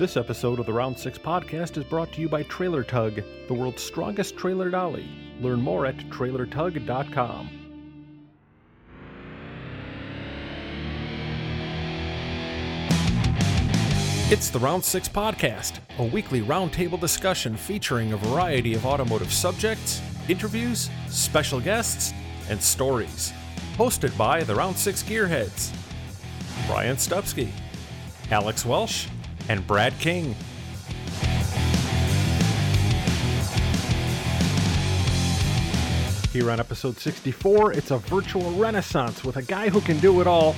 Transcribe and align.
This 0.00 0.16
episode 0.16 0.58
of 0.58 0.64
the 0.64 0.72
Round 0.72 0.98
6 0.98 1.18
podcast 1.18 1.76
is 1.76 1.84
brought 1.84 2.10
to 2.14 2.22
you 2.22 2.28
by 2.30 2.42
Trailer 2.44 2.82
Tug, 2.82 3.20
the 3.48 3.52
world's 3.52 3.82
strongest 3.82 4.34
trailer 4.34 4.70
dolly. 4.70 5.06
Learn 5.42 5.60
more 5.60 5.84
at 5.84 5.94
trailertug.com. 6.08 7.50
It's 14.30 14.48
the 14.48 14.58
Round 14.58 14.82
6 14.82 15.06
podcast, 15.10 15.80
a 15.98 16.04
weekly 16.04 16.40
roundtable 16.40 16.98
discussion 16.98 17.54
featuring 17.54 18.14
a 18.14 18.16
variety 18.16 18.72
of 18.72 18.86
automotive 18.86 19.30
subjects, 19.30 20.00
interviews, 20.30 20.88
special 21.08 21.60
guests, 21.60 22.14
and 22.48 22.62
stories. 22.62 23.34
Hosted 23.76 24.16
by 24.16 24.44
the 24.44 24.54
Round 24.54 24.78
6 24.78 25.02
Gearheads 25.02 25.76
Brian 26.66 26.96
Stupski, 26.96 27.50
Alex 28.30 28.64
Welsh, 28.64 29.06
and 29.50 29.66
Brad 29.66 29.98
King. 29.98 30.36
Here 36.32 36.48
on 36.52 36.60
episode 36.60 36.96
64, 36.96 37.72
it's 37.72 37.90
a 37.90 37.98
virtual 37.98 38.52
renaissance 38.52 39.24
with 39.24 39.38
a 39.38 39.42
guy 39.42 39.68
who 39.68 39.80
can 39.80 39.98
do 39.98 40.20
it 40.20 40.28
all 40.28 40.54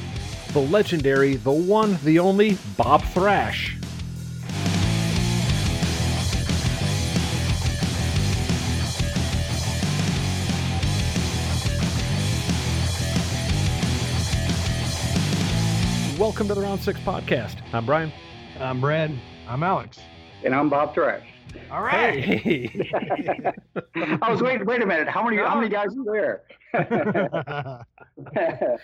the 0.52 0.60
legendary, 0.60 1.36
the 1.36 1.50
one, 1.50 1.98
the 2.04 2.18
only 2.18 2.58
Bob 2.76 3.02
Thrash. 3.14 3.78
Welcome 16.18 16.46
to 16.48 16.54
the 16.54 16.60
Round 16.60 16.82
6 16.82 17.00
podcast. 17.00 17.56
I'm 17.72 17.86
Brian. 17.86 18.12
I'm 18.62 18.80
Brad. 18.80 19.12
I'm 19.48 19.64
Alex. 19.64 19.98
And 20.44 20.54
I'm 20.54 20.68
Bob 20.68 20.94
Thrash. 20.94 21.26
All 21.68 21.82
right. 21.82 22.22
Hey. 22.22 22.90
I 24.22 24.30
was 24.30 24.40
waiting. 24.40 24.64
Wait 24.64 24.80
a 24.80 24.86
minute. 24.86 25.08
How 25.08 25.24
many? 25.24 25.36
How 25.38 25.56
many 25.56 25.68
guys 25.68 25.88
are 25.98 26.36
there? 26.72 27.84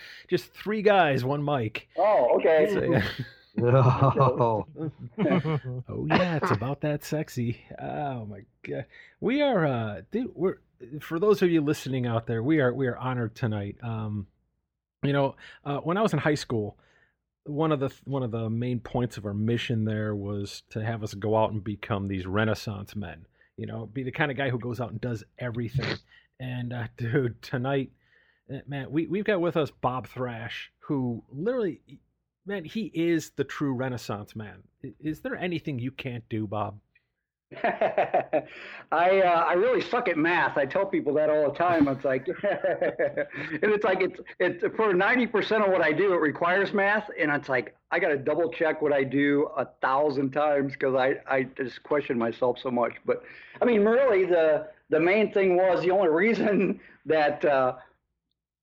Just 0.29 0.53
three 0.53 0.81
guys, 0.81 1.23
one 1.23 1.41
mic. 1.41 1.87
oh, 1.97 2.35
okay. 2.35 2.67
So, 2.73 2.81
yeah. 2.91 3.03
oh. 3.77 4.65
Oh 5.87 6.05
yeah, 6.09 6.35
it's 6.35 6.51
about 6.51 6.81
that 6.81 7.05
sexy. 7.05 7.61
Oh 7.81 8.25
my 8.25 8.41
god, 8.63 8.85
we 9.21 9.41
are, 9.41 9.65
uh, 9.65 10.01
dude. 10.11 10.31
We're 10.35 10.59
for 10.99 11.19
those 11.19 11.41
of 11.41 11.49
you 11.49 11.61
listening 11.61 12.05
out 12.05 12.27
there, 12.27 12.43
we 12.43 12.59
are 12.59 12.73
we 12.73 12.87
are 12.87 12.97
honored 12.97 13.33
tonight. 13.33 13.77
Um, 13.81 14.27
you 15.03 15.13
know, 15.13 15.37
uh, 15.63 15.77
when 15.77 15.95
I 15.95 16.01
was 16.01 16.11
in 16.11 16.19
high 16.19 16.35
school, 16.35 16.77
one 17.45 17.71
of 17.71 17.79
the 17.79 17.91
one 18.05 18.23
of 18.23 18.31
the 18.31 18.49
main 18.49 18.79
points 18.79 19.17
of 19.17 19.25
our 19.25 19.33
mission 19.33 19.85
there 19.85 20.15
was 20.15 20.63
to 20.69 20.83
have 20.83 21.03
us 21.03 21.13
go 21.13 21.35
out 21.35 21.51
and 21.51 21.63
become 21.63 22.07
these 22.07 22.25
Renaissance 22.25 22.95
men. 22.95 23.25
You 23.57 23.65
know, 23.65 23.85
be 23.87 24.03
the 24.03 24.11
kind 24.11 24.31
of 24.31 24.37
guy 24.37 24.49
who 24.49 24.59
goes 24.59 24.79
out 24.79 24.91
and 24.91 25.01
does 25.01 25.23
everything. 25.37 25.97
And 26.39 26.71
uh, 26.71 26.87
dude, 26.97 27.41
tonight, 27.41 27.91
eh, 28.51 28.61
man, 28.67 28.91
we 28.91 29.07
we've 29.07 29.25
got 29.25 29.41
with 29.41 29.57
us 29.57 29.71
Bob 29.71 30.07
Thrash, 30.07 30.71
who 30.79 31.23
literally, 31.29 31.81
man, 32.45 32.65
he 32.65 32.91
is 32.93 33.31
the 33.31 33.43
true 33.43 33.73
Renaissance 33.73 34.35
man. 34.35 34.63
Is 34.99 35.21
there 35.21 35.35
anything 35.35 35.79
you 35.79 35.91
can't 35.91 36.27
do, 36.29 36.47
Bob? 36.47 36.79
I 37.63 39.21
uh, 39.21 39.43
I 39.47 39.53
really 39.53 39.81
suck 39.81 40.07
at 40.07 40.17
math. 40.17 40.55
I 40.55 40.67
tell 40.67 40.85
people 40.85 41.15
that 41.15 41.31
all 41.31 41.51
the 41.51 41.57
time. 41.57 41.87
It's 41.87 42.05
like, 42.05 42.27
and 42.43 43.71
it's 43.71 43.83
like 43.83 44.01
it's 44.01 44.19
it's 44.39 44.63
for 44.75 44.93
ninety 44.93 45.25
percent 45.25 45.63
of 45.63 45.71
what 45.71 45.81
I 45.81 45.91
do, 45.91 46.13
it 46.13 46.17
requires 46.17 46.73
math, 46.73 47.09
and 47.19 47.31
it's 47.31 47.49
like 47.49 47.75
I 47.89 47.97
got 47.97 48.09
to 48.09 48.17
double 48.17 48.51
check 48.51 48.83
what 48.83 48.93
I 48.93 49.03
do 49.03 49.49
a 49.57 49.65
thousand 49.81 50.29
times 50.31 50.73
because 50.73 50.93
I 50.93 51.15
I 51.27 51.43
just 51.57 51.81
question 51.81 52.19
myself 52.19 52.59
so 52.61 52.69
much. 52.69 52.93
But 53.03 53.23
I 53.59 53.65
mean, 53.65 53.83
really, 53.83 54.25
the 54.25 54.67
the 54.91 54.99
main 54.99 55.33
thing 55.33 55.57
was 55.57 55.81
the 55.81 55.91
only 55.91 56.09
reason 56.09 56.79
that. 57.05 57.43
Uh, 57.43 57.77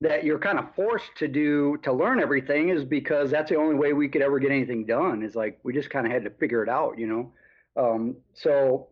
that 0.03 0.25
you're 0.25 0.39
kind 0.39 0.59
of 0.59 0.75
forced 0.75 1.11
to 1.17 1.27
do 1.27 1.79
to 1.83 1.91
learn 1.91 2.21
everything 2.21 2.69
is 2.69 2.85
because 2.85 3.31
that's 3.31 3.49
the 3.49 3.57
only 3.57 3.75
way 3.75 3.95
we 3.95 4.07
could 4.07 4.21
ever 4.21 4.39
get 4.39 4.51
anything 4.51 4.85
done 4.85 5.23
is 5.23 5.35
like 5.35 5.59
we 5.63 5.73
just 5.73 5.89
kind 5.89 6.07
of 6.07 6.13
had 6.13 6.23
to 6.23 6.29
figure 6.29 6.63
it 6.63 6.69
out 6.69 6.99
you 6.99 7.07
know 7.07 7.33
um, 7.77 8.17
so 8.35 8.89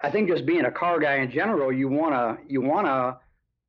I 0.00 0.10
think 0.10 0.28
just 0.28 0.46
being 0.46 0.64
a 0.64 0.70
car 0.70 0.98
guy 0.98 1.16
in 1.16 1.30
general, 1.30 1.72
you 1.72 1.88
wanna 1.88 2.38
you 2.46 2.60
wanna 2.60 3.18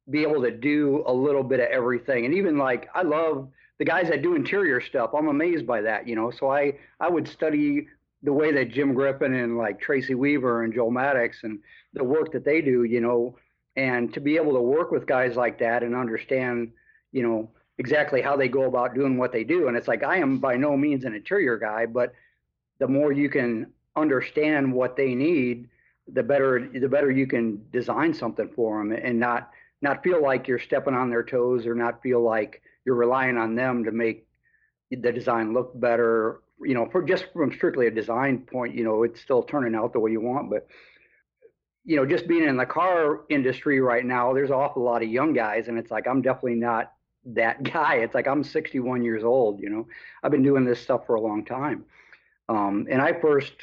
be 0.09 0.21
able 0.23 0.41
to 0.41 0.51
do 0.51 1.03
a 1.05 1.13
little 1.13 1.43
bit 1.43 1.59
of 1.59 1.67
everything. 1.67 2.25
And 2.25 2.33
even 2.33 2.57
like 2.57 2.89
I 2.93 3.03
love 3.03 3.49
the 3.79 3.85
guys 3.85 4.09
that 4.09 4.21
do 4.21 4.35
interior 4.35 4.81
stuff. 4.81 5.11
I'm 5.13 5.27
amazed 5.27 5.65
by 5.65 5.81
that, 5.81 6.07
you 6.07 6.15
know. 6.15 6.31
So 6.31 6.51
I 6.51 6.73
I 6.99 7.09
would 7.09 7.27
study 7.27 7.87
the 8.21 8.33
way 8.33 8.51
that 8.51 8.71
Jim 8.71 8.93
Griffin 8.93 9.33
and 9.33 9.57
like 9.57 9.79
Tracy 9.79 10.13
Weaver 10.13 10.63
and 10.63 10.73
Joel 10.73 10.91
Maddox 10.91 11.43
and 11.43 11.59
the 11.93 12.03
work 12.03 12.31
that 12.33 12.43
they 12.43 12.61
do, 12.61 12.83
you 12.83 12.99
know, 12.99 13.37
and 13.75 14.13
to 14.13 14.19
be 14.19 14.35
able 14.35 14.53
to 14.53 14.61
work 14.61 14.91
with 14.91 15.07
guys 15.07 15.35
like 15.35 15.57
that 15.59 15.83
and 15.83 15.95
understand, 15.95 16.71
you 17.13 17.23
know, 17.23 17.49
exactly 17.77 18.21
how 18.21 18.35
they 18.35 18.49
go 18.49 18.63
about 18.63 18.93
doing 18.93 19.17
what 19.17 19.31
they 19.31 19.45
do. 19.45 19.69
And 19.69 19.77
it's 19.77 19.87
like 19.87 20.03
I 20.03 20.17
am 20.17 20.39
by 20.39 20.57
no 20.57 20.75
means 20.75 21.05
an 21.05 21.15
interior 21.15 21.57
guy, 21.57 21.85
but 21.85 22.13
the 22.79 22.87
more 22.87 23.13
you 23.13 23.29
can 23.29 23.67
understand 23.95 24.71
what 24.71 24.95
they 24.95 25.15
need, 25.15 25.67
the 26.13 26.23
better 26.23 26.69
the 26.73 26.87
better 26.87 27.11
you 27.11 27.27
can 27.27 27.63
design 27.71 28.13
something 28.13 28.49
for 28.55 28.79
them 28.79 28.91
and 28.91 29.19
not 29.19 29.51
not 29.81 30.03
feel 30.03 30.21
like 30.21 30.47
you're 30.47 30.59
stepping 30.59 30.93
on 30.93 31.09
their 31.09 31.23
toes 31.23 31.65
or 31.65 31.75
not 31.75 32.01
feel 32.01 32.21
like 32.21 32.61
you're 32.85 32.95
relying 32.95 33.37
on 33.37 33.55
them 33.55 33.83
to 33.83 33.91
make 33.91 34.25
the 34.91 35.11
design 35.11 35.53
look 35.53 35.79
better. 35.79 36.41
You 36.61 36.73
know 36.73 36.89
for 36.91 37.01
just 37.01 37.27
from 37.31 37.53
strictly 37.53 37.87
a 37.87 37.91
design 37.91 38.39
point 38.39 38.75
you 38.75 38.83
know 38.83 39.03
it's 39.03 39.21
still 39.21 39.43
turning 39.43 39.75
out 39.75 39.93
the 39.93 39.99
way 39.99 40.11
you 40.11 40.19
want 40.19 40.49
but 40.49 40.67
you 41.85 41.95
know 41.95 42.05
just 42.05 42.27
being 42.27 42.43
in 42.43 42.57
the 42.57 42.65
car 42.65 43.21
industry 43.29 43.79
right 43.79 44.05
now 44.05 44.33
there's 44.33 44.49
an 44.49 44.57
awful 44.57 44.83
lot 44.83 45.01
of 45.01 45.07
young 45.07 45.31
guys 45.31 45.69
and 45.69 45.77
it's 45.77 45.89
like 45.89 46.05
i'm 46.05 46.21
definitely 46.21 46.59
not 46.59 46.91
that 47.23 47.63
guy. 47.73 47.95
It's 47.95 48.13
like 48.13 48.27
i'm 48.27 48.43
61 48.43 49.03
years 49.03 49.23
old 49.23 49.61
you 49.61 49.69
know? 49.69 49.87
I've 50.21 50.31
been 50.31 50.43
doing 50.43 50.65
this 50.65 50.81
stuff 50.81 51.05
for 51.05 51.15
a 51.15 51.21
long 51.21 51.45
time 51.45 51.85
um, 52.49 52.85
and 52.89 53.01
i 53.01 53.13
first 53.13 53.53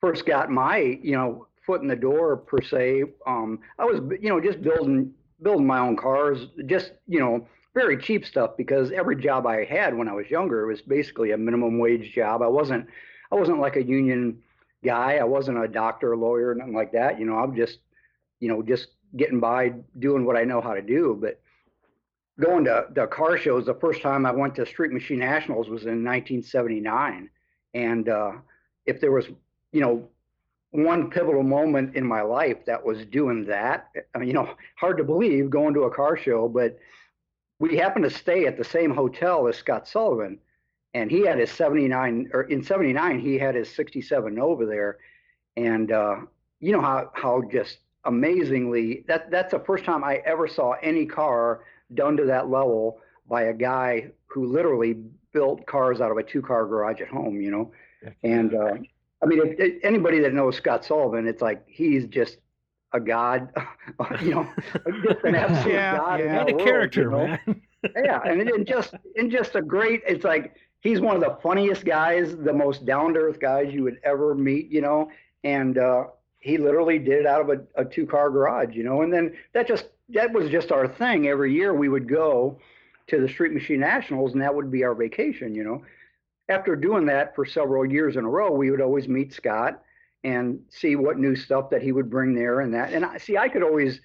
first 0.00 0.26
got 0.26 0.50
my 0.50 0.98
you 1.02 1.12
know 1.12 1.46
foot 1.64 1.82
in 1.82 1.88
the 1.88 1.96
door 1.96 2.36
per 2.36 2.60
se. 2.60 3.04
Um, 3.26 3.60
i 3.78 3.84
was 3.84 4.00
you 4.20 4.28
know 4.28 4.40
just 4.40 4.60
building 4.62 5.12
building 5.42 5.66
my 5.66 5.78
own 5.78 5.96
cars 5.96 6.48
just 6.66 6.92
you 7.06 7.20
know 7.20 7.46
very 7.74 7.96
cheap 7.96 8.26
stuff 8.26 8.56
because 8.56 8.90
every 8.90 9.14
job 9.14 9.46
i 9.46 9.64
had 9.64 9.96
when 9.96 10.08
i 10.08 10.12
was 10.12 10.28
younger 10.28 10.66
was 10.66 10.82
basically 10.82 11.30
a 11.30 11.38
minimum 11.38 11.78
wage 11.78 12.12
job. 12.12 12.42
I 12.42 12.48
wasn't 12.48 12.86
i 13.30 13.34
wasn't 13.36 13.60
like 13.60 13.76
a 13.76 13.82
union 13.82 14.42
guy. 14.84 15.18
I 15.18 15.24
wasn't 15.24 15.62
a 15.62 15.68
doctor 15.68 16.16
lawyer 16.16 16.54
nothing 16.54 16.74
like 16.74 16.92
that. 16.92 17.18
You 17.18 17.26
know 17.26 17.36
i'm 17.36 17.54
just 17.54 17.78
you 18.40 18.48
know 18.48 18.62
just 18.62 18.88
getting 19.16 19.40
by 19.40 19.74
doing 19.98 20.24
what 20.24 20.36
i 20.36 20.44
know 20.44 20.60
how 20.60 20.74
to 20.74 20.82
do. 20.82 21.16
But 21.20 21.40
going 22.40 22.64
to 22.64 22.86
the 22.94 23.06
car 23.06 23.36
shows 23.36 23.66
the 23.66 23.74
first 23.74 24.00
time 24.00 24.24
i 24.24 24.32
went 24.32 24.54
to 24.54 24.64
street 24.64 24.92
machine 24.92 25.18
nationals 25.18 25.68
was 25.68 25.82
in 25.82 26.02
1979 26.02 27.28
and 27.74 28.08
uh, 28.08 28.32
if 28.86 29.00
there 29.00 29.12
was 29.12 29.26
you 29.72 29.80
know 29.80 30.08
one 30.72 31.10
pivotal 31.10 31.42
moment 31.42 31.96
in 31.96 32.06
my 32.06 32.22
life 32.22 32.64
that 32.64 32.84
was 32.84 33.04
doing 33.06 33.44
that. 33.46 33.90
I 34.14 34.18
mean, 34.18 34.28
you 34.28 34.34
know, 34.34 34.54
hard 34.76 34.98
to 34.98 35.04
believe 35.04 35.50
going 35.50 35.74
to 35.74 35.82
a 35.82 35.94
car 35.94 36.16
show, 36.16 36.48
but 36.48 36.78
we 37.58 37.76
happened 37.76 38.04
to 38.04 38.10
stay 38.10 38.46
at 38.46 38.56
the 38.56 38.64
same 38.64 38.94
hotel 38.94 39.48
as 39.48 39.56
Scott 39.56 39.88
Sullivan, 39.88 40.38
and 40.94 41.10
he 41.10 41.26
had 41.26 41.38
his 41.38 41.50
79 41.50 42.30
or 42.32 42.42
in 42.42 42.62
79 42.62 43.20
he 43.20 43.38
had 43.38 43.54
his 43.54 43.68
67 43.74 44.34
Nova 44.34 44.64
there, 44.64 44.98
and 45.56 45.90
uh, 45.92 46.16
you 46.60 46.72
know 46.72 46.80
how 46.80 47.10
how 47.14 47.42
just 47.50 47.78
amazingly 48.04 49.04
that 49.08 49.30
that's 49.30 49.52
the 49.52 49.60
first 49.60 49.84
time 49.84 50.02
I 50.02 50.22
ever 50.24 50.48
saw 50.48 50.72
any 50.82 51.04
car 51.04 51.64
done 51.94 52.16
to 52.16 52.24
that 52.26 52.48
level 52.48 53.00
by 53.28 53.42
a 53.42 53.52
guy 53.52 54.10
who 54.26 54.46
literally 54.46 54.96
built 55.32 55.66
cars 55.66 56.00
out 56.00 56.10
of 56.10 56.16
a 56.16 56.22
two 56.22 56.42
car 56.42 56.66
garage 56.66 57.00
at 57.00 57.08
home, 57.08 57.40
you 57.40 57.50
know, 57.50 57.72
and. 58.22 58.54
Uh, 58.54 58.74
I 59.22 59.26
mean, 59.26 59.38
if, 59.44 59.58
if 59.58 59.84
anybody 59.84 60.18
that 60.20 60.32
knows 60.32 60.56
Scott 60.56 60.82
Sullivan, 60.84 61.26
it's 61.26 61.42
like 61.42 61.62
he's 61.66 62.06
just 62.06 62.38
a 62.92 63.00
god, 63.00 63.50
you 64.22 64.30
know, 64.30 64.48
just 65.04 65.22
an 65.24 65.34
absolute 65.36 65.74
Yeah, 65.74 65.96
god. 65.96 66.20
in 66.20 66.26
yeah. 66.26 66.32
that 66.32 66.48
and 66.48 66.50
a 66.50 66.54
world, 66.54 66.66
character, 66.66 67.02
you 67.02 67.10
know? 67.10 67.26
man. 67.26 67.62
yeah, 68.04 68.20
and, 68.24 68.40
and 68.42 68.66
just 68.66 68.94
and 69.16 69.30
just 69.30 69.54
a 69.56 69.62
great. 69.62 70.02
It's 70.06 70.24
like 70.24 70.54
he's 70.80 71.00
one 71.00 71.16
of 71.16 71.20
the 71.22 71.36
funniest 71.42 71.84
guys, 71.84 72.34
the 72.36 72.52
most 72.52 72.86
down 72.86 73.12
to 73.14 73.20
earth 73.20 73.40
guys 73.40 73.72
you 73.72 73.82
would 73.84 73.98
ever 74.04 74.34
meet, 74.34 74.70
you 74.70 74.80
know. 74.80 75.10
And 75.44 75.78
uh, 75.78 76.04
he 76.38 76.56
literally 76.58 76.98
did 76.98 77.20
it 77.20 77.26
out 77.26 77.40
of 77.42 77.50
a, 77.50 77.60
a 77.80 77.84
two 77.84 78.06
car 78.06 78.30
garage, 78.30 78.74
you 78.74 78.84
know. 78.84 79.02
And 79.02 79.12
then 79.12 79.36
that 79.52 79.66
just 79.68 79.86
that 80.10 80.32
was 80.32 80.48
just 80.50 80.72
our 80.72 80.88
thing. 80.88 81.28
Every 81.28 81.52
year 81.52 81.74
we 81.74 81.88
would 81.88 82.08
go 82.08 82.58
to 83.10 83.20
the 83.20 83.28
Street 83.28 83.52
Machine 83.52 83.80
Nationals, 83.80 84.32
and 84.32 84.42
that 84.42 84.54
would 84.54 84.70
be 84.70 84.84
our 84.84 84.94
vacation, 84.94 85.54
you 85.54 85.64
know 85.64 85.82
after 86.50 86.74
doing 86.74 87.06
that 87.06 87.34
for 87.34 87.46
several 87.46 87.86
years 87.86 88.16
in 88.16 88.24
a 88.24 88.28
row, 88.28 88.50
we 88.50 88.70
would 88.70 88.80
always 88.80 89.08
meet 89.08 89.32
Scott 89.32 89.82
and 90.24 90.60
see 90.68 90.96
what 90.96 91.18
new 91.18 91.36
stuff 91.36 91.70
that 91.70 91.80
he 91.80 91.92
would 91.92 92.10
bring 92.10 92.34
there 92.34 92.60
and 92.60 92.74
that. 92.74 92.92
And 92.92 93.04
I 93.04 93.18
see, 93.18 93.38
I 93.38 93.48
could 93.48 93.62
always, 93.62 94.00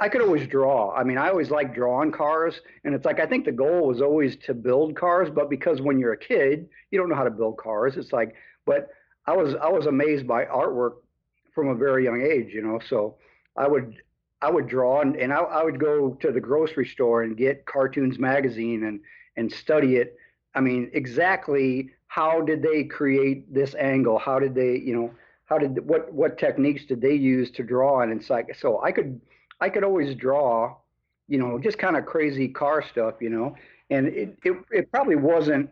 I 0.00 0.08
could 0.08 0.20
always 0.20 0.46
draw. 0.48 0.92
I 0.92 1.04
mean, 1.04 1.16
I 1.16 1.28
always 1.28 1.50
liked 1.50 1.74
drawing 1.74 2.12
cars, 2.12 2.60
and 2.84 2.94
it's 2.94 3.06
like 3.06 3.20
I 3.20 3.26
think 3.26 3.44
the 3.44 3.52
goal 3.52 3.86
was 3.86 4.02
always 4.02 4.36
to 4.46 4.52
build 4.54 4.96
cars, 4.96 5.30
but 5.30 5.48
because 5.48 5.80
when 5.80 5.98
you're 5.98 6.12
a 6.12 6.18
kid, 6.18 6.68
you 6.90 6.98
don't 6.98 7.08
know 7.08 7.14
how 7.14 7.24
to 7.24 7.30
build 7.30 7.56
cars. 7.56 7.96
It's 7.96 8.12
like, 8.12 8.34
but 8.66 8.88
I 9.26 9.36
was 9.36 9.54
I 9.54 9.68
was 9.68 9.86
amazed 9.86 10.26
by 10.26 10.44
artwork 10.44 10.96
from 11.54 11.68
a 11.68 11.74
very 11.74 12.04
young 12.04 12.20
age, 12.20 12.52
you 12.52 12.62
know. 12.62 12.80
So 12.88 13.16
I 13.56 13.66
would 13.68 13.94
I 14.40 14.50
would 14.50 14.68
draw 14.68 15.00
and, 15.00 15.16
and 15.16 15.32
I, 15.32 15.38
I 15.38 15.64
would 15.64 15.80
go 15.80 16.10
to 16.20 16.30
the 16.32 16.40
grocery 16.40 16.86
store 16.86 17.22
and 17.22 17.36
get 17.36 17.66
cartoons 17.66 18.18
magazine 18.18 18.84
and 18.84 19.00
and 19.36 19.50
study 19.52 19.96
it. 19.96 20.16
I 20.54 20.60
mean, 20.60 20.90
exactly 20.92 21.90
how 22.08 22.40
did 22.40 22.62
they 22.62 22.84
create 22.84 23.52
this 23.52 23.74
angle? 23.76 24.18
How 24.18 24.38
did 24.38 24.54
they, 24.54 24.76
you 24.76 24.94
know, 24.94 25.14
how 25.46 25.58
did 25.58 25.86
what 25.86 26.12
what 26.12 26.38
techniques 26.38 26.84
did 26.84 27.00
they 27.00 27.14
use 27.14 27.50
to 27.52 27.62
draw? 27.62 28.00
And 28.00 28.12
it's 28.12 28.30
like 28.30 28.54
so 28.54 28.82
I 28.82 28.92
could 28.92 29.20
I 29.60 29.68
could 29.68 29.84
always 29.84 30.14
draw, 30.14 30.76
you 31.28 31.38
know, 31.38 31.58
just 31.58 31.78
kind 31.78 31.96
of 31.96 32.06
crazy 32.06 32.48
car 32.48 32.82
stuff, 32.82 33.14
you 33.20 33.30
know. 33.30 33.56
And 33.90 34.08
it, 34.08 34.38
it 34.44 34.56
it 34.70 34.90
probably 34.92 35.16
wasn't 35.16 35.70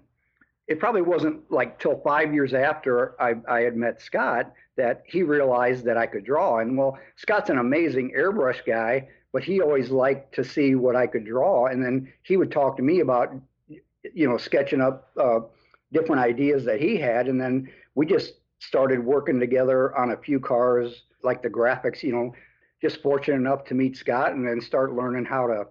it 0.69 0.81
probably 0.81 1.03
wasn't 1.03 1.51
like 1.51 1.79
till 1.79 2.01
five 2.01 2.35
years 2.35 2.53
after 2.53 3.21
I, 3.21 3.35
I 3.49 3.61
had 3.61 3.77
met 3.77 4.01
Scott 4.01 4.53
that 4.77 5.05
he 5.07 5.23
realized 5.23 5.85
that 5.85 5.97
I 5.97 6.07
could 6.07 6.25
draw. 6.25 6.59
And 6.59 6.77
well, 6.77 6.99
Scott's 7.17 7.51
an 7.51 7.59
amazing 7.59 8.13
airbrush 8.17 8.65
guy, 8.67 9.09
but 9.33 9.45
he 9.45 9.61
always 9.61 9.91
liked 9.91 10.35
to 10.35 10.45
see 10.45 10.75
what 10.75 10.97
I 10.97 11.07
could 11.07 11.25
draw. 11.25 11.67
And 11.67 11.85
then 11.85 12.13
he 12.23 12.37
would 12.37 12.51
talk 12.51 12.77
to 12.77 12.83
me 12.83 13.01
about, 13.01 13.33
you 13.69 14.29
know, 14.29 14.37
sketching 14.37 14.81
up 14.81 15.11
uh, 15.17 15.41
different 15.93 16.21
ideas 16.21 16.65
that 16.65 16.81
he 16.81 16.97
had. 16.97 17.29
And 17.29 17.41
then 17.41 17.71
we 17.95 18.05
just 18.05 18.35
started 18.59 19.05
working 19.05 19.39
together 19.39 19.97
on 19.97 20.11
a 20.11 20.17
few 20.17 20.41
cars, 20.41 21.03
like 21.23 21.43
the 21.43 21.49
graphics, 21.49 22.03
you 22.03 22.13
know, 22.13 22.35
just 22.83 23.03
fortunate 23.03 23.37
enough 23.37 23.65
to 23.67 23.75
meet 23.75 23.97
Scott 23.97 24.33
and 24.33 24.47
then 24.47 24.61
start 24.61 24.95
learning 24.95 25.25
how 25.25 25.47
to 25.47 25.67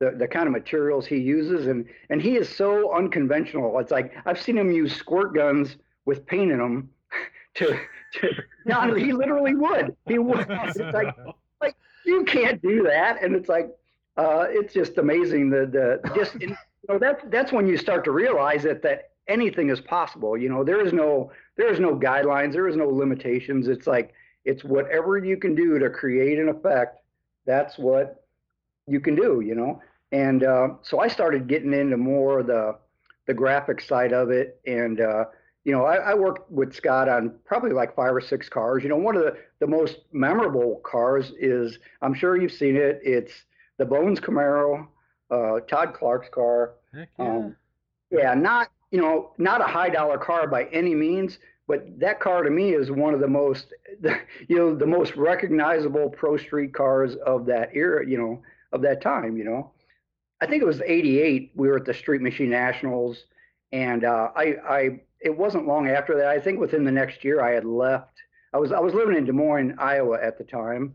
the, 0.00 0.12
the 0.12 0.28
kind 0.28 0.46
of 0.46 0.52
materials 0.52 1.06
he 1.06 1.16
uses 1.16 1.66
and 1.66 1.86
and 2.10 2.22
he 2.22 2.36
is 2.36 2.48
so 2.48 2.94
unconventional. 2.94 3.78
It's 3.78 3.90
like 3.90 4.14
i've 4.26 4.40
seen 4.40 4.56
him 4.56 4.70
use 4.70 4.94
squirt 4.94 5.34
guns 5.34 5.76
with 6.04 6.26
paint 6.26 6.52
in 6.52 6.58
them 6.58 6.90
to, 7.54 7.78
to 8.14 8.30
no, 8.66 8.94
he 8.94 9.12
literally 9.12 9.54
would. 9.54 9.96
He 10.06 10.18
would. 10.18 10.46
It's 10.48 10.78
like 10.78 11.14
like 11.60 11.76
you 12.04 12.24
can't 12.24 12.60
do 12.62 12.82
that. 12.84 13.22
And 13.22 13.34
it's 13.34 13.48
like 13.48 13.70
uh, 14.16 14.46
it's 14.48 14.72
just 14.72 14.98
amazing 14.98 15.50
the 15.50 15.66
the 15.66 16.10
just 16.14 16.40
you 16.40 16.56
know 16.88 16.98
that's 16.98 17.22
that's 17.28 17.52
when 17.52 17.66
you 17.66 17.76
start 17.76 18.04
to 18.04 18.10
realize 18.10 18.62
that 18.62 18.82
that 18.82 19.10
anything 19.26 19.70
is 19.70 19.80
possible. 19.80 20.36
You 20.36 20.48
know 20.48 20.64
there 20.64 20.84
is 20.84 20.92
no 20.92 21.30
there 21.56 21.72
is 21.72 21.80
no 21.80 21.96
guidelines 21.96 22.52
there 22.52 22.68
is 22.68 22.76
no 22.76 22.88
limitations. 22.88 23.68
It's 23.68 23.86
like 23.86 24.12
it's 24.44 24.64
whatever 24.64 25.18
you 25.18 25.36
can 25.36 25.54
do 25.54 25.78
to 25.78 25.90
create 25.90 26.38
an 26.38 26.48
effect 26.48 27.00
that's 27.48 27.78
what 27.78 28.27
you 28.88 29.00
can 29.00 29.14
do 29.14 29.40
you 29.40 29.54
know 29.54 29.80
and 30.12 30.44
uh, 30.44 30.68
so 30.82 31.00
I 31.00 31.08
started 31.08 31.48
getting 31.48 31.72
into 31.72 31.96
more 31.96 32.42
the 32.42 32.78
the 33.26 33.34
graphic 33.34 33.80
side 33.80 34.12
of 34.12 34.30
it. 34.30 34.60
And 34.66 35.00
uh, 35.00 35.26
you 35.64 35.72
know, 35.72 35.84
I, 35.84 35.96
I, 35.96 36.14
worked 36.14 36.50
with 36.50 36.74
Scott 36.74 37.08
on 37.08 37.34
probably 37.44 37.70
like 37.70 37.94
five 37.94 38.14
or 38.14 38.22
six 38.22 38.48
cars. 38.48 38.82
You 38.82 38.88
know, 38.88 38.96
one 38.96 39.16
of 39.16 39.22
the 39.22 39.36
the 39.60 39.66
most 39.66 39.98
memorable 40.12 40.80
cars 40.84 41.32
is 41.38 41.78
I'm 42.00 42.14
sure 42.14 42.40
you've 42.40 42.52
seen 42.52 42.76
it. 42.76 43.00
It's 43.04 43.32
the 43.76 43.84
Bones 43.84 44.18
Camaro, 44.18 44.88
uh, 45.30 45.60
Todd 45.68 45.92
Clark's 45.94 46.28
car. 46.30 46.74
Heck 46.92 47.10
yeah. 47.18 47.24
Um, 47.24 47.56
yeah, 48.10 48.34
not 48.34 48.70
you 48.90 49.00
know 49.00 49.32
not 49.36 49.60
a 49.60 49.64
high 49.64 49.90
dollar 49.90 50.16
car 50.16 50.48
by 50.48 50.64
any 50.72 50.94
means, 50.94 51.38
but 51.66 51.86
that 52.00 52.18
car 52.18 52.42
to 52.42 52.50
me 52.50 52.72
is 52.72 52.90
one 52.90 53.12
of 53.12 53.20
the 53.20 53.28
most 53.28 53.74
you 54.48 54.56
know 54.56 54.74
the 54.74 54.86
most 54.86 55.14
recognizable 55.16 56.08
pro 56.08 56.38
street 56.38 56.72
cars 56.72 57.14
of 57.26 57.44
that 57.44 57.68
era. 57.74 58.08
You 58.08 58.16
know 58.16 58.42
of 58.72 58.82
that 58.82 59.00
time. 59.02 59.36
You 59.36 59.44
know. 59.44 59.72
I 60.40 60.46
think 60.46 60.62
it 60.62 60.66
was 60.66 60.80
88. 60.80 61.52
We 61.56 61.68
were 61.68 61.76
at 61.76 61.84
the 61.84 61.94
Street 61.94 62.22
Machine 62.22 62.50
Nationals, 62.50 63.24
and 63.72 64.04
uh, 64.04 64.30
I, 64.36 64.54
I, 64.68 65.00
it 65.20 65.36
wasn't 65.36 65.66
long 65.66 65.88
after 65.88 66.16
that. 66.16 66.28
I 66.28 66.38
think 66.38 66.60
within 66.60 66.84
the 66.84 66.92
next 66.92 67.24
year, 67.24 67.42
I 67.42 67.52
had 67.52 67.64
left. 67.64 68.14
I 68.54 68.58
was, 68.58 68.72
I 68.72 68.78
was 68.78 68.94
living 68.94 69.16
in 69.16 69.24
Des 69.24 69.32
Moines, 69.32 69.74
Iowa 69.78 70.18
at 70.22 70.38
the 70.38 70.44
time, 70.44 70.94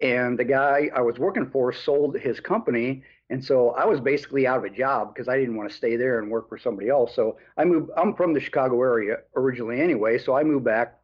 and 0.00 0.38
the 0.38 0.44
guy 0.44 0.88
I 0.94 1.00
was 1.00 1.18
working 1.18 1.50
for 1.50 1.72
sold 1.72 2.16
his 2.16 2.38
company, 2.38 3.02
and 3.28 3.44
so 3.44 3.70
I 3.70 3.84
was 3.84 4.00
basically 4.00 4.46
out 4.46 4.58
of 4.58 4.64
a 4.64 4.70
job 4.70 5.12
because 5.12 5.28
I 5.28 5.36
didn't 5.36 5.56
want 5.56 5.68
to 5.68 5.76
stay 5.76 5.96
there 5.96 6.20
and 6.20 6.30
work 6.30 6.48
for 6.48 6.56
somebody 6.56 6.88
else. 6.88 7.14
So 7.14 7.38
I 7.56 7.64
moved. 7.64 7.90
I'm 7.96 8.14
from 8.14 8.32
the 8.34 8.40
Chicago 8.40 8.80
area 8.82 9.16
originally, 9.34 9.80
anyway. 9.80 10.18
So 10.18 10.36
I 10.36 10.44
moved 10.44 10.64
back 10.64 11.00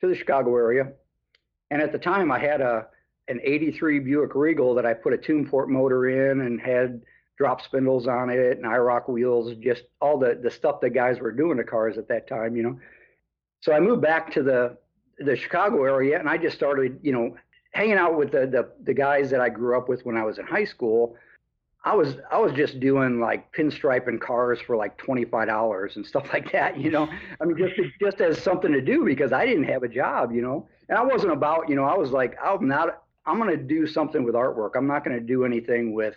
to 0.00 0.08
the 0.08 0.16
Chicago 0.16 0.56
area, 0.56 0.92
and 1.70 1.80
at 1.80 1.92
the 1.92 1.98
time, 1.98 2.32
I 2.32 2.40
had 2.40 2.60
a 2.60 2.88
an 3.30 3.40
83 3.42 4.00
Buick 4.00 4.34
Regal 4.34 4.74
that 4.74 4.84
I 4.84 4.92
put 4.92 5.12
a 5.12 5.18
Tuned 5.18 5.48
Port 5.48 5.70
motor 5.70 6.08
in 6.08 6.40
and 6.40 6.60
had 6.60 7.00
drop 7.38 7.62
spindles 7.62 8.06
on 8.06 8.28
it 8.28 8.58
and 8.58 8.66
IROC 8.66 9.08
wheels, 9.08 9.54
just 9.62 9.84
all 10.00 10.18
the, 10.18 10.38
the 10.42 10.50
stuff 10.50 10.80
that 10.82 10.90
guys 10.90 11.20
were 11.20 11.32
doing 11.32 11.56
to 11.56 11.64
cars 11.64 11.96
at 11.96 12.06
that 12.08 12.28
time, 12.28 12.54
you 12.56 12.62
know. 12.62 12.78
So 13.60 13.72
I 13.72 13.80
moved 13.80 14.02
back 14.02 14.30
to 14.32 14.42
the 14.42 14.76
the 15.18 15.36
Chicago 15.36 15.84
area 15.84 16.18
and 16.18 16.28
I 16.28 16.38
just 16.38 16.56
started, 16.56 16.98
you 17.02 17.12
know, 17.12 17.36
hanging 17.72 17.96
out 17.96 18.18
with 18.18 18.32
the, 18.32 18.46
the 18.46 18.68
the 18.84 18.94
guys 18.94 19.30
that 19.30 19.40
I 19.40 19.48
grew 19.48 19.78
up 19.78 19.88
with 19.88 20.04
when 20.04 20.16
I 20.16 20.24
was 20.24 20.38
in 20.38 20.46
high 20.46 20.64
school. 20.64 21.16
I 21.82 21.94
was 21.94 22.16
I 22.30 22.38
was 22.38 22.52
just 22.52 22.78
doing 22.78 23.20
like 23.20 23.54
pinstriping 23.54 24.20
cars 24.20 24.58
for 24.60 24.76
like 24.76 24.98
twenty 24.98 25.24
five 25.24 25.48
dollars 25.48 25.96
and 25.96 26.04
stuff 26.04 26.28
like 26.32 26.52
that, 26.52 26.78
you 26.78 26.90
know. 26.90 27.08
I 27.40 27.44
mean, 27.44 27.56
just 27.56 27.74
just 28.00 28.20
as 28.20 28.42
something 28.42 28.72
to 28.72 28.80
do 28.80 29.04
because 29.04 29.32
I 29.32 29.46
didn't 29.46 29.64
have 29.64 29.82
a 29.82 29.88
job, 29.88 30.32
you 30.32 30.42
know. 30.42 30.68
And 30.88 30.98
I 30.98 31.02
wasn't 31.02 31.32
about, 31.32 31.68
you 31.68 31.76
know, 31.76 31.84
I 31.84 31.96
was 31.96 32.10
like, 32.10 32.36
I'm 32.42 32.66
not. 32.68 33.02
I'm 33.26 33.38
going 33.38 33.50
to 33.50 33.62
do 33.62 33.86
something 33.86 34.24
with 34.24 34.34
artwork. 34.34 34.70
I'm 34.76 34.86
not 34.86 35.04
going 35.04 35.18
to 35.18 35.24
do 35.24 35.44
anything 35.44 35.94
with 35.94 36.16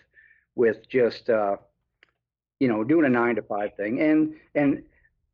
with 0.55 0.87
just 0.89 1.29
uh, 1.29 1.57
you 2.59 2.67
know 2.67 2.83
doing 2.83 3.05
a 3.05 3.09
nine 3.09 3.35
to 3.35 3.41
five 3.41 3.75
thing. 3.75 4.01
And 4.01 4.35
and 4.55 4.83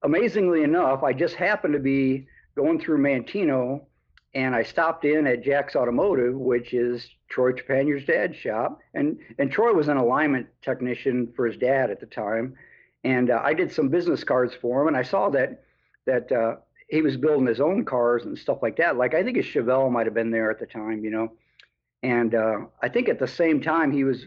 amazingly 0.03 0.63
enough, 0.63 1.03
I 1.03 1.13
just 1.13 1.35
happened 1.35 1.73
to 1.73 1.79
be 1.79 2.27
going 2.55 2.79
through 2.79 2.99
Manteno, 2.99 3.85
and 4.33 4.55
I 4.55 4.63
stopped 4.63 5.05
in 5.05 5.27
at 5.27 5.43
Jack's 5.43 5.75
Automotive, 5.75 6.35
which 6.35 6.73
is 6.73 7.07
Troy 7.29 7.53
Trepanier's 7.53 8.05
dad's 8.05 8.35
shop, 8.35 8.79
and 8.93 9.17
and 9.37 9.51
Troy 9.51 9.73
was 9.73 9.87
an 9.87 9.97
alignment 9.97 10.47
technician 10.61 11.31
for 11.35 11.45
his 11.45 11.57
dad 11.57 11.91
at 11.91 11.99
the 11.99 12.05
time, 12.05 12.55
and 13.03 13.29
uh, 13.29 13.41
I 13.43 13.53
did 13.53 13.71
some 13.71 13.89
business 13.89 14.23
cards 14.23 14.53
for 14.55 14.81
him, 14.81 14.87
and 14.87 14.97
I 14.97 15.03
saw 15.03 15.29
that 15.29 15.63
that 16.05 16.31
uh, 16.31 16.55
he 16.87 17.01
was 17.01 17.17
building 17.17 17.45
his 17.45 17.61
own 17.61 17.85
cars 17.85 18.25
and 18.25 18.37
stuff 18.37 18.59
like 18.61 18.77
that. 18.77 18.97
Like 18.97 19.13
I 19.13 19.23
think 19.23 19.37
his 19.37 19.45
Chevelle 19.45 19.91
might 19.91 20.07
have 20.07 20.15
been 20.15 20.31
there 20.31 20.49
at 20.49 20.59
the 20.59 20.65
time, 20.65 21.03
you 21.03 21.11
know. 21.11 21.31
And 22.03 22.33
uh, 22.35 22.59
I 22.81 22.89
think 22.89 23.09
at 23.09 23.19
the 23.19 23.27
same 23.27 23.61
time 23.61 23.91
he 23.91 24.03
was 24.03 24.25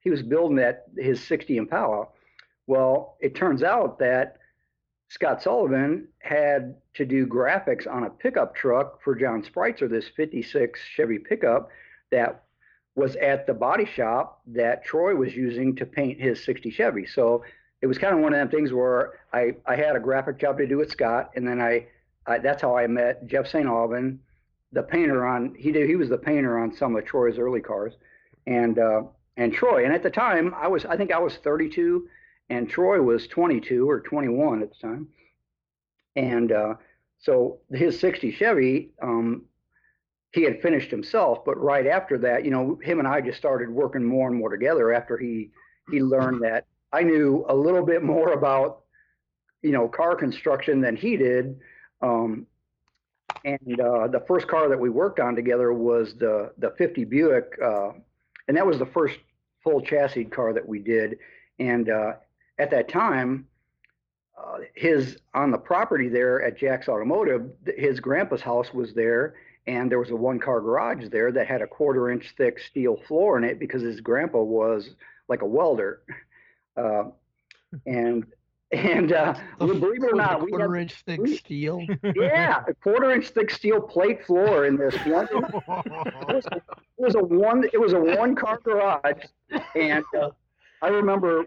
he 0.00 0.10
was 0.10 0.22
building 0.22 0.56
that 0.56 0.84
his 0.98 1.22
60 1.22 1.56
Impala. 1.56 2.08
Well, 2.66 3.16
it 3.20 3.34
turns 3.34 3.62
out 3.62 3.98
that 4.00 4.36
Scott 5.08 5.42
Sullivan 5.42 6.08
had 6.18 6.76
to 6.94 7.06
do 7.06 7.26
graphics 7.26 7.86
on 7.86 8.04
a 8.04 8.10
pickup 8.10 8.54
truck 8.54 9.02
for 9.02 9.14
John 9.14 9.42
Spreitzer, 9.42 9.88
this 9.88 10.08
56 10.08 10.78
Chevy 10.94 11.18
pickup 11.18 11.70
that 12.10 12.44
was 12.96 13.16
at 13.16 13.46
the 13.46 13.54
body 13.54 13.84
shop 13.84 14.40
that 14.46 14.84
Troy 14.84 15.14
was 15.14 15.34
using 15.34 15.74
to 15.76 15.86
paint 15.86 16.20
his 16.20 16.44
60 16.44 16.70
Chevy. 16.70 17.06
So 17.06 17.44
it 17.82 17.86
was 17.86 17.98
kind 17.98 18.14
of 18.14 18.20
one 18.20 18.32
of 18.32 18.38
them 18.38 18.48
things 18.48 18.72
where 18.72 19.14
I, 19.32 19.56
I 19.66 19.76
had 19.76 19.96
a 19.96 20.00
graphic 20.00 20.38
job 20.38 20.58
to 20.58 20.66
do 20.66 20.78
with 20.78 20.90
Scott, 20.90 21.30
and 21.34 21.46
then 21.46 21.60
I, 21.60 21.86
I 22.26 22.38
that's 22.38 22.62
how 22.62 22.76
I 22.76 22.86
met 22.86 23.26
Jeff 23.26 23.46
St. 23.46 23.66
Alban, 23.66 24.20
the 24.74 24.82
painter 24.82 25.26
on 25.26 25.54
he 25.58 25.72
did 25.72 25.88
he 25.88 25.96
was 25.96 26.08
the 26.08 26.18
painter 26.18 26.58
on 26.58 26.74
some 26.74 26.96
of 26.96 27.04
Troy's 27.04 27.38
early 27.38 27.60
cars, 27.60 27.94
and 28.46 28.78
uh, 28.78 29.02
and 29.36 29.52
Troy. 29.52 29.84
And 29.84 29.94
at 29.94 30.02
the 30.02 30.10
time, 30.10 30.54
I 30.56 30.68
was 30.68 30.84
I 30.84 30.96
think 30.96 31.12
I 31.12 31.18
was 31.18 31.36
32, 31.36 32.08
and 32.50 32.68
Troy 32.68 33.00
was 33.00 33.26
22 33.28 33.88
or 33.88 34.00
21 34.00 34.62
at 34.62 34.70
the 34.70 34.78
time. 34.80 35.08
And 36.16 36.52
uh, 36.52 36.74
so 37.18 37.58
his 37.72 37.98
60 37.98 38.32
Chevy, 38.32 38.90
um, 39.02 39.42
he 40.32 40.42
had 40.42 40.62
finished 40.62 40.90
himself, 40.90 41.44
but 41.44 41.60
right 41.60 41.86
after 41.86 42.18
that, 42.18 42.44
you 42.44 42.50
know, 42.50 42.78
him 42.82 42.98
and 42.98 43.08
I 43.08 43.20
just 43.20 43.38
started 43.38 43.70
working 43.70 44.04
more 44.04 44.28
and 44.28 44.38
more 44.38 44.50
together 44.50 44.92
after 44.92 45.16
he 45.16 45.50
he 45.90 46.00
learned 46.00 46.42
that 46.42 46.66
I 46.92 47.02
knew 47.02 47.44
a 47.48 47.54
little 47.54 47.84
bit 47.84 48.02
more 48.02 48.32
about 48.32 48.82
you 49.62 49.72
know 49.72 49.88
car 49.88 50.16
construction 50.16 50.80
than 50.80 50.96
he 50.96 51.16
did. 51.16 51.58
Um, 52.02 52.46
and 53.44 53.80
uh, 53.80 54.08
the 54.08 54.24
first 54.26 54.48
car 54.48 54.68
that 54.68 54.78
we 54.78 54.90
worked 54.90 55.20
on 55.20 55.34
together 55.34 55.72
was 55.72 56.14
the 56.14 56.52
the 56.58 56.70
50 56.78 57.04
Buick 57.04 57.58
uh, 57.62 57.90
and 58.48 58.56
that 58.56 58.66
was 58.66 58.78
the 58.78 58.86
first 58.86 59.18
full 59.62 59.80
chassis 59.80 60.26
car 60.26 60.52
that 60.52 60.66
we 60.66 60.78
did. 60.78 61.18
And 61.58 61.88
uh, 61.88 62.12
at 62.58 62.70
that 62.70 62.88
time, 62.88 63.46
uh, 64.38 64.58
his 64.74 65.18
on 65.32 65.50
the 65.50 65.58
property 65.58 66.08
there 66.08 66.42
at 66.42 66.58
Jack's 66.58 66.88
Automotive, 66.88 67.50
his 67.76 68.00
grandpa's 68.00 68.42
house 68.42 68.74
was 68.74 68.92
there, 68.92 69.34
and 69.66 69.90
there 69.90 69.98
was 69.98 70.10
a 70.10 70.16
one-car 70.16 70.60
garage 70.60 71.08
there 71.08 71.32
that 71.32 71.46
had 71.46 71.62
a 71.62 71.66
quarter-inch 71.66 72.34
thick 72.36 72.58
steel 72.58 73.00
floor 73.08 73.38
in 73.38 73.44
it 73.44 73.58
because 73.58 73.80
his 73.80 74.00
grandpa 74.00 74.42
was 74.42 74.90
like 75.28 75.42
a 75.42 75.46
welder. 75.46 76.02
Uh, 76.76 77.04
and 77.86 78.26
and 78.72 79.12
uh, 79.12 79.34
believe 79.58 80.02
it 80.02 80.12
or 80.12 80.16
not, 80.16 80.42
we 80.42 80.50
quarter 80.50 80.76
inch 80.76 80.94
thick 81.06 81.20
we, 81.20 81.36
steel. 81.36 81.84
Yeah, 82.16 82.62
a 82.66 82.74
quarter 82.74 83.12
inch 83.12 83.28
thick 83.28 83.50
steel 83.50 83.80
plate 83.80 84.24
floor 84.24 84.66
in 84.66 84.76
this 84.76 84.94
one. 85.06 85.28
it, 85.30 86.34
was 86.34 86.46
a, 86.46 86.56
it 86.56 86.62
was 86.98 87.14
a 87.14 87.22
one. 87.22 87.64
It 87.72 87.80
was 87.80 87.92
a 87.92 88.00
one 88.00 88.34
car 88.34 88.58
garage, 88.64 89.24
and 89.74 90.04
uh, 90.18 90.30
I 90.82 90.88
remember, 90.88 91.46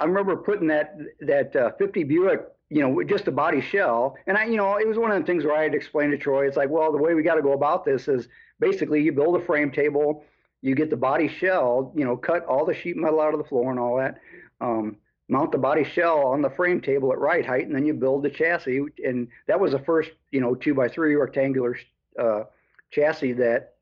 I 0.00 0.04
remember 0.04 0.36
putting 0.36 0.66
that 0.68 0.96
that 1.20 1.56
uh, 1.56 1.70
50 1.78 2.04
Buick 2.04 2.46
you 2.68 2.80
know, 2.82 3.02
just 3.04 3.28
a 3.28 3.32
body 3.32 3.60
shell. 3.60 4.16
And 4.26 4.36
I, 4.36 4.44
you 4.46 4.56
know, 4.56 4.76
it 4.76 4.86
was 4.86 4.98
one 4.98 5.10
of 5.12 5.20
the 5.20 5.26
things 5.26 5.44
where 5.44 5.54
I 5.54 5.62
had 5.62 5.72
to 5.72 5.78
explain 5.78 6.10
to 6.10 6.18
Troy. 6.18 6.46
It's 6.46 6.56
like, 6.56 6.68
well, 6.68 6.90
the 6.90 6.98
way 6.98 7.14
we 7.14 7.22
got 7.22 7.36
to 7.36 7.42
go 7.42 7.52
about 7.52 7.84
this 7.84 8.08
is 8.08 8.28
basically 8.58 9.02
you 9.02 9.12
build 9.12 9.36
a 9.36 9.44
frame 9.44 9.70
table, 9.70 10.24
you 10.62 10.74
get 10.74 10.90
the 10.90 10.96
body 10.96 11.28
shell, 11.28 11.92
you 11.94 12.04
know, 12.04 12.16
cut 12.16 12.44
all 12.46 12.64
the 12.64 12.74
sheet 12.74 12.96
metal 12.96 13.20
out 13.20 13.34
of 13.34 13.38
the 13.38 13.44
floor 13.44 13.70
and 13.70 13.78
all 13.78 13.96
that. 13.98 14.18
Um, 14.60 14.96
mount 15.28 15.52
the 15.52 15.58
body 15.58 15.84
shell 15.84 16.26
on 16.26 16.42
the 16.42 16.50
frame 16.50 16.80
table 16.80 17.12
at 17.12 17.18
right 17.18 17.44
height, 17.44 17.66
and 17.66 17.74
then 17.74 17.84
you 17.84 17.94
build 17.94 18.22
the 18.22 18.30
chassis. 18.30 18.80
And 19.04 19.28
that 19.46 19.58
was 19.58 19.72
the 19.72 19.78
first, 19.80 20.10
you 20.30 20.40
know, 20.40 20.54
two 20.54 20.74
by 20.74 20.88
three 20.88 21.14
rectangular 21.14 21.76
uh, 22.18 22.44
chassis 22.90 23.32
that 23.34 23.74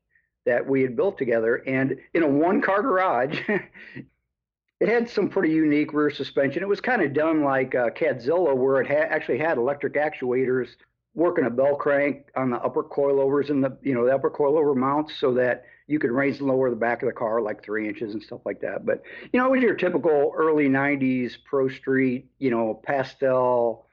that 0.45 0.67
we 0.67 0.81
had 0.81 0.95
built 0.95 1.17
together. 1.17 1.55
And 1.67 1.97
in 2.13 2.23
a 2.23 2.27
one 2.27 2.61
car 2.61 2.81
garage, 2.83 3.39
it 4.79 4.89
had 4.89 5.09
some 5.09 5.27
pretty 5.27 5.51
unique 5.51 5.93
rear 5.93 6.11
suspension. 6.11 6.61
It 6.61 6.69
was 6.69 6.81
kind 6.81 7.01
of 7.01 7.13
done 7.13 7.43
like 7.43 7.73
uh, 7.73 7.89
Cadzilla, 7.89 8.55
where 8.55 8.81
it 8.81 8.87
ha- 8.87 9.07
actually 9.09 9.39
had 9.39 9.57
electric 9.57 9.93
actuators 9.93 10.69
working 11.15 11.45
a 11.45 11.49
bell 11.49 11.75
crank 11.75 12.27
on 12.35 12.51
the 12.51 12.57
upper 12.57 12.83
coilovers 12.83 13.49
and 13.49 13.63
the 13.63 13.77
you 13.81 13.93
know 13.93 14.05
the 14.05 14.13
upper 14.13 14.29
coilover 14.29 14.75
mounts, 14.75 15.13
so 15.19 15.33
that 15.33 15.65
you 15.87 15.97
could 15.99 16.11
raise 16.11 16.39
and 16.39 16.47
lower 16.47 16.69
the 16.69 16.75
back 16.75 17.01
of 17.01 17.07
the 17.07 17.13
car 17.13 17.41
like 17.41 17.63
three 17.63 17.87
inches 17.87 18.13
and 18.13 18.21
stuff 18.21 18.41
like 18.45 18.61
that. 18.61 18.85
But 18.85 19.01
you 19.31 19.39
know, 19.39 19.47
it 19.47 19.51
was 19.51 19.61
your 19.61 19.75
typical 19.75 20.33
early 20.35 20.67
'90s 20.67 21.33
Pro 21.45 21.69
Street, 21.69 22.27
you 22.39 22.51
know, 22.51 22.79
pastel, 22.83 23.87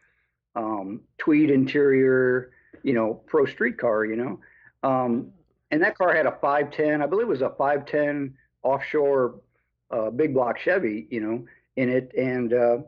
um, 0.54 1.00
tweed 1.18 1.50
interior, 1.50 2.50
you 2.82 2.92
know, 2.92 3.14
Pro 3.26 3.46
Street 3.46 3.78
car, 3.78 4.04
you 4.04 4.16
know. 4.16 4.40
Um, 4.82 5.32
and 5.70 5.82
that 5.82 5.96
car 5.96 6.14
had 6.14 6.26
a 6.26 6.32
510, 6.32 7.02
I 7.02 7.06
believe 7.06 7.26
it 7.26 7.30
was 7.30 7.42
a 7.42 7.50
510 7.50 8.34
offshore 8.62 9.40
uh, 9.90 10.10
big 10.10 10.34
block 10.34 10.58
Chevy, 10.58 11.06
you 11.10 11.20
know, 11.20 11.44
in 11.76 11.88
it. 11.88 12.12
And 12.16 12.52
uh, 12.52 12.78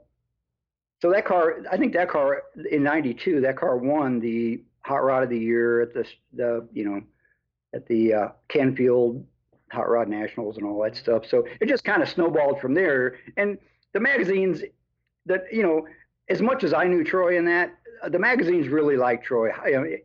so 1.04 1.10
that 1.10 1.26
car, 1.26 1.56
I 1.70 1.76
think 1.76 1.92
that 1.92 2.08
car 2.08 2.44
in 2.70 2.82
'92, 2.82 3.42
that 3.42 3.58
car 3.58 3.76
won 3.76 4.20
the 4.20 4.62
Hot 4.86 5.04
Rod 5.04 5.22
of 5.22 5.28
the 5.28 5.38
Year 5.38 5.82
at 5.82 5.92
the, 5.92 6.06
the 6.32 6.66
you 6.72 6.86
know, 6.86 7.02
at 7.74 7.86
the 7.86 8.14
uh, 8.14 8.28
Canfield 8.48 9.22
Hot 9.70 9.86
Rod 9.86 10.08
Nationals 10.08 10.56
and 10.56 10.64
all 10.64 10.82
that 10.82 10.96
stuff. 10.96 11.26
So 11.26 11.46
it 11.60 11.68
just 11.68 11.84
kind 11.84 12.02
of 12.02 12.08
snowballed 12.08 12.58
from 12.58 12.72
there. 12.72 13.16
And 13.36 13.58
the 13.92 14.00
magazines 14.00 14.62
that, 15.26 15.44
you 15.52 15.62
know, 15.62 15.86
as 16.30 16.40
much 16.40 16.64
as 16.64 16.72
I 16.72 16.84
knew 16.84 17.04
Troy 17.04 17.36
in 17.36 17.44
that, 17.44 17.74
the 18.08 18.18
magazines 18.18 18.68
really 18.68 18.96
liked 18.96 19.26
Troy. 19.26 19.50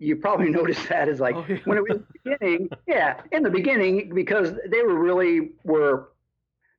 You 0.01 0.18
probably 0.18 0.50
noticed 0.50 0.89
that 0.89 1.08
is 1.08 1.22
like 1.22 1.36
oh, 1.36 1.46
yeah. 1.48 1.60
when 1.63 1.77
it 1.77 1.84
was 1.88 2.00
beginning, 2.25 2.68
yeah, 2.88 3.22
in 3.32 3.44
the 3.44 3.50
beginning 3.50 4.13
because 4.13 4.51
they 4.70 4.82
were 4.82 5.00
really 5.00 5.51
were 5.63 6.10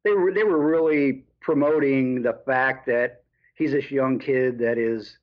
they 0.04 0.10
were 0.10 0.30
they 0.30 0.44
were 0.44 0.60
really 0.60 1.24
promoting 1.40 2.20
the 2.20 2.38
fact 2.44 2.84
that 2.84 3.19
he's 3.60 3.72
this 3.72 3.90
young 3.90 4.18
kid 4.18 4.58
that 4.58 4.78
is 4.78 5.18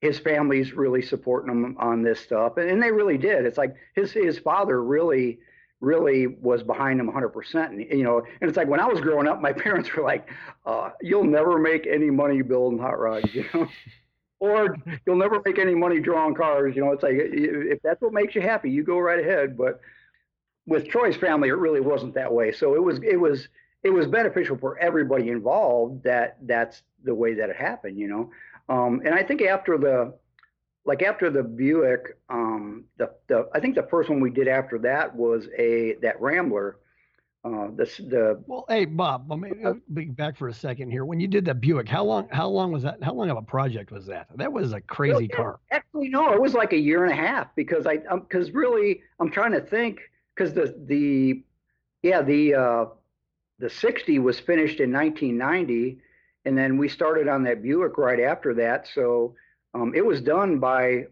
his 0.00 0.18
family's 0.18 0.72
really 0.72 1.02
supporting 1.02 1.50
him 1.50 1.76
on 1.78 2.02
this 2.02 2.18
stuff 2.18 2.56
and, 2.56 2.68
and 2.70 2.82
they 2.82 2.90
really 2.90 3.18
did. 3.18 3.44
It's 3.44 3.58
like 3.58 3.76
his 3.94 4.10
his 4.10 4.38
father 4.38 4.82
really 4.82 5.38
really 5.80 6.26
was 6.26 6.64
behind 6.64 6.98
him 6.98 7.08
100% 7.08 7.66
and, 7.66 7.80
you 7.82 8.02
know 8.02 8.18
and 8.18 8.48
it's 8.48 8.56
like 8.56 8.66
when 8.66 8.80
i 8.80 8.84
was 8.84 9.00
growing 9.00 9.28
up 9.28 9.40
my 9.40 9.52
parents 9.66 9.94
were 9.94 10.02
like 10.02 10.28
uh, 10.66 10.90
you'll 11.00 11.22
never 11.22 11.56
make 11.56 11.86
any 11.86 12.10
money 12.10 12.42
building 12.42 12.80
hot 12.80 12.98
rods 12.98 13.32
you 13.32 13.44
know? 13.54 13.68
Or 14.40 14.76
you'll 15.04 15.16
never 15.16 15.42
make 15.44 15.58
any 15.58 15.74
money 15.74 15.98
drawing 16.00 16.34
cars 16.36 16.74
you 16.74 16.84
know? 16.84 16.92
It's 16.92 17.02
like 17.02 17.14
if 17.16 17.80
that's 17.82 18.00
what 18.00 18.12
makes 18.12 18.34
you 18.36 18.40
happy 18.40 18.70
you 18.70 18.84
go 18.84 18.98
right 18.98 19.18
ahead. 19.18 19.56
But 19.56 19.80
with 20.66 20.88
troy's 20.88 21.16
family 21.16 21.48
it 21.48 21.58
really 21.58 21.80
wasn't 21.80 22.14
that 22.14 22.32
way. 22.32 22.52
So 22.52 22.74
it 22.74 22.82
was 22.82 23.00
it 23.02 23.16
was 23.16 23.48
it 23.82 23.90
was 23.90 24.06
beneficial 24.06 24.56
for 24.56 24.78
everybody 24.78 25.28
involved 25.28 26.02
that 26.04 26.36
that's 26.42 26.82
the 27.04 27.14
way 27.14 27.34
that 27.34 27.50
it 27.50 27.56
happened, 27.56 27.98
you 27.98 28.08
know. 28.08 28.30
Um, 28.68 29.00
and 29.04 29.14
I 29.14 29.22
think 29.22 29.42
after 29.42 29.78
the 29.78 30.14
like 30.84 31.02
after 31.02 31.30
the 31.30 31.42
Buick, 31.42 32.16
um, 32.28 32.84
the 32.96 33.10
the 33.28 33.48
I 33.54 33.60
think 33.60 33.74
the 33.74 33.86
first 33.90 34.08
one 34.08 34.20
we 34.20 34.30
did 34.30 34.48
after 34.48 34.78
that 34.80 35.14
was 35.14 35.48
a 35.58 35.96
that 36.02 36.20
Rambler. 36.20 36.78
Uh, 37.44 37.68
the 37.76 37.84
the 38.10 38.42
well, 38.46 38.64
hey 38.68 38.84
Bob, 38.84 39.30
let 39.30 39.38
me 39.38 39.52
uh, 39.64 39.74
be 39.94 40.06
back 40.06 40.36
for 40.36 40.48
a 40.48 40.52
second 40.52 40.90
here. 40.90 41.04
When 41.04 41.20
you 41.20 41.28
did 41.28 41.44
the 41.44 41.54
Buick, 41.54 41.88
how 41.88 42.02
long 42.02 42.28
how 42.32 42.48
long 42.48 42.72
was 42.72 42.82
that? 42.82 43.02
How 43.02 43.14
long 43.14 43.30
of 43.30 43.36
a 43.36 43.42
project 43.42 43.92
was 43.92 44.06
that? 44.06 44.26
That 44.34 44.52
was 44.52 44.72
a 44.72 44.80
crazy 44.80 45.28
car. 45.28 45.60
Actually, 45.70 46.08
no, 46.08 46.32
it 46.32 46.40
was 46.40 46.54
like 46.54 46.72
a 46.72 46.78
year 46.78 47.04
and 47.04 47.12
a 47.12 47.16
half 47.16 47.54
because 47.54 47.86
I 47.86 47.98
because 47.98 48.48
um, 48.48 48.54
really 48.54 49.02
I'm 49.20 49.30
trying 49.30 49.52
to 49.52 49.60
think 49.60 50.00
because 50.34 50.52
the 50.52 50.74
the 50.86 51.44
yeah 52.02 52.22
the 52.22 52.54
uh, 52.54 52.84
the 53.58 53.70
60 53.70 54.18
was 54.18 54.38
finished 54.38 54.80
in 54.80 54.92
1990, 54.92 55.98
and 56.44 56.56
then 56.56 56.78
we 56.78 56.88
started 56.88 57.28
on 57.28 57.42
that 57.44 57.62
Buick 57.62 57.98
right 57.98 58.20
after 58.20 58.54
that. 58.54 58.88
So 58.94 59.34
um, 59.74 59.92
it 59.94 60.04
was 60.04 60.20
done 60.20 60.58
by, 60.58 61.06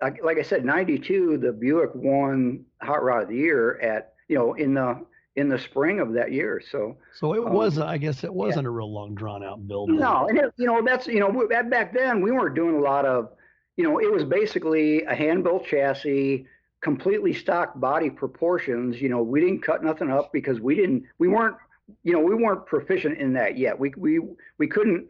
like, 0.00 0.22
like 0.22 0.38
I 0.38 0.42
said, 0.42 0.64
92. 0.64 1.38
The 1.38 1.52
Buick 1.52 1.90
won 1.94 2.64
Hot 2.82 3.02
Rod 3.02 3.24
of 3.24 3.28
the 3.28 3.36
Year 3.36 3.80
at 3.80 4.14
you 4.28 4.36
know 4.36 4.54
in 4.54 4.74
the 4.74 5.04
in 5.36 5.48
the 5.48 5.58
spring 5.58 6.00
of 6.00 6.12
that 6.14 6.32
year. 6.32 6.62
So 6.70 6.96
so 7.14 7.32
it 7.34 7.44
um, 7.44 7.52
was, 7.52 7.78
I 7.78 7.98
guess, 7.98 8.24
it 8.24 8.32
wasn't 8.32 8.64
yeah. 8.64 8.68
a 8.68 8.72
real 8.72 8.92
long 8.92 9.14
drawn 9.14 9.42
out 9.44 9.66
build. 9.66 9.90
No, 9.90 10.28
and 10.28 10.38
it, 10.38 10.52
you 10.56 10.66
know 10.66 10.82
that's 10.84 11.06
you 11.06 11.20
know 11.20 11.48
back 11.68 11.92
then 11.92 12.20
we 12.20 12.30
weren't 12.30 12.54
doing 12.54 12.76
a 12.76 12.80
lot 12.80 13.04
of, 13.04 13.30
you 13.76 13.84
know, 13.84 13.98
it 13.98 14.10
was 14.10 14.24
basically 14.24 15.02
a 15.04 15.14
hand 15.14 15.42
built 15.44 15.66
chassis 15.66 16.46
completely 16.80 17.34
stock 17.34 17.78
body 17.80 18.10
proportions. 18.10 19.00
You 19.00 19.08
know, 19.08 19.22
we 19.22 19.40
didn't 19.40 19.62
cut 19.62 19.82
nothing 19.82 20.10
up 20.10 20.32
because 20.32 20.60
we 20.60 20.74
didn't, 20.74 21.04
we 21.18 21.28
weren't 21.28 21.56
you 22.02 22.12
know, 22.12 22.20
we 22.20 22.34
weren't 22.34 22.66
proficient 22.66 23.18
in 23.18 23.32
that 23.34 23.56
yet. 23.58 23.78
We 23.78 23.92
we 23.96 24.20
we 24.58 24.66
couldn't. 24.66 25.08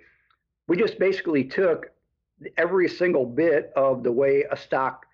We 0.67 0.77
just 0.77 0.99
basically 0.99 1.45
took 1.45 1.91
every 2.57 2.89
single 2.89 3.27
bit 3.27 3.73
of 3.75 4.03
the 4.03 4.13
way 4.13 4.45
a 4.51 4.57
stock 4.57 5.07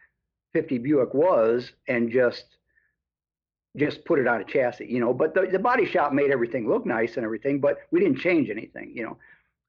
50 0.53 0.79
Buick 0.79 1.15
was 1.15 1.73
and 1.89 2.11
just 2.11 2.45
just 3.77 4.05
put 4.05 4.19
it 4.21 4.27
on 4.27 4.41
a 4.41 4.45
chassis, 4.45 4.87
you 4.87 5.01
know. 5.01 5.13
But 5.13 5.35
the, 5.35 5.49
the 5.51 5.59
body 5.59 5.85
shop 5.85 6.13
made 6.13 6.31
everything 6.31 6.69
look 6.69 6.87
nice 6.87 7.17
and 7.17 7.25
everything, 7.25 7.61
but 7.61 7.79
we 7.91 8.01
didn't 8.01 8.19
change 8.19 8.51
anything, 8.51 8.93
you 8.95 9.03
know. 9.03 9.17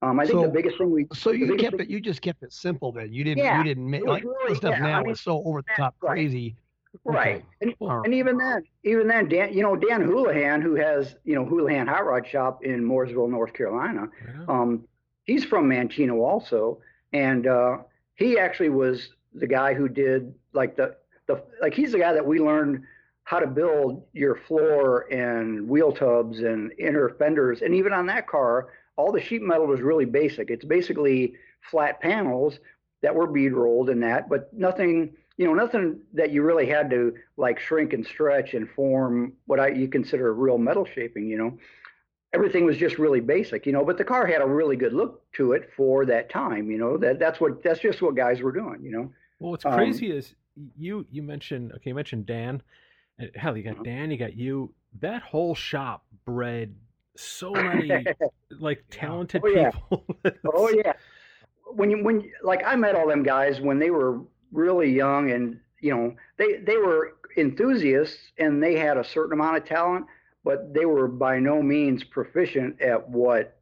Um, 0.02 0.20
I 0.20 0.26
think 0.26 0.38
so, 0.38 0.44
the 0.44 0.50
biggest 0.50 0.78
thing 0.78 0.92
we 0.92 1.08
so 1.14 1.32
you 1.32 1.56
kept 1.56 1.78
thing, 1.78 1.88
it 1.88 1.90
you 1.90 2.00
just 2.00 2.22
kept 2.22 2.44
it 2.44 2.54
simple 2.54 2.92
then. 2.92 3.12
You 3.12 3.24
didn't 3.24 3.44
yeah, 3.44 3.58
you 3.58 3.64
didn't 3.64 3.90
make 3.90 4.06
like 4.06 4.24
really, 4.24 4.56
stuff 4.56 4.76
yeah, 4.78 4.84
now 4.84 5.00
I 5.00 5.04
mean, 5.04 5.12
is 5.12 5.22
so 5.22 5.42
over 5.44 5.62
the 5.62 5.72
top 5.76 5.96
right. 6.02 6.12
crazy. 6.12 6.56
Right. 7.04 7.44
Okay. 7.62 7.76
And, 7.82 8.06
and, 8.06 8.14
even 8.14 8.38
then, 8.38 8.64
even 8.84 9.08
then, 9.08 9.28
Dan, 9.28 9.54
you 9.54 9.62
know, 9.62 9.76
Dan 9.76 10.02
Houlihan, 10.02 10.62
who 10.62 10.76
has, 10.76 11.16
you 11.24 11.36
know, 11.36 11.46
Houlihan 11.46 11.88
Hot 11.88 12.06
Rod 12.06 12.28
Shop 12.28 12.64
in 12.64 12.84
Mooresville, 12.84 13.30
North 13.30 13.54
Carolina, 13.54 14.08
yeah. 14.26 14.46
um, 14.48 14.86
he's 15.24 15.44
from 15.44 15.70
Manteno 15.70 16.20
also. 16.22 16.80
And 17.14 17.48
uh, 17.48 17.78
he 18.16 18.38
actually 18.38 18.70
was 18.70 19.10
the 19.34 19.48
guy 19.48 19.74
who 19.74 19.88
did 19.88 20.34
like 20.54 20.76
the, 20.76 20.96
the, 21.28 21.44
like 21.62 21.74
he's 21.74 21.92
the 21.92 22.00
guy 22.00 22.14
that 22.14 22.26
we 22.26 22.40
learned 22.40 22.84
how 23.24 23.40
to 23.40 23.48
build 23.48 24.04
your 24.14 24.36
floor 24.36 25.12
and 25.12 25.68
wheel 25.68 25.92
tubs 25.92 26.40
and 26.40 26.72
inner 26.78 27.10
fenders. 27.10 27.62
And 27.62 27.74
even 27.74 27.92
on 27.92 28.06
that 28.06 28.28
car, 28.28 28.70
all 28.98 29.12
the 29.12 29.22
sheet 29.22 29.42
metal 29.42 29.66
was 29.66 29.82
really 29.82 30.06
basic. 30.06 30.50
It's 30.50 30.64
basically 30.64 31.34
flat 31.70 32.00
panels 32.00 32.60
that 33.02 33.14
were 33.14 33.28
bead 33.28 33.54
rolled 33.54 33.90
and 33.90 34.02
that, 34.04 34.30
but 34.30 34.54
nothing, 34.54 35.14
you 35.38 35.46
know, 35.46 35.54
nothing 35.54 36.00
that 36.14 36.32
you 36.32 36.42
really 36.44 36.66
had 36.66 36.90
to 36.92 37.14
like 37.38 37.60
shrink 37.60 37.94
and 37.94 38.06
stretch 38.06 38.54
and 38.54 38.70
form 38.70 39.34
what 39.46 39.60
I 39.60 39.70
you 39.70 39.88
consider 39.88 40.30
a 40.30 40.34
real 40.34 40.58
metal 40.58 40.86
shaping, 40.86 41.28
you 41.28 41.38
know. 41.38 41.58
Everything 42.34 42.66
was 42.66 42.78
just 42.78 42.98
really 42.98 43.22
basic, 43.22 43.66
you 43.66 43.72
know, 43.72 43.86
but 43.86 43.98
the 43.98 44.04
car 44.04 44.26
had 44.26 44.42
a 44.42 44.46
really 44.46 44.76
good 44.76 44.92
look 44.94 45.24
to 45.34 45.54
it 45.54 45.70
for 45.76 46.06
that 46.06 46.30
time, 46.30 46.70
you 46.70 46.78
know. 46.78 46.98
That 46.98 47.20
that's 47.20 47.40
what 47.40 47.64
that's 47.64 47.80
just 47.80 48.02
what 48.02 48.16
guys 48.16 48.42
were 48.42 48.52
doing, 48.52 48.80
you 48.82 48.92
know. 48.92 49.12
Well, 49.40 49.52
what's 49.52 49.64
crazy 49.64 50.12
um, 50.12 50.18
is 50.18 50.36
you 50.78 51.06
you 51.12 51.22
mentioned 51.22 51.72
okay, 51.74 51.90
you 51.90 51.96
mentioned 51.96 52.26
Dan. 52.26 52.62
Hell, 53.36 53.56
you 53.56 53.64
got 53.64 53.74
uh-huh. 53.74 53.84
Dan, 53.84 54.12
you 54.12 54.18
got 54.18 54.36
you. 54.36 54.74
That 55.02 55.22
whole 55.22 55.56
shop 55.56 56.06
bred 56.26 56.76
so 57.18 57.52
many 57.54 58.06
like 58.60 58.84
talented 58.90 59.42
oh, 59.44 59.48
yeah. 59.48 59.72
people. 59.72 60.06
oh 60.54 60.70
yeah. 60.70 60.94
When 61.66 61.90
you 61.90 62.04
when 62.04 62.32
like 62.44 62.64
I 62.66 62.76
met 62.76 62.96
all 62.96 63.08
them 63.08 63.24
guys 63.24 63.60
when 63.60 63.80
they 63.80 63.90
were 63.90 64.22
really 64.56 64.92
young 64.92 65.32
and 65.32 65.60
you 65.82 65.94
know 65.96 66.16
they 66.38 66.58
they 66.58 66.78
were 66.78 67.18
enthusiasts 67.38 68.18
and 68.40 68.64
they 68.64 68.76
had 68.76 68.98
a 68.98 69.04
certain 69.04 69.34
amount 69.34 69.58
of 69.58 69.66
talent 69.66 70.06
but 70.44 70.74
they 70.74 70.86
were 70.86 71.08
by 71.08 71.40
no 71.40 71.62
means 71.62 72.04
proficient 72.04 72.80
at 72.80 73.10
what 73.10 73.58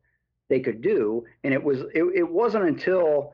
they 0.50 0.60
could 0.60 0.82
do. 0.82 1.26
And 1.44 1.54
it 1.54 1.64
was 1.64 1.80
it, 1.94 2.04
it 2.14 2.30
wasn't 2.30 2.66
until 2.66 3.34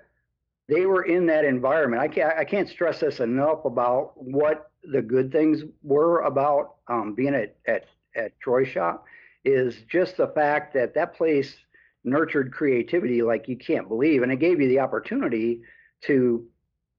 they 0.69 0.85
were 0.85 1.03
in 1.03 1.25
that 1.25 1.45
environment 1.45 1.99
i 1.99 2.07
can't 2.07 2.37
i 2.37 2.45
can't 2.45 2.69
stress 2.69 2.99
this 2.99 3.19
enough 3.19 3.65
about 3.65 4.13
what 4.15 4.69
the 4.83 5.01
good 5.01 5.31
things 5.31 5.63
were 5.81 6.21
about 6.21 6.75
um, 6.87 7.15
being 7.15 7.33
at, 7.33 7.55
at 7.65 7.85
at 8.15 8.39
troy 8.39 8.63
shop 8.63 9.03
is 9.45 9.77
just 9.89 10.17
the 10.17 10.27
fact 10.27 10.73
that 10.75 10.93
that 10.93 11.15
place 11.15 11.55
nurtured 12.03 12.51
creativity 12.51 13.21
like 13.21 13.47
you 13.47 13.57
can't 13.57 13.87
believe. 13.87 14.23
And 14.23 14.31
it 14.31 14.39
gave 14.39 14.61
you 14.61 14.67
the 14.67 14.79
opportunity 14.79 15.61
to 16.01 16.45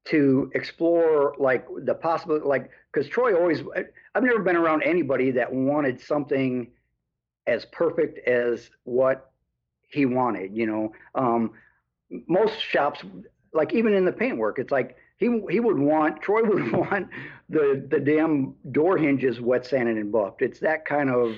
to 0.07 0.51
explore 0.55 1.35
like 1.39 1.67
the 1.85 1.95
possible 1.95 2.41
like 2.45 2.71
because 2.93 3.09
Troy 3.09 3.35
always 3.35 3.63
I've 4.15 4.25
never 4.25 4.41
been 4.41 4.57
around 4.57 4.83
anybody 4.83 5.31
that 5.33 5.53
wanted 5.53 6.01
something 6.01 6.71
as 7.47 7.67
perfect 7.67 8.27
as 8.27 8.71
what 8.85 9.31
he 9.89 10.07
wanted. 10.07 10.57
You 10.57 10.67
know, 10.67 10.93
um, 11.15 11.53
most 12.27 12.59
shops 12.61 13.03
like 13.53 13.75
even 13.75 13.93
in 13.95 14.05
the 14.05 14.13
paintwork, 14.13 14.59
it's 14.59 14.73
like 14.73 14.97
he 15.19 15.43
he 15.51 15.61
would 15.61 15.79
want 15.79 16.23
Troy 16.23 16.43
would 16.45 16.73
want 16.73 17.09
the 17.49 17.87
the 17.91 18.01
damn 18.01 18.55
door 18.73 18.97
hinges 18.97 19.41
wet 19.41 19.67
sanded 19.67 19.97
and 19.97 20.11
buffed. 20.11 20.43
It's 20.43 20.61
that 20.61 20.85
kind 20.85 21.11
of 21.11 21.35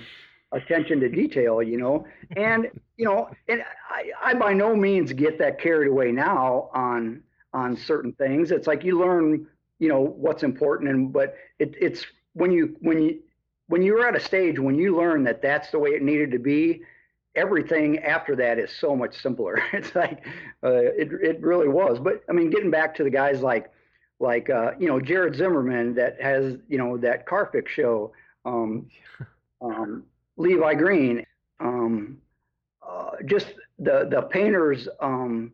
attention 0.53 1.01
to 1.01 1.09
detail, 1.09 1.63
you 1.63 1.79
know. 1.79 2.07
And 2.37 2.69
you 2.97 3.05
know, 3.05 3.31
and 3.49 3.63
I, 3.91 4.31
I 4.31 4.35
by 4.35 4.53
no 4.53 4.77
means 4.77 5.13
get 5.13 5.39
that 5.39 5.61
carried 5.61 5.89
away 5.89 6.13
now 6.13 6.71
on 6.75 7.23
on 7.53 7.77
certain 7.77 8.13
things. 8.13 8.51
It's 8.51 8.67
like 8.67 8.85
you 8.85 8.99
learn, 8.99 9.47
you 9.79 9.89
know, 9.89 10.01
what's 10.01 10.43
important, 10.43 10.91
and 10.91 11.13
but 11.13 11.37
it, 11.59 11.75
it's 11.81 12.05
when 12.35 12.51
you 12.53 12.77
when 12.81 13.03
you 13.03 13.21
when 13.69 13.83
you're 13.83 14.07
at 14.07 14.17
a 14.17 14.21
stage 14.21 14.59
when 14.59 14.75
you 14.75 14.97
learn 14.97 15.25
that 15.25 15.41
that's 15.43 15.71
the 15.71 15.79
way 15.79 15.91
it 15.91 16.03
needed 16.03 16.31
to 16.33 16.39
be 16.39 16.83
everything 17.35 17.99
after 18.01 18.37
that 18.37 18.59
is 18.59 18.71
so 18.71 18.95
much 18.95 19.21
simpler. 19.21 19.63
It's 19.73 19.95
like 19.95 20.25
uh, 20.63 20.93
it 21.01 21.11
it 21.23 21.41
really 21.41 21.69
was. 21.69 21.99
But 21.99 22.23
I 22.29 22.33
mean, 22.33 22.51
getting 22.51 22.71
back 22.71 22.95
to 22.97 23.05
the 23.05 23.11
guys 23.11 23.41
like 23.41 23.71
like 24.21 24.51
uh, 24.51 24.73
you 24.79 24.89
know 24.89 25.01
Jared 25.01 25.35
Zimmerman 25.35 25.95
that 25.95 26.21
has 26.21 26.57
you 26.69 26.79
know 26.79 26.97
that 26.99 27.27
Carfix 27.27 27.69
show, 27.69 28.13
um, 28.45 28.89
um, 29.63 30.05
Levi 30.37 30.75
Green, 30.75 31.25
um, 31.61 32.19
uh, 32.87 33.13
just 33.25 33.55
the 33.79 34.07
the 34.11 34.23
painters 34.23 34.89
um, 35.01 35.53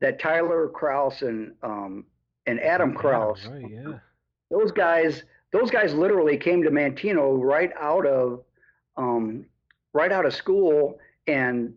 that 0.00 0.18
Tyler 0.18 0.68
Kraus 0.68 1.22
and 1.22 1.52
um, 1.62 2.04
and 2.46 2.60
Adam 2.60 2.94
Kraus. 2.94 3.46
Right, 3.46 3.70
yeah. 3.70 3.98
Those 4.50 4.72
guys, 4.72 5.22
those 5.52 5.70
guys 5.70 5.94
literally 5.94 6.36
came 6.36 6.62
to 6.62 6.70
Manteno 6.70 7.40
right 7.40 7.70
out 7.78 8.06
of 8.06 8.42
um, 8.96 9.46
right 9.92 10.10
out 10.10 10.26
of 10.26 10.34
school 10.34 10.98
and 11.26 11.74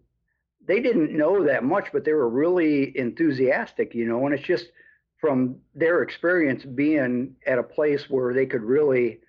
they 0.65 0.79
didn't 0.79 1.15
know 1.15 1.43
that 1.43 1.63
much, 1.63 1.87
but 1.91 2.05
they 2.05 2.13
were 2.13 2.29
really 2.29 2.97
enthusiastic, 2.97 3.93
you 3.93 4.05
know, 4.07 4.25
and 4.25 4.33
it's 4.33 4.43
just 4.43 4.67
from 5.23 5.55
their 5.73 6.01
experience 6.01 6.65
being 6.65 7.33
at 7.47 7.57
a 7.57 7.63
place 7.63 8.09
where 8.09 8.33
they 8.33 8.45
could 8.45 8.61
really 8.61 9.19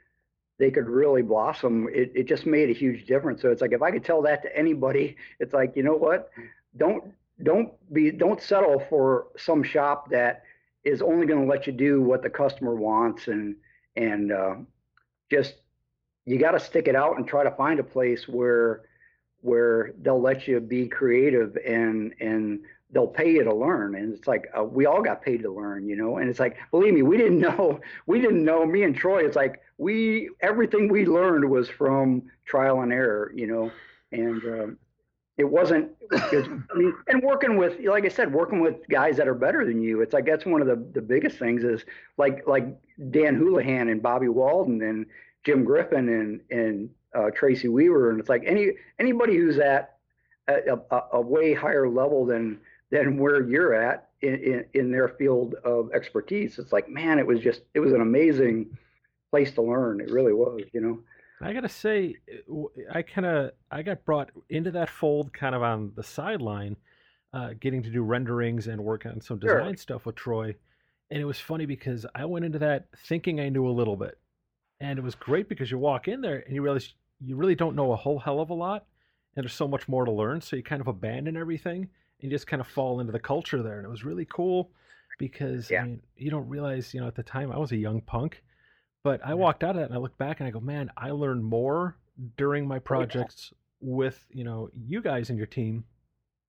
they 0.59 0.69
could 0.69 0.89
really 0.89 1.23
blossom 1.23 1.89
it, 1.93 2.11
it 2.17 2.27
just 2.27 2.47
made 2.47 2.69
a 2.69 2.73
huge 2.73 3.07
difference 3.07 3.41
so 3.41 3.49
it's 3.53 3.61
like 3.61 3.73
if 3.73 3.81
i 3.81 3.93
could 3.93 4.05
tell 4.05 4.21
that 4.21 4.43
to 4.43 4.57
anybody 4.57 5.17
it's 5.39 5.55
like 5.55 5.73
you 5.77 5.85
know 5.85 5.95
what 5.95 6.31
don't 6.77 7.05
don't 7.43 7.73
be 7.93 8.11
don't 8.11 8.41
settle 8.41 8.81
for 8.89 9.29
some 9.37 9.63
shop 9.63 10.11
that 10.11 10.43
is 10.85 11.03
only 11.03 11.27
going 11.27 11.41
to 11.41 11.51
let 11.51 11.67
you 11.67 11.73
do 11.73 12.01
what 12.03 12.23
the 12.23 12.31
customer 12.31 12.75
wants 12.75 13.29
and 13.29 13.57
and 13.97 14.33
uh, 14.33 14.55
just 15.31 15.55
you 16.27 16.39
got 16.39 16.53
to 16.53 16.61
stick 16.61 16.89
it 16.89 16.97
out 16.97 17.17
and 17.17 17.27
try 17.27 17.43
to 17.45 17.51
find 17.51 17.81
a 17.81 17.85
place 17.85 18.29
where 18.29 18.83
where 19.41 19.93
they'll 20.01 20.21
let 20.21 20.49
you 20.49 20.61
be 20.61 20.89
creative 20.89 21.57
and 21.67 22.15
and 22.21 22.61
they'll 22.91 23.07
pay 23.07 23.33
you 23.33 23.43
to 23.45 23.55
learn. 23.55 23.97
And 23.97 24.15
it's 24.15 24.27
like 24.27 24.47
uh, 24.57 24.63
we 24.65 24.87
all 24.87 25.03
got 25.03 25.23
paid 25.23 25.43
to 25.43 25.53
learn 25.53 25.87
you 25.87 25.97
know? 25.97 26.19
And 26.19 26.31
it's 26.31 26.41
like 26.41 26.57
believe 26.71 26.95
me 26.95 27.03
we 27.03 27.17
didn't 27.17 27.41
know 27.49 27.81
we 28.07 28.21
didn't 28.21 28.45
know 28.45 28.65
me 28.65 28.85
and 28.85 28.97
troy 28.97 29.25
it's 29.25 29.37
like 29.37 29.61
we 29.77 30.31
everything 30.41 30.89
we 30.89 31.05
learned 31.05 31.49
was 31.51 31.69
from 31.69 32.23
trial 32.47 32.81
and 32.81 32.93
error 32.93 33.33
you 33.35 33.47
know? 33.47 33.71
And 34.13 34.43
um, 34.45 34.79
it 35.37 35.45
wasn't 35.45 35.91
it 36.13 36.37
was, 36.37 36.47
i 36.75 36.79
mean 36.79 36.95
and 37.09 37.23
working 37.23 37.57
with 37.57 37.79
like 37.87 38.05
i 38.05 38.09
said 38.09 38.33
working 38.33 38.61
with 38.61 38.77
guys 38.89 39.17
that 39.17 39.29
are 39.29 39.35
better 39.35 39.65
than 39.65 39.81
you 39.81 40.01
it's 40.01 40.13
like 40.13 40.27
that's 40.27 40.47
one 40.47 40.61
of 40.61 40.67
the, 40.67 40.77
the 40.93 41.03
biggest 41.03 41.39
things 41.39 41.65
is 41.65 41.85
like 42.17 42.47
like 42.47 42.67
dan 43.11 43.35
houlihan 43.35 43.89
and 43.89 44.03
bobby 44.03 44.29
walden 44.29 44.83
and 44.83 45.07
jim 45.45 45.65
griffin 45.65 46.09
and 46.09 46.41
and 46.51 46.89
uh, 47.15 47.31
Tracy 47.31 47.69
Weaver, 47.69 48.11
and 48.11 48.21
it's 48.21 48.29
like 48.29 48.43
any 48.45 48.73
anybody 48.99 49.37
who's 49.37 49.59
at 49.59 49.97
a, 50.49 50.79
a, 50.91 51.03
a, 51.15 51.21
way 51.21 51.55
higher 51.55 51.89
level 51.89 52.27
than 52.27 52.59
than 52.91 53.17
where 53.19 53.43
you're 53.43 53.75
at 53.75 54.11
in, 54.21 54.35
in, 54.35 54.65
in 54.75 54.93
their 54.93 55.09
field 55.09 55.55
of 55.65 55.91
expertise. 55.95 56.59
It's 56.59 56.73
like, 56.73 56.89
man, 56.89 57.19
it 57.19 57.27
was 57.27 57.41
just 57.41 57.63
it 57.75 57.81
was 57.81 57.93
an 57.93 58.01
amazing 58.01 58.77
place 59.31 59.53
to 59.53 59.63
learn. 59.63 60.01
It 60.01 60.11
really 60.11 60.33
was, 60.33 60.63
you 60.73 60.81
know. 60.81 60.99
I 61.45 61.53
gotta 61.53 61.69
say, 61.69 62.17
I 62.93 63.03
kind 63.03 63.27
of 63.27 63.53
I 63.71 63.83
got 63.83 64.05
brought 64.05 64.31
into 64.49 64.71
that 64.73 64.91
fold 64.91 65.33
kind 65.33 65.55
of 65.55 65.63
on 65.63 65.93
the 65.95 66.03
sideline, 66.03 66.77
uh, 67.33 67.51
getting 67.61 67.83
to 67.83 67.91
do 67.91 68.03
renderings 68.03 68.67
and 68.67 68.83
work 68.83 69.07
on 69.07 69.21
some 69.21 69.39
design 69.39 69.73
sure. 69.73 69.77
stuff 69.77 70.07
with 70.07 70.17
Troy, 70.17 70.55
and 71.11 71.21
it 71.21 71.25
was 71.25 71.39
funny 71.39 71.67
because 71.67 72.07
I 72.15 72.25
went 72.25 72.45
into 72.45 72.59
that 72.61 72.87
thinking 72.97 73.41
I 73.41 73.49
knew 73.49 73.69
a 73.69 73.71
little 73.71 73.97
bit, 73.97 74.19
and 74.81 74.99
it 74.99 75.03
was 75.03 75.15
great 75.15 75.49
because 75.49 75.71
you 75.71 75.79
walk 75.79 76.09
in 76.09 76.21
there 76.21 76.43
and 76.47 76.55
you 76.55 76.63
realize 76.63 76.95
you 77.21 77.37
really 77.37 77.55
don't 77.55 77.77
know 77.77 77.93
a 77.93 77.97
whole 77.97 78.19
hell 78.19 78.41
of 78.41 78.51
a 78.51 78.55
lot, 78.55 78.87
and 79.37 79.45
there's 79.45 79.55
so 79.55 79.69
much 79.69 79.89
more 79.89 80.05
to 80.05 80.13
learn. 80.13 80.41
So 80.41 80.57
you 80.57 80.63
kind 80.63 80.81
of 80.81 80.89
abandon 80.89 81.37
everything 81.37 81.89
and 82.21 82.31
you 82.31 82.31
just 82.31 82.47
kind 82.47 82.61
of 82.61 82.67
fall 82.67 83.01
into 83.01 83.13
the 83.13 83.19
culture 83.19 83.63
there. 83.63 83.79
And 83.79 83.87
it 83.87 83.91
was 83.91 84.05
really 84.05 84.27
cool 84.27 84.71
because 85.19 85.71
yeah. 85.71 85.83
I 85.83 85.85
mean, 85.85 86.03
you 86.17 86.31
don't 86.31 86.49
realize, 86.49 86.95
you 86.95 87.01
know, 87.01 87.07
at 87.07 87.15
the 87.15 87.23
time 87.23 87.53
I 87.53 87.59
was 87.59 87.73
a 87.73 87.77
young 87.77 88.01
punk, 88.01 88.43
but 89.05 89.21
I 89.25 89.35
walked 89.35 89.63
out 89.63 89.71
of 89.71 89.77
that 89.77 89.87
and 89.87 89.95
I 89.95 89.99
look 89.99 90.17
back 90.19 90.41
and 90.41 90.49
I 90.49 90.51
go, 90.51 90.61
man, 90.61 90.91
I 90.97 91.11
learned 91.11 91.45
more 91.45 91.97
during 92.37 92.67
my 92.67 92.79
projects 92.79 93.53
oh, 93.53 93.57
yeah. 93.83 93.95
with, 93.95 94.27
you 94.33 94.45
know, 94.45 94.71
you 94.75 95.01
guys 95.03 95.29
and 95.29 95.39
your 95.39 95.47
team 95.47 95.85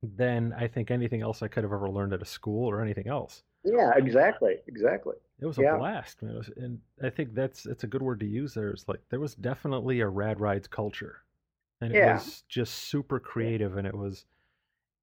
than 0.01 0.53
I 0.57 0.67
think 0.67 0.89
anything 0.89 1.21
else 1.21 1.43
I 1.43 1.49
could 1.49 1.63
have 1.63 1.73
ever 1.73 1.89
learned 1.89 2.13
at 2.13 2.21
a 2.21 2.25
school 2.25 2.67
or 2.69 2.81
anything 2.81 3.07
else. 3.07 3.43
Yeah, 3.65 3.91
exactly, 3.95 4.55
exactly. 4.67 5.15
It 5.39 5.45
was 5.45 5.57
a 5.57 5.63
yeah. 5.63 5.77
blast, 5.77 6.21
man. 6.21 6.35
Was, 6.35 6.49
and 6.55 6.79
I 7.03 7.09
think 7.09 7.33
that's 7.33 7.65
it's 7.65 7.83
a 7.83 7.87
good 7.87 8.01
word 8.01 8.19
to 8.21 8.25
use. 8.25 8.53
There 8.53 8.71
is 8.71 8.85
like 8.87 9.01
there 9.09 9.19
was 9.19 9.35
definitely 9.35 9.99
a 9.99 10.07
rad 10.07 10.39
rides 10.39 10.67
culture, 10.67 11.23
and 11.81 11.93
it 11.93 11.97
yeah. 11.97 12.13
was 12.13 12.43
just 12.47 12.73
super 12.75 13.19
creative, 13.19 13.75
and 13.75 13.85
it 13.87 13.95
was, 13.95 14.25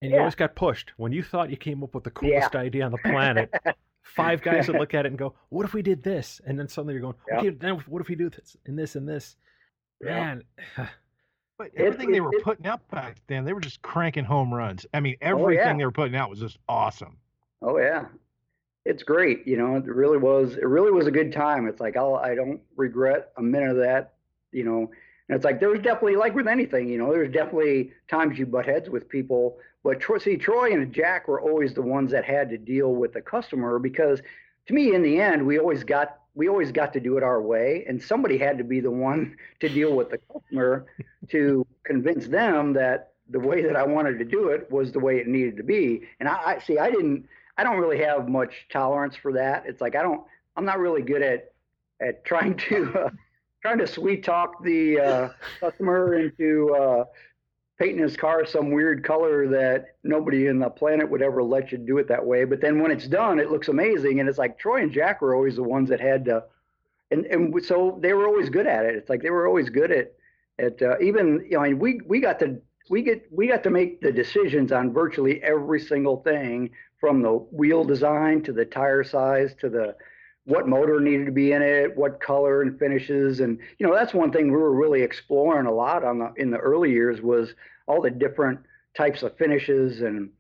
and 0.01 0.11
yeah. 0.11 0.17
you 0.17 0.21
always 0.21 0.37
got 0.37 0.55
pushed 0.55 0.93
when 0.97 1.13
you 1.13 1.23
thought 1.23 1.51
you 1.51 1.57
came 1.57 1.83
up 1.83 1.95
with 1.95 2.05
the 2.05 2.11
coolest 2.11 2.55
idea 2.55 2.85
on 2.85 2.93
the 2.93 2.99
planet. 3.05 3.53
Five 4.03 4.43
guys 4.43 4.69
would 4.69 4.79
look 4.79 4.95
at 4.95 5.07
it 5.07 5.11
and 5.11 5.19
go, 5.19 5.35
"What 5.49 5.65
if 5.65 5.75
we 5.75 5.83
did 5.83 6.03
this?" 6.03 6.41
And 6.47 6.59
then 6.59 6.69
suddenly 6.69 6.95
you're 6.95 7.03
going, 7.03 7.15
"Okay, 7.33 7.51
then 7.51 7.75
what 7.87 8.01
if 8.01 8.09
we 8.09 8.15
do 8.15 8.31
this 8.31 8.57
and 8.67 8.79
this 8.79 8.97
and 8.97 9.09
this?" 9.09 9.37
Man. 10.01 10.43
But 11.59 11.71
everything 11.77 12.09
it, 12.09 12.13
they 12.15 12.21
were 12.21 12.35
it, 12.35 12.43
putting 12.43 12.67
out 12.67 12.89
back 12.91 13.19
then, 13.29 13.45
they 13.45 13.53
were 13.53 13.61
just 13.61 13.83
cranking 13.83 14.25
home 14.25 14.53
runs. 14.53 14.85
I 14.95 14.99
mean, 14.99 15.17
everything 15.21 15.61
oh, 15.61 15.63
yeah. 15.63 15.77
they 15.77 15.85
were 15.85 15.93
putting 15.93 16.17
out 16.17 16.29
was 16.29 16.41
just 16.41 16.59
awesome. 16.69 17.19
Oh 17.61 17.79
yeah, 17.79 18.07
it's 18.85 19.05
great. 19.05 19.47
You 19.47 19.59
know, 19.59 19.77
it 19.77 19.85
really 19.85 20.19
was. 20.19 20.57
It 20.57 20.67
really 20.67 20.91
was 20.91 21.07
a 21.07 21.11
good 21.13 21.33
time. 21.33 21.69
It's 21.69 21.81
like 21.81 21.97
I'll, 21.97 22.17
I 22.17 22.35
don't 22.35 22.61
regret 22.75 23.31
a 23.37 23.43
minute 23.43 23.71
of 23.71 23.77
that. 23.77 24.15
You 24.51 24.65
know, 24.65 24.91
and 25.29 25.37
it's 25.37 25.45
like 25.45 25.61
there 25.61 25.69
was 25.69 25.81
definitely 25.81 26.17
like 26.17 26.35
with 26.35 26.49
anything. 26.49 26.89
You 26.89 26.99
know, 26.99 27.13
there's 27.13 27.33
definitely 27.33 27.93
times 28.09 28.39
you 28.39 28.47
butt 28.47 28.67
heads 28.67 28.91
with 28.91 29.09
people. 29.09 29.59
But 29.85 30.01
Troy, 30.01 30.19
see, 30.19 30.37
Troy 30.37 30.73
and 30.73 30.93
Jack 30.93 31.29
were 31.29 31.41
always 31.41 31.75
the 31.75 31.83
ones 31.83 32.11
that 32.13 32.25
had 32.25 32.51
to 32.51 32.59
deal 32.59 32.95
with 32.95 33.13
the 33.13 33.21
customer 33.21 33.79
because, 33.79 34.21
to 34.67 34.75
me, 34.75 34.95
in 34.95 35.03
the 35.03 35.21
end, 35.21 35.47
we 35.47 35.59
always 35.59 35.85
got 35.85 36.19
we 36.35 36.49
always 36.49 36.73
got 36.73 36.93
to 36.95 37.01
do 37.01 37.17
it 37.19 37.23
our 37.23 37.43
way, 37.43 37.85
and 37.89 38.03
somebody 38.03 38.39
had 38.39 38.59
to 38.59 38.65
be 38.65 38.81
the 38.81 38.91
one 38.91 39.37
to 39.61 39.69
deal 39.69 39.95
with 39.95 40.11
the 40.11 40.19
customer 40.33 40.87
to 41.31 41.67
convince 41.85 42.27
them 42.27 42.73
that 42.75 43.13
the 43.31 43.41
way 43.41 43.63
that 43.63 43.77
I 43.77 43.85
wanted 43.85 44.19
to 44.19 44.25
do 44.25 44.49
it 44.49 44.71
was 44.71 44.93
the 44.93 45.01
way 45.01 45.19
it 45.19 45.27
needed 45.27 45.57
to 45.57 45.63
be. 45.63 46.03
And 46.21 46.29
I, 46.29 46.35
I 46.45 46.59
see, 46.59 46.79
I 46.79 46.91
didn't. 46.91 47.27
I 47.57 47.65
don't 47.65 47.79
really 47.79 47.99
have 47.99 48.29
much 48.29 48.67
tolerance 48.73 49.15
for 49.15 49.33
that. 49.35 49.65
It's 49.67 49.81
like 49.81 49.95
I 49.95 50.03
don't. 50.03 50.23
I'm 50.57 50.65
not 50.65 50.79
really 50.79 51.03
good 51.03 51.23
at 51.23 51.53
at 52.01 52.25
trying 52.25 52.57
to 52.57 52.93
uh, 53.07 53.11
trying 53.63 53.79
to 53.79 53.87
sweet 53.87 54.25
talk 54.25 54.63
the 54.63 54.99
uh, 55.01 55.29
customer 55.61 56.15
into 56.15 56.75
uh, 56.75 57.05
painting 57.79 58.03
his 58.03 58.17
car 58.17 58.45
some 58.45 58.73
weird 58.73 59.05
color 59.05 59.49
that 59.49 59.97
nobody 60.05 60.49
in 60.49 60.59
the 60.59 60.69
planet 60.69 61.09
would 61.09 61.23
ever 61.23 61.43
let 61.43 61.73
you 61.73 61.79
do 61.79 61.99
it 61.99 62.09
that 62.09 62.25
way. 62.25 62.45
But 62.45 62.61
then 62.61 62.81
when 62.83 62.91
it's 62.91 63.07
done, 63.07 63.39
it 63.39 63.51
looks 63.51 63.69
amazing. 63.69 64.21
And 64.21 64.29
it's 64.29 64.39
like 64.39 64.59
Troy 64.59 64.83
and 64.83 64.93
Jack 64.93 65.23
were 65.23 65.35
always 65.35 65.57
the 65.57 65.63
ones 65.63 65.89
that 65.89 66.01
had 66.01 66.25
to, 66.27 66.45
and 67.11 67.25
and 67.27 67.65
so 67.65 67.99
they 68.03 68.13
were 68.13 68.27
always 68.27 68.51
good 68.51 68.67
at 68.67 68.85
it. 68.85 68.97
It's 68.97 69.09
like 69.09 69.23
they 69.23 69.31
were 69.31 69.47
always 69.47 69.71
good 69.71 69.91
at 69.93 70.13
at 70.59 70.83
uh, 70.83 70.99
even 71.01 71.45
you 71.49 71.57
know. 71.57 71.61
I 71.61 71.69
mean, 71.69 71.79
we 71.79 72.01
we 72.07 72.21
got 72.21 72.39
to 72.41 72.61
we 72.91 73.03
get 73.03 73.27
we 73.33 73.47
got 73.47 73.63
to 73.63 73.71
make 73.71 74.01
the 74.01 74.13
decisions 74.13 74.73
on 74.73 74.93
virtually 74.93 75.43
every 75.43 75.81
single 75.81 76.19
thing 76.23 76.71
from 77.01 77.23
the 77.23 77.31
wheel 77.31 77.85
design 77.85 78.43
to 78.43 78.53
the 78.53 78.65
tire 78.65 79.05
size 79.05 79.55
to 79.61 79.69
the 79.69 79.97
what 80.45 80.67
motor 80.69 81.01
needed 81.01 81.27
to 81.27 81.33
be 81.33 81.53
in 81.53 81.63
it, 81.63 81.97
what 81.97 82.21
color 82.21 82.63
and 82.63 82.79
finishes, 82.79 83.41
and 83.41 83.59
you 83.79 83.87
know 83.87 83.95
that's 83.95 84.13
one 84.13 84.33
thing 84.33 84.51
we 84.51 84.57
were 84.57 84.75
really 84.75 85.03
exploring 85.03 85.67
a 85.67 85.73
lot 85.73 86.05
on 86.05 86.19
the 86.19 86.33
in 86.37 86.51
the 86.51 86.59
early 86.59 86.91
years 86.91 87.21
was 87.21 87.55
all 87.87 88.01
the 88.01 88.11
different 88.11 88.59
types 88.97 89.23
of 89.23 89.37
finishes 89.37 90.01
and 90.01 90.31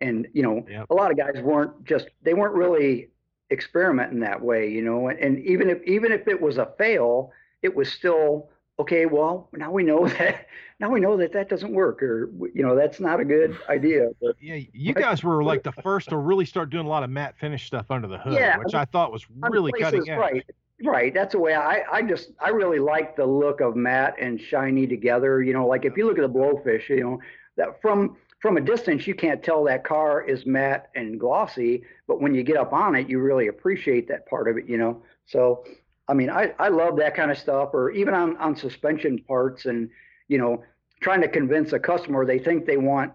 and 0.00 0.26
you 0.32 0.42
know 0.42 0.66
yep. 0.68 0.86
a 0.90 0.94
lot 0.94 1.10
of 1.10 1.16
guys 1.16 1.40
weren't 1.42 1.84
just 1.84 2.08
they 2.22 2.34
weren't 2.34 2.54
really 2.54 3.08
experimenting 3.52 4.20
that 4.20 4.40
way, 4.40 4.68
you 4.68 4.82
know, 4.82 5.08
and, 5.08 5.18
and 5.20 5.38
even 5.44 5.70
if 5.70 5.80
even 5.84 6.10
if 6.10 6.26
it 6.26 6.40
was 6.40 6.56
a 6.56 6.72
fail, 6.78 7.30
it 7.62 7.74
was 7.74 7.92
still 7.92 8.48
okay, 8.82 9.06
well, 9.06 9.48
now 9.52 9.70
we 9.72 9.82
know 9.82 10.06
that 10.18 10.46
now 10.78 10.90
we 10.90 11.00
know 11.00 11.16
that 11.16 11.32
that 11.32 11.48
doesn't 11.48 11.72
work, 11.72 12.02
or 12.02 12.30
you 12.54 12.62
know, 12.62 12.76
that's 12.76 13.00
not 13.00 13.20
a 13.20 13.24
good 13.24 13.56
idea. 13.68 14.10
But, 14.20 14.36
yeah, 14.40 14.60
you 14.72 14.94
guys 14.94 15.24
were 15.24 15.42
like 15.42 15.62
the 15.62 15.72
first 15.82 16.10
to 16.10 16.16
really 16.16 16.44
start 16.44 16.70
doing 16.70 16.86
a 16.86 16.88
lot 16.88 17.02
of 17.02 17.10
matte 17.10 17.34
finish 17.38 17.66
stuff 17.66 17.90
under 17.90 18.08
the 18.08 18.18
hood, 18.18 18.34
yeah, 18.34 18.58
which 18.58 18.74
I 18.74 18.84
thought 18.84 19.12
was 19.12 19.26
really 19.30 19.72
cutting 19.72 20.08
edge. 20.08 20.18
Right, 20.18 20.46
right. 20.84 21.14
That's 21.14 21.32
the 21.32 21.40
way 21.40 21.54
I 21.54 21.82
I 21.90 22.02
just 22.02 22.30
I 22.40 22.50
really 22.50 22.78
like 22.78 23.16
the 23.16 23.26
look 23.26 23.60
of 23.60 23.76
matte 23.76 24.16
and 24.20 24.40
shiny 24.40 24.86
together. 24.86 25.42
You 25.42 25.52
know, 25.52 25.66
like 25.66 25.84
if 25.84 25.96
you 25.96 26.06
look 26.06 26.18
at 26.18 26.22
the 26.22 26.38
blowfish, 26.38 26.88
you 26.88 27.02
know, 27.02 27.20
that 27.56 27.80
from 27.80 28.16
from 28.42 28.56
a 28.56 28.60
distance, 28.60 29.06
you 29.06 29.14
can't 29.14 29.40
tell 29.40 29.62
that 29.64 29.84
car 29.84 30.20
is 30.20 30.44
matte 30.44 30.90
and 30.96 31.18
glossy, 31.18 31.84
but 32.08 32.20
when 32.20 32.34
you 32.34 32.42
get 32.42 32.56
up 32.56 32.72
on 32.72 32.96
it, 32.96 33.08
you 33.08 33.20
really 33.20 33.46
appreciate 33.46 34.08
that 34.08 34.26
part 34.26 34.48
of 34.48 34.56
it, 34.58 34.68
you 34.68 34.76
know. 34.76 35.00
So, 35.26 35.64
I 36.12 36.14
mean, 36.14 36.28
I, 36.28 36.52
I 36.58 36.68
love 36.68 36.98
that 36.98 37.14
kind 37.14 37.30
of 37.30 37.38
stuff, 37.38 37.70
or 37.72 37.90
even 37.92 38.12
on, 38.12 38.36
on 38.36 38.54
suspension 38.54 39.18
parts 39.20 39.64
and, 39.64 39.88
you 40.28 40.36
know, 40.36 40.62
trying 41.00 41.22
to 41.22 41.28
convince 41.28 41.72
a 41.72 41.78
customer 41.78 42.26
they 42.26 42.38
think 42.38 42.66
they 42.66 42.76
want 42.76 43.14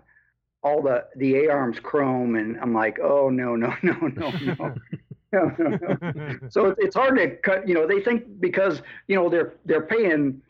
all 0.63 0.81
the, 0.81 1.05
the 1.15 1.45
A 1.45 1.51
arms 1.51 1.79
chrome. 1.79 2.37
And 2.37 2.59
I'm 2.59 2.73
like, 2.73 2.97
oh, 2.99 3.29
no, 3.29 3.55
no, 3.55 3.71
no, 3.83 3.93
no, 4.01 4.31
no. 4.31 4.75
no, 5.31 5.55
no, 5.59 5.77
no. 5.79 6.37
so 6.49 6.73
it's 6.79 6.95
hard 6.95 7.17
to 7.17 7.35
cut, 7.35 7.67
you 7.67 7.75
know, 7.75 7.85
they 7.85 8.01
think 8.01 8.23
because, 8.39 8.81
you 9.07 9.15
know, 9.15 9.29
they're, 9.29 9.53
they're 9.65 9.85
paying 9.85 10.41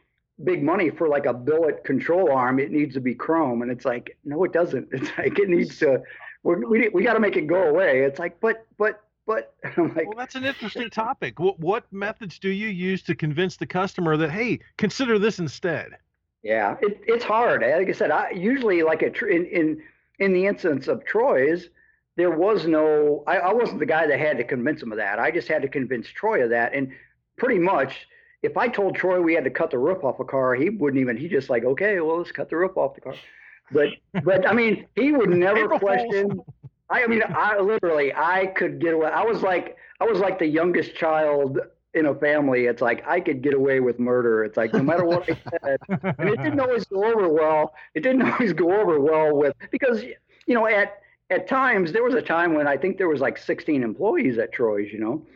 big 0.46 0.64
money 0.64 0.90
for 0.90 1.10
like 1.10 1.26
a 1.26 1.34
billet 1.34 1.84
control 1.84 2.32
arm, 2.32 2.62
it 2.62 2.72
needs 2.72 2.94
to 2.94 3.02
be 3.02 3.14
chrome. 3.14 3.62
And 3.62 3.70
it's 3.70 3.84
like, 3.84 4.18
no, 4.24 4.46
it 4.46 4.54
doesn't. 4.54 4.88
It's 4.94 5.10
like, 5.18 5.38
it 5.38 5.50
needs 5.50 5.80
to, 5.80 6.02
we, 6.44 6.56
we, 6.56 6.88
we 6.94 7.04
got 7.04 7.16
to 7.16 7.20
make 7.20 7.36
it 7.36 7.46
go 7.46 7.64
away. 7.64 8.04
It's 8.04 8.20
like, 8.20 8.40
but, 8.40 8.66
but, 8.78 9.04
but 9.28 9.54
I'm 9.78 9.94
like, 9.94 10.08
well, 10.08 10.18
that's 10.18 10.36
an 10.36 10.46
interesting 10.46 10.90
topic. 10.90 11.40
What, 11.40 11.60
what 11.60 11.84
methods 11.92 12.40
do 12.40 12.50
you 12.50 12.70
use 12.70 13.04
to 13.04 13.14
convince 13.14 13.58
the 13.58 13.68
customer 13.68 14.18
that, 14.18 14.32
hey, 14.32 14.60
consider 14.78 15.20
this 15.20 15.38
instead? 15.38 15.98
Yeah, 16.42 16.78
it, 16.82 17.02
it's 17.06 17.26
hard. 17.26 17.62
Eh, 17.62 17.76
like 17.78 17.90
I 17.90 17.92
said, 17.92 18.10
I 18.10 18.32
usually 18.32 18.82
like 18.82 19.02
a, 19.02 19.14
in, 19.26 19.46
in, 19.46 19.84
in 20.20 20.34
the 20.34 20.48
instance 20.48 20.88
of 20.88 21.06
Troy's, 21.06 21.70
there 22.16 22.32
was 22.32 22.66
no, 22.66 23.24
I, 23.28 23.38
I 23.38 23.54
wasn't 23.54 23.80
the 23.80 23.86
guy 23.86 24.08
that 24.08 24.20
had 24.20 24.38
to 24.38 24.44
convince 24.44 24.82
him 24.82 24.92
of 24.92 24.98
that. 24.98 25.20
I 25.20 25.30
just 25.30 25.48
had 25.48 25.62
to 25.62 25.68
convince 25.68 26.08
Troy 26.08 26.44
of 26.44 26.50
that. 26.52 26.74
And 26.74 26.92
pretty 27.38 27.60
much, 27.60 28.08
if 28.44 28.56
I 28.56 28.70
told 28.70 28.96
Troy 28.96 29.22
we 29.22 29.34
had 29.34 29.44
to 29.44 29.50
cut 29.50 29.72
the 29.72 29.78
roof 29.78 30.04
off 30.04 30.20
a 30.20 30.26
car, 30.26 30.56
he 30.56 30.70
wouldn't 30.70 31.02
even. 31.02 31.18
He 31.18 31.28
just 31.28 31.50
like, 31.50 31.66
okay, 31.66 32.00
well, 32.00 32.18
let's 32.18 32.32
cut 32.32 32.50
the 32.50 32.56
roof 32.56 32.78
off 32.78 32.96
the 32.96 33.02
car. 33.02 33.16
But 33.72 33.90
but 34.24 34.48
I 34.48 34.54
mean, 34.54 34.88
he 34.96 35.12
would 35.12 35.30
never 35.48 35.68
question. 35.80 36.40
I, 36.90 37.06
mean, 37.08 37.22
I 37.30 37.60
literally, 37.60 38.14
I 38.14 38.48
could 38.48 38.80
get 38.80 38.94
away. 38.94 39.10
I 39.10 39.24
was 39.24 39.42
like, 39.42 39.78
I 40.00 40.06
was 40.06 40.20
like 40.20 40.40
the 40.40 40.48
youngest 40.48 40.96
child 40.96 41.60
in 41.94 42.06
a 42.06 42.16
family. 42.16 42.66
It's 42.66 42.82
like 42.82 43.06
I 43.08 43.20
could 43.20 43.42
get 43.42 43.54
away 43.54 43.80
with 43.80 44.00
murder. 44.00 44.44
It's 44.44 44.58
like 44.58 44.74
no 44.74 44.84
matter 44.84 45.04
what 45.04 45.30
I 45.30 45.38
said, 45.50 45.80
and 46.20 46.30
it 46.30 46.38
didn't 46.38 46.60
always 46.60 46.86
go 46.86 47.04
over 47.04 47.30
well. 47.30 47.74
It 47.96 48.02
didn't 48.02 48.22
always 48.32 48.54
go 48.54 48.80
over 48.80 49.00
well 49.00 49.36
with 49.36 49.56
because 49.72 50.04
you 50.04 50.54
know 50.54 50.68
at 50.68 51.00
at 51.30 51.48
times 51.48 51.92
there 51.92 52.04
was 52.04 52.14
a 52.14 52.22
time 52.22 52.54
when 52.54 52.68
I 52.68 52.78
think 52.78 52.98
there 52.98 53.10
was 53.10 53.20
like 53.20 53.38
16 53.38 53.84
employees 53.84 54.38
at 54.38 54.54
Troy's. 54.54 54.92
You 54.92 55.00
know. 55.00 55.28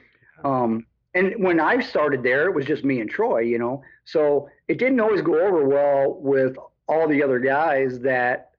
Um, 0.43 0.85
and 1.13 1.33
when 1.43 1.59
I 1.59 1.81
started 1.81 2.23
there, 2.23 2.47
it 2.47 2.55
was 2.55 2.65
just 2.65 2.85
me 2.85 3.01
and 3.01 3.09
Troy, 3.09 3.39
you 3.39 3.59
know. 3.59 3.83
So 4.05 4.49
it 4.67 4.77
didn't 4.77 4.99
always 5.01 5.21
go 5.21 5.39
over 5.39 5.67
well 5.67 6.15
with 6.19 6.55
all 6.87 7.07
the 7.07 7.21
other 7.21 7.39
guys 7.39 7.99
that 7.99 8.50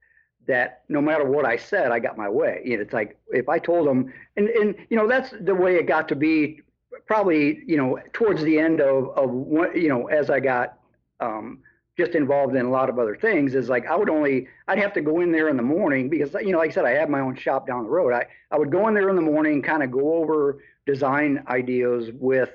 that 0.47 0.83
no 0.89 1.01
matter 1.01 1.25
what 1.25 1.45
I 1.45 1.57
said, 1.57 1.93
I 1.93 1.99
got 1.99 2.17
my 2.17 2.29
way. 2.29 2.61
It's 2.65 2.93
like 2.93 3.19
if 3.29 3.49
I 3.49 3.59
told 3.59 3.87
them, 3.87 4.13
and 4.37 4.49
and 4.49 4.75
you 4.91 4.97
know 4.97 5.09
that's 5.09 5.33
the 5.41 5.55
way 5.55 5.77
it 5.77 5.87
got 5.87 6.09
to 6.09 6.17
be. 6.17 6.61
Probably 7.07 7.63
you 7.67 7.77
know 7.77 7.99
towards 8.13 8.43
the 8.43 8.59
end 8.59 8.81
of 8.81 9.11
of 9.17 9.75
you 9.75 9.89
know 9.89 10.07
as 10.07 10.31
I 10.31 10.41
got 10.41 10.79
um, 11.21 11.61
just 11.99 12.15
involved 12.15 12.55
in 12.55 12.67
a 12.67 12.71
lot 12.71 12.89
of 12.89 12.99
other 12.99 13.17
things 13.17 13.55
is 13.55 13.69
like 13.69 13.87
I 13.87 13.97
would 13.97 14.11
only 14.11 14.47
I'd 14.69 14.79
have 14.79 14.93
to 14.95 15.01
go 15.01 15.21
in 15.21 15.33
there 15.33 15.49
in 15.49 15.57
the 15.57 15.63
morning 15.63 16.09
because 16.09 16.35
you 16.35 16.53
know 16.53 16.59
like 16.59 16.71
I 16.71 16.75
said 16.75 16.85
I 16.85 16.91
had 16.91 17.11
my 17.11 17.21
own 17.21 17.35
shop 17.35 17.67
down 17.67 17.85
the 17.85 17.91
road. 17.91 18.13
I 18.13 18.27
I 18.51 18.59
would 18.59 18.71
go 18.71 18.89
in 18.89 18.95
there 18.95 19.09
in 19.09 19.17
the 19.17 19.23
morning, 19.23 19.63
kind 19.63 19.83
of 19.83 19.91
go 19.91 20.15
over 20.15 20.59
design 20.87 21.43
ideas 21.49 22.11
with, 22.15 22.51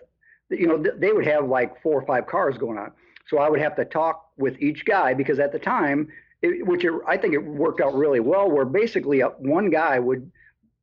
you 0.50 0.67
know, 0.67 0.84
they 0.97 1.12
would 1.12 1.26
have 1.26 1.47
like 1.47 1.82
four 1.82 2.00
or 2.00 2.06
five 2.06 2.28
cars 2.28 2.58
going 2.58 2.78
on. 2.78 2.91
So 3.28 3.39
I 3.39 3.50
would 3.50 3.60
have 3.60 3.76
to 3.76 3.86
talk 3.86 4.30
with 4.38 4.60
each 4.62 4.86
guy 4.86 5.13
because 5.13 5.39
at 5.39 5.52
the 5.52 5.60
time, 5.60 6.08
it, 6.41 6.65
which 6.65 6.84
it, 6.86 6.93
I 7.08 7.17
think 7.17 7.34
it 7.34 7.43
worked 7.43 7.82
out 7.82 7.95
really 7.95 8.19
well, 8.19 8.50
where 8.50 8.65
basically 8.65 9.21
a, 9.21 9.28
one 9.28 9.69
guy 9.69 10.00
would 10.00 10.32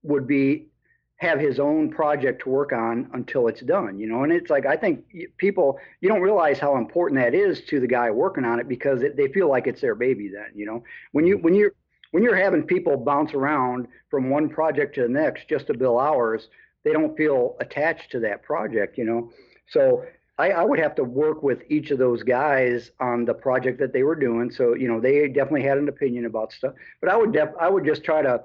would 0.02 0.26
be 0.26 0.66
have 1.16 1.38
his 1.38 1.58
own 1.58 1.90
project 1.90 2.42
to 2.42 2.50
work 2.50 2.72
on 2.72 3.08
until 3.14 3.46
it's 3.48 3.62
done, 3.62 3.98
you 3.98 4.06
know. 4.06 4.24
And 4.24 4.32
it's 4.32 4.50
like 4.50 4.66
I 4.66 4.76
think 4.76 5.04
people 5.36 5.78
you 6.00 6.08
don't 6.08 6.20
realize 6.20 6.58
how 6.58 6.76
important 6.76 7.20
that 7.20 7.34
is 7.34 7.62
to 7.66 7.80
the 7.80 7.86
guy 7.86 8.10
working 8.10 8.44
on 8.44 8.60
it 8.60 8.68
because 8.68 9.02
it, 9.02 9.16
they 9.16 9.28
feel 9.28 9.48
like 9.48 9.66
it's 9.66 9.80
their 9.80 9.94
baby 9.94 10.28
then, 10.28 10.50
you 10.54 10.66
know. 10.66 10.82
When 11.12 11.26
you 11.26 11.36
mm-hmm. 11.36 11.44
when 11.44 11.54
you 11.54 11.70
when 12.10 12.22
you're 12.22 12.36
having 12.36 12.62
people 12.62 12.96
bounce 12.96 13.34
around 13.34 13.88
from 14.10 14.30
one 14.30 14.48
project 14.48 14.94
to 14.96 15.02
the 15.02 15.08
next 15.08 15.48
just 15.48 15.66
to 15.68 15.74
bill 15.74 15.98
hours, 15.98 16.48
they 16.84 16.92
don't 16.92 17.16
feel 17.16 17.56
attached 17.60 18.10
to 18.12 18.20
that 18.20 18.42
project, 18.42 18.98
you 18.98 19.04
know. 19.04 19.30
So 19.68 20.04
I, 20.36 20.50
I, 20.50 20.64
would 20.64 20.80
have 20.80 20.96
to 20.96 21.04
work 21.04 21.42
with 21.44 21.62
each 21.68 21.92
of 21.92 21.98
those 21.98 22.24
guys 22.24 22.90
on 22.98 23.24
the 23.24 23.34
project 23.34 23.78
that 23.78 23.92
they 23.92 24.02
were 24.02 24.16
doing. 24.16 24.50
So 24.50 24.74
you 24.74 24.88
know, 24.88 25.00
they 25.00 25.28
definitely 25.28 25.62
had 25.62 25.78
an 25.78 25.88
opinion 25.88 26.26
about 26.26 26.52
stuff. 26.52 26.74
But 27.00 27.10
I 27.10 27.16
would 27.16 27.32
def- 27.32 27.54
I 27.60 27.68
would 27.68 27.84
just 27.84 28.02
try 28.02 28.22
to 28.22 28.42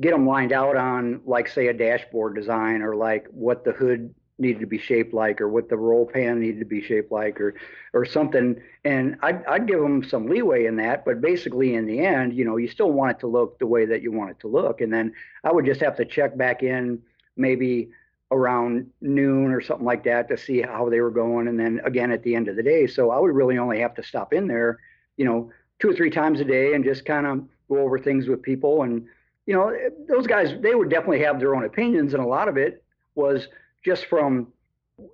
get 0.00 0.12
them 0.12 0.26
lined 0.26 0.52
out 0.52 0.76
on 0.76 1.20
like 1.24 1.48
say 1.48 1.68
a 1.68 1.72
dashboard 1.72 2.34
design 2.34 2.82
or 2.82 2.96
like 2.96 3.26
what 3.30 3.64
the 3.64 3.72
hood 3.72 4.14
needed 4.38 4.60
to 4.60 4.66
be 4.66 4.78
shaped 4.78 5.14
like 5.14 5.40
or 5.40 5.48
what 5.48 5.68
the 5.68 5.76
roll 5.76 6.06
pan 6.06 6.40
needed 6.40 6.58
to 6.58 6.64
be 6.64 6.82
shaped 6.82 7.12
like 7.12 7.40
or 7.40 7.54
or 7.92 8.04
something 8.04 8.60
and 8.84 9.16
I'd, 9.22 9.44
I'd 9.46 9.68
give 9.68 9.80
them 9.80 10.02
some 10.02 10.26
leeway 10.26 10.64
in 10.66 10.76
that 10.76 11.04
but 11.04 11.20
basically 11.20 11.74
in 11.74 11.86
the 11.86 12.00
end 12.00 12.34
you 12.34 12.44
know 12.44 12.56
you 12.56 12.66
still 12.66 12.90
want 12.90 13.12
it 13.12 13.20
to 13.20 13.26
look 13.26 13.58
the 13.58 13.66
way 13.66 13.84
that 13.84 14.02
you 14.02 14.10
want 14.10 14.30
it 14.30 14.40
to 14.40 14.48
look 14.48 14.80
and 14.80 14.92
then 14.92 15.12
i 15.44 15.52
would 15.52 15.66
just 15.66 15.80
have 15.82 15.96
to 15.96 16.04
check 16.04 16.36
back 16.36 16.62
in 16.62 17.00
maybe 17.36 17.90
around 18.32 18.90
noon 19.00 19.52
or 19.52 19.60
something 19.60 19.86
like 19.86 20.02
that 20.04 20.28
to 20.28 20.36
see 20.36 20.60
how 20.62 20.88
they 20.88 21.00
were 21.00 21.10
going. 21.10 21.48
And 21.48 21.60
then 21.60 21.80
again 21.84 22.10
at 22.10 22.22
the 22.22 22.34
end 22.34 22.48
of 22.48 22.56
the 22.56 22.62
day 22.62 22.86
so 22.86 23.10
i 23.10 23.18
would 23.18 23.34
really 23.34 23.58
only 23.58 23.80
have 23.80 23.94
to 23.94 24.02
stop 24.02 24.32
in 24.32 24.46
there 24.46 24.78
you 25.16 25.24
know 25.24 25.50
two 25.82 25.90
or 25.90 25.94
three 25.94 26.10
times 26.10 26.40
a 26.40 26.44
day 26.44 26.74
and 26.74 26.84
just 26.84 27.04
kind 27.04 27.26
of 27.26 27.44
go 27.68 27.82
over 27.82 27.98
things 27.98 28.28
with 28.28 28.42
people. 28.42 28.82
And 28.82 29.04
you 29.46 29.54
know 29.54 29.76
those 30.08 30.26
guys 30.26 30.54
they 30.60 30.74
would 30.74 30.88
definitely 30.88 31.22
have 31.22 31.40
their 31.40 31.54
own 31.54 31.64
opinions. 31.64 32.14
And 32.14 32.22
a 32.22 32.26
lot 32.26 32.48
of 32.48 32.56
it 32.56 32.84
was 33.14 33.48
just 33.84 34.06
from 34.06 34.52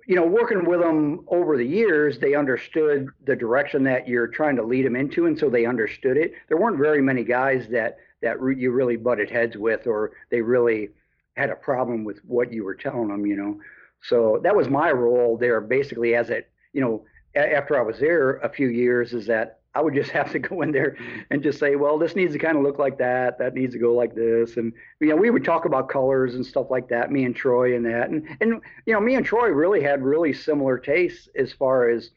you 0.05 0.15
know 0.15 0.25
working 0.25 0.65
with 0.65 0.79
them 0.79 1.25
over 1.29 1.57
the 1.57 1.65
years 1.65 2.19
they 2.19 2.35
understood 2.35 3.07
the 3.25 3.35
direction 3.35 3.83
that 3.85 4.07
you're 4.07 4.27
trying 4.27 4.55
to 4.57 4.63
lead 4.63 4.85
them 4.85 4.95
into. 4.95 5.25
And 5.25 5.37
so 5.37 5.49
they 5.49 5.65
understood 5.65 6.17
it. 6.17 6.33
There 6.47 6.57
weren't 6.57 6.77
very 6.77 7.01
many 7.01 7.23
guys 7.23 7.67
that 7.69 7.97
that 8.21 8.37
you 8.57 8.71
really 8.71 8.97
butted 8.97 9.29
heads 9.29 9.57
with 9.57 9.87
or 9.87 10.11
they 10.29 10.41
really 10.41 10.89
had 11.35 11.49
a 11.49 11.55
problem 11.55 12.03
with 12.03 12.19
what 12.25 12.51
you 12.51 12.63
were 12.63 12.75
telling 12.75 13.09
them, 13.09 13.25
you 13.25 13.35
know. 13.35 13.59
So 14.01 14.39
that 14.43 14.55
was 14.55 14.69
my 14.69 14.91
role 14.91 15.37
there, 15.37 15.61
basically, 15.61 16.15
as 16.15 16.29
it, 16.29 16.49
you 16.73 16.81
know, 16.81 17.03
after 17.35 17.77
I 17.77 17.81
was 17.81 17.99
there 17.99 18.37
a 18.37 18.49
few 18.49 18.67
years, 18.67 19.13
is 19.13 19.25
that 19.27 19.59
I 19.75 19.81
would 19.81 19.93
just 19.93 20.11
have 20.19 20.31
to 20.31 20.39
go 20.39 20.61
in 20.61 20.71
there 20.71 20.97
and 21.29 21.43
just 21.43 21.59
say, 21.59 21.75
well, 21.75 21.97
this 21.97 22.15
needs 22.15 22.33
to 22.33 22.39
kind 22.39 22.57
of 22.57 22.63
look 22.63 22.79
like 22.79 22.97
that, 22.97 23.37
that 23.39 23.53
needs 23.53 23.73
to 23.73 23.79
go 23.79 23.93
like 23.93 24.15
this, 24.15 24.57
and 24.57 24.73
you 24.99 25.07
know, 25.07 25.15
we 25.15 25.29
would 25.29 25.45
talk 25.45 25.65
about 25.65 25.89
colors 25.89 26.35
and 26.35 26.45
stuff 26.45 26.67
like 26.69 26.89
that, 26.89 27.11
me 27.11 27.25
and 27.25 27.35
Troy 27.35 27.75
and 27.75 27.85
that, 27.85 28.09
and 28.09 28.27
and 28.41 28.61
you 28.85 28.93
know, 28.93 28.99
me 28.99 29.15
and 29.15 29.25
Troy 29.25 29.49
really 29.49 29.81
had 29.81 30.03
really 30.03 30.33
similar 30.33 30.77
tastes 30.77 31.27
as 31.35 31.53
far 31.53 31.89
as 31.89 32.11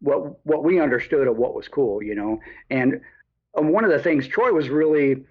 what 0.00 0.44
what 0.46 0.64
we 0.64 0.80
understood 0.80 1.26
of 1.26 1.36
what 1.36 1.54
was 1.54 1.68
cool, 1.68 2.02
you 2.02 2.14
know, 2.14 2.40
and 2.70 3.00
um, 3.56 3.72
one 3.72 3.84
of 3.84 3.90
the 3.90 3.98
things 3.98 4.28
Troy 4.28 4.52
was 4.52 4.68
really 4.68 5.24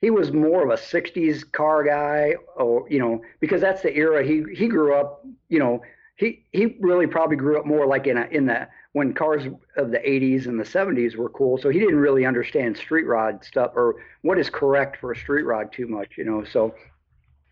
he 0.00 0.10
was 0.10 0.32
more 0.32 0.62
of 0.62 0.70
a 0.70 0.82
60s 0.82 1.50
car 1.52 1.84
guy 1.84 2.34
or 2.56 2.86
you 2.88 2.98
know 2.98 3.20
because 3.40 3.60
that's 3.60 3.82
the 3.82 3.94
era 3.94 4.24
he 4.24 4.42
he 4.54 4.66
grew 4.68 4.94
up 4.94 5.24
you 5.48 5.58
know 5.58 5.82
he 6.20 6.44
he 6.52 6.76
really 6.80 7.06
probably 7.06 7.36
grew 7.36 7.58
up 7.58 7.66
more 7.66 7.86
like 7.86 8.06
in 8.06 8.18
a 8.18 8.26
in 8.30 8.46
the 8.46 8.68
when 8.92 9.14
cars 9.14 9.44
of 9.76 9.90
the 9.90 9.98
80s 9.98 10.46
and 10.46 10.58
the 10.58 10.64
70s 10.64 11.16
were 11.16 11.30
cool. 11.30 11.56
So 11.58 11.68
he 11.70 11.78
didn't 11.78 11.98
really 11.98 12.26
understand 12.26 12.76
street 12.76 13.06
rod 13.06 13.44
stuff 13.44 13.72
or 13.74 13.96
what 14.22 14.36
is 14.36 14.50
correct 14.50 14.98
for 15.00 15.12
a 15.12 15.16
street 15.16 15.44
rod 15.44 15.72
too 15.72 15.86
much 15.86 16.18
you 16.18 16.24
know. 16.24 16.44
So 16.44 16.74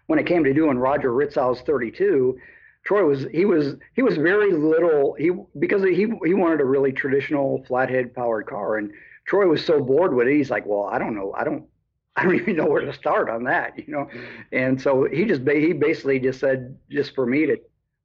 when 0.06 0.18
it 0.18 0.26
came 0.26 0.44
to 0.44 0.52
doing 0.52 0.78
Roger 0.78 1.12
Ritzow's 1.12 1.62
32 1.62 2.38
Troy 2.84 3.04
was 3.04 3.26
he 3.32 3.46
was 3.46 3.76
he 3.94 4.02
was 4.02 4.16
very 4.16 4.52
little 4.52 5.14
he 5.18 5.30
because 5.58 5.82
he 5.82 6.06
he 6.24 6.34
wanted 6.34 6.60
a 6.60 6.64
really 6.64 6.92
traditional 6.92 7.64
flathead 7.66 8.14
powered 8.14 8.46
car 8.46 8.76
and 8.76 8.90
Troy 9.26 9.46
was 9.46 9.64
so 9.64 9.80
bored 9.80 10.14
with 10.14 10.28
it 10.28 10.36
he's 10.36 10.50
like 10.50 10.66
well 10.66 10.84
I 10.84 10.98
don't 10.98 11.14
know 11.14 11.34
I 11.36 11.44
don't 11.44 11.64
I 12.20 12.24
don't 12.24 12.34
even 12.34 12.56
know 12.56 12.66
where 12.66 12.80
to 12.80 12.92
start 12.92 13.30
on 13.30 13.44
that, 13.44 13.78
you 13.78 13.92
know. 13.92 14.06
Mm-hmm. 14.06 14.42
And 14.52 14.80
so 14.80 15.04
he 15.04 15.24
just 15.24 15.42
he 15.48 15.72
basically 15.72 16.18
just 16.18 16.40
said 16.40 16.76
just 16.90 17.14
for 17.14 17.26
me 17.26 17.46
to 17.46 17.56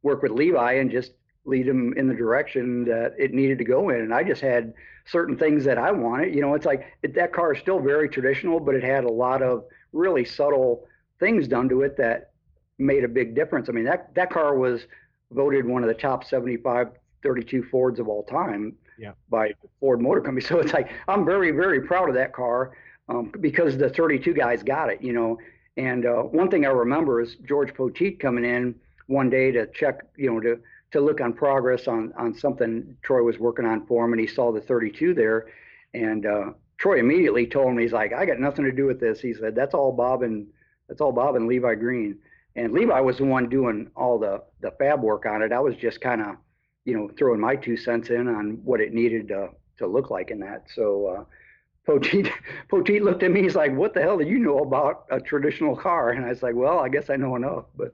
work 0.04 0.22
with 0.22 0.32
Levi 0.32 0.74
and 0.74 0.92
just 0.92 1.14
lead 1.46 1.68
him 1.68 1.94
in 1.98 2.08
the 2.08 2.14
direction 2.14 2.86
that 2.86 3.14
it 3.18 3.34
needed 3.34 3.58
to 3.58 3.64
go 3.64 3.90
in. 3.90 4.02
And 4.02 4.14
I 4.14 4.24
just 4.24 4.42
had 4.42 4.74
certain 5.06 5.38
things 5.38 5.66
that 5.66 5.78
I 5.78 5.92
wanted. 5.92 6.34
You 6.34 6.42
know, 6.42 6.54
it's 6.54 6.66
like 6.66 6.86
it, 7.02 7.14
that 7.16 7.34
car 7.34 7.54
is 7.54 7.60
still 7.60 7.80
very 7.80 8.08
traditional, 8.08 8.60
but 8.60 8.76
it 8.76 8.84
had 8.84 9.04
a 9.04 9.12
lot 9.12 9.42
of 9.42 9.66
really 9.92 10.26
subtle 10.26 10.86
things 11.20 11.48
done 11.48 11.68
to 11.70 11.82
it 11.82 11.98
that 11.98 12.32
made 12.78 13.04
a 13.04 13.08
big 13.08 13.36
difference. 13.36 13.68
I 13.68 13.72
mean, 13.72 13.86
that 13.86 14.14
that 14.16 14.30
car 14.30 14.56
was 14.56 14.86
voted 15.32 15.66
one 15.66 15.84
of 15.84 15.88
the 15.88 15.96
top 15.96 16.24
75 16.24 16.90
32 17.24 17.64
Fords 17.64 18.00
of 18.00 18.08
all 18.08 18.24
time 18.24 18.76
yeah. 19.00 19.14
by 19.30 19.54
Ford 19.80 20.02
Motor 20.02 20.22
Company. 20.22 20.46
So 20.48 20.60
it's 20.60 20.74
like 20.74 20.90
I'm 21.08 21.26
very 21.26 21.52
very 21.52 21.82
proud 21.82 22.10
of 22.10 22.16
that 22.16 22.34
car 22.34 22.74
um, 23.10 23.32
because 23.40 23.78
the 23.78 23.90
32 23.90 24.34
guys 24.34 24.64
got 24.64 24.90
it, 24.90 25.02
you 25.02 25.14
know. 25.14 25.38
And 25.78 26.06
uh, 26.06 26.22
one 26.22 26.50
thing 26.50 26.66
I 26.66 26.70
remember 26.70 27.22
is 27.22 27.36
George 27.48 27.74
Poteet 27.74 28.20
coming 28.20 28.46
in 28.46 28.76
one 29.08 29.30
day 29.30 29.52
to 29.52 29.68
check, 29.68 30.06
you 30.16 30.32
know, 30.32 30.40
to 30.40 30.60
to 30.92 31.02
look 31.02 31.22
on 31.22 31.34
progress 31.34 31.88
on 31.88 32.14
on 32.18 32.34
something 32.34 32.96
Troy 33.02 33.24
was 33.24 33.40
working 33.40 33.66
on 33.66 33.86
for 33.86 34.06
him, 34.06 34.14
and 34.14 34.20
he 34.20 34.28
saw 34.28 34.52
the 34.52 34.62
32 34.62 35.14
there, 35.14 35.48
and 35.94 36.26
uh, 36.26 36.52
Troy 36.78 37.00
immediately 37.00 37.48
told 37.48 37.76
me 37.76 37.84
he's 37.84 37.94
like, 37.94 38.14
I 38.14 38.26
got 38.26 38.40
nothing 38.40 38.66
to 38.66 38.72
do 38.72 38.86
with 38.86 39.00
this. 39.00 39.20
He 39.20 39.34
said 39.34 39.56
that's 39.56 39.74
all 39.74 39.92
Bob 39.92 40.22
and 40.22 40.48
that's 40.88 41.02
all 41.02 41.12
Bob 41.12 41.36
and 41.36 41.48
Levi 41.48 41.76
Green. 41.76 42.18
And 42.56 42.74
Levi 42.74 43.00
was 43.00 43.18
the 43.18 43.26
one 43.26 43.50
doing 43.50 43.90
all 43.96 44.20
the 44.20 44.44
the 44.62 44.72
fab 44.72 45.02
work 45.02 45.26
on 45.26 45.42
it. 45.42 45.52
I 45.52 45.60
was 45.60 45.76
just 45.76 46.02
kind 46.02 46.22
of, 46.22 46.36
you 46.86 46.96
know, 46.96 47.10
throwing 47.18 47.40
my 47.40 47.56
two 47.56 47.78
cents 47.78 48.10
in 48.10 48.28
on 48.28 48.60
what 48.64 48.80
it 48.80 48.94
needed 48.94 49.28
to 49.30 49.50
to 49.78 49.88
look 49.88 50.12
like 50.12 50.30
in 50.30 50.40
that. 50.42 50.66
So 50.76 51.08
uh, 51.08 51.24
Poteet 51.88 52.32
Poteet 52.70 53.02
looked 53.02 53.24
at 53.24 53.32
me. 53.32 53.42
He's 53.42 53.56
like, 53.56 53.74
"What 53.74 53.94
the 53.94 54.02
hell 54.02 54.18
do 54.18 54.26
you 54.26 54.40
know 54.40 54.60
about 54.60 55.06
a 55.12 55.20
traditional 55.20 55.76
car?" 55.76 56.12
And 56.12 56.26
I 56.26 56.30
was 56.30 56.44
like, 56.44 56.56
"Well, 56.56 56.80
I 56.80 56.90
guess 56.90 57.10
I 57.10 57.16
know 57.16 57.36
enough." 57.36 57.66
But 57.76 57.94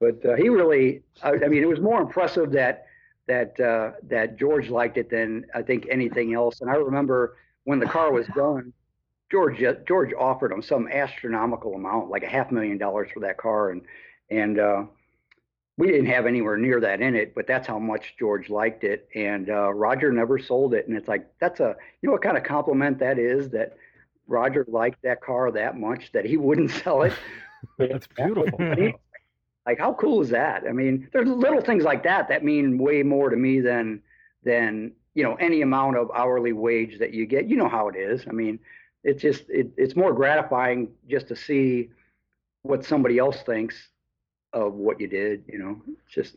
but 0.00 0.24
uh, 0.24 0.34
he 0.36 0.48
really, 0.48 1.02
I, 1.22 1.30
I, 1.32 1.48
mean, 1.48 1.62
it 1.62 1.68
was 1.68 1.80
more 1.80 2.00
impressive 2.00 2.52
that 2.52 2.86
that 3.26 3.58
uh, 3.58 3.92
that 4.08 4.36
George 4.38 4.68
liked 4.68 4.98
it 4.98 5.10
than 5.10 5.46
I 5.54 5.62
think 5.62 5.86
anything 5.90 6.34
else. 6.34 6.60
And 6.60 6.70
I 6.70 6.74
remember 6.74 7.36
when 7.64 7.78
the 7.78 7.86
car 7.86 8.12
was 8.12 8.26
done, 8.34 8.72
George 9.30 9.62
George 9.86 10.12
offered 10.18 10.52
him 10.52 10.62
some 10.62 10.88
astronomical 10.88 11.74
amount, 11.74 12.10
like 12.10 12.22
a 12.22 12.28
half 12.28 12.52
million 12.52 12.78
dollars 12.78 13.10
for 13.12 13.20
that 13.20 13.38
car, 13.38 13.70
and 13.70 13.82
and 14.30 14.58
uh, 14.58 14.84
we 15.76 15.88
didn't 15.88 16.06
have 16.06 16.26
anywhere 16.26 16.56
near 16.56 16.80
that 16.80 17.00
in 17.00 17.16
it, 17.16 17.34
but 17.34 17.46
that's 17.46 17.66
how 17.66 17.78
much 17.78 18.14
George 18.18 18.48
liked 18.48 18.84
it. 18.84 19.08
And 19.14 19.50
uh, 19.50 19.72
Roger 19.72 20.12
never 20.12 20.38
sold 20.38 20.72
it, 20.74 20.86
and 20.86 20.96
it's 20.96 21.08
like 21.08 21.26
that's 21.40 21.60
a 21.60 21.74
you 22.00 22.06
know 22.06 22.12
what 22.12 22.22
kind 22.22 22.36
of 22.36 22.44
compliment 22.44 22.98
that 23.00 23.18
is 23.18 23.50
that 23.50 23.76
Roger 24.28 24.64
liked 24.68 25.02
that 25.02 25.20
car 25.20 25.50
that 25.50 25.76
much 25.76 26.12
that 26.12 26.24
he 26.24 26.36
wouldn't 26.36 26.70
sell 26.82 27.02
it. 27.02 27.12
that's 27.78 28.06
beautiful. 28.06 28.58
like 29.66 29.78
how 29.78 29.94
cool 29.94 30.20
is 30.20 30.28
that? 30.30 30.64
I 30.68 30.72
mean, 30.72 31.08
there's 31.12 31.28
little 31.28 31.60
things 31.60 31.82
like 31.82 32.04
that 32.04 32.28
that 32.28 32.44
mean 32.44 32.78
way 32.78 33.02
more 33.02 33.30
to 33.30 33.36
me 33.36 33.60
than 33.60 34.00
than 34.44 34.92
you 35.14 35.24
know 35.24 35.34
any 35.36 35.62
amount 35.62 35.96
of 35.96 36.08
hourly 36.14 36.52
wage 36.52 37.00
that 37.00 37.12
you 37.12 37.26
get. 37.26 37.48
You 37.48 37.56
know 37.56 37.68
how 37.68 37.88
it 37.88 37.96
is. 37.96 38.24
I 38.28 38.32
mean, 38.32 38.60
it's 39.02 39.20
just 39.20 39.50
it, 39.50 39.72
it's 39.76 39.96
more 39.96 40.12
gratifying 40.12 40.90
just 41.10 41.26
to 41.28 41.36
see 41.36 41.90
what 42.62 42.84
somebody 42.84 43.18
else 43.18 43.42
thinks 43.42 43.88
of 44.54 44.74
what 44.74 45.00
you 45.00 45.08
did. 45.08 45.44
You 45.46 45.58
know, 45.58 45.82
it's 45.86 46.14
just. 46.14 46.36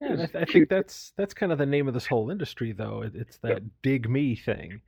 Yeah, 0.00 0.12
I, 0.12 0.16
th- 0.16 0.34
I, 0.34 0.44
think 0.44 0.68
that's 0.68 1.14
that's 1.16 1.32
kind 1.32 1.52
of 1.52 1.56
the 1.56 1.64
name 1.64 1.88
of 1.88 1.94
this 1.94 2.06
whole 2.06 2.30
industry, 2.30 2.72
though. 2.72 3.00
It, 3.00 3.12
it's 3.14 3.38
that 3.38 3.62
dig 3.80 4.10
me 4.10 4.36
thing. 4.36 4.82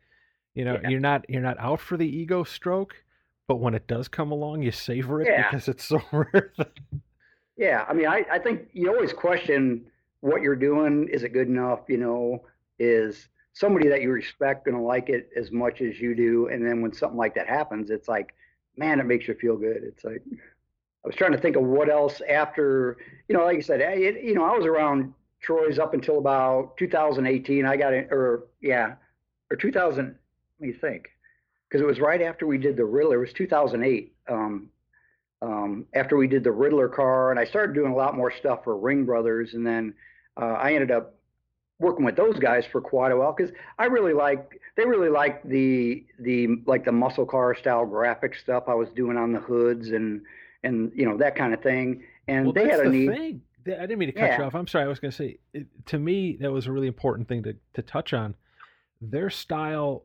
You 0.54 0.66
know, 0.66 0.78
yeah. 0.82 0.90
you're 0.90 1.00
not 1.00 1.24
you're 1.30 1.40
not 1.40 1.58
out 1.58 1.80
for 1.80 1.96
the 1.96 2.06
ego 2.06 2.44
stroke, 2.44 2.94
but 3.46 3.56
when 3.56 3.74
it 3.74 3.86
does 3.86 4.08
come 4.08 4.32
along, 4.32 4.62
you 4.62 4.70
savor 4.70 5.22
it 5.22 5.28
yeah. 5.28 5.50
because 5.50 5.68
it's 5.68 5.84
so 5.84 6.02
it. 6.34 6.50
Yeah, 7.56 7.84
I 7.88 7.92
mean, 7.92 8.06
I, 8.06 8.24
I 8.30 8.38
think 8.38 8.68
you 8.72 8.92
always 8.92 9.12
question 9.12 9.86
what 10.20 10.42
you're 10.42 10.56
doing. 10.56 11.08
Is 11.10 11.24
it 11.24 11.32
good 11.32 11.48
enough? 11.48 11.80
You 11.88 11.96
know, 11.98 12.44
is 12.78 13.28
somebody 13.52 13.88
that 13.88 14.02
you 14.02 14.10
respect 14.10 14.64
going 14.64 14.76
to 14.76 14.82
like 14.82 15.08
it 15.08 15.30
as 15.36 15.50
much 15.50 15.80
as 15.80 15.98
you 15.98 16.14
do? 16.14 16.48
And 16.48 16.64
then 16.64 16.82
when 16.82 16.92
something 16.92 17.18
like 17.18 17.34
that 17.34 17.48
happens, 17.48 17.90
it's 17.90 18.08
like, 18.08 18.34
man, 18.76 19.00
it 19.00 19.06
makes 19.06 19.26
you 19.26 19.34
feel 19.34 19.56
good. 19.56 19.82
It's 19.82 20.04
like, 20.04 20.22
I 21.04 21.08
was 21.08 21.16
trying 21.16 21.32
to 21.32 21.38
think 21.38 21.56
of 21.56 21.62
what 21.62 21.88
else 21.88 22.20
after, 22.28 22.96
you 23.28 23.36
know, 23.36 23.44
like 23.44 23.58
I 23.58 23.60
said, 23.60 23.80
it, 23.80 24.22
you 24.22 24.34
know, 24.34 24.44
I 24.44 24.56
was 24.56 24.66
around 24.66 25.14
Troy's 25.40 25.78
up 25.78 25.94
until 25.94 26.18
about 26.18 26.76
2018. 26.76 27.64
I 27.64 27.76
got 27.76 27.92
it, 27.92 28.08
or 28.10 28.48
yeah, 28.60 28.94
or 29.50 29.56
2000. 29.56 30.16
Let 30.60 30.66
me 30.66 30.72
think, 30.72 31.08
because 31.68 31.80
it 31.80 31.86
was 31.86 32.00
right 32.00 32.20
after 32.20 32.46
we 32.46 32.58
did 32.58 32.76
the 32.76 32.82
Ridler. 32.82 33.14
It 33.14 33.18
was 33.18 33.32
2008. 33.32 34.12
Um, 34.28 34.68
um, 35.40 35.86
after 35.94 36.16
we 36.16 36.26
did 36.26 36.42
the 36.42 36.50
Ridler 36.50 36.92
car, 36.92 37.30
and 37.30 37.38
I 37.38 37.44
started 37.44 37.74
doing 37.74 37.92
a 37.92 37.96
lot 37.96 38.16
more 38.16 38.32
stuff 38.32 38.64
for 38.64 38.76
Ring 38.76 39.04
Brothers, 39.04 39.54
and 39.54 39.64
then 39.64 39.94
uh, 40.36 40.54
I 40.54 40.72
ended 40.72 40.90
up 40.90 41.14
working 41.78 42.04
with 42.04 42.16
those 42.16 42.36
guys 42.40 42.64
for 42.72 42.80
quite 42.80 43.12
a 43.12 43.16
while 43.16 43.32
because 43.32 43.54
I 43.78 43.84
really 43.84 44.12
like 44.12 44.60
they 44.76 44.84
really 44.84 45.08
like 45.08 45.42
the 45.44 46.04
the 46.18 46.48
like 46.66 46.84
the 46.84 46.92
muscle 46.92 47.24
car 47.24 47.54
style 47.54 47.86
graphic 47.86 48.34
stuff 48.34 48.64
I 48.66 48.74
was 48.74 48.88
doing 48.96 49.16
on 49.16 49.32
the 49.32 49.38
hoods 49.38 49.90
and 49.90 50.22
and 50.62 50.92
you 50.94 51.06
know 51.06 51.16
that 51.18 51.36
kind 51.36 51.54
of 51.54 51.62
thing. 51.62 52.02
And 52.26 52.46
well, 52.46 52.52
they 52.52 52.68
had 52.68 52.80
a 52.80 52.84
the 52.84 52.90
need. 52.90 53.10
Thing. 53.10 53.42
I 53.66 53.80
didn't 53.80 53.98
mean 53.98 54.08
to 54.08 54.12
cut 54.12 54.30
yeah. 54.30 54.38
you 54.38 54.44
off. 54.44 54.54
I'm 54.54 54.66
sorry. 54.66 54.84
I 54.84 54.88
was 54.88 54.98
going 54.98 55.10
to 55.10 55.16
say 55.16 55.38
it, 55.52 55.66
to 55.86 55.98
me 55.98 56.38
that 56.40 56.50
was 56.50 56.66
a 56.66 56.72
really 56.72 56.86
important 56.86 57.28
thing 57.28 57.42
to 57.44 57.56
to 57.74 57.82
touch 57.82 58.12
on. 58.12 58.34
Their 59.00 59.30
style 59.30 60.04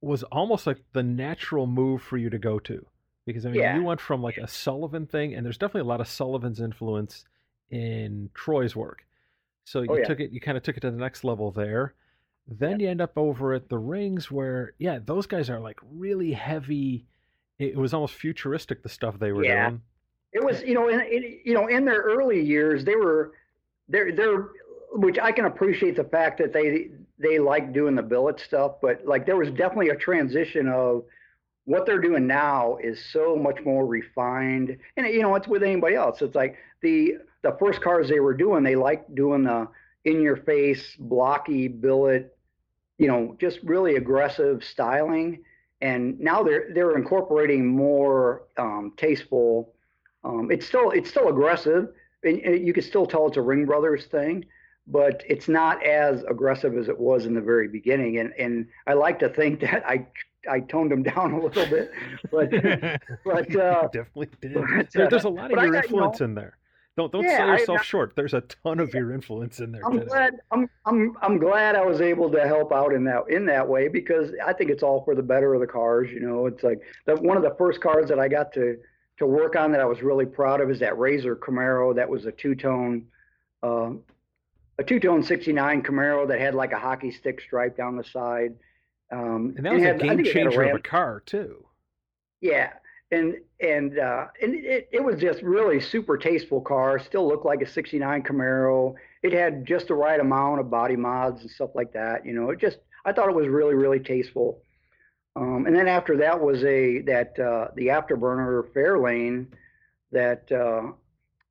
was 0.00 0.22
almost 0.24 0.66
like 0.66 0.78
the 0.92 1.02
natural 1.02 1.66
move 1.66 2.02
for 2.02 2.16
you 2.16 2.30
to 2.30 2.38
go 2.38 2.58
to 2.58 2.84
because 3.26 3.46
I 3.46 3.50
mean 3.50 3.60
yeah. 3.60 3.76
you 3.76 3.84
went 3.84 4.00
from 4.00 4.22
like 4.22 4.38
a 4.38 4.48
Sullivan 4.48 5.06
thing, 5.06 5.34
and 5.34 5.44
there's 5.44 5.58
definitely 5.58 5.82
a 5.82 5.90
lot 5.90 6.00
of 6.00 6.08
Sullivan's 6.08 6.60
influence 6.60 7.24
in 7.70 8.30
Troy's 8.34 8.76
work. 8.76 9.04
So 9.64 9.80
oh, 9.80 9.82
you 9.82 9.88
oh, 9.90 9.96
yeah. 9.98 10.04
took 10.04 10.20
it, 10.20 10.32
you 10.32 10.40
kind 10.40 10.56
of 10.56 10.62
took 10.62 10.76
it 10.76 10.80
to 10.80 10.90
the 10.90 10.96
next 10.96 11.24
level 11.24 11.50
there. 11.50 11.94
Then 12.48 12.80
yeah. 12.80 12.84
you 12.84 12.90
end 12.90 13.00
up 13.00 13.16
over 13.16 13.54
at 13.54 13.68
the 13.68 13.78
rings 13.78 14.30
where, 14.30 14.74
yeah, 14.78 14.98
those 15.04 15.26
guys 15.26 15.48
are 15.48 15.60
like 15.60 15.78
really 15.82 16.32
heavy. 16.32 17.06
It 17.58 17.76
was 17.76 17.94
almost 17.94 18.14
futuristic 18.14 18.82
the 18.82 18.88
stuff 18.88 19.18
they 19.18 19.32
were 19.32 19.44
yeah. 19.44 19.70
doing. 19.70 19.82
It 20.32 20.42
was, 20.42 20.62
you 20.62 20.74
know, 20.74 20.88
in, 20.88 21.00
in 21.00 21.38
you 21.44 21.54
know, 21.54 21.66
in 21.66 21.84
their 21.84 22.00
early 22.00 22.40
years, 22.40 22.84
they 22.84 22.96
were, 22.96 23.32
they're, 23.88 24.12
they're, 24.12 24.48
which 24.92 25.18
I 25.18 25.32
can 25.32 25.46
appreciate 25.46 25.96
the 25.96 26.04
fact 26.04 26.38
that 26.38 26.52
they 26.52 26.90
they 27.22 27.38
like 27.38 27.72
doing 27.72 27.94
the 27.94 28.02
billet 28.02 28.40
stuff, 28.40 28.72
but 28.82 29.06
like 29.06 29.24
there 29.26 29.36
was 29.36 29.48
definitely 29.50 29.90
a 29.90 29.96
transition 29.96 30.68
of 30.68 31.04
what 31.64 31.86
they're 31.86 32.00
doing 32.00 32.26
now 32.26 32.76
is 32.82 33.02
so 33.12 33.36
much 33.36 33.60
more 33.64 33.86
refined. 33.86 34.76
And 34.96 35.06
you 35.06 35.22
know 35.22 35.34
it's 35.36 35.48
with 35.48 35.62
anybody 35.62 35.94
else. 35.94 36.20
It's 36.20 36.34
like 36.34 36.56
the 36.82 37.18
the 37.42 37.56
first 37.58 37.80
cars 37.80 38.08
they 38.08 38.20
were 38.20 38.34
doing 38.34 38.62
they 38.62 38.76
liked 38.76 39.14
doing 39.14 39.44
the 39.44 39.68
in 40.04 40.20
your 40.20 40.36
face 40.36 40.96
blocky 40.98 41.68
billet 41.68 42.36
you 42.98 43.06
know 43.06 43.36
just 43.40 43.60
really 43.62 43.96
aggressive 43.96 44.62
styling. 44.64 45.44
And 45.80 46.18
now 46.20 46.42
they're 46.42 46.68
they're 46.74 46.96
incorporating 46.96 47.66
more 47.66 48.42
um, 48.56 48.92
tasteful 48.96 49.72
um, 50.24 50.50
it's 50.50 50.66
still 50.66 50.90
it's 50.90 51.10
still 51.10 51.28
aggressive 51.28 51.88
and, 52.24 52.40
and 52.40 52.66
you 52.66 52.72
can 52.72 52.82
still 52.82 53.06
tell 53.06 53.26
it's 53.26 53.36
a 53.36 53.42
ring 53.42 53.64
brothers 53.64 54.06
thing 54.06 54.44
but 54.86 55.22
it's 55.28 55.48
not 55.48 55.84
as 55.84 56.24
aggressive 56.24 56.76
as 56.76 56.88
it 56.88 56.98
was 56.98 57.26
in 57.26 57.34
the 57.34 57.40
very 57.40 57.68
beginning 57.68 58.18
and 58.18 58.32
and 58.38 58.66
i 58.86 58.92
like 58.92 59.18
to 59.18 59.28
think 59.28 59.60
that 59.60 59.84
i 59.86 60.06
I 60.48 60.60
toned 60.60 60.90
them 60.90 61.02
down 61.02 61.32
a 61.32 61.40
little 61.40 61.66
bit, 61.66 61.92
but 62.30 62.50
but 63.24 63.56
uh, 63.56 63.88
definitely 63.92 64.28
did. 64.40 64.54
But, 64.54 64.90
there, 64.92 65.08
there's 65.08 65.24
a 65.24 65.28
lot 65.28 65.52
of 65.52 65.62
your 65.62 65.72
got, 65.72 65.84
influence 65.84 66.20
you 66.20 66.26
know, 66.26 66.30
in 66.30 66.34
there. 66.34 66.58
Don't 66.96 67.10
don't 67.10 67.24
yeah, 67.24 67.38
sell 67.38 67.48
yourself 67.48 67.80
I, 67.80 67.84
short. 67.84 68.12
There's 68.16 68.34
a 68.34 68.42
ton 68.42 68.78
of 68.78 68.92
your 68.92 69.12
influence 69.12 69.60
in 69.60 69.72
there. 69.72 69.84
I'm 69.86 69.92
today. 69.92 70.06
glad. 70.06 70.34
I'm 70.50 70.68
I'm 70.84 71.16
I'm 71.22 71.38
glad 71.38 71.74
I 71.74 71.84
was 71.84 72.00
able 72.00 72.30
to 72.32 72.46
help 72.46 72.72
out 72.72 72.92
in 72.92 73.04
that 73.04 73.22
in 73.30 73.46
that 73.46 73.66
way 73.66 73.88
because 73.88 74.32
I 74.44 74.52
think 74.52 74.70
it's 74.70 74.82
all 74.82 75.02
for 75.04 75.14
the 75.14 75.22
better 75.22 75.54
of 75.54 75.60
the 75.60 75.66
cars. 75.66 76.10
You 76.10 76.20
know, 76.20 76.46
it's 76.46 76.62
like 76.62 76.80
the, 77.06 77.16
one 77.16 77.36
of 77.36 77.42
the 77.42 77.54
first 77.56 77.80
cars 77.80 78.08
that 78.08 78.18
I 78.18 78.28
got 78.28 78.52
to 78.54 78.76
to 79.22 79.26
work 79.26 79.56
on 79.56 79.72
that 79.72 79.80
I 79.80 79.84
was 79.84 80.02
really 80.02 80.26
proud 80.26 80.60
of 80.60 80.70
is 80.70 80.80
that 80.80 80.98
Razor 80.98 81.36
Camaro. 81.36 81.94
That 81.94 82.08
was 82.08 82.26
a 82.26 82.32
two 82.32 82.54
tone. 82.54 83.06
Uh, 83.62 83.92
a 84.78 84.82
two-tone 84.82 85.22
69 85.22 85.82
Camaro 85.82 86.26
that 86.26 86.40
had 86.40 86.54
like 86.54 86.72
a 86.72 86.78
hockey 86.78 87.12
stick 87.12 87.40
stripe 87.42 87.76
down 87.76 87.94
the 87.94 88.02
side 88.02 88.54
um, 89.12 89.54
and 89.56 89.66
that 89.66 89.74
was 89.74 89.82
a 89.82 89.94
game 89.94 90.24
changer 90.24 90.62
of 90.62 90.76
a 90.76 90.80
car 90.80 91.22
too. 91.26 91.64
Yeah, 92.40 92.72
and 93.10 93.36
and 93.60 93.98
uh, 93.98 94.26
and 94.40 94.54
it, 94.54 94.88
it 94.90 95.04
was 95.04 95.20
just 95.20 95.42
really 95.42 95.80
super 95.80 96.16
tasteful 96.16 96.62
car. 96.62 96.98
Still 96.98 97.28
looked 97.28 97.44
like 97.44 97.60
a 97.60 97.66
'69 97.66 98.22
Camaro. 98.22 98.94
It 99.22 99.34
had 99.34 99.66
just 99.66 99.88
the 99.88 99.94
right 99.94 100.18
amount 100.18 100.60
of 100.60 100.70
body 100.70 100.96
mods 100.96 101.42
and 101.42 101.50
stuff 101.50 101.70
like 101.74 101.92
that. 101.92 102.24
You 102.24 102.32
know, 102.32 102.50
it 102.50 102.58
just 102.58 102.78
I 103.04 103.12
thought 103.12 103.28
it 103.28 103.36
was 103.36 103.48
really 103.48 103.74
really 103.74 104.00
tasteful. 104.00 104.62
Um, 105.34 105.66
and 105.66 105.74
then 105.74 105.88
after 105.88 106.16
that 106.18 106.40
was 106.40 106.62
a 106.64 107.00
that 107.02 107.38
uh, 107.38 107.68
the 107.74 107.86
afterburner 107.86 108.68
Fairlane 108.72 109.46
that 110.10 110.50
uh, 110.52 110.92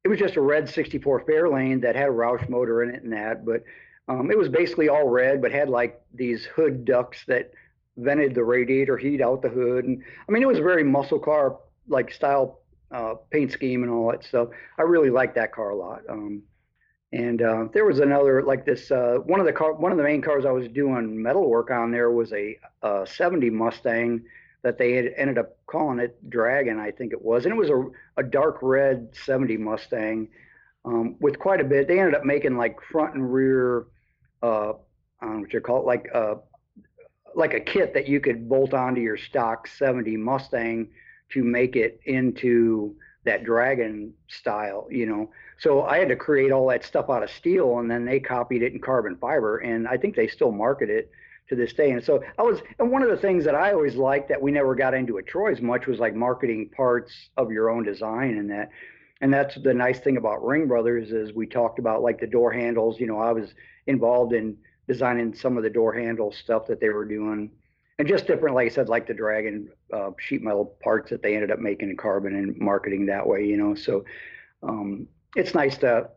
it 0.03 0.07
was 0.07 0.19
just 0.19 0.35
a 0.35 0.41
red 0.41 0.69
64 0.69 1.25
Fairlane 1.25 1.81
that 1.81 1.95
had 1.95 2.09
a 2.09 2.11
Roush 2.11 2.47
motor 2.47 2.83
in 2.83 2.93
it 2.93 3.03
and 3.03 3.13
that, 3.13 3.45
but 3.45 3.63
um, 4.07 4.29
it 4.29 4.37
was 4.37 4.49
basically 4.49 4.89
all 4.89 5.07
red, 5.07 5.41
but 5.41 5.51
had 5.51 5.69
like 5.69 6.01
these 6.13 6.45
hood 6.45 6.85
ducts 6.85 7.23
that 7.27 7.51
vented 7.97 8.35
the 8.35 8.43
radiator 8.43 8.97
heat 8.97 9.21
out 9.21 9.41
the 9.41 9.49
hood. 9.49 9.85
And 9.85 10.03
I 10.27 10.31
mean, 10.31 10.43
it 10.43 10.47
was 10.47 10.59
a 10.59 10.63
very 10.63 10.83
muscle 10.83 11.19
car 11.19 11.57
like 11.87 12.11
style 12.11 12.61
uh, 12.91 13.15
paint 13.31 13.51
scheme 13.51 13.83
and 13.83 13.91
all 13.91 14.11
that 14.11 14.23
stuff. 14.23 14.49
I 14.77 14.83
really 14.83 15.09
liked 15.09 15.35
that 15.35 15.53
car 15.53 15.69
a 15.69 15.75
lot. 15.75 16.01
Um, 16.09 16.43
and 17.13 17.41
uh, 17.41 17.67
there 17.73 17.85
was 17.85 17.99
another 17.99 18.41
like 18.43 18.65
this 18.65 18.89
uh, 18.91 19.17
one 19.25 19.39
of 19.39 19.45
the 19.45 19.51
car 19.51 19.73
one 19.73 19.91
of 19.91 19.97
the 19.97 20.03
main 20.03 20.21
cars 20.21 20.45
I 20.45 20.51
was 20.51 20.67
doing 20.69 21.21
metal 21.21 21.49
work 21.49 21.69
on 21.69 21.91
there 21.91 22.11
was 22.11 22.31
a, 22.33 22.57
a 22.81 23.05
70 23.05 23.49
Mustang 23.49 24.23
that 24.63 24.77
they 24.77 24.93
had 24.93 25.13
ended 25.17 25.37
up 25.37 25.57
calling 25.65 25.99
it 25.99 26.17
Dragon, 26.29 26.79
I 26.79 26.91
think 26.91 27.13
it 27.13 27.21
was, 27.21 27.45
and 27.45 27.53
it 27.53 27.57
was 27.57 27.69
a, 27.69 27.83
a 28.17 28.23
dark 28.23 28.59
red 28.61 29.09
70 29.13 29.57
Mustang 29.57 30.27
um, 30.85 31.15
with 31.19 31.39
quite 31.39 31.59
a 31.59 31.63
bit. 31.63 31.87
They 31.87 31.99
ended 31.99 32.15
up 32.15 32.25
making 32.25 32.57
like 32.57 32.79
front 32.91 33.15
and 33.15 33.33
rear 33.33 33.87
uh, 34.43 34.73
um, 35.21 35.41
what 35.41 35.53
you 35.53 35.61
call 35.61 35.81
it, 35.81 35.85
like 35.85 36.07
a, 36.13 36.17
uh, 36.17 36.37
like 37.33 37.53
a 37.53 37.59
kit 37.59 37.93
that 37.93 38.07
you 38.07 38.19
could 38.19 38.49
bolt 38.49 38.73
onto 38.73 38.99
your 38.99 39.17
stock 39.17 39.67
70 39.67 40.17
Mustang 40.17 40.89
to 41.29 41.43
make 41.43 41.75
it 41.75 41.99
into 42.05 42.95
that 43.23 43.43
dragon 43.43 44.13
style, 44.27 44.87
you 44.89 45.05
know. 45.05 45.29
So 45.59 45.83
I 45.83 45.99
had 45.99 46.09
to 46.09 46.15
create 46.15 46.51
all 46.51 46.67
that 46.69 46.83
stuff 46.83 47.09
out 47.09 47.23
of 47.23 47.29
steel 47.29 47.79
and 47.79 47.89
then 47.89 48.05
they 48.05 48.19
copied 48.19 48.63
it 48.63 48.73
in 48.73 48.79
carbon 48.79 49.15
fiber 49.17 49.59
and 49.59 49.87
I 49.87 49.97
think 49.97 50.15
they 50.15 50.27
still 50.27 50.51
market 50.51 50.89
it 50.89 51.11
to 51.49 51.55
this 51.55 51.73
day. 51.73 51.91
And 51.91 52.03
so 52.03 52.23
I 52.39 52.41
was, 52.41 52.61
and 52.79 52.91
one 52.91 53.03
of 53.03 53.09
the 53.09 53.17
things 53.17 53.45
that 53.45 53.55
I 53.55 53.73
always 53.73 53.95
liked 53.95 54.29
that 54.29 54.41
we 54.41 54.51
never 54.51 54.73
got 54.73 54.93
into 54.93 55.17
at 55.19 55.27
Troy 55.27 55.51
as 55.51 55.61
much 55.61 55.85
was 55.85 55.99
like 55.99 56.15
marketing 56.15 56.69
parts 56.75 57.29
of 57.37 57.51
your 57.51 57.69
own 57.69 57.83
design 57.83 58.37
and 58.37 58.49
that. 58.49 58.69
And 59.21 59.31
that's 59.31 59.55
the 59.61 59.73
nice 59.73 59.99
thing 59.99 60.17
about 60.17 60.43
Ring 60.43 60.67
Brothers 60.67 61.11
is 61.11 61.31
we 61.31 61.45
talked 61.45 61.77
about 61.77 62.01
like 62.01 62.19
the 62.19 62.25
door 62.25 62.51
handles. 62.51 62.99
You 62.99 63.05
know, 63.05 63.19
I 63.19 63.31
was 63.31 63.53
involved 63.85 64.33
in 64.33 64.57
designing 64.87 65.35
some 65.35 65.57
of 65.57 65.63
the 65.63 65.69
door 65.69 65.93
handle 65.93 66.31
stuff 66.31 66.65
that 66.67 66.79
they 66.79 66.89
were 66.89 67.05
doing, 67.05 67.51
and 68.01 68.09
just 68.09 68.25
different, 68.25 68.55
like 68.55 68.65
I 68.65 68.73
said, 68.73 68.89
like 68.89 69.05
the 69.05 69.13
Dragon 69.13 69.69
uh, 69.93 70.09
sheet 70.17 70.41
metal 70.41 70.75
parts 70.83 71.11
that 71.11 71.21
they 71.21 71.35
ended 71.35 71.51
up 71.51 71.59
making 71.59 71.91
in 71.91 71.97
carbon 71.97 72.33
and 72.33 72.57
marketing 72.57 73.05
that 73.05 73.27
way. 73.27 73.45
You 73.45 73.57
know, 73.57 73.75
so 73.75 74.03
um, 74.63 75.07
it's 75.35 75.53
nice 75.53 75.77
to 75.77 76.09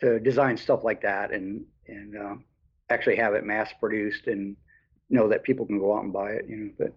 to 0.00 0.18
design 0.20 0.56
stuff 0.56 0.84
like 0.84 1.02
that 1.02 1.30
and 1.30 1.66
and 1.86 2.16
uh, 2.16 2.34
actually 2.88 3.16
have 3.16 3.34
it 3.34 3.44
mass 3.44 3.70
produced 3.78 4.26
and 4.26 4.56
know 5.10 5.28
that 5.28 5.42
people 5.42 5.66
can 5.66 5.78
go 5.78 5.94
out 5.94 6.02
and 6.02 6.14
buy 6.14 6.30
it. 6.30 6.46
You 6.48 6.56
know, 6.56 6.70
but 6.78 6.94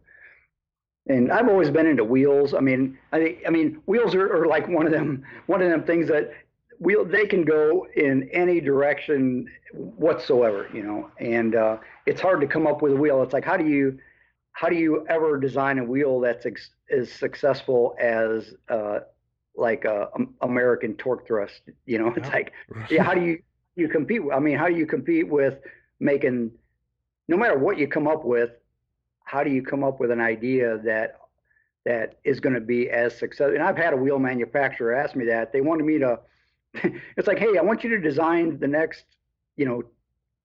and 1.13 1.30
I've 1.30 1.49
always 1.49 1.69
been 1.69 1.86
into 1.86 2.06
wheels. 2.06 2.54
I 2.54 2.62
mean, 2.62 2.97
I 3.12 3.38
I 3.45 3.49
mean, 3.49 3.82
wheels 3.86 4.15
are, 4.15 4.34
are 4.34 4.47
like 4.47 4.65
one 4.69 4.86
of 4.86 4.93
them 4.93 5.25
one 5.47 5.62
of 5.62 5.69
them 5.69 5.84
things 5.84 6.08
that 6.08 6.32
wheel 6.79 7.05
they 7.05 7.25
can 7.25 7.43
go 7.43 7.88
in 7.95 8.29
any 8.31 8.59
direction 8.59 9.47
whatsoever. 9.73 10.69
You 10.73 10.83
know, 10.83 11.11
and 11.19 11.55
uh, 11.55 11.77
it's 12.05 12.21
hard 12.21 12.41
to 12.41 12.47
come 12.47 12.67
up 12.67 12.81
with 12.81 12.93
a 12.93 12.95
wheel. 12.95 13.21
It's 13.23 13.33
like 13.33 13.45
how 13.45 13.57
do 13.57 13.67
you 13.67 13.99
how 14.51 14.69
do 14.69 14.75
you 14.75 15.05
ever 15.09 15.38
design 15.38 15.79
a 15.79 15.83
wheel 15.83 16.19
that's 16.19 16.45
ex- 16.45 16.71
as 16.89 17.11
successful 17.11 17.95
as 17.99 18.53
uh, 18.69 18.99
like 19.55 19.83
a, 19.83 20.09
a, 20.13 20.45
American 20.45 20.95
torque 20.95 21.27
thrust? 21.27 21.61
You 21.85 21.99
know, 21.99 22.13
it's 22.15 22.29
like 22.29 22.53
yeah, 22.89 23.03
how 23.03 23.13
do 23.13 23.21
you 23.21 23.39
you 23.75 23.88
compete? 23.89 24.21
I 24.33 24.39
mean, 24.39 24.57
how 24.57 24.67
do 24.67 24.75
you 24.75 24.85
compete 24.85 25.27
with 25.29 25.59
making 25.99 26.51
no 27.27 27.38
matter 27.38 27.57
what 27.57 27.77
you 27.77 27.88
come 27.88 28.07
up 28.07 28.25
with 28.25 28.51
how 29.25 29.43
do 29.43 29.49
you 29.49 29.61
come 29.61 29.83
up 29.83 29.99
with 29.99 30.11
an 30.11 30.21
idea 30.21 30.77
that 30.85 31.19
that 31.83 32.17
is 32.23 32.39
going 32.39 32.55
to 32.55 32.61
be 32.61 32.89
as 32.89 33.17
successful? 33.17 33.53
And 33.53 33.63
I've 33.63 33.77
had 33.77 33.93
a 33.93 33.97
wheel 33.97 34.19
manufacturer 34.19 34.95
ask 34.95 35.15
me 35.15 35.25
that. 35.25 35.51
They 35.51 35.61
wanted 35.61 35.85
me 35.85 35.99
to. 35.99 36.19
it's 37.17 37.27
like, 37.27 37.39
hey, 37.39 37.57
I 37.57 37.61
want 37.61 37.83
you 37.83 37.89
to 37.91 37.99
design 37.99 38.59
the 38.59 38.67
next, 38.67 39.05
you 39.55 39.65
know, 39.65 39.83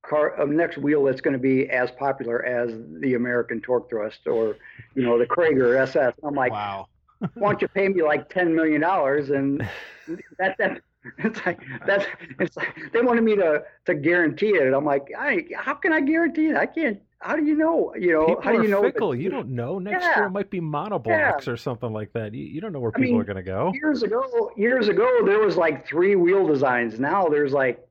car, 0.03 0.41
uh, 0.41 0.45
next 0.45 0.79
wheel 0.79 1.05
that's 1.05 1.21
going 1.21 1.33
to 1.33 1.39
be 1.39 1.69
as 1.71 1.91
popular 1.93 2.45
as 2.45 2.73
the 3.01 3.15
American 3.15 3.61
Torque 3.61 3.91
Thrust 3.91 4.27
or, 4.27 4.57
you 4.95 5.03
know, 5.03 5.19
the 5.19 5.27
Cragar 5.27 5.81
SS. 5.81 6.15
I'm 6.23 6.35
like, 6.35 6.53
wow. 6.53 6.87
why 7.35 7.51
don't 7.51 7.63
you 7.63 7.69
pay 7.69 7.89
me 7.89 8.03
like 8.03 8.29
ten 8.31 8.55
million 8.55 8.81
dollars 8.81 9.31
and 9.31 9.69
that 10.39 10.57
that 10.59 10.81
it's 11.19 11.41
like 11.47 11.61
that's 11.87 12.05
it's 12.39 12.57
like 12.57 12.77
they 12.93 13.01
wanted 13.01 13.25
me 13.25 13.37
to 13.37 13.63
to 13.87 13.95
guarantee 13.95 14.51
it. 14.51 14.73
I'm 14.75 14.85
like, 14.85 15.09
I 15.19 15.47
how 15.57 15.75
can 15.75 15.93
I 15.93 16.01
guarantee 16.01 16.47
it? 16.47 16.57
I 16.57 16.67
can't 16.67 17.01
how 17.21 17.37
do 17.37 17.45
you 17.45 17.55
know? 17.55 17.95
You 17.99 18.13
know, 18.13 18.27
people 18.27 18.43
how 18.43 18.53
do 18.53 18.63
you 18.63 18.69
know? 18.69 18.83
Fickle. 18.83 19.15
You 19.15 19.29
don't 19.29 19.51
know. 19.51 19.79
Next 19.79 20.03
yeah. 20.03 20.17
year 20.17 20.27
it 20.27 20.31
might 20.31 20.51
be 20.51 20.61
monoblocks 20.61 21.47
yeah. 21.47 21.53
or 21.53 21.57
something 21.57 21.93
like 21.93 22.13
that. 22.15 22.35
You, 22.35 22.45
you 22.45 22.61
don't 22.61 22.73
know 22.73 22.81
where 22.81 22.91
people 22.91 23.09
I 23.09 23.13
mean, 23.13 23.21
are 23.21 23.25
going 23.25 23.37
to 23.37 23.43
go. 23.43 23.73
Years 23.75 24.03
ago, 24.03 24.51
years 24.57 24.89
ago, 24.89 25.25
there 25.25 25.39
was 25.39 25.57
like 25.57 25.87
three 25.87 26.17
wheel 26.17 26.47
designs. 26.47 26.99
Now 26.99 27.29
there's 27.29 27.53
like 27.53 27.87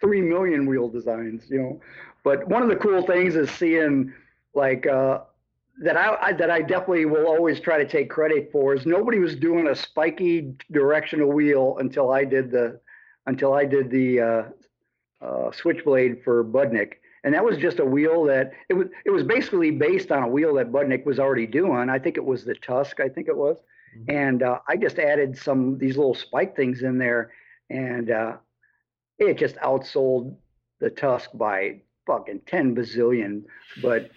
three 0.00 0.20
million 0.20 0.66
wheel 0.66 0.88
designs. 0.88 1.44
You 1.48 1.58
know, 1.58 1.80
but 2.22 2.46
one 2.48 2.62
of 2.62 2.68
the 2.68 2.76
cool 2.76 3.02
things 3.06 3.36
is 3.36 3.50
seeing 3.50 4.12
like 4.54 4.86
uh, 4.86 5.20
that 5.82 5.96
I, 5.96 6.16
I, 6.20 6.32
that 6.34 6.50
I 6.50 6.60
definitely 6.60 7.06
will 7.06 7.26
always 7.26 7.60
try 7.60 7.78
to 7.78 7.88
take 7.88 8.10
credit 8.10 8.50
for 8.52 8.74
is 8.74 8.84
nobody 8.84 9.18
was 9.18 9.34
doing 9.34 9.68
a 9.68 9.74
spiky 9.74 10.54
directional 10.70 11.32
wheel 11.32 11.78
until 11.78 12.10
I 12.12 12.24
did 12.24 12.50
the 12.50 12.80
until 13.26 13.54
I 13.54 13.64
did 13.64 13.90
the 13.90 14.20
uh, 14.20 14.42
uh, 15.24 15.52
switchblade 15.52 16.22
for 16.22 16.44
Budnik 16.44 16.96
and 17.24 17.32
that 17.32 17.44
was 17.44 17.56
just 17.56 17.80
a 17.80 17.84
wheel 17.84 18.22
that 18.24 18.52
it 18.68 18.74
was 18.74 18.88
it 19.04 19.10
was 19.10 19.22
basically 19.22 19.70
based 19.70 20.12
on 20.12 20.22
a 20.22 20.28
wheel 20.28 20.54
that 20.54 20.70
Budnik 20.70 21.04
was 21.04 21.18
already 21.18 21.46
doing. 21.46 21.88
I 21.88 21.98
think 21.98 22.16
it 22.16 22.24
was 22.24 22.44
the 22.44 22.54
Tusk, 22.54 23.00
I 23.00 23.08
think 23.08 23.28
it 23.28 23.36
was, 23.36 23.56
mm-hmm. 23.96 24.16
and 24.16 24.42
uh, 24.42 24.58
I 24.68 24.76
just 24.76 24.98
added 24.98 25.36
some 25.36 25.78
these 25.78 25.96
little 25.96 26.14
spike 26.14 26.54
things 26.54 26.82
in 26.82 26.98
there, 26.98 27.32
and 27.70 28.10
uh, 28.10 28.36
it 29.18 29.38
just 29.38 29.56
outsold 29.56 30.36
the 30.80 30.90
Tusk 30.90 31.30
by 31.34 31.80
fucking 32.06 32.42
ten 32.46 32.76
bazillion. 32.76 33.44
But 33.80 34.10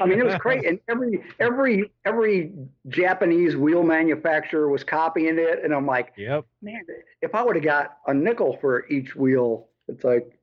I 0.00 0.06
mean, 0.06 0.20
it 0.20 0.24
was 0.24 0.36
great, 0.36 0.64
and 0.64 0.78
every 0.88 1.24
every 1.40 1.90
every 2.04 2.52
Japanese 2.88 3.56
wheel 3.56 3.82
manufacturer 3.82 4.68
was 4.68 4.84
copying 4.84 5.36
it, 5.36 5.64
and 5.64 5.74
I'm 5.74 5.86
like, 5.86 6.12
yep, 6.16 6.46
man, 6.62 6.82
if 7.22 7.34
I 7.34 7.42
would 7.42 7.56
have 7.56 7.64
got 7.64 7.98
a 8.06 8.14
nickel 8.14 8.56
for 8.60 8.88
each 8.88 9.16
wheel, 9.16 9.66
it's 9.88 10.04
like 10.04 10.38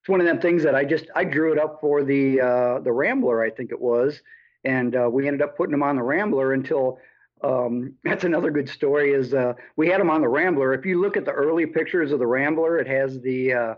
it's 0.00 0.08
one 0.08 0.20
of 0.20 0.26
them 0.26 0.40
things 0.40 0.62
that 0.62 0.74
I 0.74 0.84
just 0.84 1.06
I 1.14 1.24
drew 1.24 1.52
it 1.52 1.58
up 1.58 1.80
for 1.80 2.02
the 2.02 2.40
uh, 2.40 2.80
the 2.80 2.92
Rambler, 2.92 3.42
I 3.42 3.50
think 3.50 3.70
it 3.72 3.80
was, 3.80 4.20
and 4.64 4.94
uh, 4.96 5.08
we 5.10 5.26
ended 5.26 5.42
up 5.42 5.56
putting 5.56 5.72
them 5.72 5.82
on 5.82 5.96
the 5.96 6.02
Rambler 6.02 6.52
until. 6.52 6.98
Um, 7.40 7.94
that's 8.04 8.24
another 8.24 8.50
good 8.50 8.68
story. 8.68 9.12
Is 9.12 9.32
uh, 9.32 9.52
we 9.76 9.88
had 9.88 10.00
them 10.00 10.10
on 10.10 10.22
the 10.22 10.28
Rambler. 10.28 10.74
If 10.74 10.84
you 10.84 11.00
look 11.00 11.16
at 11.16 11.24
the 11.24 11.30
early 11.30 11.66
pictures 11.66 12.10
of 12.10 12.18
the 12.18 12.26
Rambler, 12.26 12.78
it 12.78 12.88
has 12.88 13.20
the 13.20 13.52
uh, 13.52 13.74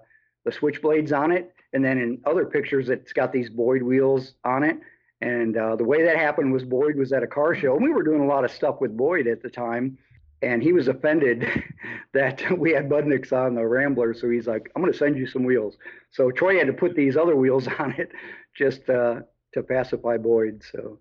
the 0.47 0.51
switchblades 0.51 1.13
on 1.13 1.31
it, 1.31 1.53
and 1.75 1.85
then 1.85 1.99
in 1.99 2.21
other 2.25 2.47
pictures, 2.47 2.89
it's 2.89 3.13
got 3.13 3.33
these 3.33 3.51
Boyd 3.51 3.83
wheels 3.83 4.33
on 4.45 4.63
it. 4.63 4.79
And 5.21 5.59
uh, 5.59 5.77
the 5.77 5.85
way 5.85 6.03
that 6.05 6.17
happened 6.17 6.53
was 6.53 6.65
Boyd 6.65 6.97
was 6.97 7.13
at 7.13 7.23
a 7.23 7.27
car 7.27 7.55
show, 7.55 7.75
and 7.77 7.85
we 7.85 7.91
were 7.91 8.03
doing 8.03 8.23
a 8.23 8.27
lot 8.27 8.45
of 8.45 8.51
stuff 8.51 8.81
with 8.81 8.97
Boyd 8.97 9.27
at 9.27 9.43
the 9.43 9.51
time 9.51 9.99
and 10.43 10.63
he 10.63 10.73
was 10.73 10.89
offended 10.89 11.47
that 12.15 12.43
we 12.59 12.73
had 12.73 12.89
Budniks 12.89 13.33
on 13.33 13.55
the 13.55 13.67
Rambler. 13.67 14.15
So 14.15 14.31
he's 14.31 14.47
like, 14.47 14.71
"I'm 14.75 14.83
going 14.83 14.93
to 14.93 14.99
send 14.99 15.17
you 15.17 15.27
some 15.27 15.45
wheels." 15.45 15.77
So 16.11 16.31
Troy 16.31 16.59
had 16.59 16.67
to 16.67 16.73
put 16.73 16.95
these 16.95 17.17
other 17.17 17.37
wheels 17.37 17.69
on 17.79 17.93
it 17.99 18.11
just 18.57 18.89
uh, 18.89 19.21
to 19.55 19.63
pacify 19.63 20.17
Boyd. 20.17 20.63
So 20.71 20.99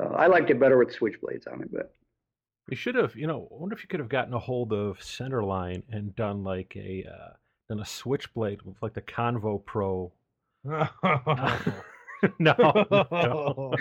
uh, 0.00 0.10
I 0.14 0.26
liked 0.26 0.50
it 0.50 0.60
better 0.60 0.78
with 0.78 0.96
switchblades 0.96 1.50
on 1.52 1.62
it, 1.62 1.72
but. 1.72 1.94
We 2.68 2.76
should 2.76 2.94
have, 2.94 3.16
you 3.16 3.26
know. 3.26 3.48
I 3.50 3.56
wonder 3.56 3.74
if 3.74 3.82
you 3.82 3.88
could 3.88 3.98
have 3.98 4.08
gotten 4.08 4.32
a 4.32 4.38
hold 4.38 4.72
of 4.72 5.00
Centerline 5.00 5.82
and 5.90 6.14
done 6.14 6.44
like 6.44 6.72
a 6.76 7.04
uh, 7.04 7.32
done 7.68 7.80
a 7.80 7.86
switchblade 7.86 8.62
with 8.62 8.76
like 8.80 8.94
the 8.94 9.00
Convo 9.02 9.64
Pro. 9.64 10.12
no, 10.64 10.84
no. 12.38 13.74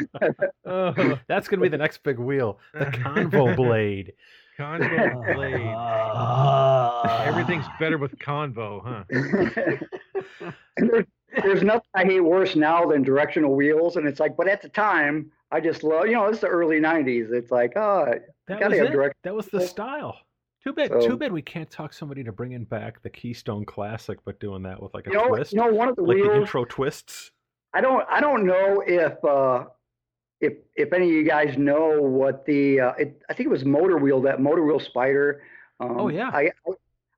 that's 1.27 1.47
gonna 1.47 1.61
be 1.61 1.67
the 1.69 1.77
next 1.77 2.01
big 2.01 2.17
wheel, 2.17 2.57
the 2.73 2.85
Convo 2.85 3.55
blade. 3.55 4.13
Convo 4.59 5.33
blade. 5.35 5.73
Uh, 5.73 7.23
Everything's 7.25 7.65
better 7.79 7.97
with 7.97 8.17
convo, 8.19 8.83
huh? 8.83 9.03
there's, 10.77 11.05
there's 11.41 11.63
nothing 11.63 11.89
I 11.93 12.03
hate 12.03 12.19
worse 12.19 12.55
now 12.55 12.85
than 12.85 13.01
directional 13.01 13.55
wheels, 13.55 13.95
and 13.95 14.05
it's 14.05 14.19
like, 14.19 14.35
but 14.35 14.49
at 14.49 14.61
the 14.61 14.69
time, 14.69 15.31
I 15.51 15.61
just 15.61 15.83
love. 15.83 16.07
You 16.07 16.13
know, 16.13 16.25
it's 16.25 16.39
the 16.39 16.47
early 16.47 16.79
'90s. 16.79 17.31
It's 17.31 17.51
like, 17.51 17.77
oh, 17.77 18.13
that 18.47 18.69
was 18.69 18.77
it. 18.77 18.91
Direct- 18.91 19.15
that 19.23 19.33
was 19.33 19.47
the 19.47 19.65
style. 19.65 20.17
Too 20.61 20.73
bad. 20.73 20.89
So, 20.89 20.99
too 20.99 21.17
bad 21.17 21.31
we 21.31 21.41
can't 21.41 21.71
talk 21.71 21.93
somebody 21.93 22.21
to 22.25 22.33
bringing 22.33 22.65
back 22.65 23.01
the 23.01 23.09
Keystone 23.09 23.63
Classic, 23.65 24.19
but 24.25 24.39
doing 24.41 24.63
that 24.63 24.81
with 24.81 24.93
like 24.93 25.07
a 25.07 25.11
you 25.11 25.15
know, 25.15 25.29
twist. 25.29 25.53
You 25.53 25.59
know, 25.59 25.71
one 25.71 25.87
of 25.87 25.95
the 25.95 26.01
like 26.01 26.17
wheels, 26.17 26.27
the 26.27 26.35
intro 26.41 26.65
twists. 26.65 27.31
I 27.73 27.79
don't. 27.79 28.05
I 28.09 28.19
don't 28.19 28.45
know 28.45 28.83
if 28.85 29.23
uh, 29.23 29.65
if 30.41 30.53
if 30.75 30.93
any 30.93 31.05
of 31.05 31.11
you 31.11 31.23
guys 31.23 31.57
know 31.57 32.01
what 32.01 32.45
the 32.45 32.79
uh, 32.79 32.91
it, 32.93 33.21
I 33.29 33.33
think 33.33 33.47
it 33.47 33.51
was 33.51 33.65
Motor 33.65 33.97
Wheel 33.97 34.21
that 34.21 34.41
Motor 34.41 34.65
Wheel 34.65 34.79
Spider. 34.79 35.43
Um, 35.79 35.99
oh 35.99 36.07
yeah. 36.09 36.29
I 36.33 36.51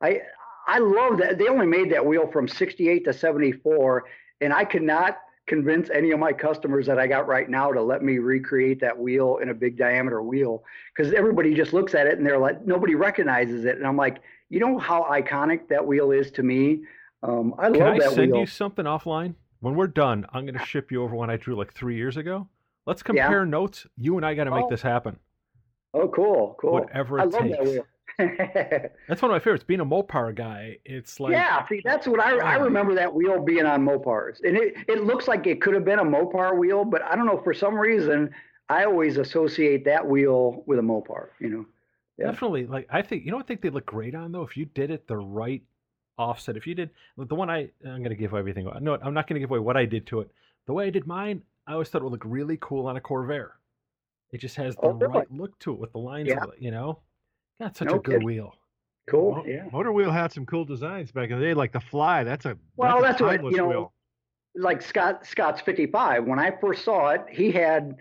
I 0.02 0.22
I 0.68 0.80
love 0.80 1.18
that 1.20 1.38
they 1.38 1.48
only 1.48 1.68
made 1.68 1.92
that 1.92 2.06
wheel 2.06 2.30
from 2.32 2.48
68 2.48 3.06
to 3.06 3.14
74, 3.14 4.06
and 4.42 4.54
I 4.54 4.66
could 4.66 4.84
not 4.84 5.20
convince 5.48 5.90
any 5.90 6.12
of 6.12 6.20
my 6.20 6.32
customers 6.32 6.86
that 6.86 7.00
I 7.00 7.08
got 7.08 7.28
right 7.28 7.50
now 7.50 7.72
to 7.72 7.82
let 7.82 8.04
me 8.04 8.20
recreate 8.20 8.80
that 8.82 8.98
wheel 8.98 9.40
in 9.42 9.50
a 9.50 9.54
big 9.54 9.78
diameter 9.78 10.22
wheel 10.22 10.64
because 10.96 11.14
everybody 11.14 11.54
just 11.54 11.74
looks 11.74 11.96
at 11.96 12.08
it 12.08 12.18
and 12.18 12.26
they're 12.26 12.38
like 12.38 12.66
nobody 12.66 12.96
recognizes 12.96 13.66
it, 13.66 13.78
and 13.78 13.86
I'm 13.86 13.98
like, 13.98 14.22
you 14.50 14.60
know 14.60 14.80
how 14.80 15.04
iconic 15.04 15.68
that 15.70 15.86
wheel 15.86 16.12
is 16.12 16.32
to 16.32 16.44
me. 16.44 16.82
Um, 17.24 17.54
I 17.60 17.70
Can 17.70 17.80
love 17.80 17.82
I 17.82 18.00
that 18.00 18.00
wheel. 18.00 18.00
Can 18.00 18.12
I 18.12 18.16
send 18.16 18.36
you 18.36 18.46
something 18.48 18.86
offline? 18.86 19.36
When 19.60 19.76
we're 19.76 19.88
done, 19.88 20.26
I'm 20.34 20.46
going 20.46 20.58
to 20.58 20.66
ship 20.66 20.92
you 20.92 21.04
over 21.04 21.16
one 21.16 21.30
I 21.30 21.38
drew 21.38 21.56
like 21.56 21.72
three 21.72 21.96
years 21.96 22.18
ago. 22.18 22.48
Let's 22.86 23.04
compare 23.04 23.44
yeah. 23.44 23.50
notes. 23.50 23.86
You 23.98 24.17
and 24.17 24.26
I 24.26 24.34
got 24.34 24.46
to 24.46 24.52
make 24.52 24.65
oh. 24.65 24.70
this 24.70 24.82
happen. 24.82 25.17
Oh, 25.94 26.08
cool, 26.08 26.56
cool. 26.60 26.74
Whatever 26.74 27.19
it 27.19 27.21
I 27.21 27.25
love 27.25 27.42
takes. 27.44 27.58
That 27.58 27.65
wheel. 27.65 27.86
that's 28.17 29.21
one 29.21 29.32
of 29.32 29.36
my 29.36 29.40
favorites. 29.40 29.63
Being 29.63 29.79
a 29.79 29.86
Mopar 29.86 30.36
guy, 30.36 30.77
it's 30.86 31.19
like 31.19 31.32
yeah. 31.32 31.65
See, 31.67 31.82
that's 31.84 32.08
what 32.08 32.19
I 32.19 32.38
I 32.38 32.56
remember 32.56 32.94
that 32.96 33.13
wheel 33.13 33.42
being 33.42 33.65
on 33.65 33.86
Mopars, 33.86 34.40
and 34.44 34.58
it 34.58 34.75
it 34.88 35.04
looks 35.04 35.27
like 35.27 35.48
it 35.48 35.62
could 35.62 35.73
have 35.73 35.86
been 35.86 36.00
a 36.00 36.04
Mopar 36.04 36.58
wheel, 36.58 36.84
but 36.84 37.02
I 37.04 37.15
don't 37.15 37.25
know 37.25 37.42
for 37.44 37.54
some 37.54 37.75
reason 37.75 38.29
I 38.69 38.84
always 38.86 39.17
associate 39.17 39.86
that 39.86 40.06
wheel 40.06 40.63
with 40.65 40.79
a 40.79 40.82
Mopar. 40.82 41.29
You 41.40 41.50
know. 41.50 41.65
Yeah. 42.17 42.32
Definitely. 42.32 42.67
Like 42.67 42.88
I 42.90 43.02
think 43.02 43.25
you 43.25 43.32
know 43.32 43.40
I 43.40 43.44
think 43.44 43.62
they 43.62 43.69
look 43.69 43.86
great 43.86 44.13
on 44.13 44.32
though 44.32 44.44
if 44.44 44.58
you 44.58 44.65
did 44.65 44.92
it 44.92 45.08
the 45.08 45.17
right 45.17 45.63
offset. 46.17 46.58
If 46.58 46.67
you 46.67 46.75
did 46.75 46.92
the 47.17 47.36
one 47.36 47.50
I 47.50 47.69
I'm 47.86 48.00
going 48.00 48.10
to 48.10 48.15
give 48.15 48.34
everything. 48.34 48.69
No, 48.82 48.98
I'm 49.02 49.13
not 49.13 49.27
going 49.27 49.36
to 49.36 49.40
give 49.40 49.52
away 49.52 49.60
what 49.60 49.77
I 49.77 49.86
did 49.86 50.06
to 50.08 50.21
it. 50.21 50.32
The 50.67 50.73
way 50.73 50.88
I 50.88 50.90
did 50.90 51.08
mine, 51.08 51.42
I 51.68 51.74
always 51.74 51.90
thought 51.90 52.02
it 52.02 52.06
would 52.06 52.14
look 52.14 52.24
really 52.26 52.58
cool 52.62 52.88
on 52.88 52.98
a 52.98 53.02
Corvair. 53.02 53.50
It 54.32 54.40
just 54.40 54.56
has 54.56 54.76
the 54.76 54.88
oh, 54.88 54.94
right 54.94 55.32
look 55.32 55.58
to 55.60 55.74
it 55.74 55.80
with 55.80 55.92
the 55.92 56.00
lines 56.00 56.30
yeah. 56.30 56.44
it, 56.44 56.62
you 56.62 56.72
know? 56.72 57.00
Got 57.60 57.78
such 57.78 57.88
no 57.90 57.96
a 57.96 58.00
good 58.00 58.14
kidding. 58.14 58.26
wheel. 58.26 58.56
Cool. 59.10 59.44
yeah. 59.46 59.66
Motor 59.72 59.92
Wheel 59.92 60.12
had 60.12 60.32
some 60.32 60.46
cool 60.46 60.64
designs 60.64 61.12
back 61.12 61.30
in 61.30 61.40
the 61.40 61.46
day, 61.46 61.54
like 61.54 61.74
the 61.74 61.80
Fly. 61.80 62.24
That's 62.24 62.46
a 62.46 62.58
well, 62.78 63.02
that's, 63.02 63.20
that's 63.20 63.44
what 63.44 63.52
you 63.52 63.58
know. 63.58 63.68
Wheel. 63.68 63.94
like 64.56 64.82
Scott 64.82 65.26
Scott's 65.26 65.62
55. 65.62 66.26
When 66.26 66.40
I 66.40 66.52
first 66.62 66.86
saw 66.86 67.10
it, 67.10 67.26
he 67.30 67.52
had. 67.52 67.96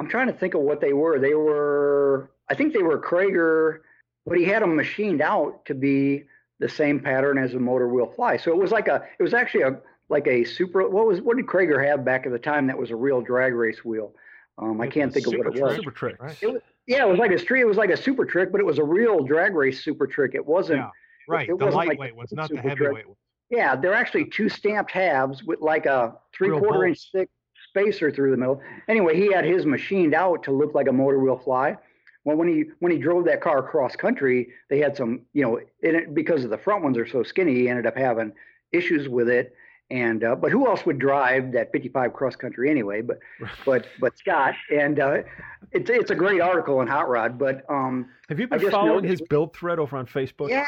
I'm 0.00 0.08
trying 0.08 0.28
to 0.28 0.32
think 0.32 0.54
of 0.54 0.60
what 0.62 0.80
they 0.80 0.92
were. 0.92 1.18
They 1.18 1.34
were, 1.34 2.30
I 2.48 2.54
think 2.54 2.72
they 2.72 2.82
were 2.82 3.00
Cragar, 3.00 3.80
but 4.26 4.38
he 4.38 4.44
had 4.44 4.62
them 4.62 4.76
machined 4.76 5.20
out 5.20 5.64
to 5.64 5.74
be 5.74 6.24
the 6.60 6.68
same 6.68 7.00
pattern 7.00 7.36
as 7.36 7.54
a 7.54 7.58
motor 7.58 7.88
wheel 7.88 8.12
fly. 8.14 8.36
So 8.36 8.52
it 8.52 8.56
was 8.56 8.70
like 8.70 8.86
a, 8.86 9.02
it 9.18 9.22
was 9.24 9.34
actually 9.34 9.62
a 9.62 9.80
like 10.08 10.26
a 10.26 10.44
super. 10.44 10.88
What 10.88 11.06
was 11.06 11.20
what 11.20 11.36
did 11.36 11.46
Cragar 11.46 11.86
have 11.86 12.04
back 12.04 12.26
at 12.26 12.32
the 12.32 12.38
time 12.38 12.66
that 12.66 12.78
was 12.78 12.90
a 12.90 12.96
real 12.96 13.20
drag 13.20 13.54
race 13.54 13.84
wheel? 13.84 14.14
Um, 14.58 14.80
I 14.80 14.88
can't 14.88 15.12
think 15.12 15.26
of 15.26 15.34
what 15.34 15.46
it 15.54 15.62
was. 15.62 15.76
Super 15.76 15.90
trick. 15.90 16.20
Right. 16.20 16.36
It 16.42 16.52
was, 16.52 16.62
yeah, 16.86 17.04
it 17.04 17.08
was 17.08 17.18
like 17.18 17.30
a 17.30 17.38
street. 17.38 17.60
It 17.60 17.66
was 17.66 17.76
like 17.76 17.90
a 17.90 17.96
super 17.96 18.24
trick, 18.24 18.50
but 18.50 18.60
it 18.60 18.64
was 18.64 18.78
a 18.78 18.84
real 18.84 19.22
drag 19.22 19.54
race 19.54 19.84
super 19.84 20.06
trick. 20.06 20.34
It 20.34 20.44
wasn't. 20.44 20.80
Yeah, 20.80 20.90
right. 21.28 21.48
It 21.48 21.58
the 21.58 21.66
lightweight 21.66 21.98
like 21.98 22.16
was 22.16 22.32
not 22.32 22.50
the 22.50 22.56
heavyweight 22.56 23.06
one. 23.06 23.16
Yeah, 23.50 23.76
they're 23.76 23.94
actually 23.94 24.26
two 24.26 24.48
stamped 24.48 24.90
halves 24.90 25.42
with 25.44 25.60
like 25.60 25.86
a 25.86 26.16
three 26.36 26.50
Real 26.50 26.58
quarter 26.58 26.84
bolts. 26.84 26.88
inch 26.88 27.08
thick 27.12 27.30
spacer 27.68 28.10
through 28.10 28.30
the 28.30 28.36
middle. 28.36 28.60
Anyway, 28.88 29.16
he 29.16 29.32
had 29.32 29.44
his 29.44 29.64
machined 29.64 30.14
out 30.14 30.42
to 30.44 30.52
look 30.52 30.74
like 30.74 30.88
a 30.88 30.92
motor 30.92 31.18
wheel 31.18 31.38
fly. 31.38 31.76
Well, 32.24 32.36
when 32.36 32.48
he 32.48 32.64
when 32.80 32.92
he 32.92 32.98
drove 32.98 33.24
that 33.24 33.40
car 33.40 33.62
cross 33.62 33.96
country, 33.96 34.48
they 34.68 34.78
had 34.78 34.96
some, 34.96 35.22
you 35.32 35.42
know, 35.42 35.58
in 35.82 35.94
it 35.94 36.14
because 36.14 36.44
of 36.44 36.50
the 36.50 36.58
front 36.58 36.82
ones 36.82 36.98
are 36.98 37.06
so 37.06 37.22
skinny, 37.22 37.54
he 37.54 37.68
ended 37.68 37.86
up 37.86 37.96
having 37.96 38.32
issues 38.72 39.08
with 39.08 39.28
it. 39.28 39.54
And 39.90 40.22
uh, 40.22 40.34
but 40.34 40.52
who 40.52 40.66
else 40.66 40.84
would 40.84 40.98
drive 40.98 41.52
that 41.52 41.72
55 41.72 42.12
cross 42.12 42.36
country 42.36 42.70
anyway? 42.70 43.00
But 43.00 43.20
but 43.64 43.86
but 44.00 44.18
Scott, 44.18 44.54
and 44.70 45.00
uh, 45.00 45.22
it's 45.72 45.88
it's 45.88 46.10
a 46.10 46.14
great 46.14 46.40
article 46.40 46.80
in 46.82 46.88
Hot 46.88 47.08
Rod. 47.08 47.38
But 47.38 47.64
um, 47.70 48.10
have 48.28 48.38
you 48.38 48.48
been 48.48 48.70
following 48.70 49.04
his 49.04 49.22
build 49.22 49.54
thread 49.54 49.78
over 49.78 49.96
on 49.96 50.06
Facebook? 50.06 50.50
Yeah, 50.50 50.64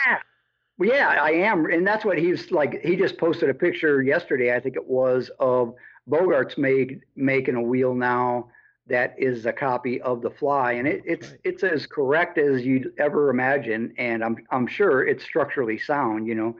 well, 0.80 0.88
yeah, 0.88 1.08
I 1.08 1.32
am, 1.32 1.66
and 1.66 1.86
that's 1.86 2.06
what 2.06 2.16
he's 2.16 2.50
like. 2.50 2.80
He 2.82 2.96
just 2.96 3.18
posted 3.18 3.50
a 3.50 3.54
picture 3.54 4.02
yesterday, 4.02 4.54
I 4.54 4.60
think 4.60 4.76
it 4.76 4.86
was, 4.86 5.30
of 5.38 5.74
Bogart's 6.08 6.56
made 6.56 7.02
making 7.16 7.54
a 7.54 7.62
wheel 7.62 7.94
now 7.94 8.48
that 8.86 9.14
is 9.18 9.44
a 9.44 9.52
copy 9.52 10.00
of 10.00 10.22
the 10.22 10.30
Fly, 10.30 10.72
and 10.72 10.88
it, 10.88 11.02
it's 11.04 11.28
right. 11.28 11.40
it's 11.44 11.62
as 11.62 11.86
correct 11.86 12.38
as 12.38 12.62
you'd 12.62 12.94
ever 12.98 13.28
imagine, 13.28 13.92
and 13.98 14.24
I'm 14.24 14.36
I'm 14.50 14.66
sure 14.66 15.06
it's 15.06 15.22
structurally 15.22 15.78
sound, 15.78 16.26
you 16.26 16.34
know. 16.34 16.56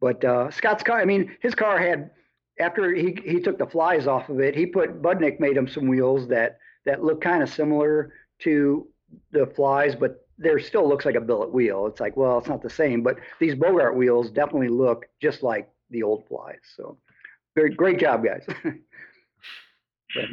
But 0.00 0.24
uh, 0.24 0.50
Scott's 0.50 0.82
car, 0.82 1.00
I 1.00 1.04
mean, 1.04 1.36
his 1.40 1.54
car 1.54 1.78
had 1.78 2.10
after 2.60 2.94
he 2.94 3.16
he 3.24 3.40
took 3.40 3.58
the 3.58 3.66
flies 3.66 4.06
off 4.06 4.28
of 4.28 4.40
it, 4.40 4.54
he 4.54 4.66
put 4.66 5.02
Budnik 5.02 5.40
made 5.40 5.56
him 5.56 5.68
some 5.68 5.86
wheels 5.88 6.28
that 6.28 6.58
that 6.84 7.04
look 7.04 7.20
kind 7.20 7.42
of 7.42 7.48
similar 7.48 8.12
to 8.40 8.86
the 9.32 9.46
flies, 9.46 9.94
but 9.94 10.26
there 10.38 10.58
still 10.58 10.88
looks 10.88 11.04
like 11.04 11.16
a 11.16 11.20
billet 11.20 11.52
wheel. 11.52 11.86
It's 11.86 12.00
like, 12.00 12.16
well, 12.16 12.38
it's 12.38 12.48
not 12.48 12.62
the 12.62 12.70
same, 12.70 13.02
but 13.02 13.16
these 13.40 13.54
Bogart 13.54 13.96
wheels 13.96 14.30
definitely 14.30 14.68
look 14.68 15.06
just 15.20 15.42
like 15.42 15.68
the 15.90 16.02
old 16.02 16.26
flies. 16.28 16.60
So, 16.76 16.96
very 17.54 17.74
great 17.74 17.98
job, 17.98 18.24
guys. 18.24 18.44
but, 20.14 20.24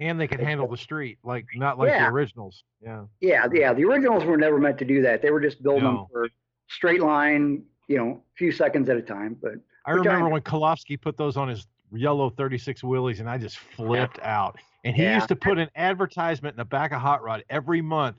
and 0.00 0.20
they 0.20 0.26
can 0.26 0.40
handle 0.40 0.66
the 0.66 0.76
street, 0.76 1.18
like 1.22 1.46
not 1.54 1.78
like 1.78 1.90
yeah. 1.90 2.06
the 2.06 2.12
originals. 2.12 2.64
Yeah. 2.82 3.04
Yeah, 3.20 3.46
yeah. 3.52 3.72
The 3.72 3.84
originals 3.84 4.24
were 4.24 4.36
never 4.36 4.58
meant 4.58 4.78
to 4.78 4.84
do 4.84 5.00
that. 5.02 5.22
They 5.22 5.30
were 5.30 5.40
just 5.40 5.62
building 5.62 5.84
no. 5.84 5.96
them 5.96 6.06
for 6.12 6.28
straight 6.68 7.00
line, 7.00 7.62
you 7.88 7.96
know, 7.96 8.22
a 8.34 8.36
few 8.36 8.52
seconds 8.52 8.88
at 8.88 8.96
a 8.96 9.02
time. 9.02 9.36
But 9.40 9.54
I 9.84 9.92
remember 9.92 10.28
when 10.28 10.42
Kolofsky 10.42 11.00
put 11.00 11.16
those 11.16 11.36
on 11.36 11.48
his 11.48 11.66
yellow 11.92 12.30
36 12.30 12.82
wheelies, 12.82 13.20
and 13.20 13.28
I 13.28 13.38
just 13.38 13.58
flipped 13.58 14.18
out. 14.20 14.58
And 14.84 14.94
he 14.94 15.02
yeah. 15.02 15.16
used 15.16 15.28
to 15.28 15.36
put 15.36 15.58
an 15.58 15.68
advertisement 15.76 16.54
in 16.54 16.58
the 16.58 16.64
back 16.64 16.92
of 16.92 17.00
Hot 17.00 17.22
Rod 17.22 17.44
every 17.50 17.80
month 17.80 18.16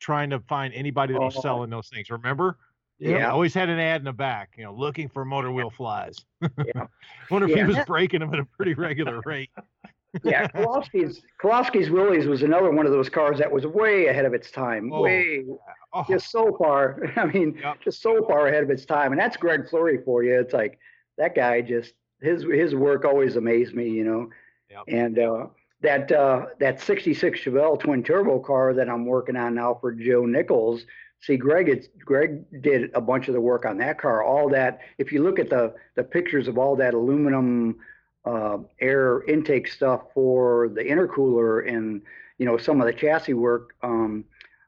trying 0.00 0.30
to 0.30 0.40
find 0.40 0.74
anybody 0.74 1.12
that 1.12 1.20
was 1.20 1.36
oh. 1.36 1.40
selling 1.40 1.70
those 1.70 1.88
things. 1.88 2.10
Remember? 2.10 2.58
Yeah. 2.98 3.30
always 3.30 3.52
had 3.52 3.68
an 3.68 3.78
ad 3.78 4.00
in 4.00 4.04
the 4.04 4.12
back, 4.12 4.54
you 4.56 4.64
know, 4.64 4.72
looking 4.72 5.08
for 5.08 5.24
motor 5.24 5.52
wheel 5.52 5.70
flies. 5.70 6.16
Yeah. 6.40 6.86
Wonder 7.30 7.48
if 7.48 7.56
yeah. 7.56 7.66
he 7.66 7.74
was 7.74 7.84
breaking 7.86 8.20
them 8.20 8.32
at 8.32 8.38
a 8.38 8.44
pretty 8.44 8.74
regular 8.74 9.20
rate. 9.24 9.50
yeah, 10.22 10.46
Kolofsky's 10.48 11.22
Kolofsky's 11.42 11.90
Willys 11.90 12.26
was 12.26 12.42
another 12.42 12.70
one 12.70 12.86
of 12.86 12.92
those 12.92 13.08
cars 13.08 13.38
that 13.38 13.50
was 13.50 13.66
way 13.66 14.06
ahead 14.06 14.24
of 14.24 14.34
its 14.34 14.50
time. 14.50 14.92
Oh, 14.92 15.02
way 15.02 15.44
oh. 15.92 16.04
just 16.08 16.30
so 16.30 16.56
far. 16.58 17.12
I 17.16 17.26
mean, 17.26 17.58
yep. 17.62 17.80
just 17.82 18.02
so 18.02 18.24
far 18.26 18.48
ahead 18.48 18.62
of 18.62 18.70
its 18.70 18.84
time. 18.84 19.12
And 19.12 19.20
that's 19.20 19.36
Greg 19.36 19.68
Fleury 19.68 19.98
for 20.04 20.22
you. 20.22 20.38
It's 20.38 20.52
like 20.52 20.78
that 21.18 21.34
guy 21.34 21.60
just 21.60 21.94
his 22.20 22.44
his 22.44 22.74
work 22.74 23.04
always 23.04 23.36
amazed 23.36 23.74
me, 23.74 23.88
you 23.88 24.04
know. 24.04 24.30
Yep. 24.70 24.82
And 24.88 25.18
uh 25.18 25.46
that 25.84 26.10
uh, 26.10 26.46
that 26.58 26.80
66 26.80 27.40
Chevelle 27.40 27.78
twin 27.78 28.02
turbo 28.02 28.40
car 28.40 28.74
that 28.74 28.88
I'm 28.88 29.06
working 29.06 29.36
on 29.36 29.54
now 29.54 29.78
for 29.80 29.92
Joe 29.92 30.26
Nichols. 30.26 30.84
See, 31.20 31.36
Greg, 31.36 31.68
it's 31.68 31.88
Greg 32.04 32.44
did 32.62 32.90
a 32.94 33.00
bunch 33.00 33.28
of 33.28 33.34
the 33.34 33.40
work 33.40 33.64
on 33.64 33.78
that 33.78 34.00
car. 34.00 34.22
All 34.22 34.48
that, 34.50 34.80
if 34.98 35.12
you 35.12 35.22
look 35.22 35.38
at 35.38 35.50
the 35.50 35.74
the 35.94 36.02
pictures 36.02 36.48
of 36.48 36.58
all 36.58 36.74
that 36.76 36.94
aluminum 36.94 37.76
uh, 38.24 38.58
air 38.80 39.22
intake 39.24 39.68
stuff 39.68 40.02
for 40.14 40.68
the 40.68 40.82
intercooler 40.82 41.68
and 41.68 42.02
you 42.38 42.46
know 42.46 42.56
some 42.56 42.80
of 42.80 42.86
the 42.86 42.92
chassis 42.92 43.34
work 43.34 43.74
um, 43.82 44.24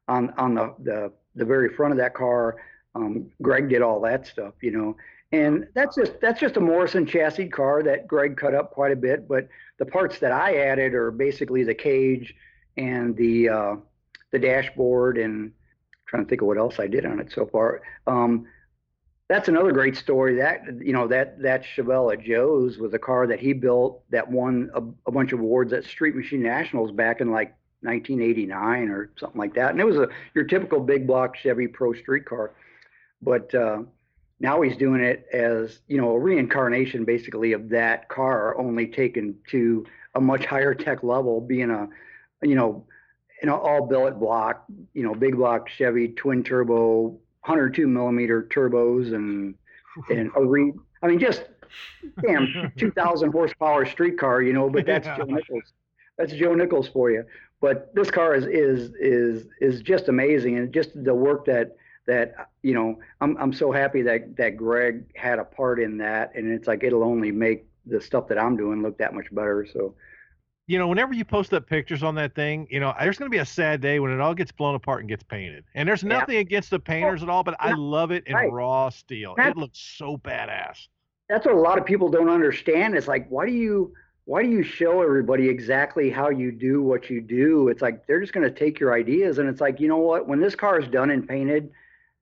on 0.09 0.31
on 0.37 0.55
the, 0.55 0.75
the 0.83 1.13
the 1.35 1.45
very 1.45 1.75
front 1.75 1.93
of 1.93 1.99
that 1.99 2.15
car, 2.15 2.57
um, 2.95 3.31
Greg 3.43 3.69
did 3.69 3.83
all 3.83 4.01
that 4.01 4.27
stuff. 4.27 4.55
You 4.61 4.73
know, 4.73 4.97
and 5.33 5.67
that's 5.75 5.97
just 5.97 6.21
that's 6.21 6.41
just 6.41 6.57
a 6.57 6.61
Morrison 6.61 7.07
chassis 7.07 7.49
car 7.49 7.83
that 7.83 8.07
Greg 8.07 8.37
cut 8.37 8.55
up 8.55 8.73
quite 8.73 8.93
a 8.93 8.97
bit. 8.97 9.29
But 9.29 9.49
the 9.79 9.87
parts 9.87 10.19
that 10.21 10.33
I 10.33 10.57
added 10.57 10.95
are 10.95 11.11
basically 11.11 11.65
the 11.65 11.75
cage 11.75 12.35
and 12.77 13.17
the 13.17 13.49
uh, 13.49 13.77
the 14.33 14.39
dashboard 14.39 15.19
and 15.19 15.47
I'm 15.47 15.53
trying 16.07 16.25
to 16.25 16.29
think 16.29 16.43
of 16.43 16.49
what 16.49 16.59
else 16.59 16.79
I 16.79 16.87
did 16.87 17.07
on 17.07 17.21
it 17.21 17.33
so 17.33 17.47
far. 17.47 17.83
Um, 18.07 18.47
that's 19.29 19.49
another 19.49 19.73
great 19.73 19.97
story. 19.97 20.37
That 20.37 20.63
you 20.81 20.93
know 20.93 21.09
that 21.09 21.41
that 21.43 21.65
Chevelle 21.65 22.13
at 22.13 22.23
Joe's 22.23 22.79
was 22.79 22.95
a 22.95 22.99
car 22.99 23.27
that 23.27 23.41
he 23.41 23.53
built 23.53 24.03
that 24.11 24.31
won 24.31 24.71
a, 24.75 24.83
a 25.09 25.13
bunch 25.13 25.33
of 25.33 25.41
awards 25.41 25.73
at 25.73 25.85
Street 25.85 26.15
Machine 26.15 26.43
Nationals 26.43 26.93
back 26.93 27.21
in 27.21 27.31
like 27.31 27.57
1989 27.83 28.89
or 28.89 29.11
something 29.19 29.39
like 29.39 29.55
that. 29.55 29.73
And 29.73 29.81
it 29.81 29.85
was 29.85 29.97
a 29.97 30.09
your 30.35 30.45
typical 30.45 30.81
big 30.81 31.07
block 31.07 31.37
Chevy 31.37 31.67
Pro 31.67 31.93
street 31.95 32.25
car, 32.25 32.53
but 33.21 33.53
uh, 33.55 33.79
now 34.41 34.61
he's 34.61 34.77
doing 34.77 35.01
it 35.01 35.27
as 35.33 35.81
you 35.89 36.01
know 36.01 36.11
a 36.11 36.19
reincarnation 36.19 37.05
basically 37.05 37.53
of 37.53 37.69
that 37.71 38.09
car 38.09 38.57
only 38.59 38.87
taken 38.87 39.37
to 39.51 39.85
a 40.15 40.21
much 40.21 40.45
higher 40.45 40.75
tech 40.75 41.03
level 41.03 41.41
being 41.41 41.71
a 41.71 41.89
you 42.43 42.55
know 42.55 42.87
an 43.43 43.49
all 43.49 43.87
billet 43.87 44.19
block 44.19 44.65
you 44.95 45.03
know 45.03 45.15
big 45.15 45.37
block 45.37 45.69
chevy 45.69 46.09
twin 46.09 46.43
turbo 46.43 47.19
102 47.47 47.87
millimeter 47.87 48.43
turbos 48.43 49.15
and 49.15 49.55
and 50.11 50.31
a 50.37 50.45
re 50.45 50.73
i 51.03 51.07
mean 51.07 51.19
just 51.19 51.45
damn 52.23 52.73
2000 52.77 53.33
horsepower 53.33 53.87
street 53.87 54.19
car 54.19 54.43
you 54.43 54.53
know 54.53 54.69
but 54.69 54.87
that's 54.87 55.07
yeah. 55.07 55.17
joe 55.17 55.25
nichols 55.25 55.73
that's 56.19 56.33
joe 56.33 56.55
nichols 56.55 56.89
for 56.89 57.11
you 57.11 57.25
but 57.61 57.95
this 57.95 58.11
car 58.11 58.35
is 58.35 58.47
is 58.47 58.93
is 59.01 59.47
is 59.61 59.81
just 59.81 60.09
amazing 60.09 60.57
and 60.59 60.73
just 60.73 60.91
the 61.05 61.15
work 61.15 61.45
that 61.47 61.77
that 62.07 62.49
you 62.63 62.75
know 62.75 62.99
I'm 63.21 63.37
I'm 63.37 63.53
so 63.53 63.71
happy 63.71 64.03
that 64.03 64.37
that 64.37 64.57
Greg 64.57 65.05
had 65.15 65.39
a 65.39 65.45
part 65.45 65.81
in 65.81 65.99
that, 65.99 66.33
and 66.35 66.53
it's 66.53 66.67
like 66.67 66.83
it'll 66.85 67.05
only 67.05 67.33
make 67.33 67.67
the 67.85 68.01
stuff 68.01 68.29
that 68.29 68.39
I'm 68.39 68.57
doing 68.57 68.83
look 68.83 68.99
that 68.99 69.15
much 69.15 69.33
better. 69.33 69.67
So. 69.71 69.95
You 70.69 70.79
know, 70.79 70.89
whenever 70.89 71.15
you 71.15 71.25
post 71.25 71.55
up 71.55 71.69
pictures 71.69 72.03
on 72.03 72.17
that 72.17 72.35
thing, 72.35 72.67
you 72.71 72.81
know, 72.81 72.93
there's 72.99 73.19
going 73.19 73.31
to 73.31 73.35
be 73.35 73.41
a 73.41 73.47
sad 73.47 73.81
day 73.81 74.01
when 74.01 74.11
it 74.11 74.21
all 74.21 74.35
gets 74.35 74.51
blown 74.51 74.75
apart 74.75 75.01
and 75.01 75.09
gets 75.09 75.23
painted. 75.23 75.65
And 75.75 75.89
there's 75.89 76.03
nothing 76.03 76.35
yeah. 76.35 76.41
against 76.41 76.71
the 76.71 76.81
painters 76.81 77.23
at 77.23 77.29
all, 77.29 77.45
but 77.45 77.55
I 77.61 77.73
love 77.73 78.11
it 78.11 78.27
in 78.27 78.35
right. 78.35 78.51
raw 78.51 78.89
steel. 78.89 79.35
That's, 79.37 79.51
it 79.51 79.57
looks 79.57 79.79
so 79.79 80.17
badass. 80.17 80.89
That's 81.29 81.47
what 81.47 81.55
a 81.55 81.61
lot 81.61 81.79
of 81.79 81.85
people 81.85 82.09
don't 82.09 82.29
understand. 82.29 82.97
It's 82.97 83.07
like, 83.09 83.29
why 83.29 83.47
do 83.47 83.53
you 83.53 83.93
why 84.27 84.43
do 84.43 84.51
you 84.51 84.65
show 84.65 85.03
everybody 85.03 85.49
exactly 85.49 86.11
how 86.11 86.31
you 86.31 86.51
do 86.51 86.83
what 86.83 87.09
you 87.09 87.21
do? 87.21 87.69
It's 87.69 87.81
like 87.81 88.07
they're 88.09 88.21
just 88.21 88.33
going 88.33 88.43
to 88.43 88.57
take 88.57 88.81
your 88.81 88.93
ideas, 88.93 89.39
and 89.39 89.49
it's 89.49 89.61
like, 89.61 89.79
you 89.79 89.87
know 89.87 89.99
what? 89.99 90.27
When 90.27 90.41
this 90.41 90.57
car 90.57 90.81
is 90.81 90.89
done 90.89 91.11
and 91.11 91.29
painted, 91.29 91.71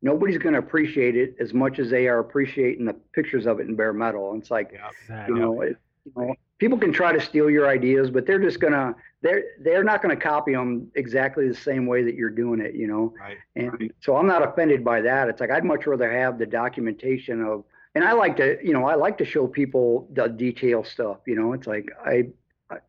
nobody's 0.03 0.37
going 0.37 0.53
to 0.53 0.59
appreciate 0.59 1.17
it 1.17 1.35
as 1.41 1.55
much 1.55 1.79
as 1.79 1.89
they 1.89 2.07
are 2.09 2.19
appreciating 2.19 2.85
the 2.85 2.93
pictures 3.15 3.47
of 3.47 3.59
it 3.59 3.69
in 3.69 3.75
bare 3.75 3.95
metal. 3.95 4.33
And 4.33 4.43
it's 4.43 4.51
like, 4.51 4.71
yeah, 4.73 4.91
exactly. 5.01 5.35
you 5.35 5.41
know, 5.41 5.63
it, 5.63 5.79
you 6.05 6.13
know, 6.17 6.35
people 6.59 6.79
can 6.79 6.93
try 6.93 7.13
to 7.13 7.21
steal 7.21 7.51
your 7.51 7.69
ideas, 7.69 8.11
but 8.11 8.27
they're 8.27 8.39
just 8.39 8.61
gonna 8.61 8.95
they're 9.23 9.45
they're 9.61 9.85
not 9.85 10.03
gonna 10.03 10.17
copy 10.17 10.53
them 10.53 10.91
exactly 10.95 11.49
the 11.49 11.55
same 11.55 11.87
way 11.87 12.03
that 12.03 12.15
you're 12.15 12.31
doing 12.31 12.61
it, 12.61 12.75
you 12.75 12.87
know. 12.87 13.15
Right. 13.21 13.39
And 13.57 13.73
right. 13.81 13.93
so 14.01 14.17
I'm 14.17 14.27
not 14.27 14.47
offended 14.47 14.85
by 14.85 15.01
that. 15.03 15.29
It's 15.29 15.41
like 15.41 15.51
I'd 15.51 15.65
much 15.65 15.87
rather 15.87 16.11
have 16.11 16.39
the 16.39 16.47
documentation 16.47 17.43
of, 17.43 17.65
and 17.95 18.05
I 18.05 18.13
like 18.13 18.37
to, 18.37 18.59
you 18.63 18.73
know, 18.73 18.85
I 18.85 18.95
like 18.95 19.19
to 19.19 19.25
show 19.25 19.47
people 19.47 20.09
the 20.13 20.29
detail 20.29 20.85
stuff. 20.85 21.19
You 21.27 21.37
know, 21.37 21.53
it's 21.53 21.67
like 21.67 21.91
I 22.05 22.29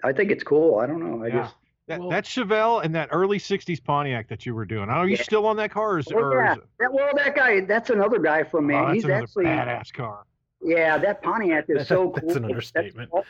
I 0.04 0.14
think 0.14 0.32
it's 0.32 0.44
cool. 0.44 0.80
I 0.80 0.88
don't 0.88 1.00
know. 1.00 1.24
I 1.24 1.28
yeah. 1.28 1.44
just 1.44 1.56
that, 1.88 2.00
well, 2.00 2.10
that 2.10 2.26
Chevelle 2.26 2.84
and 2.84 2.96
that 2.96 3.10
early 3.12 3.38
'60s 3.38 3.84
Pontiac 3.84 4.28
that 4.30 4.46
you 4.46 4.56
were 4.56 4.66
doing. 4.66 4.90
Are 4.90 5.08
you 5.08 5.18
yeah. 5.18 5.24
still 5.24 5.46
on 5.46 5.56
that 5.58 5.70
car? 5.70 5.94
Or 5.94 6.00
is, 6.00 6.08
oh, 6.12 6.16
well, 6.16 6.34
yeah. 6.34 6.54
Is 6.54 6.60
that, 6.80 6.92
well, 6.92 7.12
that 7.16 7.36
guy, 7.36 7.62
that's 7.62 7.92
another 7.92 8.18
guy 8.18 8.44
from 8.44 8.68
man. 8.68 8.86
Oh, 8.86 8.92
He's 8.94 9.06
actually 9.06 9.46
a 9.46 9.50
badass 9.50 9.94
car. 9.94 10.26
Yeah, 10.62 10.98
that 10.98 11.22
Pontiac 11.22 11.66
is 11.70 11.88
so 11.88 12.10
cool. 12.10 12.28
That's 12.28 12.36
an 12.36 12.46
understatement. 12.46 13.10
That's 13.14 13.28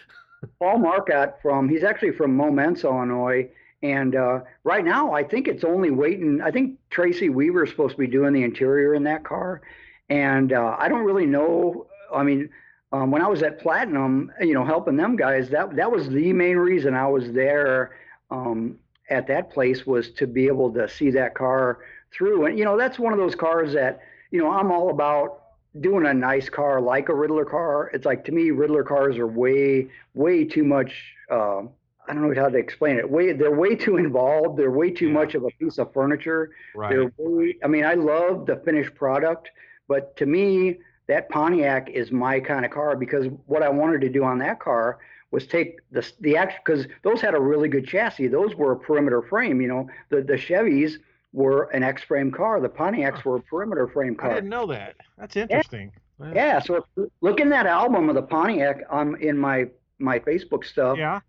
Paul, 0.60 0.74
Paul 0.74 0.80
Marcotte 0.80 1.42
from. 1.42 1.68
He's 1.70 1.84
actually 1.84 2.12
from 2.12 2.36
Momence, 2.38 2.84
Illinois. 2.84 3.50
And 3.84 4.16
uh, 4.16 4.40
right 4.64 4.84
now, 4.84 5.14
I 5.14 5.24
think 5.24 5.48
it's 5.48 5.64
only 5.64 5.92
waiting. 5.92 6.42
I 6.42 6.50
think 6.50 6.80
Tracy 6.90 7.30
Weaver 7.30 7.66
is 7.66 7.70
supposed 7.70 7.92
to 7.92 8.00
be 8.00 8.08
doing 8.08 8.34
the 8.34 8.44
interior 8.44 8.96
in 8.96 9.04
that 9.04 9.24
car, 9.24 9.62
and 10.10 10.54
uh, 10.54 10.76
I 10.80 10.88
don't 10.88 11.04
really 11.04 11.26
know. 11.26 11.86
I 12.14 12.24
mean, 12.24 12.50
um, 12.92 13.12
when 13.12 13.22
I 13.22 13.28
was 13.28 13.44
at 13.44 13.60
Platinum, 13.60 14.32
you 14.40 14.54
know, 14.54 14.64
helping 14.66 14.96
them 14.96 15.16
guys, 15.16 15.50
that 15.50 15.76
that 15.76 15.92
was 15.92 16.10
the 16.10 16.34
main 16.34 16.58
reason 16.58 16.96
I 16.96 17.08
was 17.08 17.32
there 17.34 17.98
um, 18.32 18.80
at 19.10 19.28
that 19.28 19.52
place 19.52 19.86
was 19.86 20.10
to 20.12 20.26
be 20.26 20.48
able 20.48 20.72
to 20.74 20.90
see 20.90 21.12
that 21.12 21.36
car 21.36 21.80
through. 22.12 22.46
And 22.46 22.58
you 22.58 22.66
know, 22.66 22.78
that's 22.78 22.98
one 22.98 23.14
of 23.14 23.20
those 23.20 23.36
cars 23.36 23.74
that 23.74 24.00
you 24.32 24.40
know 24.40 24.50
I'm 24.50 24.72
all 24.72 24.90
about 24.90 25.44
doing 25.82 26.06
a 26.06 26.14
nice 26.14 26.50
car 26.50 26.82
like 26.82 27.10
a 27.10 27.14
Ridler 27.14 27.50
car. 27.50 27.90
It's 27.94 28.06
like 28.06 28.24
to 28.26 28.32
me, 28.32 28.50
Ridler 28.50 28.86
cars 28.86 29.18
are 29.18 29.28
way 29.28 29.90
way 30.14 30.46
too 30.46 30.64
much. 30.64 30.94
Uh, 31.30 31.64
I 32.08 32.14
don't 32.14 32.22
know 32.32 32.40
how 32.40 32.50
to 32.50 32.58
explain 32.58 32.98
it. 32.98 33.10
Way 33.10 33.34
they're 33.34 33.52
way 33.56 33.76
too 33.76 33.98
involved. 33.98 34.58
They're 34.60 34.72
way 34.72 34.92
too 34.92 35.08
Yeah. 35.08 35.14
much 35.14 35.36
of 35.36 35.44
a 35.44 35.50
piece 35.60 35.78
of 35.80 35.92
furniture. 35.94 36.52
Right. 36.76 36.90
They're 36.92 37.12
way, 37.18 37.58
I 37.64 37.68
mean, 37.68 37.84
I 37.86 37.96
love 37.96 38.46
the 38.46 38.58
finished 38.58 38.96
product, 38.96 39.50
but 39.88 40.16
to 40.18 40.26
me, 40.26 40.80
that 41.08 41.30
Pontiac 41.30 41.90
is 41.90 42.12
my 42.12 42.40
kind 42.40 42.66
of 42.66 42.72
car 42.72 42.96
because 42.96 43.28
what 43.46 43.62
I 43.64 43.70
wanted 43.70 44.02
to 44.02 44.10
do 44.10 44.24
on 44.24 44.40
that 44.40 44.60
car 44.60 45.00
was 45.32 45.46
take 45.48 45.80
the 45.92 46.10
the 46.22 46.38
act 46.38 46.64
because 46.64 46.88
those 47.04 47.22
had 47.22 47.34
a 47.36 47.40
really 47.40 47.68
good 47.70 47.86
chassis. 47.88 48.28
Those 48.28 48.56
were 48.56 48.72
a 48.72 48.78
perimeter 48.80 49.22
frame. 49.22 49.60
You 49.62 49.68
know, 49.68 49.90
the 50.10 50.22
the 50.22 50.34
Chevys 50.36 50.94
were 51.36 51.64
an 51.72 51.84
X 51.84 52.02
frame 52.02 52.32
car. 52.32 52.62
The 52.62 52.70
Pontiacs 52.70 53.26
were 53.26 53.36
a 53.36 53.42
perimeter 53.42 53.88
frame 53.88 54.16
car. 54.16 54.32
I 54.32 54.36
didn't 54.36 54.50
know 54.50 54.66
that. 54.68 54.96
That's 55.18 55.36
interesting. 55.36 55.92
Yeah. 56.34 56.60
So 56.60 56.86
look 57.20 57.42
in 57.42 57.50
that 57.50 57.66
album 57.68 58.08
of 58.08 58.16
the 58.16 58.22
Pontiac 58.22 58.84
on 58.90 59.22
in 59.22 59.38
my 59.38 59.68
my 60.00 60.18
Facebook 60.20 60.64
stuff 60.66 60.98
Yeah. 60.98 61.20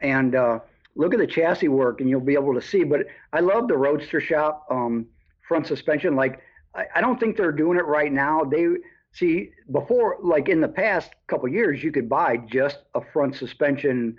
and 0.00 0.34
uh, 0.36 0.60
look 0.94 1.12
at 1.12 1.18
the 1.18 1.26
chassis 1.26 1.68
work 1.68 2.00
and 2.00 2.08
you'll 2.08 2.20
be 2.20 2.34
able 2.34 2.54
to 2.54 2.62
see. 2.62 2.84
But 2.84 3.06
I 3.32 3.40
love 3.40 3.66
the 3.66 3.76
Roadster 3.76 4.20
shop 4.20 4.64
um, 4.70 5.06
front 5.48 5.66
suspension. 5.66 6.14
Like 6.14 6.40
I, 6.76 6.86
I 6.96 7.00
don't 7.00 7.18
think 7.18 7.36
they're 7.36 7.50
doing 7.52 7.78
it 7.78 7.86
right 7.86 8.12
now. 8.12 8.44
They 8.44 8.66
see 9.12 9.50
before, 9.72 10.18
like 10.22 10.48
in 10.48 10.60
the 10.60 10.68
past 10.68 11.10
couple 11.26 11.48
years, 11.48 11.82
you 11.82 11.90
could 11.90 12.08
buy 12.08 12.36
just 12.36 12.78
a 12.94 13.00
front 13.12 13.34
suspension 13.34 14.16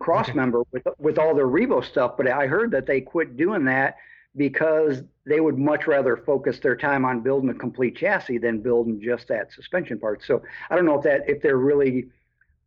cross 0.00 0.28
Okay. 0.30 0.36
member 0.36 0.62
with 0.72 0.86
with 0.98 1.18
all 1.18 1.34
their 1.34 1.46
Revo 1.48 1.84
stuff. 1.84 2.16
But 2.16 2.28
I 2.28 2.46
heard 2.46 2.70
that 2.70 2.86
they 2.86 3.02
quit 3.02 3.36
doing 3.36 3.66
that 3.66 3.96
because 4.38 5.02
they 5.26 5.40
would 5.40 5.58
much 5.58 5.86
rather 5.86 6.16
focus 6.16 6.58
their 6.60 6.76
time 6.76 7.04
on 7.04 7.20
building 7.20 7.50
a 7.50 7.54
complete 7.54 7.96
chassis 7.96 8.38
than 8.38 8.60
building 8.60 9.00
just 9.02 9.28
that 9.28 9.52
suspension 9.52 9.98
part. 9.98 10.24
So 10.24 10.42
I 10.70 10.76
don't 10.76 10.86
know 10.86 10.96
if 10.96 11.04
that 11.04 11.28
if 11.28 11.42
they're 11.42 11.58
really 11.58 12.08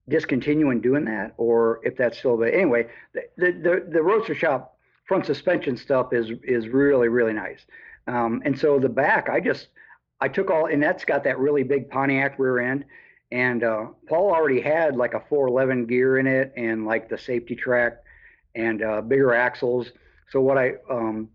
discontinuing 0.09 0.82
doing 0.82 1.05
that 1.05 1.34
or 1.38 1.80
if 1.84 1.95
that's 1.95 2.17
still 2.17 2.36
the 2.36 2.53
anyway 2.53 2.88
the 3.13 3.22
the 3.38 3.86
the, 3.89 4.01
roadster 4.01 4.36
shop 4.36 4.76
front 5.05 5.26
suspension 5.26 5.78
stuff 5.78 6.11
is 6.11 6.32
is 6.43 6.67
really 6.67 7.07
really 7.07 7.34
nice. 7.34 7.65
Um, 8.07 8.41
and 8.45 8.57
so 8.57 8.80
the 8.80 8.89
back 8.89 9.30
i 9.30 9.39
just 9.39 9.69
i 10.19 10.28
took 10.28 10.51
all 10.51 10.65
and 10.65 10.84
that's 10.84 11.05
got 11.05 11.24
that 11.24 11.39
really 11.39 11.63
big 11.63 11.89
pontiac 11.89 12.38
rear 12.38 12.59
end. 12.59 12.86
And 13.32 13.63
uh, 13.63 13.86
paul 14.07 14.34
already 14.34 14.59
had 14.59 14.97
like 14.97 15.13
a 15.13 15.24
411 15.30 15.86
gear 15.86 16.17
in 16.17 16.28
it 16.28 16.53
and 16.57 16.86
like 16.86 17.09
the 17.09 17.17
safety 17.17 17.55
track 17.55 18.03
and 18.53 18.84
uh, 18.84 19.01
bigger 19.01 19.34
axles. 19.34 19.91
So 20.30 20.41
what 20.41 20.57
i 20.57 20.74
um, 20.89 21.30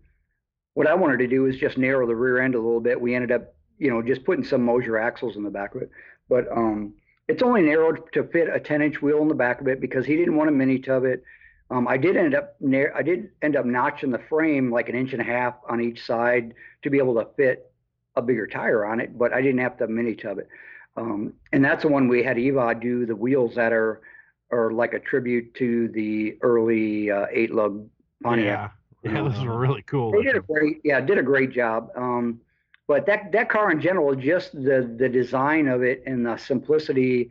what 0.77 0.87
i 0.87 0.93
wanted 0.93 1.17
to 1.17 1.27
do 1.27 1.45
is 1.45 1.57
just 1.57 1.77
narrow 1.77 2.05
the 2.05 2.15
rear 2.15 2.39
end 2.39 2.55
a 2.55 2.59
little 2.59 2.79
bit 2.79 2.99
we 2.99 3.15
ended 3.15 3.31
up 3.31 3.55
you 3.79 3.89
know 3.89 4.01
just 4.01 4.23
putting 4.23 4.43
some 4.43 4.61
Moser 4.63 4.97
axles 4.97 5.35
in 5.35 5.43
the 5.43 5.49
back 5.49 5.75
of 5.75 5.81
it 5.81 5.89
but 6.29 6.45
um, 6.51 6.93
it's 7.27 7.43
only 7.43 7.61
narrowed 7.61 8.11
to 8.13 8.23
fit 8.23 8.49
a 8.53 8.59
10 8.59 8.81
inch 8.81 9.01
wheel 9.01 9.21
in 9.21 9.27
the 9.27 9.35
back 9.35 9.61
of 9.61 9.67
it 9.67 9.81
because 9.81 10.05
he 10.05 10.15
didn't 10.15 10.35
want 10.35 10.49
a 10.49 10.53
mini 10.53 10.79
tub 10.79 11.03
it. 11.03 11.23
Um, 11.69 11.87
I 11.87 11.97
did 11.97 12.15
end 12.15 12.33
up 12.33 12.55
near, 12.61 12.93
I 12.95 13.01
did 13.01 13.29
end 13.41 13.57
up 13.57 13.65
notching 13.65 14.11
the 14.11 14.21
frame 14.29 14.71
like 14.71 14.87
an 14.87 14.95
inch 14.95 15.11
and 15.11 15.21
a 15.21 15.25
half 15.25 15.55
on 15.69 15.81
each 15.81 16.05
side 16.05 16.53
to 16.83 16.89
be 16.89 16.97
able 16.97 17.15
to 17.15 17.27
fit 17.35 17.71
a 18.15 18.21
bigger 18.21 18.47
tire 18.47 18.85
on 18.85 19.01
it, 19.01 19.17
but 19.17 19.33
I 19.33 19.41
didn't 19.41 19.59
have 19.59 19.77
to 19.79 19.87
mini 19.87 20.15
tub 20.15 20.39
it. 20.39 20.47
Um, 20.95 21.33
and 21.51 21.63
that's 21.63 21.83
the 21.83 21.89
one 21.89 22.07
we 22.07 22.23
had 22.23 22.39
Eva 22.39 22.73
do 22.73 23.05
the 23.05 23.15
wheels 23.15 23.55
that 23.55 23.73
are 23.73 24.01
are 24.49 24.71
like 24.71 24.93
a 24.93 24.99
tribute 24.99 25.53
to 25.55 25.89
the 25.89 26.37
early 26.41 27.11
uh, 27.11 27.25
eight 27.31 27.53
lug 27.53 27.85
Pontiac. 28.23 28.73
Yeah. 29.03 29.21
Those 29.29 29.43
were 29.43 29.57
really 29.57 29.83
cool. 29.83 30.11
They 30.11 30.23
did 30.23 30.35
a 30.35 30.41
great, 30.41 30.81
yeah, 30.83 30.99
did 31.01 31.17
a 31.17 31.23
great 31.23 31.51
job. 31.51 31.89
Um, 31.95 32.41
but 32.87 33.05
that 33.05 33.31
that 33.33 33.49
car 33.49 33.71
in 33.71 33.81
general, 33.81 34.15
just 34.15 34.53
the 34.53 34.95
the 34.97 35.09
design 35.09 35.67
of 35.67 35.83
it 35.83 36.03
and 36.05 36.25
the 36.25 36.37
simplicity. 36.37 37.29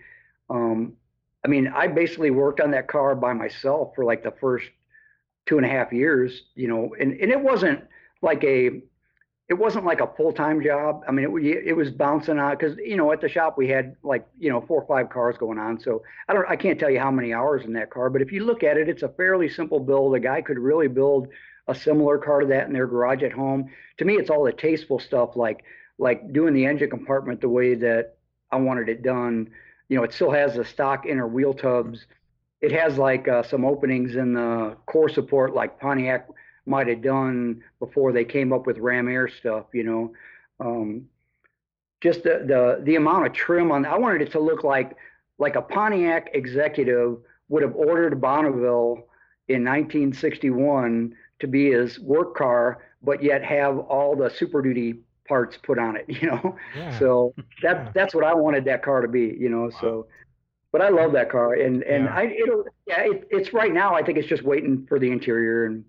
Um, 0.50 0.92
I 1.44 1.48
mean, 1.48 1.68
I 1.68 1.86
basically 1.86 2.30
worked 2.30 2.60
on 2.60 2.70
that 2.72 2.88
car 2.88 3.14
by 3.14 3.32
myself 3.32 3.94
for 3.94 4.04
like 4.04 4.22
the 4.22 4.32
first 4.32 4.66
two 5.46 5.56
and 5.56 5.64
a 5.64 5.68
half 5.68 5.92
years, 5.92 6.42
you 6.56 6.68
know, 6.68 6.94
and, 7.00 7.12
and 7.12 7.30
it 7.30 7.40
wasn't 7.40 7.84
like 8.20 8.42
a 8.44 8.82
it 9.48 9.54
wasn't 9.54 9.84
like 9.84 10.00
a 10.00 10.08
full 10.16 10.32
time 10.32 10.62
job. 10.62 11.02
I 11.08 11.12
mean, 11.12 11.38
it, 11.38 11.68
it 11.68 11.72
was 11.72 11.90
bouncing 11.90 12.38
out 12.38 12.58
because 12.58 12.76
you 12.78 12.96
know 12.96 13.12
at 13.12 13.20
the 13.20 13.28
shop 13.28 13.56
we 13.56 13.68
had 13.68 13.96
like 14.02 14.26
you 14.38 14.50
know 14.50 14.60
four 14.60 14.82
or 14.82 14.86
five 14.86 15.08
cars 15.08 15.36
going 15.38 15.58
on. 15.58 15.80
So 15.80 16.02
I 16.28 16.34
don't 16.34 16.48
I 16.48 16.56
can't 16.56 16.78
tell 16.78 16.90
you 16.90 16.98
how 16.98 17.10
many 17.10 17.32
hours 17.32 17.64
in 17.64 17.72
that 17.74 17.90
car, 17.90 18.10
but 18.10 18.22
if 18.22 18.32
you 18.32 18.44
look 18.44 18.62
at 18.62 18.76
it, 18.76 18.88
it's 18.88 19.02
a 19.02 19.08
fairly 19.08 19.48
simple 19.48 19.78
build. 19.78 20.14
A 20.16 20.20
guy 20.20 20.42
could 20.42 20.58
really 20.58 20.88
build 20.88 21.28
a 21.68 21.74
similar 21.74 22.18
car 22.18 22.40
to 22.40 22.46
that 22.46 22.66
in 22.66 22.72
their 22.72 22.86
garage 22.86 23.22
at 23.22 23.32
home. 23.32 23.70
To 23.98 24.04
me, 24.04 24.14
it's 24.14 24.30
all 24.30 24.44
the 24.44 24.52
tasteful 24.52 24.98
stuff 24.98 25.36
like 25.36 25.64
like 25.98 26.32
doing 26.32 26.54
the 26.54 26.66
engine 26.66 26.90
compartment 26.90 27.40
the 27.40 27.48
way 27.48 27.74
that 27.74 28.16
I 28.50 28.56
wanted 28.56 28.88
it 28.88 29.02
done. 29.02 29.48
You 29.88 29.96
know, 29.96 30.04
it 30.04 30.12
still 30.12 30.30
has 30.30 30.54
the 30.54 30.64
stock 30.64 31.06
inner 31.06 31.26
wheel 31.26 31.54
tubs. 31.54 32.06
It 32.60 32.72
has 32.72 32.98
like 32.98 33.28
uh, 33.28 33.42
some 33.42 33.64
openings 33.64 34.16
in 34.16 34.34
the 34.34 34.76
core 34.86 35.08
support, 35.08 35.54
like 35.54 35.80
Pontiac 35.80 36.28
might 36.66 36.88
have 36.88 37.02
done 37.02 37.62
before 37.78 38.12
they 38.12 38.24
came 38.24 38.52
up 38.52 38.66
with 38.66 38.78
Ram 38.78 39.08
Air 39.08 39.28
stuff. 39.28 39.66
You 39.72 39.84
know, 39.84 40.12
um, 40.60 41.06
just 42.00 42.22
the, 42.22 42.44
the 42.46 42.82
the 42.84 42.96
amount 42.96 43.26
of 43.26 43.32
trim 43.32 43.72
on. 43.72 43.86
I 43.86 43.96
wanted 43.96 44.22
it 44.22 44.32
to 44.32 44.40
look 44.40 44.64
like 44.64 44.96
like 45.38 45.56
a 45.56 45.62
Pontiac 45.62 46.30
executive 46.34 47.18
would 47.48 47.62
have 47.62 47.74
ordered 47.74 48.12
a 48.12 48.16
Bonneville 48.16 49.06
in 49.48 49.64
1961 49.64 51.14
to 51.40 51.46
be 51.46 51.70
his 51.70 51.98
work 52.00 52.34
car, 52.34 52.84
but 53.02 53.22
yet 53.22 53.42
have 53.44 53.78
all 53.78 54.16
the 54.16 54.30
Super 54.30 54.62
Duty 54.62 55.00
parts 55.28 55.56
put 55.62 55.78
on 55.78 55.96
it. 55.96 56.04
You 56.08 56.28
know, 56.28 56.56
Yeah. 56.76 56.98
so 56.98 57.34
Yeah. 57.62 57.74
that 57.74 57.94
that's 57.94 58.14
what 58.14 58.24
I 58.24 58.34
wanted 58.34 58.64
that 58.66 58.82
car 58.82 59.00
to 59.00 59.08
be. 59.08 59.36
You 59.38 59.48
know, 59.48 59.70
so. 59.80 60.06
But 60.72 60.82
I 60.82 60.88
love 60.90 61.12
that 61.12 61.30
car, 61.30 61.54
and 61.54 61.82
and 61.84 62.04
Yeah. 62.04 62.14
I 62.14 62.22
it'll 62.24 62.64
yeah 62.86 63.00
it, 63.02 63.28
it's 63.30 63.52
right 63.54 63.72
now. 63.72 63.94
I 63.94 64.02
think 64.02 64.18
it's 64.18 64.28
just 64.28 64.42
waiting 64.42 64.84
for 64.88 64.98
the 64.98 65.10
interior, 65.10 65.64
and 65.66 65.84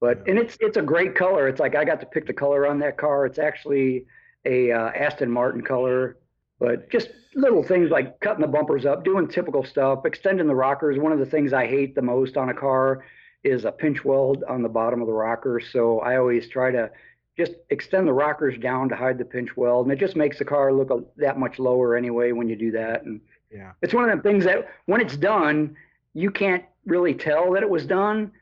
but 0.00 0.18
Yeah. 0.24 0.30
and 0.32 0.38
it's 0.38 0.56
it's 0.60 0.76
a 0.76 0.82
great 0.82 1.14
color. 1.14 1.46
It's 1.48 1.60
like 1.60 1.76
I 1.76 1.84
got 1.84 2.00
to 2.00 2.06
pick 2.06 2.26
the 2.26 2.32
color 2.32 2.66
on 2.66 2.78
that 2.80 2.96
car. 2.98 3.26
It's 3.26 3.38
actually 3.38 4.06
a 4.44 4.72
uh, 4.72 4.88
Aston 4.90 5.30
Martin 5.30 5.60
color, 5.62 6.16
but 6.58 6.90
just 6.90 7.10
little 7.34 7.62
things 7.62 7.90
like 7.90 8.18
cutting 8.20 8.40
the 8.40 8.48
bumpers 8.48 8.84
up, 8.86 9.04
doing 9.04 9.28
typical 9.28 9.62
stuff, 9.64 10.04
extending 10.04 10.46
the 10.48 10.54
rockers. 10.54 10.98
One 10.98 11.12
of 11.12 11.18
the 11.20 11.26
things 11.26 11.52
I 11.52 11.66
hate 11.66 11.94
the 11.94 12.02
most 12.02 12.36
on 12.36 12.48
a 12.48 12.54
car 12.54 13.04
is 13.46 13.64
a 13.64 13.72
pinch 13.72 14.04
weld 14.04 14.44
on 14.48 14.62
the 14.62 14.68
bottom 14.68 15.00
of 15.00 15.06
the 15.06 15.12
rocker. 15.12 15.60
So 15.60 16.00
I 16.00 16.16
always 16.16 16.48
try 16.48 16.70
to 16.72 16.90
just 17.36 17.52
extend 17.70 18.08
the 18.08 18.12
rockers 18.12 18.58
down 18.58 18.88
to 18.88 18.96
hide 18.96 19.18
the 19.18 19.24
pinch 19.24 19.56
weld, 19.56 19.86
and 19.86 19.92
it 19.92 19.98
just 19.98 20.16
makes 20.16 20.38
the 20.38 20.44
car 20.44 20.72
look 20.72 20.90
a, 20.90 21.02
that 21.18 21.38
much 21.38 21.58
lower 21.58 21.96
anyway 21.96 22.32
when 22.32 22.48
you 22.48 22.56
do 22.56 22.70
that. 22.72 23.04
And 23.04 23.20
Yeah. 23.50 23.72
it's 23.82 23.94
one 23.94 24.04
of 24.04 24.10
them 24.10 24.22
things 24.22 24.44
that 24.44 24.66
when 24.86 25.00
it's 25.00 25.16
done, 25.16 25.76
you 26.14 26.30
can't 26.30 26.64
really 26.86 27.14
tell 27.14 27.52
that 27.52 27.62
it 27.62 27.70
was 27.70 27.86
done, 27.86 28.32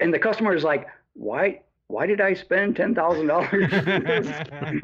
and 0.00 0.12
the 0.12 0.18
customer 0.18 0.54
is 0.54 0.64
like, 0.64 0.86
"Why? 1.14 1.62
Why 1.88 2.06
did 2.06 2.20
I 2.20 2.34
spend 2.34 2.76
ten 2.76 2.94
thousand 2.94 3.26
dollars?" 3.28 3.72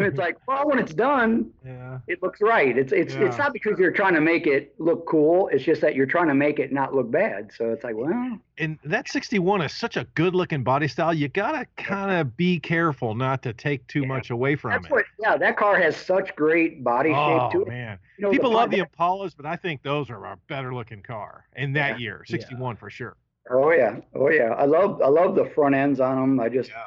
And 0.00 0.06
it's 0.10 0.18
like, 0.18 0.36
well, 0.46 0.68
when 0.68 0.78
it's 0.78 0.94
done, 0.94 1.50
yeah. 1.64 1.98
it 2.06 2.22
looks 2.22 2.40
right. 2.40 2.76
It's 2.76 2.92
it's 2.92 3.14
Yeah. 3.14 3.24
it's 3.26 3.38
not 3.38 3.52
because 3.52 3.78
you're 3.78 3.90
trying 3.92 4.14
to 4.14 4.20
make 4.20 4.46
it 4.46 4.74
look 4.78 5.06
cool. 5.06 5.48
It's 5.48 5.64
just 5.64 5.80
that 5.80 5.94
you're 5.94 6.06
trying 6.06 6.28
to 6.28 6.34
make 6.34 6.58
it 6.58 6.72
not 6.72 6.94
look 6.94 7.10
bad. 7.10 7.50
So 7.56 7.70
it's 7.72 7.84
like, 7.84 7.96
well, 7.96 8.38
And 8.58 8.78
that 8.84 9.08
61 9.08 9.62
is 9.62 9.72
such 9.72 9.96
a 9.96 10.04
good 10.14 10.34
looking 10.34 10.62
body 10.62 10.88
style. 10.88 11.12
You 11.14 11.28
got 11.28 11.52
to 11.52 11.66
kind 11.82 12.10
of 12.20 12.36
be 12.36 12.58
careful 12.58 13.14
not 13.14 13.42
to 13.42 13.52
take 13.52 13.86
too 13.86 14.00
Yeah. 14.02 14.06
much 14.08 14.30
away 14.30 14.56
from 14.56 14.72
that's 14.72 14.86
it. 14.86 14.90
what. 14.92 15.04
Yeah, 15.20 15.36
that 15.36 15.56
car 15.56 15.78
has 15.78 15.96
such 15.96 16.34
great 16.36 16.82
body 16.84 17.12
oh, 17.14 17.50
shape 17.50 17.52
to 17.52 17.62
it. 17.62 17.68
man. 17.68 17.98
You 18.18 18.24
know, 18.24 18.30
People 18.30 18.52
love 18.52 18.70
the 18.70 18.78
front- 18.78 18.92
Impalas, 18.92 19.34
but 19.36 19.46
I 19.46 19.56
think 19.56 19.82
those 19.82 20.10
are 20.10 20.24
a 20.24 20.36
better 20.48 20.74
looking 20.74 21.02
car 21.02 21.44
in 21.56 21.72
that 21.74 22.00
year. 22.00 22.24
61 22.26 22.76
for 22.76 22.90
sure. 22.90 23.16
Oh 23.50 23.70
yeah, 23.70 23.96
oh 24.14 24.28
yeah. 24.28 24.54
I 24.58 24.64
love 24.66 25.00
I 25.02 25.08
love 25.08 25.34
the 25.34 25.46
front 25.54 25.74
ends 25.74 26.00
on 26.00 26.16
them. 26.16 26.38
I 26.40 26.50
just 26.50 26.68
Yeah. 26.68 26.82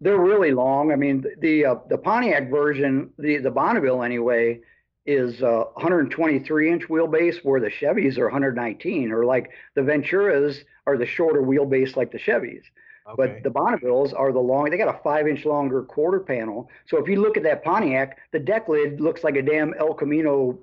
They're 0.00 0.18
really 0.18 0.52
long. 0.52 0.92
I 0.92 0.96
mean, 0.96 1.24
the 1.40 1.64
uh, 1.64 1.74
the 1.88 1.98
Pontiac 1.98 2.50
version, 2.50 3.10
the 3.18 3.38
the 3.38 3.50
Bonneville 3.50 4.02
anyway, 4.02 4.60
is 5.06 5.42
uh, 5.42 5.64
123 5.74 6.70
inch 6.70 6.84
wheelbase, 6.88 7.44
where 7.44 7.60
the 7.60 7.70
Chevys 7.70 8.18
are 8.18 8.26
119, 8.26 9.10
or 9.10 9.24
like 9.24 9.50
the 9.74 9.80
Venturas 9.80 10.58
are 10.86 10.96
the 10.96 11.06
shorter 11.06 11.42
wheelbase 11.42 11.96
like 11.96 12.12
the 12.12 12.18
Chevys. 12.18 12.62
Okay. 13.08 13.16
But 13.16 13.42
the 13.42 13.50
Bonnevilles 13.50 14.12
are 14.12 14.32
the 14.32 14.38
long. 14.38 14.68
They 14.70 14.76
got 14.76 14.94
a 14.94 15.02
five 15.02 15.26
inch 15.26 15.44
longer 15.44 15.82
quarter 15.82 16.20
panel. 16.20 16.68
So 16.86 16.98
if 16.98 17.08
you 17.08 17.20
look 17.20 17.36
at 17.36 17.42
that 17.44 17.64
Pontiac, 17.64 18.18
the 18.32 18.38
deck 18.38 18.68
lid 18.68 19.00
looks 19.00 19.24
like 19.24 19.36
a 19.36 19.42
damn 19.42 19.74
El 19.74 19.94
Camino. 19.94 20.58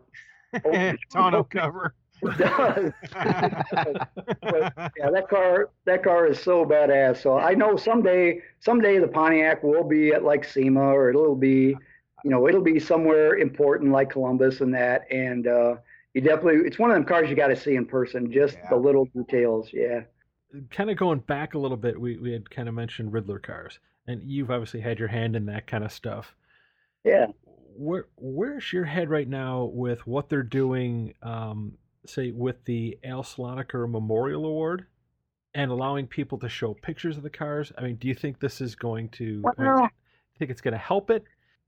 tonneau 1.12 1.44
cover. 1.50 1.94
It 2.22 2.38
does. 2.38 2.92
yeah, 4.98 5.10
that 5.12 5.28
car 5.30 5.70
that 5.86 6.04
car 6.04 6.28
is 6.28 6.40
so 6.40 6.66
badass. 6.66 7.22
So 7.22 7.38
I 7.38 7.54
know 7.54 7.76
someday 7.76 8.42
someday 8.60 9.00
the 9.00 9.08
Pontiac 9.08 9.64
will 9.64 9.84
be 9.84 10.12
at 10.14 10.24
like 10.24 10.44
SEMA 10.44 10.80
or 10.82 11.10
it'll 11.10 11.36
be 11.36 11.76
you 12.24 12.32
know, 12.32 12.48
it'll 12.48 12.62
be 12.62 12.80
somewhere 12.80 13.38
important 13.38 13.92
like 13.92 14.10
Columbus 14.10 14.62
and 14.62 14.74
that, 14.74 15.06
and 15.12 15.46
uh, 15.46 15.76
you 16.16 16.22
definitely 16.22 16.66
it's 16.68 16.80
one 16.80 16.90
of 16.90 16.96
them 16.96 17.06
cars 17.06 17.30
you 17.30 17.36
got 17.36 17.48
to 17.50 17.56
see 17.56 17.76
in 17.76 17.86
person. 17.86 18.32
Just 18.32 18.56
Yeah. 18.56 18.70
the 18.72 18.78
little 18.78 19.06
details, 19.16 19.70
yeah. 19.72 20.02
kind 20.72 20.90
of 20.90 20.98
going 20.98 21.20
back 21.20 21.54
a 21.54 21.60
little 21.60 21.78
bit, 21.78 22.00
we, 22.02 22.18
we 22.18 22.32
had 22.32 22.50
kind 22.50 22.68
of 22.68 22.74
mentioned 22.74 23.12
Ridler 23.12 23.44
cars, 23.44 23.78
and 24.08 24.24
you've 24.24 24.50
obviously 24.50 24.80
had 24.82 24.98
your 24.98 25.08
hand 25.10 25.36
in 25.36 25.46
that 25.48 25.68
kind 25.68 25.84
of 25.84 25.92
stuff. 25.92 26.34
Yeah. 27.04 27.28
Where 27.78 28.08
where's 28.16 28.74
your 28.74 28.86
head 28.86 29.10
right 29.12 29.28
now 29.28 29.66
with 29.66 30.08
what 30.08 30.28
they're 30.28 30.42
doing, 30.42 31.14
um, 31.22 31.78
say 32.10 32.32
with 32.32 32.64
the 32.66 32.98
Al 33.04 33.24
Slonaker 33.24 33.90
Memorial 33.90 34.46
Award, 34.46 34.86
and 35.54 35.72
allowing 35.72 36.06
people 36.08 36.38
to 36.40 36.50
show 36.50 36.74
pictures 36.74 37.18
of 37.18 37.24
the 37.24 37.30
cars? 37.30 37.72
I 37.78 37.82
mean, 37.82 37.96
do 37.96 38.08
you 38.08 38.14
think 38.14 38.40
this 38.40 38.62
is 38.62 38.76
going 38.76 39.10
to? 39.10 39.44
I 39.46 39.62
Well- 39.62 39.82
you 39.84 40.40
think 40.40 40.52
it's 40.52 40.62
going 40.62 40.74
to 40.74 40.78
help 40.78 41.10
it? 41.10 41.24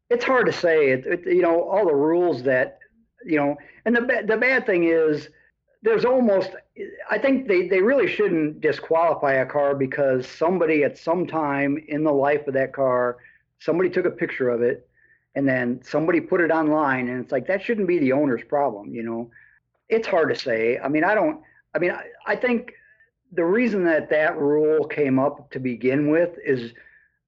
it's 0.10 0.24
hard 0.24 0.46
to 0.46 0.54
say. 0.54 0.92
It, 0.92 1.06
it, 1.06 1.26
you 1.26 1.42
know, 1.42 1.64
all 1.64 1.86
the 1.86 1.94
rules 1.94 2.42
that, 2.44 2.80
you 3.26 3.38
know, 3.38 3.58
and 3.86 3.94
the 3.96 4.24
the 4.26 4.38
bad 4.38 4.66
thing 4.66 4.86
is, 4.86 5.30
there's 5.82 6.06
almost. 6.06 6.52
I 7.10 7.18
think 7.18 7.48
they 7.48 7.68
they 7.68 7.82
really 7.82 8.08
shouldn't 8.08 8.62
disqualify 8.62 9.34
a 9.34 9.46
car 9.46 9.76
because 9.76 10.28
somebody 10.28 10.84
at 10.84 10.98
some 10.98 11.28
time 11.28 11.78
in 11.88 12.04
the 12.04 12.12
life 12.12 12.48
of 12.48 12.54
that 12.54 12.74
car, 12.74 13.18
somebody 13.60 13.90
took 13.90 14.06
a 14.06 14.12
picture 14.12 14.50
of 14.50 14.62
it, 14.62 14.88
and 15.36 15.48
then 15.48 15.82
somebody 15.84 16.22
put 16.22 16.40
it 16.42 16.52
online, 16.52 17.10
and 17.10 17.22
it's 17.24 17.32
like 17.32 17.48
that 17.48 17.62
shouldn't 17.62 17.88
be 17.88 18.00
the 18.00 18.14
owner's 18.14 18.44
problem. 18.44 18.94
You 18.94 19.04
know, 19.04 19.32
it's 19.90 20.08
hard 20.08 20.30
to 20.30 20.36
say. 20.36 20.78
I 20.80 20.88
mean, 20.88 21.04
I 21.04 21.14
don't. 21.16 21.42
I 21.76 21.80
mean, 21.80 21.92
I, 21.92 22.06
I 22.26 22.36
think 22.36 22.74
the 23.32 23.44
reason 23.46 23.84
that 23.86 24.10
that 24.10 24.38
rule 24.38 24.86
came 24.86 25.20
up 25.20 25.50
to 25.52 25.60
begin 25.60 26.10
with 26.10 26.38
is 26.46 26.74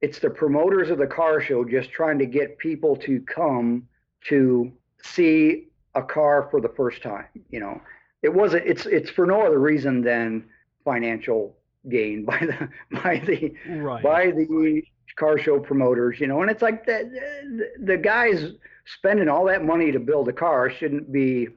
it's 0.02 0.20
the 0.20 0.30
promoters 0.30 0.90
of 0.90 0.98
the 0.98 1.08
car 1.08 1.42
show 1.42 1.64
just 1.66 1.92
trying 1.92 2.18
to 2.20 2.26
get 2.26 2.58
people 2.58 2.96
to 2.96 3.22
come 3.22 3.88
to 4.28 4.72
see 5.04 5.68
a 5.96 6.02
car 6.02 6.48
for 6.52 6.62
the 6.62 6.70
first 6.70 7.02
time 7.02 7.26
you 7.50 7.60
know 7.60 7.80
it 8.22 8.34
wasn't 8.34 8.66
it's 8.66 8.86
it's 8.86 9.10
for 9.10 9.26
no 9.26 9.42
other 9.46 9.60
reason 9.60 10.02
than 10.02 10.44
financial 10.86 11.56
gain 11.90 12.24
by 12.32 12.38
the 12.40 12.70
by 13.04 13.22
the 13.26 13.54
Right. 13.70 14.04
by 14.04 14.32
the 14.32 14.82
car 15.18 15.38
show 15.38 15.60
promoters 15.60 16.20
you 16.20 16.28
know 16.28 16.42
and 16.42 16.50
it's 16.52 16.62
like 16.62 16.86
that 16.86 17.06
the 17.84 17.98
guys 17.98 18.54
spending 18.86 19.28
all 19.28 19.46
that 19.46 19.66
money 19.66 19.92
to 19.92 20.00
build 20.00 20.28
a 20.30 20.34
car 20.34 20.70
shouldn't 20.70 21.12
be 21.12 21.48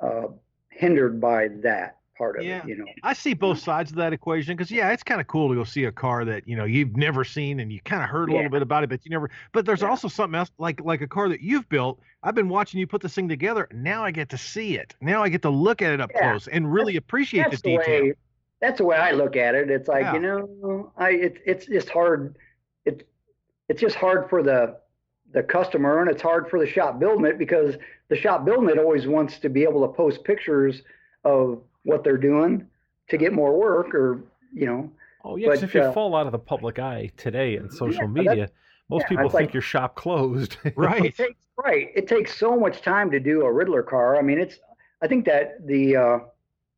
uh, 0.00 0.28
hindered 0.70 1.20
by 1.20 1.48
that 1.48 1.96
part 2.16 2.36
of 2.38 2.44
Yeah. 2.44 2.62
it 2.64 2.68
you 2.68 2.76
know 2.76 2.84
I 3.04 3.12
see 3.12 3.32
both 3.32 3.60
sides 3.60 3.90
of 3.92 3.96
that 3.98 4.12
equation 4.12 4.56
because 4.56 4.70
yeah, 4.72 4.90
it's 4.90 5.04
kind 5.04 5.20
of 5.20 5.28
cool 5.28 5.48
to 5.50 5.54
go 5.54 5.62
see 5.62 5.84
a 5.84 5.92
car 5.92 6.24
that 6.24 6.48
you 6.48 6.56
know 6.56 6.64
you've 6.64 6.96
never 6.96 7.22
seen 7.24 7.60
and 7.60 7.72
you 7.72 7.80
kind 7.82 8.02
of 8.02 8.08
heard 8.08 8.28
a 8.28 8.32
Yeah. 8.32 8.38
little 8.38 8.50
bit 8.50 8.62
about 8.62 8.82
it, 8.82 8.90
but 8.90 9.04
you 9.04 9.10
never. 9.10 9.30
But 9.52 9.64
there's 9.66 9.82
Yeah. 9.82 9.90
also 9.90 10.08
something 10.08 10.36
else 10.36 10.50
like 10.58 10.80
like 10.80 11.00
a 11.00 11.06
car 11.06 11.28
that 11.28 11.40
you've 11.42 11.68
built. 11.68 12.00
I've 12.24 12.34
been 12.34 12.48
watching 12.48 12.80
you 12.80 12.88
put 12.88 13.02
this 13.02 13.14
thing 13.14 13.28
together. 13.28 13.68
Now 13.72 14.04
I 14.04 14.10
get 14.10 14.28
to 14.30 14.38
see 14.38 14.76
it. 14.76 14.96
Now 15.00 15.22
I 15.22 15.28
get 15.28 15.42
to 15.42 15.50
look 15.50 15.80
at 15.80 15.92
it 15.92 16.00
up 16.00 16.10
Yeah. 16.12 16.30
close 16.30 16.48
and 16.48 16.72
really 16.72 16.96
appreciate 16.96 17.44
the 17.44 17.50
that's 17.50 17.62
the 17.62 17.76
detail. 17.76 18.02
way 18.04 18.12
that's 18.60 18.78
the 18.78 18.84
way 18.84 18.96
I 18.96 19.12
look 19.12 19.36
at 19.36 19.54
it. 19.54 19.70
It's 19.70 19.86
like 19.88 20.12
you 20.12 20.18
know, 20.18 20.92
I 20.96 21.10
it, 21.10 21.36
it's 21.46 21.66
just 21.66 21.88
hard. 21.88 22.36
It's 22.84 23.04
it's 23.68 23.80
just 23.80 23.94
hard 23.94 24.28
for 24.28 24.42
the 24.42 24.80
the 25.32 25.42
customer, 25.42 26.00
and 26.00 26.10
it's 26.10 26.22
hard 26.22 26.48
for 26.48 26.58
the 26.58 26.66
shop 26.66 26.98
building 26.98 27.26
it 27.26 27.38
because 27.38 27.76
the 28.08 28.16
shop 28.16 28.44
building 28.44 28.68
it 28.70 28.78
always 28.78 29.06
wants 29.06 29.38
to 29.40 29.48
be 29.48 29.62
able 29.62 29.86
to 29.86 29.92
post 29.92 30.24
pictures 30.24 30.82
of 31.24 31.60
what 31.84 32.02
they're 32.04 32.16
doing 32.16 32.66
to 33.08 33.16
get 33.18 33.32
more 33.32 33.58
work, 33.58 33.94
or 33.94 34.22
you 34.54 34.66
know, 34.66 34.90
Oh 35.24 35.36
yeah, 35.36 35.48
'cause 35.48 35.60
But, 35.60 35.68
if 35.68 35.74
you 35.74 35.82
uh, 35.82 35.92
fall 35.92 36.14
out 36.16 36.26
of 36.26 36.32
the 36.32 36.38
public 36.38 36.78
eye 36.78 37.10
today 37.16 37.56
in 37.56 37.68
social 37.70 38.08
that's- 38.08 38.26
media, 38.26 38.50
most 38.88 39.02
yeah, 39.02 39.08
people 39.08 39.28
think 39.28 39.34
like- 39.48 39.52
your 39.54 39.60
shop 39.62 39.94
closed. 39.96 40.56
Right. 40.76 41.04
It 41.04 41.16
takes, 41.16 41.40
right. 41.62 41.88
It 41.94 42.06
takes 42.08 42.34
so 42.38 42.58
much 42.58 42.80
time 42.80 43.10
to 43.10 43.20
do 43.20 43.42
a 43.42 43.44
Ridler 43.52 43.84
car. 43.86 44.16
I 44.16 44.22
mean, 44.22 44.38
it's. 44.38 44.58
I 45.02 45.06
think 45.08 45.26
that 45.26 45.66
the 45.66 45.96
uh, 45.96 46.18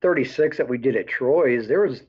36 0.03 0.57
that 0.59 0.69
we 0.69 0.77
did 0.79 0.97
at 0.97 1.07
Troy's, 1.07 1.69
there 1.69 1.81
was 1.87 2.03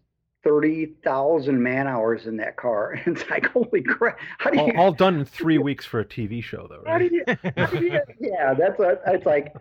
30,000 0.43 1.61
man 1.61 1.87
hours 1.87 2.25
in 2.27 2.37
that 2.37 2.57
car. 2.57 2.99
It's 3.05 3.29
like, 3.29 3.47
holy 3.47 3.81
crap! 3.81 4.19
How 4.37 4.49
do 4.49 4.57
you? 4.57 4.73
all, 4.77 4.77
all 4.77 4.91
done 4.91 5.19
in 5.19 5.25
three 5.39 5.57
weeks 5.57 5.85
for 5.85 5.99
a 5.99 6.05
TV 6.05 6.43
show, 6.43 6.67
though, 6.67 6.81
right? 6.81 7.11
you? 7.11 7.23
You 7.27 7.99
yeah, 8.19 8.53
that's 8.53 8.77
what. 8.77 9.01
It's 9.07 9.25
like, 9.25 9.53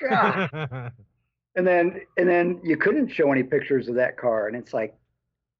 God. 0.00 0.92
And 1.54 1.66
then 1.66 2.00
and 2.16 2.28
then 2.28 2.60
you 2.64 2.76
couldn't 2.76 3.08
show 3.08 3.30
any 3.30 3.42
pictures 3.42 3.88
of 3.88 3.96
that 3.96 4.16
car, 4.16 4.48
and 4.48 4.56
it's 4.56 4.72
like, 4.72 4.94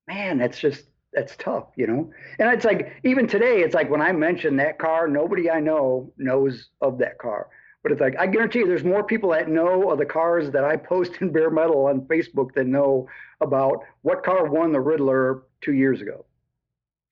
man, 0.09 0.39
that's 0.39 0.59
just 0.59 0.85
that's 1.13 1.37
tough, 1.37 1.67
you 1.77 1.87
know. 1.87 2.11
And 2.39 2.51
it's 2.51 2.65
like 2.65 2.95
even 3.05 3.27
today, 3.27 3.61
it's 3.61 3.75
like 3.75 3.91
when 3.91 4.01
I 4.01 4.13
mention 4.13 4.57
that 4.57 4.79
car, 4.79 5.07
nobody 5.07 5.51
I 5.51 5.61
know 5.61 6.13
knows 6.17 6.71
of 6.81 6.99
that 6.99 7.19
car. 7.19 7.49
But 7.83 7.93
it's 7.93 8.01
like 8.01 8.15
I 8.19 8.27
guarantee 8.27 8.61
you, 8.61 8.67
there's 8.67 8.85
more 8.85 9.03
people 9.03 9.31
that 9.31 9.49
know 9.49 9.91
of 9.91 9.99
the 9.99 10.07
cars 10.07 10.51
that 10.53 10.65
I 10.65 10.77
post 10.77 11.13
in 11.21 11.33
bare 11.33 11.51
metal 11.51 11.87
on 11.87 12.03
Facebook 12.03 12.55
than 12.55 12.71
know 12.71 13.09
about 13.41 13.81
what 14.03 14.23
car 14.23 14.47
won 14.47 14.73
the 14.73 14.79
Ridler 14.79 15.43
two 15.61 15.73
years 15.73 16.01
ago. 16.01 16.25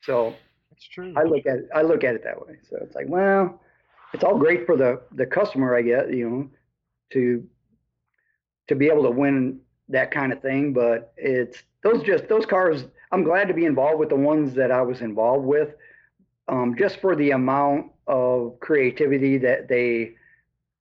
So 0.02 0.34
That's 0.70 0.86
true. 0.86 1.12
I 1.16 1.24
look 1.24 1.46
at 1.46 1.58
it, 1.58 1.68
I 1.74 1.82
look 1.82 2.04
at 2.04 2.14
it 2.14 2.24
that 2.24 2.40
way. 2.46 2.58
So 2.68 2.78
it's 2.80 2.94
like, 2.94 3.06
well, 3.08 3.60
it's 4.12 4.24
all 4.24 4.38
great 4.38 4.66
for 4.66 4.76
the 4.76 5.02
the 5.12 5.26
customer, 5.26 5.74
I 5.76 5.82
guess, 5.82 6.04
you 6.10 6.28
know, 6.28 6.50
to 7.12 7.44
to 8.68 8.74
be 8.76 8.86
able 8.86 9.02
to 9.04 9.10
win 9.10 9.60
that 9.88 10.10
kind 10.12 10.32
of 10.32 10.40
thing. 10.40 10.72
But 10.72 11.12
it's 11.16 11.62
those 11.82 12.02
just 12.02 12.28
those 12.28 12.46
cars. 12.46 12.84
I'm 13.12 13.24
glad 13.24 13.48
to 13.48 13.54
be 13.54 13.64
involved 13.64 13.98
with 13.98 14.08
the 14.08 14.16
ones 14.16 14.54
that 14.54 14.70
I 14.70 14.82
was 14.82 15.00
involved 15.00 15.44
with, 15.44 15.74
um, 16.46 16.76
just 16.78 17.00
for 17.00 17.16
the 17.16 17.32
amount 17.32 17.90
of 18.06 18.58
creativity 18.60 19.36
that 19.38 19.68
they 19.68 20.14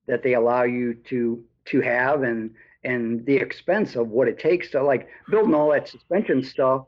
that 0.10 0.24
they 0.24 0.34
allow 0.34 0.64
you 0.64 0.96
to 1.06 1.42
to 1.66 1.80
have 1.82 2.24
and 2.24 2.52
and 2.84 3.26
the 3.26 3.36
expense 3.36 3.96
of 3.96 4.10
what 4.10 4.28
it 4.28 4.40
takes 4.40 4.70
to 4.72 4.84
like 4.84 5.08
building 5.30 5.54
all 5.54 5.72
that 5.72 5.88
suspension 5.88 6.44
stuff 6.44 6.86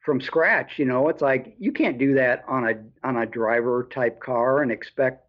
from 0.00 0.20
scratch 0.20 0.78
you 0.78 0.84
know? 0.84 1.08
It's 1.08 1.22
like 1.22 1.54
you 1.58 1.72
can't 1.72 1.98
do 1.98 2.14
that 2.14 2.44
on 2.48 2.68
a 2.68 3.06
on 3.06 3.16
a 3.16 3.26
driver 3.26 3.88
type 3.92 4.20
car 4.20 4.62
and 4.62 4.70
expect 4.70 5.26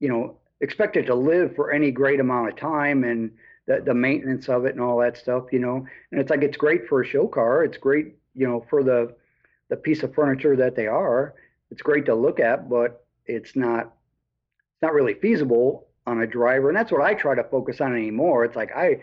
you 0.00 0.08
know 0.08 0.36
expect 0.60 0.96
it 0.96 1.06
to 1.06 1.14
live 1.14 1.54
for 1.54 1.70
any 1.70 1.90
great 1.90 2.20
amount 2.20 2.48
of 2.48 2.56
time 2.56 3.04
and 3.04 3.30
the, 3.66 3.82
the 3.84 3.94
maintenance 3.94 4.48
of 4.48 4.64
it 4.64 4.72
and 4.72 4.80
all 4.80 4.98
that 4.98 5.16
stuff 5.16 5.44
you 5.52 5.60
know? 5.60 5.86
And 6.10 6.20
it's 6.20 6.30
like 6.30 6.42
it's 6.42 6.56
great 6.56 6.88
for 6.88 7.02
a 7.02 7.06
show 7.06 7.26
car. 7.28 7.64
It's 7.64 7.78
great 7.78 8.16
you 8.34 8.46
know 8.48 8.66
for 8.68 8.82
the 8.82 9.14
the 9.68 9.76
piece 9.76 10.02
of 10.02 10.14
furniture 10.14 10.56
that 10.56 10.74
they 10.74 10.88
are. 10.88 11.34
It's 11.70 11.82
great 11.82 12.06
to 12.06 12.14
look 12.14 12.40
at 12.40 12.68
but 12.68 13.04
it's 13.26 13.54
not 13.54 13.92
it's 14.72 14.82
not 14.82 14.94
really 14.94 15.14
feasible 15.14 15.87
on 16.08 16.22
a 16.22 16.26
driver 16.26 16.68
and 16.68 16.76
that's 16.76 16.90
what 16.90 17.02
i 17.02 17.14
try 17.14 17.34
to 17.34 17.44
focus 17.44 17.80
on 17.80 17.94
anymore 17.94 18.44
it's 18.44 18.56
like 18.56 18.70
i 18.76 18.96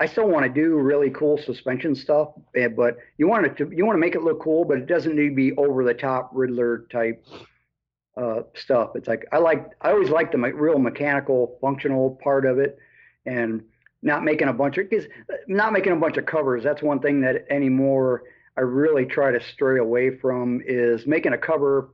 I 0.00 0.06
still 0.06 0.28
want 0.28 0.46
to 0.46 0.48
do 0.48 0.76
really 0.76 1.10
cool 1.10 1.36
suspension 1.36 1.94
stuff, 1.94 2.30
eh, 2.56 2.68
but 2.68 2.96
you 3.18 3.28
want 3.28 3.44
it 3.44 3.56
to 3.58 3.70
you 3.70 3.84
want 3.84 3.96
to 3.96 4.00
make 4.00 4.14
it 4.14 4.22
look 4.22 4.40
cool, 4.40 4.64
but 4.64 4.78
it 4.78 4.86
doesn't 4.86 5.14
need 5.14 5.28
to 5.28 5.34
be 5.34 5.52
over 5.56 5.84
the 5.84 5.92
top 5.92 6.34
Ridler 6.34 6.88
type 6.88 7.22
uh, 8.16 8.42
stuff. 8.54 8.92
It's 8.94 9.06
like 9.06 9.26
I 9.30 9.36
like 9.36 9.66
I 9.82 9.90
always 9.90 10.08
like 10.08 10.32
the 10.32 10.38
me- 10.38 10.52
real 10.52 10.78
mechanical, 10.78 11.58
functional 11.60 12.18
part 12.22 12.46
of 12.46 12.58
it, 12.58 12.78
and 13.26 13.62
not 14.02 14.24
making 14.24 14.48
a 14.48 14.54
bunch 14.54 14.78
of 14.78 14.88
because 14.88 15.06
not 15.46 15.74
making 15.74 15.92
a 15.92 15.96
bunch 15.96 16.16
of 16.16 16.24
covers. 16.24 16.64
That's 16.64 16.82
one 16.82 17.00
thing 17.00 17.20
that 17.20 17.44
anymore 17.50 18.22
I 18.56 18.62
really 18.62 19.04
try 19.04 19.30
to 19.30 19.40
stray 19.52 19.78
away 19.78 20.16
from 20.16 20.62
is 20.64 21.06
making 21.06 21.34
a 21.34 21.38
cover 21.38 21.90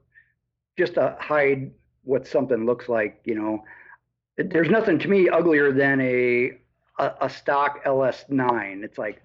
just 0.79 0.95
to 0.95 1.17
hide 1.19 1.73
what 2.05 2.25
something 2.25 2.67
looks 2.67 2.89
like. 2.89 3.21
You 3.25 3.35
know, 3.35 3.65
there's 4.37 4.71
nothing 4.71 4.99
to 5.01 5.09
me 5.09 5.29
uglier 5.29 5.73
than 5.73 6.01
a 6.01 6.59
a, 6.99 7.13
a 7.23 7.31
stock 7.31 7.85
LS9. 7.85 8.83
It's 8.83 8.99
like 8.99 9.23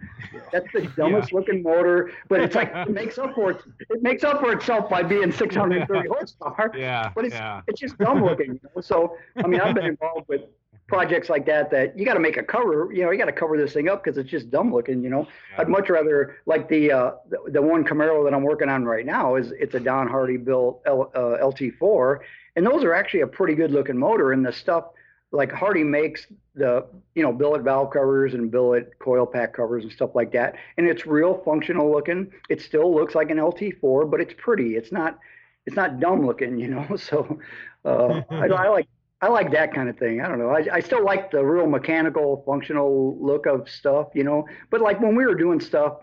that's 0.52 0.68
the 0.74 0.92
dumbest 0.98 1.32
looking 1.34 1.64
motor, 1.64 2.12
but 2.28 2.42
it's 2.42 2.56
like 2.56 2.72
it 2.76 2.92
makes 2.92 3.18
up 3.18 3.34
for 3.34 3.52
it. 3.52 3.62
It 3.90 4.02
makes 4.04 4.24
up 4.24 4.42
for 4.42 4.52
itself 4.52 4.90
by 4.90 5.04
being 5.04 5.32
630 5.32 6.08
horsepower. 6.10 6.72
yeah. 6.78 7.12
But 7.16 7.26
it's 7.26 7.36
yeah. 7.36 7.62
it's 7.68 7.80
just 7.80 7.98
dumb 7.98 8.24
looking. 8.24 8.54
You 8.54 8.60
know? 8.76 8.82
So 8.82 9.18
I 9.38 9.48
mean, 9.48 9.62
I've 9.62 9.76
been 9.76 9.86
involved 9.86 10.28
with 10.28 10.42
projects 10.88 11.30
like 11.30 11.46
that 11.46 11.72
that 11.72 11.98
you 11.98 12.04
got 12.04 12.16
to 12.16 12.20
make 12.20 12.36
a 12.36 12.44
cover. 12.44 12.90
You 12.92 13.06
know, 13.06 13.12
you 13.12 13.18
got 13.18 13.26
to 13.26 13.32
cover 13.32 13.58
this 13.58 13.72
thing 13.72 13.88
up 13.88 14.04
because 14.04 14.18
it's 14.18 14.30
just 14.30 14.52
dumb 14.52 14.74
looking. 14.74 15.02
You 15.02 15.10
know, 15.10 15.28
Yeah. 15.54 15.62
I'd 15.62 15.70
much 15.70 15.90
rather 15.90 16.38
like 16.46 16.68
the, 16.68 16.92
uh, 16.92 17.12
the 17.30 17.38
the 17.52 17.62
one 17.62 17.86
Camaro 17.86 18.26
that 18.26 18.34
I'm 18.34 18.44
working 18.44 18.68
on 18.68 18.84
right 18.84 19.06
now 19.06 19.36
is 19.36 19.52
it's 19.54 19.76
a 19.76 19.80
Don 19.80 20.10
Hardy 20.10 20.36
built 20.36 20.82
L, 20.86 21.10
uh, 21.16 21.38
LT4, 21.42 22.20
and 22.58 22.66
those 22.66 22.84
are 22.84 22.94
actually 22.94 23.22
a 23.22 23.28
pretty 23.28 23.56
good 23.56 23.72
looking 23.72 23.98
motor. 23.98 24.34
And 24.34 24.46
the 24.46 24.52
stuff 24.52 24.90
like 25.32 25.52
Hardy 25.52 25.84
makes 25.84 26.28
the 26.56 26.86
you 27.16 27.24
know 27.24 27.32
billet 27.32 27.62
valve 27.62 27.92
covers 27.92 28.34
and 28.34 28.52
billet 28.52 28.98
coil 29.00 29.26
pack 29.26 29.54
covers 29.54 29.84
and 29.84 29.92
stuff 29.92 30.12
like 30.14 30.32
that, 30.34 30.56
and 30.78 30.88
it's 30.88 31.06
real 31.06 31.42
functional 31.46 31.92
looking. 31.92 32.32
It 32.50 32.62
still 32.62 32.94
looks 32.94 33.16
like 33.16 33.30
an 33.32 33.38
LT4, 33.38 34.10
but 34.10 34.20
it's 34.20 34.34
pretty. 34.38 34.76
It's 34.76 34.92
not 34.92 35.20
it's 35.66 35.76
not 35.76 36.00
dumb 36.00 36.26
looking, 36.26 36.58
you 36.60 36.68
know. 36.68 36.96
So 36.98 37.40
uh, 37.86 38.22
I, 38.30 38.48
I 38.48 38.70
like 38.70 38.88
I 39.22 39.28
like 39.28 39.52
that 39.52 39.74
kind 39.74 39.90
of 39.90 39.98
thing. 39.98 40.22
I 40.22 40.28
don't 40.28 40.40
know. 40.40 40.50
I, 40.50 40.66
I 40.74 40.80
still 40.80 41.04
like 41.04 41.32
the 41.32 41.44
real 41.44 41.68
mechanical, 41.68 42.44
functional 42.46 43.18
look 43.20 43.46
of 43.46 43.70
stuff, 43.70 44.10
you 44.14 44.24
know. 44.24 44.48
But 44.70 44.82
like 44.82 45.00
when 45.00 45.16
we 45.16 45.26
were 45.26 45.36
doing 45.36 45.60
stuff 45.60 46.00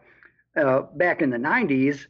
uh, 0.57 0.83
back 0.95 1.20
in 1.20 1.31
the 1.31 1.37
'90s, 1.37 2.07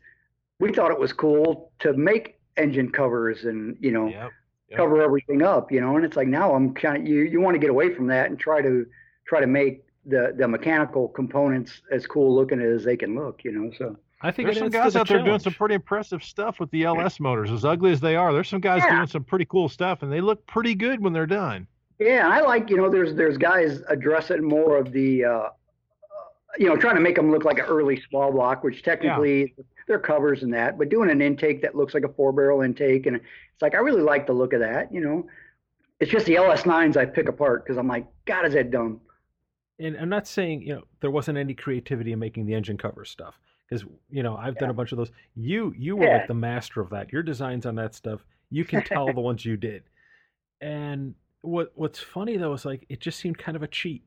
we 0.61 0.73
thought 0.73 0.91
it 0.91 0.99
was 0.99 1.13
cool 1.13 1.73
to 1.81 1.95
make 1.95 2.39
engine 2.57 2.91
covers 2.91 3.45
and 3.45 3.77
you 3.81 3.93
know 3.93 4.09
Yep. 4.09 4.33
Yep. 4.71 4.79
cover 4.79 5.03
everything 5.03 5.43
up, 5.43 5.71
you 5.73 5.81
know. 5.81 5.97
And 5.97 6.05
it's 6.05 6.17
like 6.17 6.29
now 6.29 6.55
I'm 6.55 6.75
kind 6.75 7.03
of 7.03 7.09
you 7.09 7.23
you 7.23 7.41
want 7.41 7.55
to 7.55 7.59
get 7.59 7.71
away 7.71 7.95
from 7.95 8.07
that 8.09 8.31
and 8.31 8.39
try 8.39 8.63
to 8.63 8.87
try 9.27 9.41
to 9.41 9.47
make 9.47 9.85
the 10.07 10.35
the 10.37 10.49
mechanical 10.49 11.09
components 11.09 11.83
as 11.91 12.07
cool 12.07 12.35
looking 12.35 12.61
as 12.61 12.85
they 12.85 12.97
can 12.97 13.15
look, 13.15 13.45
you 13.45 13.53
know. 13.53 13.71
So 13.79 13.97
I 14.21 14.31
think 14.31 14.47
there's 14.47 14.59
some 14.59 14.71
guys 14.71 14.97
out 14.97 15.09
there 15.09 15.23
doing 15.23 15.39
some 15.39 15.55
pretty 15.55 15.77
impressive 15.77 16.25
stuff 16.25 16.59
with 16.59 16.71
the 16.71 16.85
LS 16.85 17.21
motors, 17.21 17.51
as 17.51 17.65
ugly 17.65 17.93
as 17.93 18.01
they 18.01 18.17
are. 18.17 18.33
There's 18.33 18.49
some 18.49 18.61
guys 18.61 18.83
yeah. 18.85 18.97
doing 18.97 19.07
some 19.07 19.25
pretty 19.25 19.45
cool 19.45 19.69
stuff, 19.69 20.03
and 20.03 20.13
they 20.13 20.21
look 20.21 20.45
pretty 20.47 20.75
good 20.75 21.01
when 21.01 21.13
they're 21.13 21.27
done. 21.27 21.67
Yeah, 21.99 22.29
I 22.29 22.41
like 22.41 22.71
you 22.71 22.77
know 22.77 22.89
there's 22.89 23.15
there's 23.15 23.37
guys 23.37 23.83
addressing 23.89 24.43
more 24.43 24.77
of 24.77 24.93
the 24.93 25.25
uh, 25.25 25.49
you 26.59 26.69
know 26.69 26.77
trying 26.77 26.97
to 26.97 27.01
make 27.01 27.17
them 27.17 27.31
look 27.31 27.45
like 27.45 27.59
an 27.59 27.65
early 27.67 28.03
small 28.09 28.33
block, 28.33 28.65
which 28.65 28.83
technically 28.83 29.55
yeah. 29.57 29.65
they're 29.87 29.99
covers 29.99 30.43
and 30.43 30.53
that, 30.53 30.79
but 30.79 30.89
doing 30.89 31.11
an 31.11 31.23
intake 31.23 31.63
that 31.63 31.75
looks 31.75 31.95
like 31.95 32.05
a 32.05 32.09
four 32.09 32.33
barrel 32.33 32.63
intake, 32.63 33.07
and 33.07 33.17
it's 33.17 33.63
like 33.63 33.75
I 33.75 33.79
really 33.79 34.03
like 34.03 34.27
the 34.27 34.33
look 34.33 34.53
of 34.53 34.61
that. 34.61 34.93
You 34.93 35.01
know, 35.01 35.27
it's 36.01 36.11
just 36.11 36.27
the 36.27 36.35
LS9s 36.35 36.97
I 36.97 37.07
pick 37.07 37.29
apart 37.29 37.65
because 37.65 37.79
I'm 37.79 37.89
like, 37.89 38.07
God, 38.25 38.47
is 38.47 38.55
that 38.55 38.71
dumb? 38.71 39.01
And 39.79 39.97
I'm 39.97 40.09
not 40.09 40.27
saying 40.27 40.63
you 40.63 40.75
know 40.75 40.83
there 41.01 41.11
wasn't 41.11 41.39
any 41.39 41.55
creativity 41.55 42.13
in 42.13 42.19
making 42.19 42.47
the 42.47 42.55
engine 42.55 42.77
cover 42.77 43.05
stuff 43.05 43.39
because 43.69 43.85
you 44.11 44.23
know 44.23 44.37
I've 44.37 44.55
yeah. 44.55 44.61
done 44.61 44.71
a 44.71 44.75
bunch 44.75 44.93
of 44.93 44.99
those. 44.99 45.13
You 45.37 45.75
you 45.79 45.97
were 45.97 46.07
yeah. 46.07 46.19
like 46.19 46.29
the 46.29 46.35
master 46.35 46.81
of 46.81 46.91
that. 46.91 47.13
Your 47.13 47.23
designs 47.23 47.67
on 47.67 47.77
that 47.77 47.95
stuff, 47.95 48.25
you 48.51 48.65
can 48.65 48.83
tell 48.83 49.13
the 49.13 49.21
ones 49.21 49.45
you 49.45 49.57
did. 49.57 49.85
And 50.61 51.15
what 51.43 51.73
what's 51.75 52.01
funny 52.01 52.37
though 52.37 52.53
is 52.53 52.65
like 52.65 52.85
it 52.89 53.01
just 53.01 53.19
seemed 53.21 53.39
kind 53.39 53.57
of 53.57 53.63
a 53.63 53.69
cheat. 53.69 54.03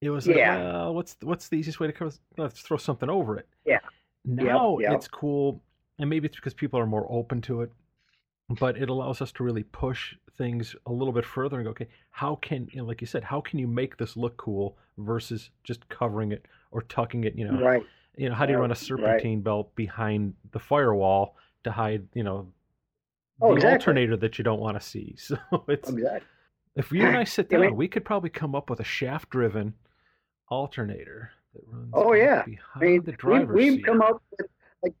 It 0.00 0.10
was 0.10 0.26
like, 0.26 0.36
yeah. 0.36 0.88
what's 0.88 1.16
what's 1.22 1.48
the 1.48 1.56
easiest 1.56 1.78
way 1.78 1.86
to 1.86 1.92
cover? 1.92 2.12
Let's 2.38 2.60
throw 2.60 2.78
something 2.78 3.10
over 3.10 3.36
it. 3.36 3.46
Yeah. 3.66 3.80
Now 4.24 4.78
yep, 4.78 4.90
yep. 4.90 4.96
it's 4.98 5.08
cool, 5.08 5.62
and 5.98 6.08
maybe 6.08 6.26
it's 6.26 6.36
because 6.36 6.54
people 6.54 6.80
are 6.80 6.86
more 6.86 7.06
open 7.10 7.42
to 7.42 7.62
it, 7.62 7.72
but 8.58 8.76
it 8.76 8.88
allows 8.88 9.20
us 9.20 9.32
to 9.32 9.44
really 9.44 9.62
push 9.62 10.14
things 10.36 10.74
a 10.86 10.92
little 10.92 11.12
bit 11.12 11.24
further 11.24 11.56
and 11.56 11.64
go, 11.64 11.70
okay, 11.70 11.88
how 12.10 12.36
can, 12.36 12.66
you 12.72 12.78
know, 12.78 12.86
like 12.86 13.00
you 13.00 13.06
said, 13.06 13.22
how 13.22 13.40
can 13.40 13.58
you 13.58 13.68
make 13.68 13.96
this 13.98 14.16
look 14.16 14.36
cool 14.38 14.78
versus 14.98 15.50
just 15.64 15.86
covering 15.88 16.32
it 16.32 16.46
or 16.70 16.82
tucking 16.82 17.24
it? 17.24 17.34
You 17.34 17.50
know, 17.50 17.60
right. 17.62 17.84
You 18.16 18.28
know, 18.28 18.34
how 18.34 18.46
do 18.46 18.52
you 18.52 18.58
run 18.58 18.72
a 18.72 18.74
serpentine 18.74 19.36
right. 19.36 19.44
belt 19.44 19.74
behind 19.76 20.34
the 20.52 20.58
firewall 20.58 21.36
to 21.64 21.70
hide, 21.70 22.08
you 22.14 22.22
know, 22.22 22.48
oh, 23.40 23.50
the 23.50 23.56
exactly. 23.56 23.72
alternator 23.72 24.16
that 24.16 24.38
you 24.38 24.44
don't 24.44 24.60
want 24.60 24.80
to 24.80 24.86
see? 24.86 25.14
So 25.18 25.36
it's 25.68 25.90
exactly. 25.90 26.26
If 26.76 26.92
you 26.92 27.04
and 27.04 27.16
I 27.16 27.24
sit 27.24 27.50
down, 27.50 27.74
we 27.76 27.88
could 27.88 28.04
probably 28.04 28.30
come 28.30 28.54
up 28.54 28.70
with 28.70 28.80
a 28.80 28.84
shaft-driven 28.84 29.74
alternator 30.50 31.32
that 31.54 31.62
runs. 31.66 31.90
Oh 31.92 32.12
yeah, 32.12 32.44
I 32.74 32.78
mean, 32.78 33.02
the 33.04 33.12
driver's 33.12 33.54
we, 33.54 33.76
have 33.76 33.82
come 33.82 34.02
up 34.02 34.22
with 34.38 34.46
like 34.82 34.94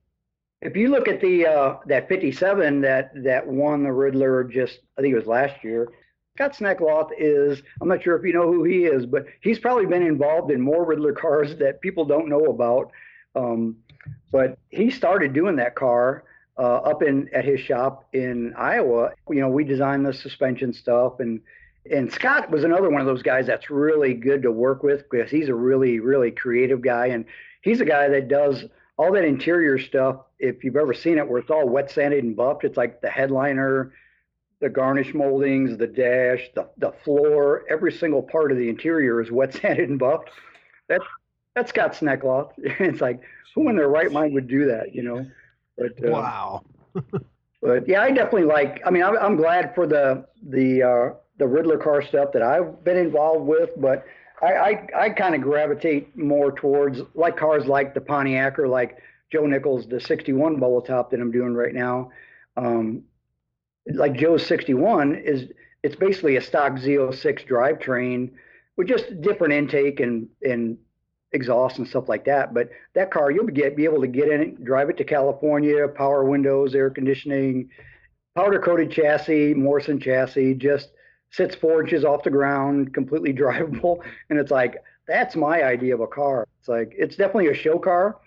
if 0.62 0.76
you 0.76 0.88
look 0.88 1.08
at 1.08 1.20
the 1.20 1.46
uh, 1.46 1.76
that 1.86 2.08
57 2.08 2.80
that 2.80 3.10
that 3.22 3.46
won 3.46 3.82
the 3.82 3.90
Ridler 3.90 4.50
just 4.50 4.80
I 4.98 5.02
think 5.02 5.12
it 5.12 5.18
was 5.18 5.26
last 5.26 5.62
year. 5.62 5.88
Scott 6.36 6.54
Sneckloth 6.54 7.10
is 7.18 7.62
I'm 7.80 7.88
not 7.88 8.02
sure 8.02 8.16
if 8.16 8.24
you 8.24 8.32
know 8.32 8.50
who 8.50 8.64
he 8.64 8.84
is, 8.84 9.04
but 9.04 9.26
he's 9.40 9.58
probably 9.58 9.86
been 9.86 10.02
involved 10.02 10.50
in 10.50 10.60
more 10.60 10.86
Ridler 10.86 11.14
cars 11.14 11.56
that 11.56 11.80
people 11.80 12.04
don't 12.04 12.28
know 12.28 12.46
about. 12.46 12.90
Um, 13.36 13.76
but 14.32 14.58
he 14.70 14.90
started 14.90 15.32
doing 15.32 15.56
that 15.56 15.74
car 15.74 16.24
uh, 16.58 16.76
up 16.76 17.02
in 17.02 17.28
at 17.34 17.44
his 17.44 17.60
shop 17.60 18.08
in 18.12 18.54
Iowa. 18.56 19.10
You 19.28 19.40
know, 19.40 19.48
we 19.48 19.64
designed 19.64 20.06
the 20.06 20.12
suspension 20.12 20.72
stuff 20.72 21.20
and 21.20 21.40
and 21.90 22.12
Scott 22.12 22.50
was 22.50 22.64
another 22.64 22.90
one 22.90 23.00
of 23.00 23.06
those 23.06 23.22
guys 23.22 23.46
that's 23.46 23.70
really 23.70 24.14
good 24.14 24.42
to 24.42 24.52
work 24.52 24.82
with 24.82 25.04
because 25.10 25.30
he's 25.30 25.48
a 25.48 25.54
really, 25.54 26.00
really 26.00 26.30
creative 26.30 26.82
guy. 26.82 27.06
And 27.06 27.24
he's 27.62 27.80
a 27.80 27.84
guy 27.84 28.08
that 28.08 28.28
does 28.28 28.64
all 28.96 29.12
that 29.12 29.24
interior 29.24 29.78
stuff. 29.78 30.16
If 30.38 30.62
you've 30.62 30.76
ever 30.76 30.92
seen 30.92 31.18
it, 31.18 31.28
where 31.28 31.40
it's 31.40 31.50
all 31.50 31.68
wet 31.68 31.90
sanded 31.90 32.24
and 32.24 32.36
buffed, 32.36 32.64
it's 32.64 32.76
like 32.76 33.00
the 33.00 33.08
headliner, 33.08 33.92
the 34.60 34.68
garnish 34.68 35.14
moldings, 35.14 35.78
the 35.78 35.86
dash, 35.86 36.50
the, 36.54 36.68
the 36.76 36.92
floor, 37.04 37.64
every 37.70 37.92
single 37.92 38.22
part 38.22 38.52
of 38.52 38.58
the 38.58 38.68
interior 38.68 39.20
is 39.20 39.30
wet 39.30 39.54
sanded 39.60 39.88
and 39.88 39.98
buffed. 39.98 40.30
That's 40.88 41.04
that's 41.54 41.70
Scott 41.70 41.94
Sneckloth. 41.94 42.52
it's 42.58 43.00
like 43.00 43.20
who 43.54 43.68
in 43.68 43.76
their 43.76 43.88
right 43.88 44.12
mind 44.12 44.34
would 44.34 44.48
do 44.48 44.66
that, 44.66 44.94
you 44.94 45.02
know? 45.02 45.26
But 45.76 46.06
uh, 46.06 46.10
wow. 46.10 46.62
but 47.62 47.88
yeah, 47.88 48.02
I 48.02 48.10
definitely 48.10 48.44
like. 48.44 48.82
I 48.84 48.90
mean, 48.90 49.02
I'm, 49.02 49.16
I'm 49.16 49.36
glad 49.36 49.74
for 49.74 49.86
the 49.86 50.26
the 50.42 50.82
uh, 50.82 51.14
the 51.40 51.46
Ridler 51.46 51.82
car 51.82 52.02
stuff 52.02 52.32
that 52.34 52.42
I've 52.42 52.84
been 52.84 52.98
involved 52.98 53.46
with, 53.46 53.70
but 53.78 54.04
I 54.40 54.46
I, 54.46 54.88
I 54.96 55.10
kind 55.10 55.34
of 55.34 55.40
gravitate 55.40 56.16
more 56.16 56.52
towards 56.52 57.00
like 57.14 57.36
cars 57.36 57.66
like 57.66 57.94
the 57.94 58.00
Pontiac 58.00 58.58
or 58.58 58.68
like 58.68 58.98
Joe 59.32 59.46
Nichols 59.46 59.88
the 59.88 60.00
61 60.00 60.60
bubble 60.60 60.82
top 60.82 61.10
that 61.10 61.20
I'm 61.20 61.32
doing 61.32 61.54
right 61.54 61.74
now. 61.74 62.10
Um, 62.56 63.04
like 63.92 64.14
Joe's 64.14 64.46
61 64.46 65.16
is 65.16 65.50
it's 65.82 65.96
basically 65.96 66.36
a 66.36 66.42
stock 66.42 66.72
Z06 66.72 67.48
drivetrain 67.48 68.32
with 68.76 68.86
just 68.86 69.20
different 69.22 69.54
intake 69.54 69.98
and 69.98 70.28
and 70.42 70.76
exhaust 71.32 71.78
and 71.78 71.88
stuff 71.88 72.08
like 72.08 72.26
that. 72.26 72.52
But 72.52 72.68
that 72.94 73.10
car, 73.10 73.30
you'll 73.30 73.46
be, 73.46 73.66
be 73.70 73.84
able 73.84 74.02
to 74.02 74.08
get 74.08 74.28
in 74.28 74.42
it, 74.42 74.64
drive 74.64 74.90
it 74.90 74.98
to 74.98 75.04
California, 75.04 75.88
power 75.88 76.24
windows, 76.24 76.74
air 76.74 76.90
conditioning, 76.90 77.70
powder 78.36 78.58
coated 78.58 78.90
chassis, 78.90 79.54
Morrison 79.54 80.00
chassis, 80.00 80.54
just 80.54 80.90
sits 81.30 81.54
four 81.54 81.82
inches 81.82 82.04
off 82.04 82.22
the 82.22 82.30
ground, 82.30 82.92
completely 82.94 83.32
drivable. 83.42 84.00
And 84.28 84.38
it's 84.38 84.50
like, 84.50 84.82
that's 85.06 85.36
my 85.36 85.62
idea 85.64 85.94
of 85.94 86.00
a 86.00 86.06
car. 86.06 86.46
It's 86.58 86.68
like, 86.68 86.92
it's 86.96 87.16
definitely 87.16 87.48
a 87.48 87.54
show 87.54 87.78
car, 87.78 88.18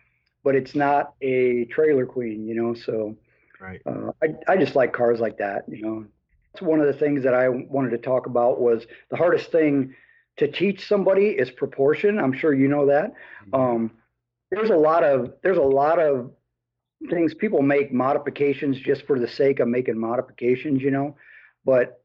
but 0.44 0.56
it's 0.56 0.76
not 0.76 1.14
a 1.22 1.66
trailer 1.66 2.06
queen, 2.06 2.48
you 2.48 2.56
know? 2.56 2.74
So 2.74 3.16
right. 3.60 3.82
Uh, 3.86 4.12
I, 4.22 4.54
I 4.54 4.58
just 4.58 4.76
like 4.76 4.94
cars 4.94 5.20
like 5.20 5.38
that, 5.38 5.66
you 5.68 5.82
know? 5.82 6.06
It's 6.54 6.62
one 6.62 6.80
of 6.80 6.88
the 6.88 6.94
things 6.94 7.24
that 7.24 7.34
I 7.34 7.50
wanted 7.50 7.92
to 7.92 7.98
talk 7.98 8.28
about 8.28 8.62
was 8.62 8.86
the 9.10 9.18
hardest 9.18 9.52
thing 9.52 9.96
to 10.38 10.48
teach 10.48 10.88
somebody 10.88 11.30
is 11.30 11.50
proportion. 11.50 12.20
I'm 12.20 12.34
sure 12.34 12.54
you 12.54 12.68
know 12.68 12.86
that. 12.88 13.14
Mm-hmm. 13.48 13.56
Um, 13.56 13.92
there's 14.52 14.70
a 14.70 14.76
lot 14.76 15.04
of, 15.04 15.34
there's 15.42 15.58
a 15.58 15.62
lot 15.62 16.00
of 16.00 16.32
things 17.10 17.34
people 17.34 17.62
make 17.62 17.92
modifications 17.92 18.80
just 18.80 19.06
for 19.08 19.20
the 19.20 19.28
sake 19.28 19.60
of 19.60 19.68
making 19.68 19.98
modifications, 19.98 20.82
you 20.82 20.92
know, 20.92 21.16
but 21.66 22.03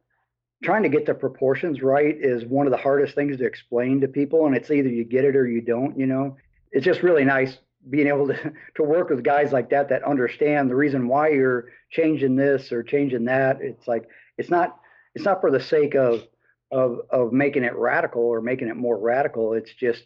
trying 0.62 0.82
to 0.82 0.88
get 0.88 1.06
the 1.06 1.14
proportions 1.14 1.82
right 1.82 2.16
is 2.18 2.44
one 2.44 2.66
of 2.66 2.70
the 2.72 2.76
hardest 2.76 3.14
things 3.14 3.36
to 3.38 3.44
explain 3.44 4.00
to 4.00 4.08
people 4.08 4.46
and 4.46 4.56
it's 4.56 4.70
either 4.70 4.88
you 4.88 5.04
get 5.04 5.24
it 5.24 5.36
or 5.36 5.46
you 5.46 5.60
don't 5.60 5.98
you 5.98 6.06
know? 6.06 6.36
It's 6.72 6.84
just 6.84 7.02
really 7.02 7.24
nice 7.24 7.58
being 7.88 8.08
able 8.08 8.28
to, 8.28 8.52
to 8.74 8.82
work 8.82 9.10
with 9.10 9.22
guys 9.22 9.52
like 9.52 9.70
that 9.70 9.88
that 9.88 10.04
understand 10.04 10.70
the 10.70 10.76
reason 10.76 11.08
why 11.08 11.28
you're 11.28 11.66
changing 11.90 12.36
this 12.36 12.72
or 12.72 12.82
changing 12.82 13.24
that. 13.26 13.60
It's 13.60 13.86
like 13.86 14.08
it's 14.36 14.50
not 14.50 14.80
it's 15.14 15.24
not 15.24 15.40
for 15.40 15.50
the 15.50 15.60
sake 15.60 15.94
of 15.94 16.26
of 16.70 17.00
of 17.10 17.32
making 17.32 17.64
it 17.64 17.74
radical 17.76 18.22
or 18.22 18.40
making 18.40 18.68
it 18.68 18.76
more 18.76 18.98
radical. 18.98 19.54
It's 19.54 19.72
just 19.72 20.04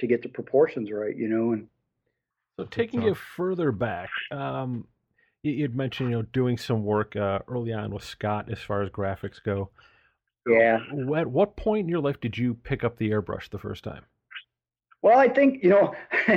to 0.00 0.06
get 0.06 0.22
the 0.22 0.28
proportions 0.28 0.90
right 0.90 1.16
you 1.16 1.28
know 1.28 1.52
and 1.52 1.66
so 2.58 2.64
taking 2.64 3.02
it 3.02 3.16
further 3.16 3.72
back 3.72 4.10
um 4.30 4.86
you'd 5.50 5.76
mentioned 5.76 6.10
you 6.10 6.16
know 6.16 6.22
doing 6.32 6.58
some 6.58 6.84
work 6.84 7.16
uh, 7.16 7.40
early 7.48 7.72
on 7.72 7.90
with 7.92 8.04
Scott 8.04 8.50
as 8.50 8.58
far 8.58 8.82
as 8.82 8.90
graphics 8.90 9.42
go. 9.42 9.70
Yeah. 10.46 10.78
At 11.16 11.26
what 11.26 11.56
point 11.56 11.82
in 11.82 11.88
your 11.88 12.00
life 12.00 12.20
did 12.20 12.38
you 12.38 12.54
pick 12.54 12.84
up 12.84 12.96
the 12.96 13.10
airbrush 13.10 13.50
the 13.50 13.58
first 13.58 13.84
time? 13.84 14.04
Well, 15.02 15.18
I 15.18 15.28
think 15.28 15.62
you 15.62 15.70
know 15.70 15.94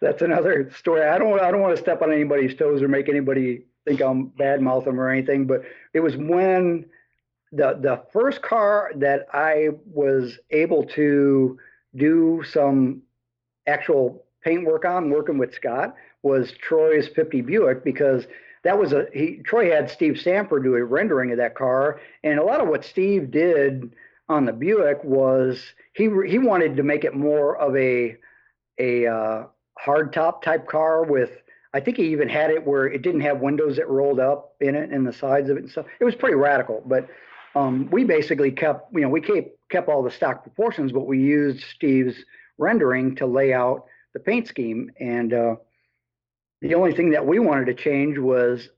that's 0.00 0.22
another 0.22 0.70
story. 0.70 1.02
I 1.02 1.18
don't 1.18 1.40
I 1.40 1.50
don't 1.50 1.60
want 1.60 1.76
to 1.76 1.82
step 1.82 2.02
on 2.02 2.12
anybody's 2.12 2.56
toes 2.56 2.82
or 2.82 2.88
make 2.88 3.08
anybody 3.08 3.64
think 3.86 4.00
I'm 4.00 4.26
bad 4.26 4.60
mouth 4.60 4.84
them 4.84 5.00
or 5.00 5.08
anything, 5.08 5.46
but 5.46 5.62
it 5.94 6.00
was 6.00 6.16
when 6.16 6.86
the 7.52 7.78
the 7.80 8.02
first 8.12 8.42
car 8.42 8.90
that 8.96 9.26
I 9.32 9.68
was 9.86 10.38
able 10.50 10.84
to 10.84 11.58
do 11.94 12.42
some 12.44 13.02
actual 13.66 14.25
paint 14.44 14.64
work 14.64 14.84
on, 14.84 15.10
working 15.10 15.38
with 15.38 15.54
Scott, 15.54 15.94
was 16.22 16.52
Troy's 16.52 17.08
50 17.08 17.40
Buick 17.42 17.84
because 17.84 18.26
that 18.64 18.78
was 18.78 18.92
a 18.92 19.06
he 19.12 19.38
Troy 19.44 19.70
had 19.70 19.88
Steve 19.88 20.18
Stanford 20.18 20.64
do 20.64 20.74
a 20.74 20.84
rendering 20.84 21.30
of 21.30 21.38
that 21.38 21.54
car, 21.54 22.00
and 22.24 22.38
a 22.38 22.44
lot 22.44 22.60
of 22.60 22.68
what 22.68 22.84
Steve 22.84 23.30
did 23.30 23.94
on 24.28 24.44
the 24.44 24.52
Buick 24.52 25.02
was 25.04 25.62
he 25.94 26.10
he 26.26 26.38
wanted 26.38 26.76
to 26.76 26.82
make 26.82 27.04
it 27.04 27.14
more 27.14 27.56
of 27.56 27.76
a 27.76 28.16
a 28.78 29.06
uh, 29.06 29.44
hardtop 29.84 30.42
type 30.42 30.66
car 30.66 31.04
with 31.04 31.30
I 31.72 31.80
think 31.80 31.96
he 31.96 32.04
even 32.08 32.28
had 32.28 32.50
it 32.50 32.66
where 32.66 32.86
it 32.86 33.02
didn't 33.02 33.20
have 33.20 33.40
windows 33.40 33.76
that 33.76 33.88
rolled 33.88 34.18
up 34.18 34.54
in 34.60 34.74
it 34.74 34.90
and 34.90 35.06
the 35.06 35.12
sides 35.12 35.48
of 35.48 35.56
it 35.56 35.62
and 35.62 35.70
stuff. 35.70 35.86
It 36.00 36.04
was 36.04 36.14
pretty 36.14 36.36
radical, 36.36 36.82
but 36.86 37.08
um, 37.54 37.88
we 37.90 38.02
basically 38.02 38.50
kept 38.50 38.92
you 38.92 39.02
know 39.02 39.08
we 39.08 39.20
kept 39.20 39.50
kept 39.70 39.88
all 39.88 40.02
the 40.02 40.10
stock 40.10 40.42
proportions, 40.42 40.90
but 40.90 41.06
we 41.06 41.18
used 41.20 41.62
Steve's 41.62 42.16
rendering 42.58 43.14
to 43.16 43.26
lay 43.26 43.52
out 43.52 43.86
the 44.16 44.20
paint 44.20 44.48
scheme 44.48 44.90
and. 44.98 45.32
Uh, 45.34 45.56
the 46.62 46.74
only 46.74 46.94
thing 46.94 47.10
that 47.10 47.26
we 47.26 47.38
wanted 47.38 47.66
to 47.66 47.74
change 47.74 48.18
was 48.18 48.70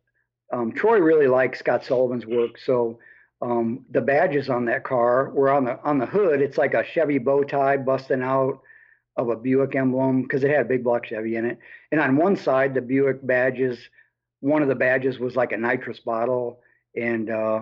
um, 0.52 0.72
Troy 0.72 0.98
really 0.98 1.28
liked 1.28 1.58
Scott 1.58 1.84
Sullivan's 1.84 2.26
work, 2.26 2.58
so 2.58 2.98
um, 3.40 3.84
the 3.90 4.00
badges 4.00 4.50
on 4.50 4.64
that 4.64 4.84
car 4.84 5.30
were 5.30 5.50
on 5.50 5.64
the 5.64 5.80
on 5.84 5.98
the 5.98 6.06
hood. 6.06 6.40
It's 6.40 6.58
like 6.58 6.74
a 6.74 6.84
Chevy 6.84 7.18
bow 7.18 7.44
tie 7.44 7.76
busting 7.76 8.22
out 8.22 8.60
of 9.16 9.28
a 9.28 9.36
Buick 9.36 9.74
emblem 9.74 10.22
because 10.22 10.42
it 10.42 10.50
had 10.50 10.62
a 10.62 10.68
big 10.68 10.84
block 10.84 11.06
Chevy 11.06 11.36
in 11.36 11.44
it. 11.44 11.58
And 11.92 12.00
on 12.00 12.16
one 12.16 12.36
side, 12.36 12.74
the 12.74 12.80
Buick 12.80 13.24
badges, 13.24 13.78
one 14.40 14.62
of 14.62 14.68
the 14.68 14.74
badges 14.74 15.18
was 15.18 15.36
like 15.36 15.52
a 15.52 15.56
nitrous 15.56 16.00
bottle, 16.00 16.60
and 16.96 17.30
uh, 17.30 17.60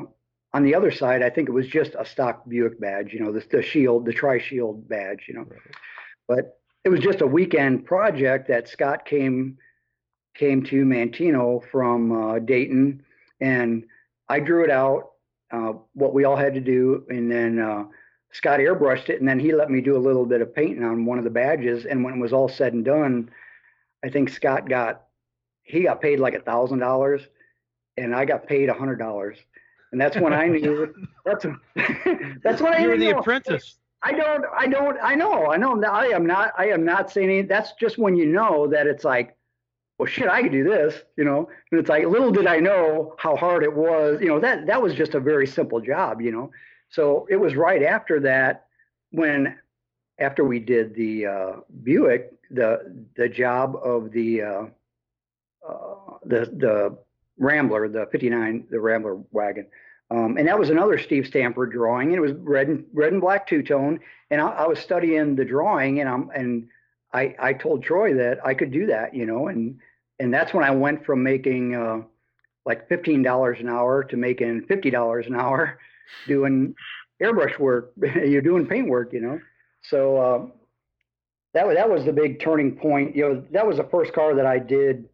on 0.54 0.62
the 0.62 0.74
other 0.74 0.90
side, 0.90 1.22
I 1.22 1.28
think 1.28 1.48
it 1.48 1.52
was 1.52 1.66
just 1.66 1.94
a 1.98 2.06
stock 2.06 2.48
Buick 2.48 2.80
badge, 2.80 3.12
you 3.12 3.20
know, 3.20 3.32
the, 3.32 3.44
the 3.50 3.62
shield, 3.62 4.06
the 4.06 4.12
tri 4.12 4.38
shield 4.38 4.88
badge, 4.88 5.24
you 5.28 5.34
know. 5.34 5.42
Right. 5.42 5.60
But 6.26 6.58
it 6.86 6.88
was 6.88 7.00
just 7.00 7.20
a 7.20 7.26
weekend 7.26 7.84
project 7.84 8.46
that 8.46 8.68
Scott 8.68 9.04
came 9.04 9.58
came 10.36 10.62
to 10.62 10.84
Manteno 10.84 11.60
from 11.72 12.12
uh, 12.12 12.38
Dayton, 12.38 13.02
and 13.40 13.84
I 14.28 14.38
drew 14.38 14.62
it 14.62 14.70
out, 14.70 15.10
uh, 15.50 15.72
what 15.94 16.14
we 16.14 16.24
all 16.24 16.36
had 16.36 16.54
to 16.54 16.60
do, 16.60 17.04
and 17.08 17.28
then 17.28 17.58
uh, 17.58 17.86
Scott 18.30 18.60
airbrushed 18.60 19.08
it, 19.08 19.18
and 19.18 19.28
then 19.28 19.40
he 19.40 19.52
let 19.52 19.68
me 19.68 19.80
do 19.80 19.96
a 19.96 19.98
little 19.98 20.24
bit 20.24 20.40
of 20.40 20.54
painting 20.54 20.84
on 20.84 21.04
one 21.04 21.18
of 21.18 21.24
the 21.24 21.30
badges. 21.30 21.86
And 21.86 22.04
when 22.04 22.14
it 22.14 22.20
was 22.20 22.32
all 22.32 22.48
said 22.48 22.72
and 22.72 22.84
done, 22.84 23.30
I 24.04 24.08
think 24.08 24.28
Scott 24.28 24.68
got 24.68 25.06
he 25.64 25.82
got 25.82 26.00
paid 26.00 26.20
like 26.20 26.34
a 26.34 26.40
thousand 26.40 26.78
dollars, 26.78 27.22
and 27.96 28.14
I 28.14 28.24
got 28.26 28.46
paid 28.46 28.68
a 28.68 28.74
hundred 28.74 29.00
dollars, 29.00 29.38
and 29.90 30.00
that's 30.00 30.16
when 30.16 30.32
I 30.32 30.46
knew 30.46 30.94
that's 31.24 31.44
that's 32.44 32.62
when 32.62 32.74
I 32.74 32.82
you 32.82 32.88
were 32.90 32.96
the 32.96 33.18
apprentice. 33.18 33.76
I 34.06 34.12
don't, 34.12 34.44
I 34.56 34.66
don't, 34.68 34.96
I 35.02 35.16
know, 35.16 35.50
I 35.50 35.56
know. 35.56 35.82
I 35.82 36.04
am 36.06 36.24
not, 36.24 36.52
I 36.56 36.68
am 36.68 36.84
not 36.84 37.10
saying 37.10 37.28
anything. 37.28 37.48
That's 37.48 37.72
just 37.72 37.98
when 37.98 38.14
you 38.14 38.26
know 38.26 38.68
that 38.68 38.86
it's 38.86 39.02
like, 39.02 39.36
well, 39.98 40.06
shit, 40.06 40.28
I 40.28 40.42
could 40.42 40.52
do 40.52 40.62
this, 40.62 40.94
you 41.16 41.24
know. 41.24 41.48
And 41.72 41.80
it's 41.80 41.88
like, 41.88 42.06
little 42.06 42.30
did 42.30 42.46
I 42.46 42.60
know 42.60 43.16
how 43.18 43.34
hard 43.34 43.64
it 43.64 43.74
was. 43.74 44.20
You 44.20 44.28
know, 44.28 44.38
that 44.38 44.66
that 44.66 44.80
was 44.80 44.94
just 44.94 45.14
a 45.14 45.20
very 45.20 45.44
simple 45.44 45.80
job, 45.80 46.20
you 46.20 46.30
know. 46.30 46.52
So 46.88 47.26
it 47.28 47.34
was 47.34 47.56
right 47.56 47.82
after 47.82 48.20
that 48.20 48.66
when, 49.10 49.58
after 50.20 50.44
we 50.44 50.60
did 50.60 50.94
the 50.94 51.26
uh, 51.26 51.52
Buick, 51.82 52.32
the 52.52 53.04
the 53.16 53.28
job 53.28 53.74
of 53.82 54.12
the 54.12 54.42
uh, 54.42 54.62
uh, 55.68 56.18
the 56.24 56.40
the 56.56 56.96
Rambler, 57.38 57.88
the 57.88 58.06
'59, 58.12 58.66
the 58.70 58.78
Rambler 58.78 59.16
wagon. 59.32 59.66
Um, 60.10 60.36
and 60.36 60.46
that 60.46 60.58
was 60.58 60.70
another 60.70 60.98
Steve 60.98 61.26
Stanford 61.26 61.72
drawing, 61.72 62.08
and 62.08 62.16
it 62.16 62.20
was 62.20 62.32
red 62.32 62.68
and 62.68 62.84
red 62.92 63.12
and 63.12 63.20
black 63.20 63.46
two 63.48 63.62
tone. 63.62 63.98
And 64.30 64.40
I, 64.40 64.48
I 64.48 64.66
was 64.66 64.78
studying 64.78 65.34
the 65.34 65.44
drawing, 65.44 66.00
and 66.00 66.08
I'm 66.08 66.30
and 66.30 66.68
I 67.12 67.34
I 67.40 67.52
told 67.52 67.82
Troy 67.82 68.14
that 68.14 68.44
I 68.44 68.54
could 68.54 68.70
do 68.70 68.86
that, 68.86 69.14
you 69.14 69.26
know, 69.26 69.48
and 69.48 69.78
and 70.20 70.32
that's 70.32 70.54
when 70.54 70.64
I 70.64 70.70
went 70.70 71.04
from 71.04 71.22
making 71.22 71.74
uh, 71.74 72.02
like 72.64 72.88
fifteen 72.88 73.22
dollars 73.22 73.58
an 73.60 73.68
hour 73.68 74.04
to 74.04 74.16
making 74.16 74.66
fifty 74.66 74.90
dollars 74.90 75.26
an 75.26 75.34
hour 75.34 75.78
doing 76.28 76.74
airbrush 77.20 77.58
work. 77.58 77.92
You're 77.96 78.42
doing 78.42 78.66
paint 78.66 78.88
work, 78.88 79.12
you 79.12 79.20
know. 79.20 79.40
So 79.82 80.16
uh, 80.18 80.46
that 81.54 81.72
that 81.74 81.90
was 81.90 82.04
the 82.04 82.12
big 82.12 82.40
turning 82.40 82.76
point. 82.76 83.16
You 83.16 83.22
know, 83.28 83.44
that 83.50 83.66
was 83.66 83.78
the 83.78 83.88
first 83.90 84.12
car 84.12 84.36
that 84.36 84.46
I 84.46 84.60
did 84.60 85.08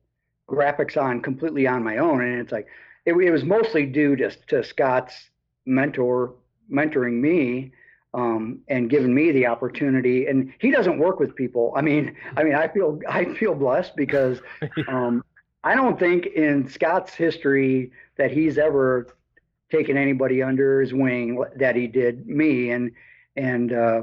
graphics 0.51 1.01
on 1.01 1.22
completely 1.22 1.66
on 1.66 1.82
my 1.82 1.97
own, 1.97 2.20
and 2.20 2.40
it's 2.40 2.53
like 2.53 2.66
it, 3.05 3.14
it 3.14 3.30
was 3.30 3.44
mostly 3.44 3.86
due 3.86 4.16
to, 4.16 4.30
to 4.48 4.62
Scott's 4.64 5.30
mentor 5.66 6.34
mentoring 6.70 7.20
me 7.20 7.72
um, 8.14 8.61
and 8.68 8.90
giving 8.90 9.14
me 9.14 9.32
the 9.32 9.46
opportunity. 9.46 10.26
And 10.26 10.53
he 10.59 10.70
doesn't 10.70 10.98
work 10.98 11.18
with 11.18 11.34
people. 11.34 11.72
I 11.76 11.82
mean, 11.82 12.16
I 12.36 12.44
mean, 12.44 12.55
I 12.55 12.68
feel 12.68 13.00
I 13.09 13.24
feel 13.34 13.55
blessed 13.55 13.96
because 13.96 14.40
um, 14.88 15.24
I 15.64 15.74
don't 15.74 15.98
think 15.98 16.26
in 16.26 16.68
Scott's 16.68 17.14
history 17.14 17.92
that 18.16 18.30
he's 18.30 18.59
ever 18.59 19.09
taken 19.70 19.96
anybody 19.96 20.42
under 20.42 20.80
his 20.80 20.92
wing 20.92 21.42
that 21.57 21.76
he 21.76 21.86
did 21.86 22.26
me. 22.26 22.70
And 22.70 22.92
and 23.36 23.72
uh, 23.72 24.03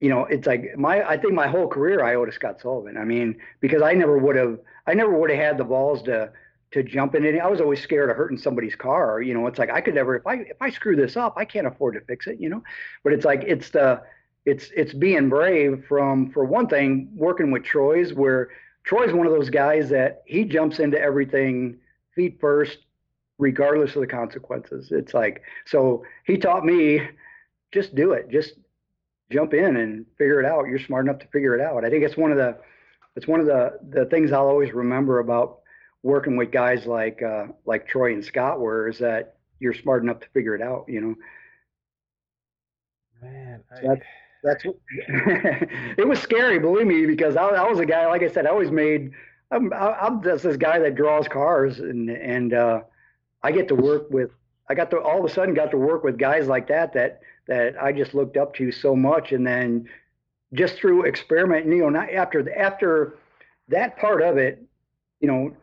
you 0.00 0.08
know, 0.08 0.26
it's 0.26 0.46
like 0.46 0.76
my 0.76 1.06
I 1.08 1.16
think 1.16 1.34
my 1.34 1.48
whole 1.48 1.68
career 1.68 2.04
I 2.04 2.14
owe 2.14 2.24
to 2.24 2.32
Scott 2.32 2.60
Sullivan. 2.60 2.96
I 2.96 3.04
mean, 3.04 3.36
because 3.60 3.82
I 3.82 3.94
never 3.94 4.18
would 4.18 4.36
have 4.36 4.58
I 4.86 4.94
never 4.94 5.18
would 5.18 5.30
have 5.30 5.38
had 5.38 5.58
the 5.58 5.64
balls 5.64 6.02
to 6.04 6.32
to 6.72 6.82
jump 6.82 7.14
in 7.14 7.24
it. 7.24 7.38
I 7.38 7.48
was 7.48 7.60
always 7.60 7.80
scared 7.80 8.10
of 8.10 8.16
hurting 8.16 8.38
somebody's 8.38 8.76
car. 8.76 9.20
You 9.20 9.34
know, 9.34 9.46
it's 9.46 9.58
like 9.58 9.70
I 9.70 9.80
could 9.80 9.94
never 9.94 10.16
if 10.16 10.26
I 10.26 10.34
if 10.34 10.60
I 10.60 10.70
screw 10.70 10.96
this 10.96 11.16
up, 11.16 11.34
I 11.36 11.44
can't 11.44 11.66
afford 11.66 11.94
to 11.94 12.00
fix 12.02 12.26
it. 12.26 12.40
You 12.40 12.48
know, 12.48 12.62
but 13.02 13.12
it's 13.12 13.24
like 13.24 13.42
it's 13.46 13.70
the 13.70 14.02
it's 14.46 14.70
it's 14.74 14.92
being 14.94 15.28
brave 15.28 15.84
from 15.88 16.30
for 16.30 16.44
one 16.44 16.68
thing 16.68 17.08
working 17.14 17.50
with 17.50 17.64
Troy's 17.64 18.14
where 18.14 18.50
Troy's 18.84 19.12
one 19.12 19.26
of 19.26 19.32
those 19.32 19.50
guys 19.50 19.88
that 19.90 20.22
he 20.26 20.44
jumps 20.44 20.78
into 20.78 21.00
everything 21.00 21.76
feet 22.14 22.38
first, 22.40 22.78
regardless 23.38 23.94
of 23.96 24.00
the 24.00 24.06
consequences. 24.06 24.88
It's 24.90 25.12
like 25.12 25.42
so 25.66 26.04
he 26.24 26.36
taught 26.38 26.64
me 26.64 27.00
just 27.72 27.94
do 27.94 28.12
it, 28.12 28.30
just 28.30 28.54
jump 29.30 29.54
in 29.54 29.76
and 29.76 30.06
figure 30.18 30.40
it 30.40 30.46
out. 30.46 30.66
You're 30.66 30.78
smart 30.78 31.06
enough 31.06 31.20
to 31.20 31.26
figure 31.28 31.54
it 31.54 31.60
out. 31.60 31.84
I 31.84 31.90
think 31.90 32.04
it's 32.04 32.16
one 32.16 32.30
of 32.30 32.36
the 32.36 32.58
it's 33.16 33.26
one 33.26 33.40
of 33.40 33.46
the 33.46 33.78
the 33.90 34.06
things 34.06 34.30
I'll 34.30 34.46
always 34.46 34.72
remember 34.72 35.18
about 35.18 35.59
working 36.02 36.36
with 36.36 36.50
guys 36.50 36.86
like 36.86 37.22
uh, 37.22 37.46
like 37.66 37.86
Troy 37.86 38.12
and 38.12 38.24
Scott 38.24 38.60
were 38.60 38.88
is 38.88 38.98
that 38.98 39.36
you're 39.58 39.74
smart 39.74 40.02
enough 40.02 40.20
to 40.20 40.28
figure 40.28 40.54
it 40.54 40.62
out. 40.62 40.86
You 40.88 41.00
know. 41.00 41.14
Man, 43.22 43.62
I... 43.70 43.86
that's 43.86 44.04
that's 44.42 44.64
it 45.08 46.08
was 46.08 46.18
scary, 46.20 46.58
believe 46.58 46.86
me, 46.86 47.06
because 47.06 47.36
I, 47.36 47.44
I, 47.44 47.68
was 47.68 47.78
a 47.78 47.86
guy. 47.86 48.06
Like 48.06 48.22
I 48.22 48.28
said, 48.28 48.46
I 48.46 48.50
always 48.50 48.70
made. 48.70 49.12
I'm 49.50 49.72
I'm 49.72 50.22
just 50.22 50.44
this 50.44 50.56
guy 50.56 50.78
that 50.78 50.94
draws 50.94 51.28
cars, 51.28 51.80
and 51.80 52.08
and 52.08 52.54
uh, 52.54 52.80
I 53.42 53.52
get 53.52 53.68
to 53.68 53.74
work 53.74 54.10
with. 54.10 54.30
I 54.68 54.74
got 54.74 54.90
to 54.90 55.00
all 55.00 55.18
of 55.18 55.24
a 55.24 55.34
sudden 55.34 55.54
got 55.54 55.72
to 55.72 55.76
work 55.76 56.04
with 56.04 56.16
guys 56.16 56.46
like 56.46 56.68
that 56.68 56.92
that 56.94 57.20
that 57.48 57.82
I 57.82 57.92
just 57.92 58.14
looked 58.14 58.36
up 58.36 58.54
to 58.54 58.72
so 58.72 58.94
much, 58.96 59.32
and 59.32 59.46
then 59.46 59.88
just 60.54 60.76
through 60.76 61.04
experiment, 61.04 61.66
you 61.66 61.78
know, 61.78 61.90
not 61.90 62.10
after 62.10 62.56
after 62.56 63.18
that 63.68 63.98
part 63.98 64.22
of 64.22 64.38
it, 64.38 64.62
you 65.20 65.28
know, 65.28 65.54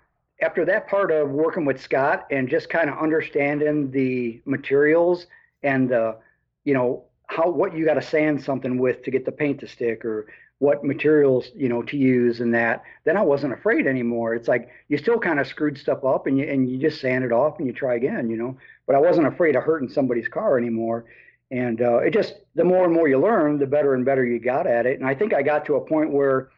after 0.41 0.65
that 0.65 0.87
part 0.87 1.11
of 1.11 1.29
working 1.29 1.65
with 1.65 1.81
Scott 1.81 2.27
and 2.29 2.47
just 2.47 2.69
kind 2.69 2.89
of 2.89 2.97
understanding 2.99 3.91
the 3.91 4.41
materials 4.45 5.27
and 5.63 5.89
the, 5.89 6.17
you 6.63 6.73
know, 6.73 7.03
how 7.27 7.49
what 7.49 7.75
you 7.75 7.85
got 7.85 7.95
to 7.95 8.01
sand 8.01 8.43
something 8.43 8.77
with 8.77 9.03
to 9.03 9.11
get 9.11 9.25
the 9.25 9.31
paint 9.31 9.59
to 9.59 9.67
stick 9.67 10.05
or 10.05 10.27
what 10.59 10.83
materials 10.83 11.51
you 11.55 11.69
know 11.69 11.83
to 11.83 11.97
use 11.97 12.39
and 12.39 12.51
that 12.53 12.81
then 13.03 13.15
i 13.15 13.21
wasn't 13.21 13.53
afraid 13.53 13.85
anymore. 13.85 14.33
It's 14.33 14.47
like 14.47 14.69
you 14.87 14.97
still 14.97 15.19
kind 15.19 15.39
of 15.39 15.45
screwed 15.45 15.77
stuff 15.77 16.03
up 16.03 16.25
and 16.25 16.37
you 16.37 16.45
and 16.45 16.69
you 16.69 16.79
just 16.79 16.99
sand 16.99 17.23
it 17.23 17.31
off 17.31 17.59
and 17.59 17.67
you 17.67 17.73
try 17.73 17.95
again 17.95 18.29
you 18.29 18.37
know? 18.37 18.57
But 18.87 18.95
i 18.95 18.99
wasn't 18.99 19.27
afraid 19.27 19.55
of 19.55 19.63
hurting 19.63 19.89
somebody's 19.89 20.27
car 20.27 20.57
anymore. 20.57 21.05
And 21.49 21.81
uh, 21.81 21.99
it 21.99 22.11
just 22.11 22.35
the 22.55 22.63
more 22.63 22.83
and 22.83 22.93
more 22.93 23.07
you 23.07 23.19
learn 23.19 23.57
the 23.57 23.67
better 23.67 23.93
and 23.93 24.03
better 24.03 24.25
you 24.25 24.39
got 24.39 24.67
at 24.67 24.85
it. 24.85 24.99
And 24.99 25.07
i 25.07 25.13
think 25.13 25.33
i 25.33 25.41
got 25.41 25.65
to 25.65 25.75
a 25.75 25.81
point 25.81 26.11
where 26.11 26.49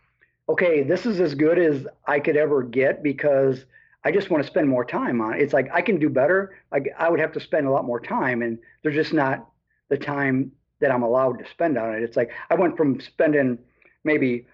okay, 0.50 0.82
this 0.82 1.06
is 1.06 1.20
as 1.20 1.36
good 1.36 1.60
as 1.60 1.88
I 2.08 2.20
could 2.20 2.36
ever 2.36 2.64
get 2.64 3.04
because 3.04 3.66
I 4.04 4.12
just 4.12 4.30
want 4.30 4.44
to 4.44 4.50
spend 4.50 4.68
more 4.68 4.84
time 4.84 5.22
on 5.22 5.36
it. 5.36 5.42
It's 5.42 5.54
like 5.54 5.70
I 5.72 5.82
can 5.82 6.00
do 6.00 6.10
better. 6.10 6.56
I, 6.72 6.82
I 6.98 7.10
would 7.10 7.20
have 7.20 7.32
to 7.34 7.40
spend 7.40 7.68
a 7.68 7.72
lot 7.72 7.86
more 7.86 8.00
time, 8.00 8.42
and 8.42 8.58
there's 8.82 8.96
just 8.96 9.14
not 9.14 9.48
the 9.90 9.98
time 9.98 10.52
that 10.82 10.92
I'm 10.92 11.04
allowed 11.04 11.40
to 11.40 11.50
spend 11.50 11.78
on 11.78 11.94
it. 11.94 12.02
It's 12.02 12.18
like 12.18 12.32
I 12.50 12.56
went 12.56 12.76
from 12.76 13.00
spending 13.00 13.60
maybe 14.04 14.48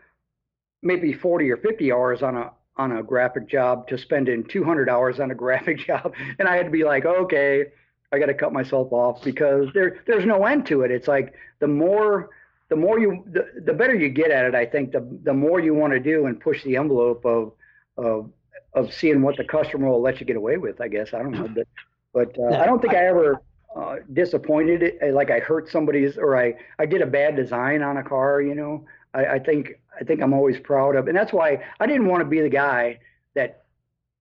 maybe 0.82 1.14
40 1.14 1.50
or 1.50 1.58
50 1.58 1.92
hours 1.92 2.22
on 2.22 2.36
a 2.36 2.52
on 2.78 2.92
a 2.98 3.04
graphic 3.04 3.48
job 3.48 3.88
to 3.88 3.98
spending 3.98 4.44
200 4.44 4.90
hours 4.90 5.20
on 5.22 5.32
a 5.32 5.36
graphic 5.44 5.80
job, 5.80 6.14
and 6.40 6.48
I 6.48 6.58
had 6.58 6.66
to 6.66 6.72
be 6.72 6.84
like, 6.84 7.06
okay, 7.06 7.66
I 8.12 8.20
got 8.20 8.26
to 8.26 8.34
cut 8.34 8.52
myself 8.52 8.92
off 8.92 9.24
because 9.24 9.70
there 9.74 10.04
there's 10.08 10.26
no 10.26 10.44
end 10.46 10.66
to 10.68 10.82
it. 10.82 10.92
It's 10.92 11.08
like 11.08 11.36
the 11.60 11.68
more 11.68 12.32
the 12.70 12.76
more 12.76 13.00
you 13.00 13.24
the, 13.32 13.48
the 13.66 13.74
better 13.74 13.94
you 13.94 14.10
get 14.10 14.32
at 14.32 14.46
it 14.46 14.56
i 14.56 14.66
think 14.66 14.92
the 14.92 15.06
the 15.24 15.34
more 15.34 15.60
you 15.60 15.74
want 15.74 15.94
to 15.94 16.00
do 16.00 16.26
and 16.26 16.40
push 16.40 16.64
the 16.64 16.76
envelope 16.76 17.26
of 17.26 17.52
of 17.98 18.30
of 18.74 18.94
seeing 18.94 19.22
what 19.22 19.38
the 19.38 19.44
customer 19.44 19.90
will 19.90 20.02
let 20.02 20.20
you 20.20 20.26
get 20.26 20.36
away 20.36 20.58
with 20.58 20.82
i 20.82 20.88
guess. 20.88 21.14
I 21.14 21.20
don't 21.20 21.32
know 21.32 21.48
but 21.48 21.68
but 22.14 22.40
uh, 22.40 22.58
i 22.60 22.66
don't 22.66 22.82
think 22.82 22.94
i 22.94 23.06
ever 23.06 23.42
uh, 23.76 23.98
disappointed 24.14 24.82
it 24.84 25.14
like 25.14 25.30
i 25.32 25.40
hurt 25.40 25.70
somebody's 25.70 26.18
or 26.18 26.38
i 26.38 26.54
i 26.80 26.86
did 26.86 27.02
a 27.02 27.06
bad 27.06 27.36
design 27.36 27.82
on 27.82 27.98
a 27.98 28.04
car 28.04 28.42
you 28.42 28.56
know? 28.56 28.86
I 29.14 29.26
i 29.26 29.40
think 29.40 29.80
i 30.00 30.04
think 30.04 30.22
i'm 30.22 30.34
always 30.34 30.60
proud 30.60 30.96
of 30.96 31.08
and 31.08 31.16
that's 31.16 31.34
why 31.34 31.64
i 31.80 31.86
didn't 31.86 32.08
want 32.08 32.22
to 32.22 32.26
be 32.26 32.42
the 32.42 32.50
guy 32.50 33.00
that 33.36 33.66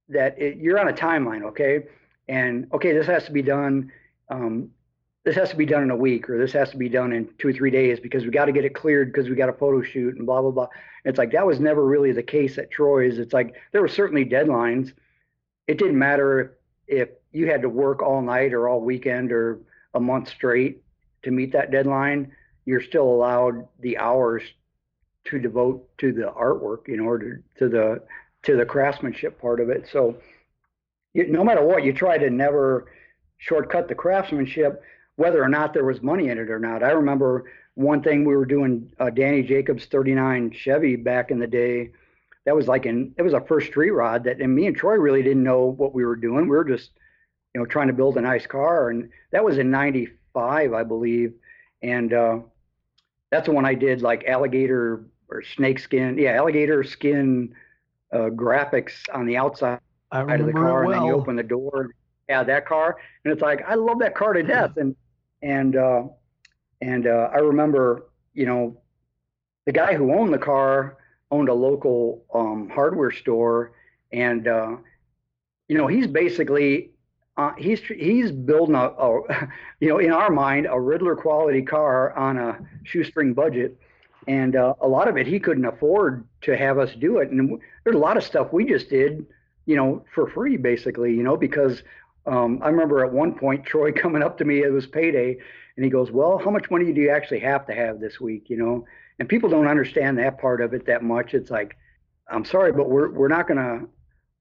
that 0.08 0.38
it, 0.38 0.58
you're 0.58 0.78
on 0.78 0.88
a 0.88 0.92
timeline 0.92 1.44
okay? 1.44 1.84
And 2.28 2.68
okay 2.72 2.92
this 2.92 3.06
has 3.06 3.24
to 3.24 3.32
be 3.32 3.42
done 3.42 3.90
um, 4.28 4.70
this 5.24 5.36
has 5.36 5.50
to 5.50 5.56
be 5.56 5.66
done 5.66 5.82
in 5.82 5.90
a 5.90 5.96
week 5.96 6.28
or 6.28 6.38
this 6.38 6.52
has 6.52 6.70
to 6.70 6.76
be 6.76 6.88
done 6.88 7.12
in 7.12 7.28
two 7.38 7.48
or 7.48 7.52
three 7.52 7.70
days 7.70 7.98
because 7.98 8.24
we 8.24 8.30
got 8.30 8.44
to 8.44 8.52
get 8.52 8.64
it 8.64 8.74
cleared 8.74 9.12
because 9.12 9.28
we 9.28 9.34
got 9.34 9.48
a 9.48 9.54
photo 9.54 9.82
shoot 9.82 10.16
and 10.16 10.26
blah 10.26 10.42
blah 10.42 10.50
blah. 10.50 10.68
it's 11.04 11.18
like 11.18 11.32
that 11.32 11.46
was 11.46 11.58
never 11.58 11.84
really 11.84 12.12
the 12.12 12.22
case 12.22 12.58
at 12.58 12.70
Troy's. 12.70 13.18
It's 13.18 13.32
like 13.32 13.54
there 13.72 13.80
were 13.80 13.88
certainly 13.88 14.24
deadlines. 14.24 14.92
It 15.66 15.78
didn't 15.78 15.98
matter 15.98 16.58
if 16.86 17.08
you 17.32 17.50
had 17.50 17.62
to 17.62 17.68
work 17.68 18.02
all 18.02 18.20
night 18.20 18.52
or 18.52 18.68
all 18.68 18.80
weekend 18.80 19.32
or 19.32 19.60
a 19.94 20.00
month 20.00 20.28
straight 20.28 20.82
to 21.22 21.30
meet 21.30 21.52
that 21.52 21.70
deadline. 21.70 22.32
You're 22.66 22.82
still 22.82 23.04
allowed 23.04 23.66
the 23.80 23.96
hours 23.98 24.42
to 25.26 25.38
devote 25.38 25.88
to 25.98 26.12
the 26.12 26.32
artwork, 26.36 26.88
in 26.88 27.00
order 27.00 27.42
to 27.58 27.68
the 27.68 28.02
to 28.42 28.56
the 28.56 28.66
craftsmanship 28.66 29.40
part 29.40 29.58
of 29.58 29.70
it. 29.70 29.88
So, 29.90 30.16
you, 31.14 31.26
no 31.28 31.42
matter 31.42 31.64
what, 31.64 31.82
you 31.82 31.94
try 31.94 32.18
to 32.18 32.28
never 32.28 32.92
shortcut 33.38 33.88
the 33.88 33.94
craftsmanship 33.94 34.82
whether 35.16 35.42
or 35.42 35.48
not 35.48 35.74
there 35.74 35.84
was 35.84 36.02
money 36.02 36.28
in 36.28 36.38
it 36.38 36.50
or 36.50 36.58
not. 36.58 36.82
I 36.82 36.90
remember 36.90 37.50
one 37.74 38.02
thing 38.02 38.24
we 38.24 38.36
were 38.36 38.46
doing 38.46 38.92
uh, 38.98 39.10
Danny 39.10 39.42
Jacobs 39.42 39.86
39 39.86 40.52
Chevy 40.52 40.96
back 40.96 41.30
in 41.30 41.38
the 41.38 41.46
day. 41.46 41.90
That 42.46 42.54
was 42.54 42.68
like 42.68 42.86
in 42.86 43.14
it 43.16 43.22
was 43.22 43.32
a 43.32 43.40
first 43.40 43.68
street 43.68 43.90
rod 43.90 44.24
that 44.24 44.40
and 44.40 44.54
me 44.54 44.66
and 44.66 44.76
Troy 44.76 44.94
really 44.94 45.22
didn't 45.22 45.42
know 45.42 45.64
what 45.64 45.94
we 45.94 46.04
were 46.04 46.16
doing. 46.16 46.42
We 46.48 46.56
were 46.56 46.64
just 46.64 46.90
you 47.54 47.60
know, 47.60 47.66
trying 47.66 47.86
to 47.86 47.92
build 47.92 48.16
a 48.16 48.20
nice 48.20 48.46
car, 48.46 48.90
and 48.90 49.10
that 49.30 49.44
was 49.44 49.58
in 49.58 49.70
'95, 49.70 50.72
I 50.72 50.82
believe, 50.82 51.34
and 51.82 52.12
uh, 52.12 52.38
that's 53.30 53.46
the 53.46 53.52
one 53.52 53.64
I 53.64 53.74
did 53.74 54.02
like 54.02 54.24
alligator 54.24 55.04
or 55.28 55.42
snake 55.42 55.78
skin, 55.78 56.18
yeah, 56.18 56.32
alligator 56.32 56.82
skin 56.82 57.54
uh, 58.12 58.30
graphics 58.30 58.92
on 59.12 59.26
the 59.26 59.36
outside 59.36 59.78
of 60.10 60.26
the 60.26 60.52
car, 60.52 60.84
well. 60.84 60.92
and 60.92 60.94
then 60.94 61.04
you 61.04 61.14
open 61.14 61.36
the 61.36 61.44
door, 61.44 61.90
yeah, 62.28 62.42
that 62.42 62.66
car, 62.66 62.96
and 63.24 63.32
it's 63.32 63.42
like 63.42 63.62
I 63.66 63.74
love 63.74 64.00
that 64.00 64.16
car 64.16 64.32
to 64.32 64.42
death, 64.42 64.76
and 64.76 64.96
and 65.44 65.76
uh, 65.76 66.04
and 66.80 67.06
uh, 67.06 67.28
I 67.32 67.38
remember, 67.38 68.06
you 68.32 68.46
know, 68.46 68.80
the 69.66 69.72
guy 69.72 69.94
who 69.94 70.12
owned 70.12 70.32
the 70.32 70.38
car 70.38 70.96
owned 71.30 71.48
a 71.48 71.54
local 71.54 72.24
um, 72.34 72.70
hardware 72.70 73.12
store, 73.12 73.72
and 74.12 74.48
uh, 74.48 74.76
you 75.68 75.76
know, 75.76 75.86
he's 75.86 76.06
basically 76.06 76.90
uh, 77.36 77.52
he's 77.58 77.80
he's 77.80 78.32
building 78.32 78.74
a, 78.74 78.86
a, 78.86 79.48
you 79.80 79.88
know, 79.88 79.98
in 79.98 80.10
our 80.10 80.30
mind, 80.30 80.66
a 80.66 80.70
Ridler 80.70 81.16
quality 81.16 81.62
car 81.62 82.16
on 82.16 82.38
a 82.38 82.58
shoestring 82.84 83.34
budget, 83.34 83.78
and 84.26 84.56
uh, 84.56 84.74
a 84.80 84.88
lot 84.88 85.08
of 85.08 85.18
it 85.18 85.26
he 85.26 85.38
couldn't 85.38 85.66
afford 85.66 86.26
to 86.42 86.56
have 86.56 86.78
us 86.78 86.94
do 86.94 87.18
it. 87.18 87.30
And 87.30 87.60
there's 87.84 87.96
a 87.96 87.98
lot 87.98 88.16
of 88.16 88.24
stuff 88.24 88.50
we 88.50 88.64
just 88.64 88.88
did, 88.88 89.26
you 89.66 89.76
know, 89.76 90.04
for 90.14 90.26
free 90.30 90.56
basically, 90.56 91.14
you 91.14 91.22
know, 91.22 91.36
because 91.36 91.82
um, 92.26 92.60
I 92.62 92.68
remember 92.68 93.04
at 93.04 93.12
one 93.12 93.34
point 93.34 93.64
Troy 93.64 93.92
coming 94.02 94.22
up 94.22 94.38
to 94.38 94.44
me, 94.44 94.62
it 94.62 94.72
was 94.72 94.86
payday, 94.86 95.36
and 95.76 95.84
he 95.84 95.90
goes, 95.90 96.10
"Well, 96.10 96.38
how 96.38 96.50
much 96.50 96.70
money 96.70 96.92
do 96.92 97.00
you 97.00 97.10
actually 97.10 97.40
have 97.40 97.66
to 97.66 97.74
have 97.74 98.00
this 98.00 98.20
week?" 98.20 98.48
You 98.48 98.56
know, 98.56 98.86
and 99.18 99.28
people 99.28 99.48
don't 99.48 99.68
understand 99.68 100.18
that 100.18 100.38
part 100.38 100.60
of 100.60 100.74
it 100.74 100.86
that 100.86 101.02
much. 101.02 101.34
It's 101.34 101.50
like, 101.50 101.76
I'm 102.28 102.44
sorry, 102.44 102.72
but 102.72 102.88
we're 102.88 103.10
we're 103.10 103.28
not 103.28 103.48
gonna 103.48 103.86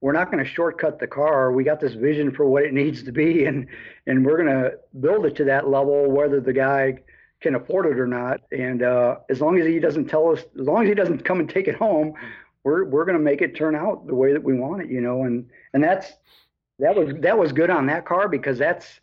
we're 0.03 0.11
not 0.11 0.29
to 0.33 0.43
shortcut 0.43 0.99
the 0.99 1.07
car. 1.07 1.53
We 1.53 1.63
got 1.63 1.79
this 1.79 1.93
vision 1.93 2.33
for 2.33 2.45
what 2.45 2.63
it 2.63 2.73
needs 2.73 3.03
to 3.03 3.11
be, 3.13 3.45
and 3.45 3.67
and 4.05 4.25
we're 4.25 4.43
to 4.49 4.77
build 4.99 5.25
it 5.25 5.35
to 5.37 5.45
that 5.45 5.69
level, 5.69 6.11
whether 6.11 6.41
the 6.41 6.51
guy 6.51 6.99
can 7.39 7.55
afford 7.55 7.85
it 7.85 7.97
or 7.97 8.07
not. 8.07 8.41
And 8.51 8.83
uh, 8.83 9.17
as 9.29 9.39
long 9.39 9.59
as 9.59 9.65
he 9.65 9.79
doesn't 9.79 10.05
tell 10.05 10.29
us, 10.29 10.39
as 10.59 10.67
long 10.67 10.83
as 10.83 10.89
he 10.89 10.93
doesn't 10.93 11.23
come 11.23 11.39
and 11.39 11.49
take 11.49 11.69
it 11.69 11.75
home, 11.75 12.15
we're 12.63 12.83
we're 12.83 13.05
to 13.05 13.17
make 13.17 13.41
it 13.41 13.55
turn 13.55 13.75
out 13.75 14.05
the 14.05 14.15
way 14.15 14.33
that 14.33 14.43
we 14.43 14.53
want 14.53 14.81
it, 14.81 14.89
you 14.89 14.99
know. 14.99 15.23
And 15.23 15.49
and 15.73 15.83
that's 15.83 16.11
that 16.79 16.95
was 16.95 17.13
that 17.21 17.37
was 17.37 17.51
good 17.51 17.69
on 17.69 17.85
that 17.87 18.05
car 18.05 18.27
because 18.27 18.57
that's 18.57 18.99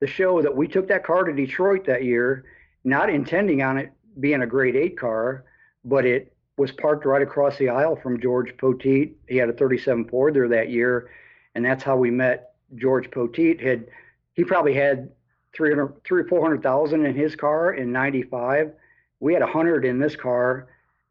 the 0.00 0.06
show 0.06 0.42
that 0.42 0.54
we 0.54 0.66
took 0.66 0.88
that 0.88 1.04
car 1.04 1.24
to 1.24 1.32
Detroit 1.32 1.86
that 1.86 2.04
year, 2.04 2.44
not 2.84 3.08
intending 3.08 3.62
on 3.62 3.78
it 3.78 3.92
being 4.20 4.42
a 4.42 4.46
Great 4.46 4.74
Eight 4.76 4.98
car, 4.98 5.44
but 5.84 6.04
it 6.04 6.34
was 6.56 6.72
parked 6.72 7.06
right 7.06 7.22
across 7.22 7.56
the 7.56 7.68
aisle 7.68 7.96
from 7.96 8.20
George 8.20 8.56
Poteet. 8.56 9.12
He 9.28 9.36
had 9.36 9.48
a 9.48 9.52
37 9.52 10.08
Ford 10.08 10.34
there 10.34 10.48
that 10.48 10.70
year, 10.70 11.10
and 11.54 11.64
that's 11.64 11.82
how 11.82 11.96
we 11.96 12.10
met 12.10 12.54
George 12.76 13.10
Poteet. 13.10 13.60
Had 13.60 13.86
he 14.34 14.44
probably 14.44 14.74
had 14.74 15.10
300, 15.54 16.02
three 16.04 16.22
or 16.22 16.28
400,000 16.28 17.06
in 17.06 17.14
his 17.14 17.36
car 17.36 17.74
in 17.74 17.92
95. 17.92 18.72
We 19.20 19.34
had 19.34 19.42
100 19.42 19.84
in 19.84 19.98
this 19.98 20.16
car, 20.16 20.68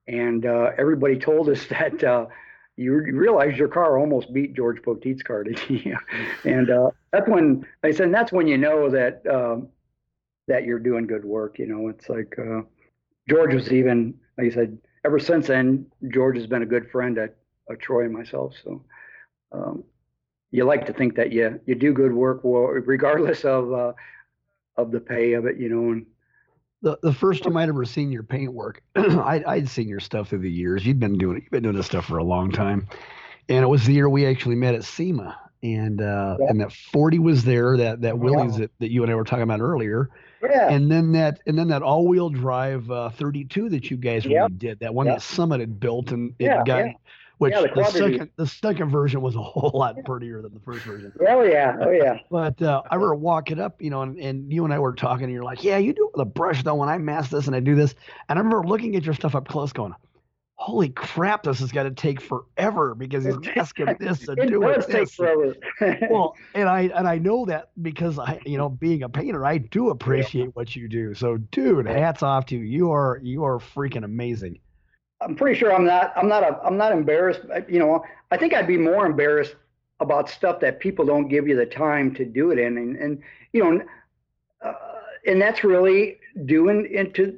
and 0.07 0.45
uh, 0.45 0.71
everybody 0.77 1.17
told 1.17 1.49
us 1.49 1.65
that 1.69 2.03
uh, 2.03 2.25
you, 2.81 2.93
realize 2.93 3.57
your 3.57 3.67
car 3.67 3.97
almost 3.97 4.33
beat 4.33 4.55
George 4.55 4.81
Poteet's 4.81 5.23
car, 5.23 5.43
did 5.43 5.59
you? 5.69 5.97
and 6.43 6.69
uh, 6.69 6.91
that's 7.11 7.27
when 7.27 7.65
I 7.83 7.91
said, 7.91 8.13
that's 8.13 8.31
when 8.31 8.47
you 8.47 8.57
know 8.57 8.89
that 8.89 9.25
um, 9.27 9.69
that 10.47 10.65
you're 10.65 10.79
doing 10.79 11.07
good 11.07 11.25
work. 11.25 11.59
You 11.59 11.67
know, 11.67 11.87
it's 11.87 12.09
like 12.09 12.37
uh, 12.37 12.61
George 13.29 13.53
was 13.53 13.71
even, 13.71 14.15
like 14.37 14.51
I 14.51 14.55
said, 14.55 14.77
ever 15.05 15.19
since 15.19 15.47
then, 15.47 15.85
George 16.09 16.37
has 16.37 16.47
been 16.47 16.63
a 16.63 16.67
good 16.67 16.89
friend 16.91 17.17
at, 17.17 17.35
at 17.69 17.79
Troy 17.79 18.05
and 18.05 18.13
myself. 18.13 18.53
So 18.63 18.83
um, 19.51 19.83
you 20.51 20.65
like 20.65 20.85
to 20.87 20.93
think 20.93 21.15
that 21.15 21.31
you 21.31 21.59
you 21.65 21.75
do 21.75 21.93
good 21.93 22.13
work, 22.13 22.41
regardless 22.43 23.45
of 23.45 23.71
uh, 23.73 23.93
of 24.77 24.91
the 24.91 24.99
pay 24.99 25.33
of 25.33 25.45
it, 25.45 25.57
you 25.57 25.69
know. 25.69 25.91
And 25.91 26.05
the 26.81 26.97
the 27.01 27.13
first 27.13 27.43
time 27.43 27.57
I'd 27.57 27.69
ever 27.69 27.85
seen 27.85 28.11
your 28.11 28.23
paint 28.23 28.53
work, 28.53 28.81
I'd, 28.95 29.43
I'd 29.45 29.69
seen 29.69 29.87
your 29.87 29.99
stuff 29.99 30.29
through 30.29 30.39
the 30.39 30.51
years. 30.51 30.85
You'd 30.85 30.99
been 30.99 31.17
doing 31.17 31.37
you've 31.41 31.51
been 31.51 31.63
doing 31.63 31.75
this 31.75 31.85
stuff 31.85 32.05
for 32.05 32.17
a 32.17 32.23
long 32.23 32.51
time, 32.51 32.87
and 33.49 33.63
it 33.63 33.67
was 33.67 33.85
the 33.85 33.93
year 33.93 34.09
we 34.09 34.25
actually 34.25 34.55
met 34.55 34.75
at 34.75 34.83
SEMA, 34.83 35.37
and 35.63 36.01
uh, 36.01 36.37
yeah. 36.39 36.47
and 36.49 36.59
that 36.61 36.71
40 36.71 37.19
was 37.19 37.43
there, 37.43 37.77
that 37.77 38.01
that 38.01 38.17
Willys 38.17 38.57
that, 38.57 38.71
that 38.79 38.91
you 38.91 39.03
and 39.03 39.11
I 39.11 39.15
were 39.15 39.23
talking 39.23 39.43
about 39.43 39.61
earlier. 39.61 40.09
Yeah. 40.41 40.69
And 40.69 40.91
then 40.91 41.11
that 41.11 41.39
and 41.45 41.57
then 41.57 41.67
that 41.67 41.83
all-wheel 41.83 42.29
drive 42.29 42.89
uh, 42.89 43.09
32 43.09 43.69
that 43.69 43.91
you 43.91 43.97
guys 43.97 44.25
really 44.25 44.49
did, 44.57 44.79
that 44.79 44.93
one 44.93 45.05
that 45.05 45.21
Summit 45.21 45.59
had 45.59 45.79
built 45.79 46.11
and 46.11 46.33
it 46.39 46.45
yeah, 46.45 46.63
got 46.65 46.85
yeah. 46.85 46.93
Which 47.41 47.55
yeah, 47.55 47.61
the, 47.61 47.69
the, 47.73 47.85
second 47.85 48.29
the 48.35 48.45
second 48.45 48.91
version 48.91 49.19
was 49.19 49.35
a 49.35 49.41
whole 49.41 49.71
lot 49.73 49.95
prettier 50.05 50.43
than 50.43 50.53
the 50.53 50.59
first 50.59 50.85
version. 50.85 51.11
Oh 51.27 51.41
yeah, 51.41 51.75
oh 51.81 51.89
yeah. 51.89 52.19
but 52.29 52.61
uh, 52.61 52.83
I 52.91 52.93
remember 52.93 53.15
walking 53.15 53.59
up, 53.59 53.81
you 53.81 53.89
know, 53.89 54.03
and, 54.03 54.19
and 54.19 54.53
you 54.53 54.63
and 54.63 54.71
I 54.71 54.77
were 54.77 54.93
talking, 54.93 55.23
and 55.23 55.33
you're 55.33 55.43
like, 55.43 55.63
"Yeah, 55.63 55.79
you 55.79 55.91
do 55.91 56.05
it 56.05 56.11
with 56.17 56.21
a 56.21 56.29
brush 56.29 56.61
though. 56.61 56.75
When 56.75 56.87
I 56.87 56.99
mask 56.99 57.31
this 57.31 57.47
and 57.47 57.55
I 57.55 57.59
do 57.59 57.73
this," 57.73 57.95
and 58.29 58.37
I 58.37 58.41
remember 58.43 58.67
looking 58.67 58.95
at 58.95 59.05
your 59.05 59.15
stuff 59.15 59.33
up 59.33 59.47
close, 59.47 59.73
going, 59.73 59.95
holy 60.53 60.89
crap, 60.89 61.41
this 61.41 61.61
is 61.61 61.71
going 61.71 61.87
to 61.87 61.99
take 61.99 62.21
forever 62.21 62.93
because 62.93 63.25
he's 63.25 63.35
asking 63.55 63.87
this 63.99 64.19
to 64.19 64.33
it 64.33 64.47
do 64.47 64.59
does 64.59 64.87
it. 64.87 64.91
take 64.91 65.09
forever. 65.09 65.55
well, 66.11 66.35
and 66.53 66.69
I 66.69 66.91
and 66.95 67.07
I 67.07 67.17
know 67.17 67.45
that 67.45 67.71
because 67.81 68.19
I, 68.19 68.39
you 68.45 68.59
know, 68.59 68.69
being 68.69 69.01
a 69.01 69.09
painter, 69.09 69.43
I 69.43 69.57
do 69.57 69.89
appreciate 69.89 70.45
yeah. 70.45 70.51
what 70.53 70.75
you 70.75 70.87
do. 70.87 71.15
So, 71.15 71.37
dude, 71.37 71.87
hats 71.87 72.21
off 72.21 72.45
to 72.47 72.55
you. 72.55 72.61
You 72.61 72.91
are 72.91 73.19
you 73.23 73.43
are 73.45 73.57
freaking 73.57 74.03
amazing. 74.03 74.59
I'm 75.21 75.35
pretty 75.35 75.57
sure 75.57 75.73
I'm 75.73 75.85
not 75.85 76.13
I'm 76.15 76.27
not 76.27 76.43
a, 76.43 76.59
I'm 76.63 76.77
not 76.77 76.91
embarrassed. 76.91 77.41
You 77.69 77.79
know, 77.79 78.03
I 78.31 78.37
think 78.37 78.53
I'd 78.53 78.67
be 78.67 78.77
more 78.77 79.05
embarrassed 79.05 79.55
about 79.99 80.29
stuff 80.29 80.59
that 80.61 80.79
people 80.79 81.05
don't 81.05 81.27
give 81.27 81.47
you 81.47 81.55
the 81.55 81.65
time 81.65 82.13
to 82.15 82.25
do 82.25 82.51
it 82.51 82.59
in, 82.59 82.77
and 82.77 82.95
and 82.97 83.21
you 83.53 83.63
know, 83.63 83.81
uh, 84.63 84.73
and 85.25 85.41
that's 85.41 85.63
really 85.63 86.17
doing 86.45 86.89
into 86.91 87.37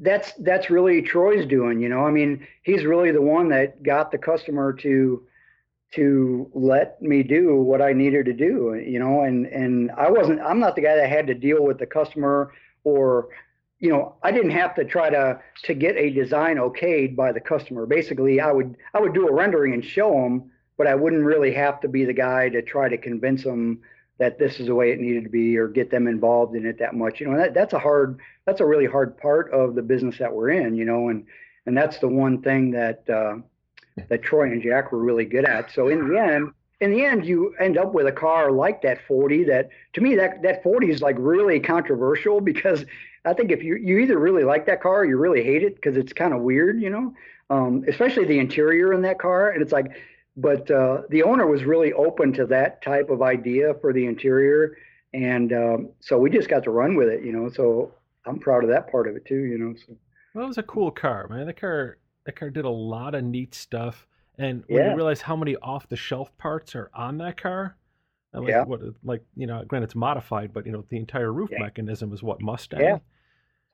that's 0.00 0.32
that's 0.40 0.70
really 0.70 1.02
Troy's 1.02 1.46
doing. 1.46 1.80
You 1.80 1.88
know, 1.88 2.06
I 2.06 2.10
mean, 2.10 2.46
he's 2.62 2.84
really 2.84 3.10
the 3.10 3.22
one 3.22 3.48
that 3.48 3.82
got 3.82 4.12
the 4.12 4.18
customer 4.18 4.72
to 4.74 5.26
to 5.94 6.50
let 6.54 7.00
me 7.00 7.22
do 7.22 7.56
what 7.56 7.80
I 7.80 7.92
needed 7.92 8.26
to 8.26 8.32
do. 8.32 8.74
You 8.74 9.00
know, 9.00 9.22
and 9.22 9.46
and 9.46 9.90
I 9.92 10.10
wasn't. 10.10 10.40
I'm 10.40 10.60
not 10.60 10.76
the 10.76 10.82
guy 10.82 10.94
that 10.96 11.08
had 11.08 11.26
to 11.26 11.34
deal 11.34 11.64
with 11.64 11.78
the 11.78 11.86
customer 11.86 12.52
or 12.84 13.28
you 13.84 13.90
know 13.90 14.16
i 14.22 14.32
didn't 14.32 14.50
have 14.50 14.74
to 14.74 14.84
try 14.84 15.10
to 15.10 15.38
to 15.62 15.74
get 15.74 15.96
a 15.96 16.10
design 16.10 16.56
okayed 16.56 17.14
by 17.14 17.30
the 17.30 17.40
customer. 17.40 17.86
Basically 17.86 18.40
i 18.40 18.50
would 18.50 18.76
i 18.94 19.00
would 19.00 19.14
do 19.14 19.28
a 19.28 19.32
rendering 19.32 19.74
and 19.74 19.84
show 19.84 20.10
them 20.10 20.50
but 20.78 20.86
i 20.86 20.94
wouldn't 20.94 21.24
really 21.24 21.52
have 21.52 21.80
to 21.80 21.88
be 21.88 22.04
the 22.04 22.12
guy 22.12 22.48
to 22.48 22.62
try 22.62 22.88
to 22.88 22.96
convince 22.96 23.44
them 23.44 23.80
that 24.18 24.38
this 24.38 24.60
is 24.60 24.66
the 24.66 24.74
way 24.74 24.92
it 24.92 25.00
needed 25.00 25.24
to 25.24 25.30
be 25.30 25.56
or 25.58 25.68
get 25.68 25.90
them 25.90 26.06
involved 26.06 26.54
in 26.54 26.64
it 26.66 26.78
that 26.78 26.94
much. 26.94 27.20
You 27.20 27.28
know 27.28 27.36
that, 27.36 27.54
that's 27.54 27.72
a 27.72 27.78
hard 27.78 28.20
that's 28.46 28.60
a 28.60 28.66
really 28.66 28.86
hard 28.86 29.18
part 29.18 29.52
of 29.52 29.74
the 29.74 29.82
business 29.82 30.18
that 30.18 30.32
we're 30.32 30.50
in 30.50 30.76
you 30.76 30.84
know 30.84 31.08
and 31.08 31.26
and 31.66 31.76
that's 31.76 31.98
the 31.98 32.08
one 32.08 32.42
thing 32.42 32.70
that 32.72 33.08
uh, 33.10 33.36
that 34.08 34.22
troy 34.22 34.44
and 34.44 34.62
jack 34.62 34.92
were 34.92 35.02
really 35.02 35.24
good 35.24 35.44
at. 35.44 35.70
So 35.72 35.88
in 35.88 36.08
the 36.08 36.18
end 36.18 36.52
in 36.80 36.90
the 36.90 37.04
end 37.04 37.24
you 37.24 37.54
end 37.60 37.76
up 37.78 37.92
with 37.92 38.06
a 38.06 38.12
car 38.12 38.52
like 38.52 38.82
that 38.82 38.98
40 39.06 39.44
that 39.44 39.68
to 39.94 40.00
me 40.00 40.14
that 40.16 40.42
that 40.42 40.62
40 40.62 40.90
is 40.90 41.02
like 41.02 41.16
really 41.18 41.58
controversial 41.60 42.40
because 42.40 42.84
i 43.24 43.32
think 43.32 43.50
if 43.50 43.62
you 43.62 43.76
you 43.76 43.98
either 43.98 44.18
really 44.18 44.44
like 44.44 44.66
that 44.66 44.82
car 44.82 45.00
or 45.00 45.04
you 45.04 45.16
really 45.16 45.42
hate 45.42 45.62
it 45.62 45.74
because 45.76 45.96
it's 45.96 46.12
kind 46.12 46.32
of 46.34 46.40
weird 46.40 46.80
you 46.80 46.90
know 46.90 47.14
um, 47.50 47.84
especially 47.88 48.24
the 48.24 48.38
interior 48.38 48.92
in 48.94 49.02
that 49.02 49.18
car 49.18 49.50
and 49.50 49.60
it's 49.62 49.72
like 49.72 49.92
but 50.36 50.68
uh, 50.70 51.02
the 51.10 51.22
owner 51.22 51.46
was 51.46 51.62
really 51.62 51.92
open 51.92 52.32
to 52.32 52.44
that 52.46 52.82
type 52.82 53.08
of 53.10 53.22
idea 53.22 53.74
for 53.80 53.92
the 53.92 54.04
interior 54.06 54.76
and 55.12 55.52
um, 55.52 55.90
so 56.00 56.18
we 56.18 56.28
just 56.30 56.48
got 56.48 56.64
to 56.64 56.70
run 56.70 56.96
with 56.96 57.08
it 57.08 57.22
you 57.22 57.32
know 57.32 57.48
so 57.50 57.92
i'm 58.26 58.38
proud 58.38 58.64
of 58.64 58.70
that 58.70 58.90
part 58.90 59.06
of 59.08 59.14
it 59.16 59.24
too 59.26 59.42
you 59.44 59.58
know 59.58 59.74
so 59.86 59.94
well 60.34 60.44
it 60.44 60.48
was 60.48 60.58
a 60.58 60.62
cool 60.62 60.90
car 60.90 61.28
man 61.28 61.46
the 61.46 61.52
car 61.52 61.98
the 62.24 62.32
car 62.32 62.50
did 62.50 62.64
a 62.64 62.70
lot 62.70 63.14
of 63.14 63.22
neat 63.22 63.54
stuff 63.54 64.06
and 64.38 64.64
when 64.68 64.82
Yeah. 64.82 64.90
you 64.90 64.96
realize 64.96 65.20
how 65.20 65.36
many 65.36 65.54
off 65.56 65.88
the 65.88 65.96
shelf 65.96 66.36
parts 66.38 66.74
are 66.74 66.90
on 66.94 67.18
that 67.18 67.36
car 67.40 67.76
like 68.32 68.48
Yeah. 68.48 68.64
what 68.64 68.80
like 69.04 69.22
you 69.36 69.46
know 69.46 69.62
granted 69.64 69.84
it's 69.84 69.94
modified 69.94 70.52
but 70.52 70.64
you 70.66 70.72
know 70.72 70.84
the 70.88 70.96
entire 70.96 71.32
roof 71.32 71.50
Yeah. 71.52 71.60
mechanism 71.60 72.12
is 72.12 72.22
what 72.22 72.40
mustang 72.40 72.80
Yeah. 72.80 72.98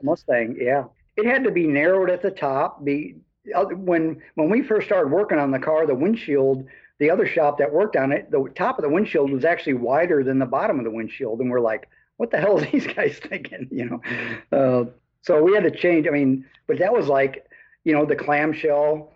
Mustang, 0.02 0.56
yeah. 0.60 0.84
It 1.16 1.26
had 1.26 1.44
to 1.44 1.50
be 1.50 1.66
narrowed 1.66 2.10
at 2.10 2.22
the 2.22 2.30
top. 2.30 2.84
Be 2.84 3.16
uh, 3.54 3.64
when 3.64 4.22
when 4.34 4.50
we 4.50 4.62
first 4.62 4.86
started 4.86 5.10
working 5.12 5.38
on 5.38 5.50
the 5.50 5.58
car, 5.58 5.86
the 5.86 5.94
windshield, 5.94 6.66
the 6.98 7.10
other 7.10 7.26
shop 7.26 7.58
that 7.58 7.72
worked 7.72 7.96
on 7.96 8.12
it, 8.12 8.30
the 8.30 8.44
top 8.54 8.78
of 8.78 8.82
the 8.82 8.88
windshield 8.88 9.30
was 9.30 9.44
actually 9.44 9.74
wider 9.74 10.22
than 10.22 10.38
the 10.38 10.46
bottom 10.46 10.78
of 10.78 10.84
the 10.84 10.90
windshield, 10.90 11.40
and 11.40 11.50
we're 11.50 11.60
like, 11.60 11.88
what 12.16 12.30
the 12.30 12.38
hell 12.38 12.58
are 12.58 12.66
these 12.72 12.86
guys 12.86 13.18
thinking? 13.18 13.68
You 13.70 13.86
know, 13.86 14.56
uh, 14.56 14.90
so 15.22 15.42
we 15.42 15.54
had 15.54 15.64
to 15.64 15.70
change. 15.70 16.06
I 16.06 16.10
mean, 16.10 16.44
but 16.66 16.78
that 16.78 16.92
was 16.92 17.06
like, 17.06 17.46
you 17.84 17.92
know, 17.92 18.04
the 18.04 18.16
clamshell. 18.16 19.12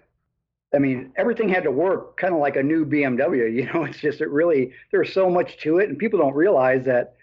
I 0.75 0.79
mean, 0.79 1.13
everything 1.17 1.49
had 1.49 1.63
to 1.65 1.71
work 1.71 2.17
kind 2.17 2.35
of 2.35 2.41
like 2.41 2.57
a 2.57 2.63
new 2.63 2.85
BMW. 2.85 3.53
You 3.55 3.73
know, 3.73 3.85
it's 3.85 3.99
just 3.99 4.21
it 4.21 4.31
really 4.31 4.73
there's 4.91 5.13
so 5.13 5.31
much 5.31 5.59
to 5.59 5.79
it, 5.79 5.89
and 5.89 5.99
people 5.99 6.19
don't 6.19 6.35
realize 6.35 6.85
that 6.87 7.15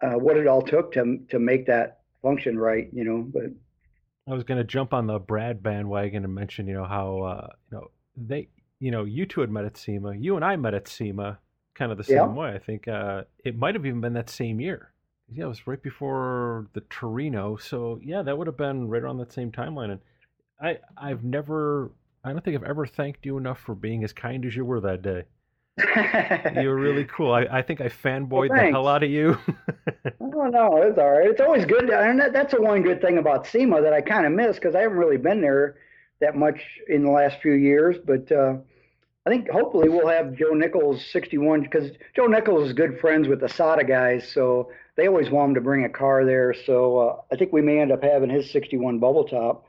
uh, 0.00 0.14
what 0.18 0.36
it 0.36 0.46
all 0.46 0.62
took 0.62 0.92
to 0.92 1.18
to 1.30 1.38
make 1.38 1.66
that 1.66 2.00
function 2.24 2.58
right. 2.58 2.88
You 2.92 3.04
know, 3.04 3.18
but 3.18 3.44
I 4.28 4.34
was 4.34 4.42
going 4.42 4.58
to 4.58 4.64
jump 4.64 4.92
on 4.92 5.06
the 5.06 5.20
Brad 5.20 5.62
bandwagon 5.62 6.24
and 6.24 6.34
mention, 6.34 6.66
you 6.66 6.74
know, 6.74 6.86
how 6.86 7.20
uh, 7.22 7.46
you 7.70 7.78
know 7.78 7.90
they, 8.16 8.48
you 8.80 8.90
know, 8.90 9.04
you 9.04 9.26
two 9.26 9.42
had 9.42 9.50
met 9.50 9.64
at 9.64 9.76
SEMA. 9.76 10.16
You 10.16 10.34
and 10.34 10.44
I 10.44 10.56
met 10.56 10.74
at 10.74 10.88
SEMA. 10.88 11.38
kind 11.74 11.92
of 11.92 11.98
the 11.98 12.04
same 12.04 12.16
yeah. 12.16 12.26
way. 12.26 12.54
I 12.54 12.58
think 12.58 12.88
uh, 12.88 13.22
it 13.44 13.56
might 13.56 13.74
have 13.74 13.86
even 13.86 14.00
been 14.00 14.14
that 14.14 14.30
same 14.30 14.60
year. 14.60 14.92
Yeah, 15.32 15.44
it 15.44 15.48
was 15.48 15.66
right 15.66 15.82
before 15.82 16.68
the 16.74 16.82
Torino. 16.82 17.56
So 17.56 18.00
yeah, 18.02 18.22
that 18.22 18.36
would 18.36 18.46
have 18.46 18.56
been 18.56 18.88
right 18.88 19.02
around 19.02 19.18
that 19.18 19.32
same 19.32 19.52
timeline. 19.52 19.90
And 19.92 20.00
I 20.60 20.78
I've 20.96 21.24
never 21.24 21.92
I 22.24 22.32
don't 22.32 22.44
think 22.44 22.56
I've 22.56 22.68
ever 22.68 22.86
thanked 22.86 23.26
you 23.26 23.36
enough 23.36 23.58
for 23.58 23.74
being 23.74 24.04
as 24.04 24.12
kind 24.12 24.44
as 24.44 24.56
you 24.56 24.64
were 24.64 24.80
that 24.80 25.02
day. 25.02 25.24
You 25.76 26.68
were 26.68 26.76
really 26.76 27.04
cool. 27.16 27.32
I, 27.32 27.46
I 27.50 27.62
think 27.62 27.80
I 27.80 27.88
fanboyed 27.88 28.50
well, 28.50 28.64
the 28.64 28.70
hell 28.70 28.88
out 28.88 29.02
of 29.02 29.10
you. 29.10 29.36
oh 30.20 30.46
no, 30.46 30.76
it's 30.82 30.98
all 30.98 31.10
right. 31.10 31.28
It's 31.28 31.40
always 31.40 31.64
good, 31.64 31.90
and 31.90 32.20
that, 32.20 32.32
that's 32.32 32.54
the 32.54 32.62
one 32.62 32.82
good 32.82 33.00
thing 33.00 33.18
about 33.18 33.46
SEMA 33.46 33.82
that 33.82 33.92
I 33.92 34.00
kind 34.00 34.26
of 34.26 34.32
miss 34.32 34.56
because 34.56 34.74
I 34.74 34.80
haven't 34.80 34.98
really 34.98 35.16
been 35.16 35.40
there 35.40 35.76
that 36.20 36.36
much 36.36 36.60
in 36.88 37.02
the 37.02 37.10
last 37.10 37.40
few 37.42 37.54
years. 37.54 37.96
But 38.04 38.30
uh, 38.30 38.56
I 39.26 39.30
think 39.30 39.50
hopefully 39.50 39.88
we'll 39.88 40.08
have 40.08 40.34
Joe 40.34 40.52
Nichols 40.52 41.04
61 41.10 41.62
because 41.62 41.90
Joe 42.14 42.26
Nichols 42.26 42.68
is 42.68 42.72
good 42.72 43.00
friends 43.00 43.26
with 43.26 43.40
the 43.40 43.48
Sada 43.48 43.82
guys, 43.82 44.28
so 44.28 44.70
they 44.96 45.08
always 45.08 45.30
want 45.30 45.50
him 45.50 45.54
to 45.56 45.60
bring 45.60 45.84
a 45.84 45.88
car 45.88 46.24
there. 46.24 46.54
So 46.66 46.98
uh, 46.98 47.20
I 47.32 47.36
think 47.36 47.52
we 47.52 47.62
may 47.62 47.80
end 47.80 47.90
up 47.90 48.02
having 48.04 48.30
his 48.30 48.50
61 48.52 49.00
bubble 49.00 49.24
top 49.24 49.66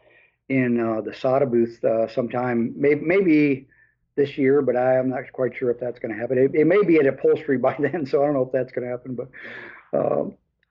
in 0.50 0.80
uh, 0.80 1.02
the 1.02 1.16
Sada 1.16 1.48
booth 1.48 1.84
uh, 1.84 2.08
sometime, 2.08 2.76
maybe, 2.78 3.02
maybe 3.02 3.68
this 4.16 4.38
year, 4.38 4.62
but 4.62 4.76
I 4.76 4.98
am 4.98 5.10
not 5.10 5.32
quite 5.34 5.56
sure 5.56 5.70
if 5.72 5.80
that's 5.80 6.00
going 6.00 6.14
to 6.14 6.20
happen. 6.20 6.38
It, 6.38 6.52
it, 6.54 6.66
may 6.66 6.84
be 6.84 6.98
at 6.98 7.06
upholstery 7.06 7.58
by 7.70 7.76
then, 7.78 8.06
so 8.06 8.22
I 8.22 8.26
don't 8.26 8.36
know 8.36 8.44
if 8.44 8.52
that's 8.52 8.72
going 8.72 8.86
to 8.86 8.92
happen. 8.92 9.16
But, 9.16 9.98
uh, 9.98 10.26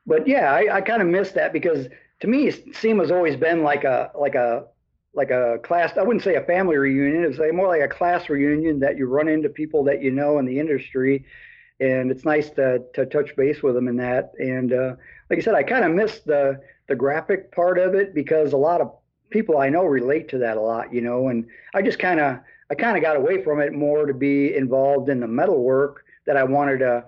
but 0.06 0.26
yeah, 0.26 0.52
I, 0.52 0.76
I 0.76 0.80
kind 0.80 1.02
of 1.02 1.08
miss 1.08 1.32
that 1.32 1.52
because 1.52 1.88
to 2.20 2.26
me, 2.26 2.50
SEMA's 2.50 3.10
always 3.10 3.36
been 3.36 3.62
like 3.62 3.84
a 3.84 4.10
like 4.14 4.34
a 4.34 4.66
like 5.14 5.30
a 5.30 5.58
class. 5.62 5.96
I 5.96 6.02
wouldn't 6.02 6.24
say 6.24 6.36
a 6.36 6.42
family 6.42 6.76
reunion. 6.76 7.24
It's 7.24 7.38
more 7.54 7.68
like 7.68 7.82
a 7.82 7.88
class 7.88 8.28
reunion 8.28 8.80
that 8.80 8.96
you 8.96 9.06
run 9.06 9.28
into 9.28 9.48
people 9.48 9.84
that 9.84 10.02
you 10.02 10.10
know 10.10 10.38
in 10.38 10.44
the 10.44 10.58
industry, 10.58 11.24
and 11.80 12.10
it's 12.10 12.24
nice 12.24 12.50
to 12.50 12.82
to 12.94 13.06
touch 13.06 13.34
base 13.36 13.62
with 13.62 13.74
them 13.74 13.88
in 13.88 13.96
that. 13.96 14.32
And 14.38 14.72
uh, 14.72 14.96
like 15.30 15.38
I 15.38 15.42
said, 15.42 15.54
I 15.54 15.62
kind 15.62 15.84
of 15.84 15.92
miss 15.92 16.20
the 16.20 16.60
the 16.88 16.96
graphic 16.96 17.52
part 17.52 17.78
of 17.78 17.94
it 17.94 18.14
because 18.14 18.52
a 18.52 18.58
lot 18.58 18.80
of 18.80 18.92
people 19.30 19.58
I 19.58 19.68
know 19.68 19.84
relate 19.84 20.28
to 20.28 20.38
that 20.38 20.56
a 20.56 20.60
lot, 20.60 20.92
you 20.92 21.00
know. 21.00 21.28
And 21.28 21.46
I 21.74 21.82
just 21.82 21.98
kind 21.98 22.20
of 22.20 22.38
I 22.70 22.74
kind 22.74 22.96
of 22.96 23.02
got 23.02 23.16
away 23.16 23.42
from 23.42 23.60
it 23.60 23.72
more 23.72 24.06
to 24.06 24.14
be 24.14 24.54
involved 24.54 25.08
in 25.08 25.20
the 25.20 25.28
metal 25.28 25.62
work 25.62 26.04
that 26.26 26.36
I 26.36 26.44
wanted 26.44 26.78
to 26.78 27.04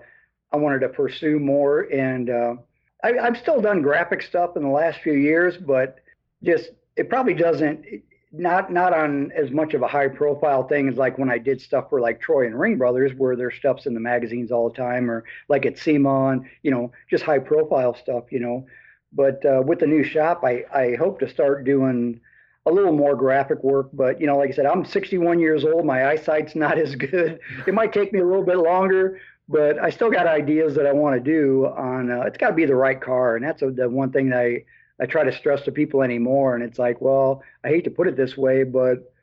I 0.51 0.57
wanted 0.57 0.79
to 0.79 0.89
pursue 0.89 1.39
more. 1.39 1.81
And 1.91 2.29
uh, 2.29 2.55
I, 3.03 3.17
I've 3.19 3.37
still 3.37 3.61
done 3.61 3.81
graphic 3.81 4.21
stuff 4.21 4.55
in 4.55 4.63
the 4.63 4.69
last 4.69 4.99
few 5.01 5.13
years, 5.13 5.57
but 5.57 5.99
just 6.43 6.69
it 6.95 7.09
probably 7.09 7.33
doesn't 7.33 7.85
not 8.31 8.71
not 8.71 8.93
on 8.93 9.31
as 9.31 9.51
much 9.51 9.73
of 9.73 9.81
a 9.81 9.87
high 9.87 10.07
profile 10.07 10.67
thing 10.67 10.89
as 10.89 10.95
like 10.97 11.17
when 11.17 11.29
I 11.29 11.37
did 11.37 11.61
stuff 11.61 11.89
for 11.89 12.01
like 12.01 12.19
Troy 12.19 12.45
and 12.45 12.59
Ring 12.59 12.77
Brothers, 12.77 13.13
where 13.15 13.35
their 13.35 13.51
stuff's 13.51 13.85
in 13.85 13.93
the 13.93 13.99
magazines 13.99 14.51
all 14.51 14.69
the 14.69 14.75
time, 14.75 15.09
or 15.09 15.23
like 15.47 15.65
at 15.65 15.77
SEMA, 15.77 16.39
you 16.63 16.71
know, 16.71 16.91
just 17.09 17.23
high 17.23 17.39
profile 17.39 17.95
stuff, 17.95 18.25
you 18.31 18.39
know. 18.39 18.65
But 19.13 19.45
uh, 19.45 19.63
with 19.65 19.79
the 19.79 19.87
new 19.87 20.03
shop, 20.03 20.43
I 20.43 20.65
I 20.73 20.95
hope 20.95 21.19
to 21.19 21.29
start 21.29 21.63
doing 21.63 22.19
a 22.67 22.71
little 22.71 22.91
more 22.91 23.15
graphic 23.15 23.63
work. 23.63 23.89
But 23.93 24.19
you 24.19 24.27
know, 24.27 24.37
like 24.37 24.51
I 24.51 24.53
said, 24.53 24.65
I'm 24.65 24.85
61 24.85 25.39
years 25.39 25.63
old. 25.63 25.85
My 25.85 26.09
eyesight's 26.09 26.55
not 26.55 26.77
as 26.77 26.95
good. 26.95 27.39
It 27.65 27.73
might 27.73 27.93
take 27.93 28.13
me 28.13 28.19
a 28.19 28.25
little 28.25 28.45
bit 28.45 28.57
longer, 28.57 29.19
but 29.49 29.79
I 29.79 29.89
still 29.89 30.11
got 30.11 30.27
ideas 30.27 30.75
that 30.75 30.85
I 30.85 30.91
want 30.91 31.15
to 31.15 31.21
do. 31.21 31.67
On 31.77 32.11
uh, 32.11 32.21
it's 32.21 32.37
got 32.37 32.49
to 32.49 32.55
be 32.55 32.65
the 32.65 32.75
right 32.75 32.99
car, 32.99 33.35
and 33.35 33.45
that's 33.45 33.61
a, 33.61 33.71
the 33.71 33.89
one 33.89 34.11
thing 34.11 34.29
that 34.29 34.39
I 34.39 34.63
I 35.01 35.05
try 35.05 35.23
to 35.23 35.31
stress 35.31 35.63
to 35.63 35.71
people 35.71 36.01
anymore. 36.01 36.55
And 36.55 36.63
it's 36.63 36.79
like, 36.79 37.01
well, 37.01 37.43
I 37.63 37.69
hate 37.69 37.83
to 37.85 37.91
put 37.91 38.07
it 38.07 38.17
this 38.17 38.35
way, 38.35 38.63
but 38.63 39.13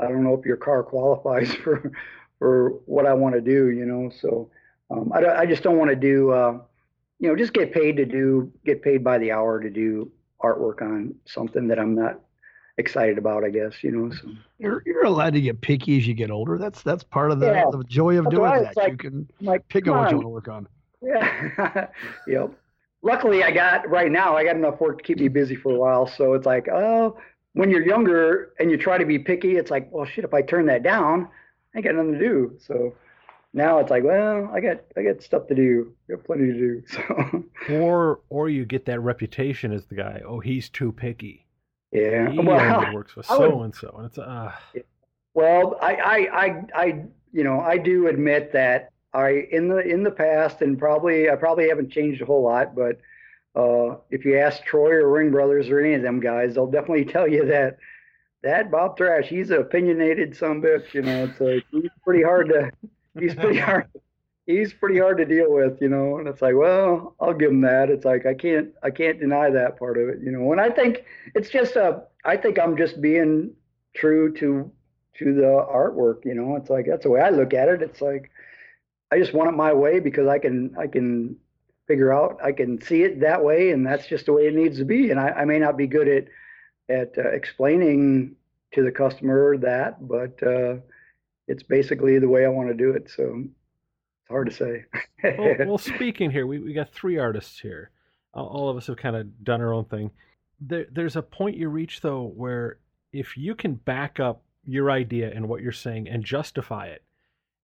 I 0.00 0.08
don't 0.08 0.24
know 0.24 0.34
if 0.34 0.46
your 0.46 0.56
car 0.56 0.82
qualifies 0.94 1.54
for 1.54 1.92
for 2.38 2.70
what 2.86 3.06
I 3.06 3.14
want 3.14 3.34
to 3.34 3.40
do. 3.40 3.70
You 3.70 3.84
know, 3.84 4.10
so 4.20 4.50
um, 4.90 5.12
I 5.14 5.24
I 5.26 5.46
just 5.46 5.62
don't 5.62 5.78
want 5.78 5.90
to 5.90 5.96
do. 5.96 6.30
Uh, 6.30 6.58
you 7.20 7.28
know, 7.28 7.36
just 7.36 7.54
get 7.54 7.72
paid 7.72 7.96
to 7.96 8.04
do, 8.04 8.52
get 8.66 8.82
paid 8.82 9.04
by 9.04 9.18
the 9.18 9.30
hour 9.30 9.60
to 9.60 9.70
do 9.70 10.10
artwork 10.42 10.82
on 10.82 11.14
something 11.24 11.68
that 11.68 11.78
I'm 11.78 11.94
not 11.94 12.20
excited 12.78 13.18
about, 13.18 13.44
I 13.44 13.50
guess, 13.50 13.82
you 13.82 13.90
know. 13.90 14.14
So 14.14 14.28
you're 14.58 14.82
you're 14.86 15.04
allowed 15.04 15.34
to 15.34 15.40
get 15.40 15.60
picky 15.60 15.96
as 15.98 16.06
you 16.06 16.14
get 16.14 16.30
older. 16.30 16.58
That's 16.58 16.82
that's 16.82 17.04
part 17.04 17.30
of 17.30 17.40
the, 17.40 17.46
yeah. 17.46 17.64
the 17.70 17.84
joy 17.84 18.18
of 18.18 18.24
that's 18.24 18.36
doing 18.36 18.62
that. 18.62 18.76
Like, 18.76 18.90
you 18.92 18.96
can 18.96 19.30
like, 19.40 19.66
pick 19.68 19.88
on 19.88 19.96
what 19.96 20.10
you 20.10 20.16
want 20.16 20.26
to 20.26 20.28
work 20.28 20.48
on. 20.48 20.68
Yeah. 21.02 21.86
yep. 22.26 22.50
Luckily 23.02 23.44
I 23.44 23.50
got 23.50 23.88
right 23.88 24.10
now 24.10 24.36
I 24.36 24.44
got 24.44 24.56
enough 24.56 24.80
work 24.80 24.98
to 24.98 25.04
keep 25.04 25.18
me 25.18 25.28
busy 25.28 25.56
for 25.56 25.74
a 25.74 25.78
while. 25.78 26.06
So 26.06 26.34
it's 26.34 26.46
like, 26.46 26.68
oh, 26.68 27.18
when 27.52 27.70
you're 27.70 27.86
younger 27.86 28.52
and 28.58 28.70
you 28.70 28.76
try 28.76 28.98
to 28.98 29.04
be 29.04 29.18
picky, 29.18 29.56
it's 29.56 29.70
like, 29.70 29.88
well 29.92 30.06
shit, 30.06 30.24
if 30.24 30.34
I 30.34 30.42
turn 30.42 30.66
that 30.66 30.82
down, 30.82 31.28
I 31.74 31.78
ain't 31.78 31.84
got 31.84 31.94
nothing 31.94 32.14
to 32.14 32.18
do. 32.18 32.56
So 32.58 32.94
now 33.52 33.78
it's 33.78 33.90
like, 33.90 34.02
well, 34.02 34.50
I 34.52 34.60
got 34.60 34.80
I 34.96 35.02
got 35.02 35.22
stuff 35.22 35.46
to 35.48 35.54
do. 35.54 35.92
I 36.08 36.14
got 36.14 36.24
plenty 36.24 36.46
to 36.46 36.52
do. 36.52 36.82
So 37.68 37.74
or 37.76 38.20
or 38.30 38.48
you 38.48 38.64
get 38.64 38.86
that 38.86 39.00
reputation 39.00 39.72
as 39.72 39.86
the 39.86 39.94
guy, 39.94 40.22
oh, 40.26 40.40
he's 40.40 40.68
too 40.68 40.90
picky. 40.90 41.43
Yeah, 41.94 42.28
he 42.28 42.40
well, 42.40 42.92
works 42.92 43.14
with 43.14 43.24
so 43.24 43.62
and 43.62 43.72
so, 43.72 43.94
and 43.96 44.06
it's 44.06 44.18
uh. 44.18 44.52
Well, 45.32 45.78
I, 45.80 45.94
I, 45.94 46.16
I, 46.16 46.62
I, 46.74 47.04
you 47.32 47.44
know, 47.44 47.60
I 47.60 47.78
do 47.78 48.08
admit 48.08 48.52
that 48.52 48.90
I 49.12 49.46
in 49.52 49.68
the 49.68 49.78
in 49.78 50.02
the 50.02 50.10
past, 50.10 50.60
and 50.60 50.76
probably 50.76 51.30
I 51.30 51.36
probably 51.36 51.68
haven't 51.68 51.92
changed 51.92 52.20
a 52.20 52.24
whole 52.24 52.42
lot, 52.42 52.74
but 52.74 52.98
uh, 53.54 53.98
if 54.10 54.24
you 54.24 54.38
ask 54.38 54.64
Troy 54.64 54.90
or 54.90 55.08
Ring 55.08 55.30
Brothers 55.30 55.68
or 55.68 55.78
any 55.78 55.94
of 55.94 56.02
them 56.02 56.18
guys, 56.18 56.54
they'll 56.54 56.66
definitely 56.66 57.04
tell 57.12 57.28
you 57.28 57.46
that 57.46 57.78
that 58.42 58.72
Bob 58.72 58.96
Thrash, 58.96 59.28
he's 59.28 59.50
an 59.50 59.58
opinionated 59.58 60.36
some 60.36 60.60
bitch. 60.60 60.92
You 60.94 61.02
know, 61.02 61.24
it's 61.24 61.40
like 61.40 61.64
he's 61.70 61.90
pretty 62.02 62.24
hard 62.24 62.48
to 62.48 62.72
he's 63.18 63.36
pretty 63.36 63.58
hard 63.60 63.86
he's 64.46 64.72
pretty 64.72 64.98
hard 64.98 65.18
to 65.18 65.24
deal 65.24 65.52
with, 65.52 65.80
you 65.80 65.88
know. 65.88 66.18
And 66.18 66.28
it's 66.28 66.42
like, 66.42 66.54
well, 66.54 67.14
I'll 67.20 67.34
give 67.34 67.50
him 67.50 67.62
that. 67.62 67.90
It's 67.90 68.04
like 68.04 68.26
I 68.26 68.34
can't 68.34 68.70
I 68.82 68.90
can't 68.90 69.20
deny 69.20 69.50
that 69.50 69.78
part 69.78 69.98
of 69.98 70.08
it, 70.08 70.18
you 70.22 70.30
know. 70.30 70.52
And 70.52 70.60
I 70.60 70.70
think 70.70 71.04
it's 71.34 71.50
just 71.50 71.76
a 71.76 72.04
I 72.24 72.36
think 72.36 72.58
I'm 72.58 72.76
just 72.76 73.00
being 73.00 73.52
true 73.94 74.32
to 74.34 74.70
to 75.18 75.34
the 75.34 75.66
artwork, 75.72 76.24
you 76.24 76.34
know. 76.34 76.56
It's 76.56 76.70
like 76.70 76.86
that's 76.86 77.04
the 77.04 77.10
way 77.10 77.20
I 77.20 77.30
look 77.30 77.54
at 77.54 77.68
it. 77.68 77.82
It's 77.82 78.00
like 78.00 78.30
I 79.10 79.18
just 79.18 79.34
want 79.34 79.48
it 79.48 79.56
my 79.56 79.72
way 79.72 80.00
because 80.00 80.28
I 80.28 80.38
can 80.38 80.74
I 80.78 80.86
can 80.86 81.36
figure 81.86 82.12
out 82.12 82.38
I 82.42 82.52
can 82.52 82.80
see 82.80 83.02
it 83.02 83.20
that 83.20 83.44
way, 83.44 83.70
and 83.70 83.86
that's 83.86 84.06
just 84.06 84.26
the 84.26 84.32
way 84.32 84.46
it 84.46 84.54
needs 84.54 84.78
to 84.78 84.84
be. 84.84 85.10
And 85.10 85.20
I, 85.20 85.28
I 85.30 85.44
may 85.44 85.58
not 85.58 85.76
be 85.76 85.86
good 85.86 86.08
at 86.08 86.26
at 86.88 87.16
uh, 87.16 87.28
explaining 87.30 88.36
to 88.72 88.82
the 88.82 88.90
customer 88.90 89.56
that, 89.58 90.06
but 90.06 90.42
uh, 90.42 90.76
it's 91.46 91.62
basically 91.62 92.18
the 92.18 92.28
way 92.28 92.44
I 92.44 92.48
want 92.48 92.68
to 92.68 92.74
do 92.74 92.90
it. 92.90 93.08
So 93.08 93.44
it's 94.24 94.30
hard 94.30 94.48
to 94.48 94.54
say. 94.54 94.84
well, 95.38 95.56
well, 95.66 95.78
speaking 95.78 96.30
here, 96.30 96.46
we, 96.46 96.58
we 96.58 96.72
got 96.72 96.90
three 96.90 97.18
artists 97.18 97.60
here. 97.60 97.90
All 98.32 98.68
of 98.68 98.76
us 98.76 98.86
have 98.86 98.96
kind 98.96 99.14
of 99.14 99.44
done 99.44 99.60
our 99.60 99.72
own 99.72 99.84
thing. 99.84 100.10
There, 100.60 100.86
there's 100.90 101.16
a 101.16 101.22
point 101.22 101.56
you 101.56 101.68
reach, 101.68 102.00
though, 102.00 102.32
where 102.34 102.78
if 103.12 103.36
you 103.36 103.54
can 103.54 103.74
back 103.74 104.18
up 104.18 104.42
your 104.64 104.90
idea 104.90 105.30
and 105.32 105.48
what 105.48 105.60
you're 105.60 105.72
saying 105.72 106.08
and 106.08 106.24
justify 106.24 106.86
it, 106.86 107.04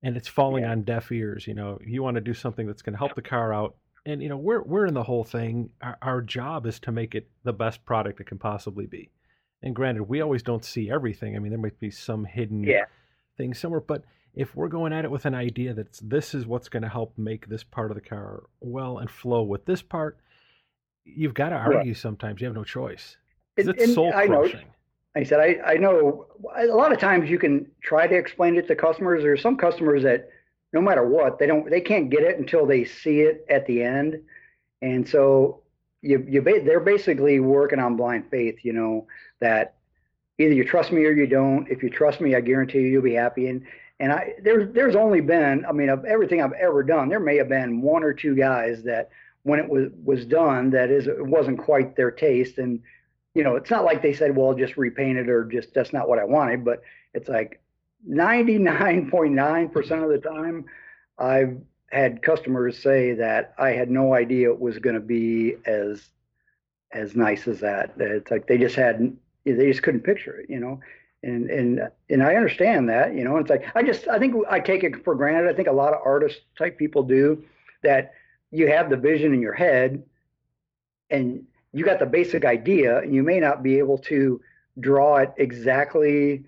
and 0.02 0.16
it's 0.16 0.28
falling 0.28 0.64
yeah. 0.64 0.70
on 0.70 0.82
deaf 0.82 1.10
ears, 1.10 1.46
you 1.46 1.54
know, 1.54 1.78
you 1.84 2.02
want 2.02 2.16
to 2.16 2.20
do 2.20 2.34
something 2.34 2.66
that's 2.66 2.82
going 2.82 2.92
to 2.92 2.98
help 2.98 3.14
the 3.14 3.22
car 3.22 3.52
out. 3.52 3.76
And, 4.06 4.22
you 4.22 4.28
know, 4.28 4.36
we're, 4.36 4.62
we're 4.62 4.86
in 4.86 4.94
the 4.94 5.02
whole 5.02 5.24
thing. 5.24 5.70
Our, 5.82 5.98
our 6.02 6.22
job 6.22 6.66
is 6.66 6.78
to 6.80 6.92
make 6.92 7.14
it 7.14 7.28
the 7.42 7.52
best 7.52 7.84
product 7.84 8.20
it 8.20 8.26
can 8.26 8.38
possibly 8.38 8.86
be. 8.86 9.10
And 9.62 9.74
granted, 9.74 10.04
we 10.04 10.20
always 10.20 10.42
don't 10.42 10.64
see 10.64 10.90
everything. 10.90 11.36
I 11.36 11.38
mean, 11.38 11.50
there 11.50 11.58
might 11.58 11.80
be 11.80 11.90
some 11.90 12.24
hidden 12.24 12.64
yeah. 12.64 12.84
thing 13.36 13.54
somewhere, 13.54 13.80
but 13.80 14.04
if 14.34 14.54
we're 14.54 14.68
going 14.68 14.92
at 14.92 15.04
it 15.04 15.10
with 15.10 15.24
an 15.24 15.34
idea 15.34 15.74
that 15.74 15.98
this 16.02 16.34
is 16.34 16.46
what's 16.46 16.68
going 16.68 16.82
to 16.82 16.88
help 16.88 17.16
make 17.18 17.48
this 17.48 17.64
part 17.64 17.90
of 17.90 17.96
the 17.96 18.00
car 18.00 18.44
well 18.60 18.98
and 18.98 19.10
flow 19.10 19.42
with 19.42 19.64
this 19.64 19.82
part, 19.82 20.18
you've 21.04 21.34
got 21.34 21.50
to 21.50 21.56
argue 21.56 21.94
sometimes. 21.94 22.40
You 22.40 22.46
have 22.46 22.54
no 22.54 22.64
choice. 22.64 23.16
It's 23.56 23.94
soul 23.94 24.12
crushing. 24.12 24.66
I 25.16 25.24
said, 25.24 25.40
I, 25.40 25.72
I 25.72 25.74
know 25.74 26.26
a 26.56 26.66
lot 26.66 26.92
of 26.92 26.98
times 27.00 27.28
you 27.28 27.38
can 27.38 27.66
try 27.82 28.06
to 28.06 28.14
explain 28.14 28.56
it 28.56 28.68
to 28.68 28.76
customers. 28.76 29.22
There 29.22 29.32
are 29.32 29.36
some 29.36 29.56
customers 29.56 30.04
that 30.04 30.28
no 30.72 30.80
matter 30.80 31.04
what, 31.04 31.38
they 31.38 31.46
don't, 31.46 31.68
they 31.68 31.80
can't 31.80 32.10
get 32.10 32.22
it 32.22 32.38
until 32.38 32.64
they 32.64 32.84
see 32.84 33.22
it 33.22 33.44
at 33.50 33.66
the 33.66 33.82
end. 33.82 34.20
And 34.82 35.06
so 35.08 35.62
you, 36.00 36.24
you, 36.28 36.40
they're 36.42 36.78
basically 36.78 37.40
working 37.40 37.80
on 37.80 37.96
blind 37.96 38.30
faith, 38.30 38.60
you 38.62 38.72
know, 38.72 39.08
that 39.40 39.74
either 40.40 40.54
you 40.54 40.64
trust 40.64 40.90
me 40.90 41.04
or 41.04 41.12
you 41.12 41.26
don't. 41.26 41.68
If 41.68 41.82
you 41.82 41.90
trust 41.90 42.20
me, 42.20 42.34
I 42.34 42.40
guarantee 42.40 42.78
you 42.80 42.86
you'll 42.86 43.02
be 43.02 43.14
happy. 43.14 43.48
And 43.48 43.64
and 43.98 44.12
I 44.12 44.34
there's 44.42 44.72
there's 44.74 44.96
only 44.96 45.20
been, 45.20 45.64
I 45.66 45.72
mean, 45.72 45.90
of 45.90 46.04
everything 46.04 46.42
I've 46.42 46.52
ever 46.52 46.82
done, 46.82 47.08
there 47.08 47.20
may 47.20 47.36
have 47.36 47.48
been 47.48 47.82
one 47.82 48.02
or 48.02 48.14
two 48.14 48.34
guys 48.34 48.82
that 48.84 49.10
when 49.42 49.58
it 49.60 49.68
was 49.68 49.90
was 50.02 50.24
done, 50.24 50.70
that 50.70 50.90
is 50.90 51.06
it 51.06 51.24
wasn't 51.24 51.58
quite 51.58 51.94
their 51.96 52.10
taste. 52.10 52.58
And 52.58 52.80
you 53.34 53.44
know, 53.44 53.56
it's 53.56 53.70
not 53.70 53.84
like 53.84 54.02
they 54.02 54.14
said, 54.14 54.34
well, 54.34 54.54
just 54.54 54.76
repaint 54.76 55.18
it 55.18 55.28
or 55.28 55.44
just 55.44 55.74
that's 55.74 55.92
not 55.92 56.08
what 56.08 56.18
I 56.18 56.24
wanted, 56.24 56.64
but 56.64 56.82
it's 57.14 57.28
like 57.28 57.60
99.9% 58.08 60.02
of 60.02 60.08
the 60.08 60.28
time 60.28 60.64
I've 61.18 61.58
had 61.90 62.22
customers 62.22 62.78
say 62.78 63.14
that 63.14 63.54
I 63.58 63.70
had 63.70 63.90
no 63.90 64.14
idea 64.14 64.50
it 64.50 64.60
was 64.60 64.78
going 64.78 64.94
to 64.94 65.00
be 65.00 65.56
as 65.66 66.08
as 66.92 67.14
nice 67.14 67.46
as 67.46 67.60
that. 67.60 67.92
It's 67.98 68.30
like 68.30 68.46
they 68.46 68.58
just 68.58 68.74
had 68.74 69.16
they 69.44 69.66
just 69.66 69.82
couldn't 69.82 70.02
picture 70.02 70.40
it, 70.40 70.50
you 70.50 70.60
know. 70.60 70.80
and 71.22 71.50
and 71.50 71.80
and 72.08 72.22
I 72.22 72.34
understand 72.34 72.88
that, 72.88 73.14
you 73.14 73.24
know. 73.24 73.36
It's 73.38 73.50
like 73.50 73.64
I 73.74 73.82
just 73.82 74.08
I 74.08 74.18
think 74.18 74.34
I 74.48 74.60
take 74.60 74.84
it 74.84 75.04
for 75.04 75.14
granted. 75.14 75.50
I 75.50 75.54
think 75.54 75.68
a 75.68 75.72
lot 75.72 75.92
of 75.92 76.00
artist 76.04 76.40
type 76.56 76.78
people 76.78 77.02
do 77.02 77.44
that. 77.82 78.14
You 78.50 78.68
have 78.68 78.90
the 78.90 78.96
vision 78.96 79.32
in 79.32 79.40
your 79.40 79.52
head, 79.52 80.02
and 81.10 81.44
you 81.72 81.84
got 81.84 81.98
the 81.98 82.06
basic 82.06 82.44
idea, 82.44 82.98
and 82.98 83.14
you 83.14 83.22
may 83.22 83.38
not 83.38 83.62
be 83.62 83.78
able 83.78 83.98
to 83.98 84.40
draw 84.78 85.16
it 85.18 85.32
exactly 85.36 86.44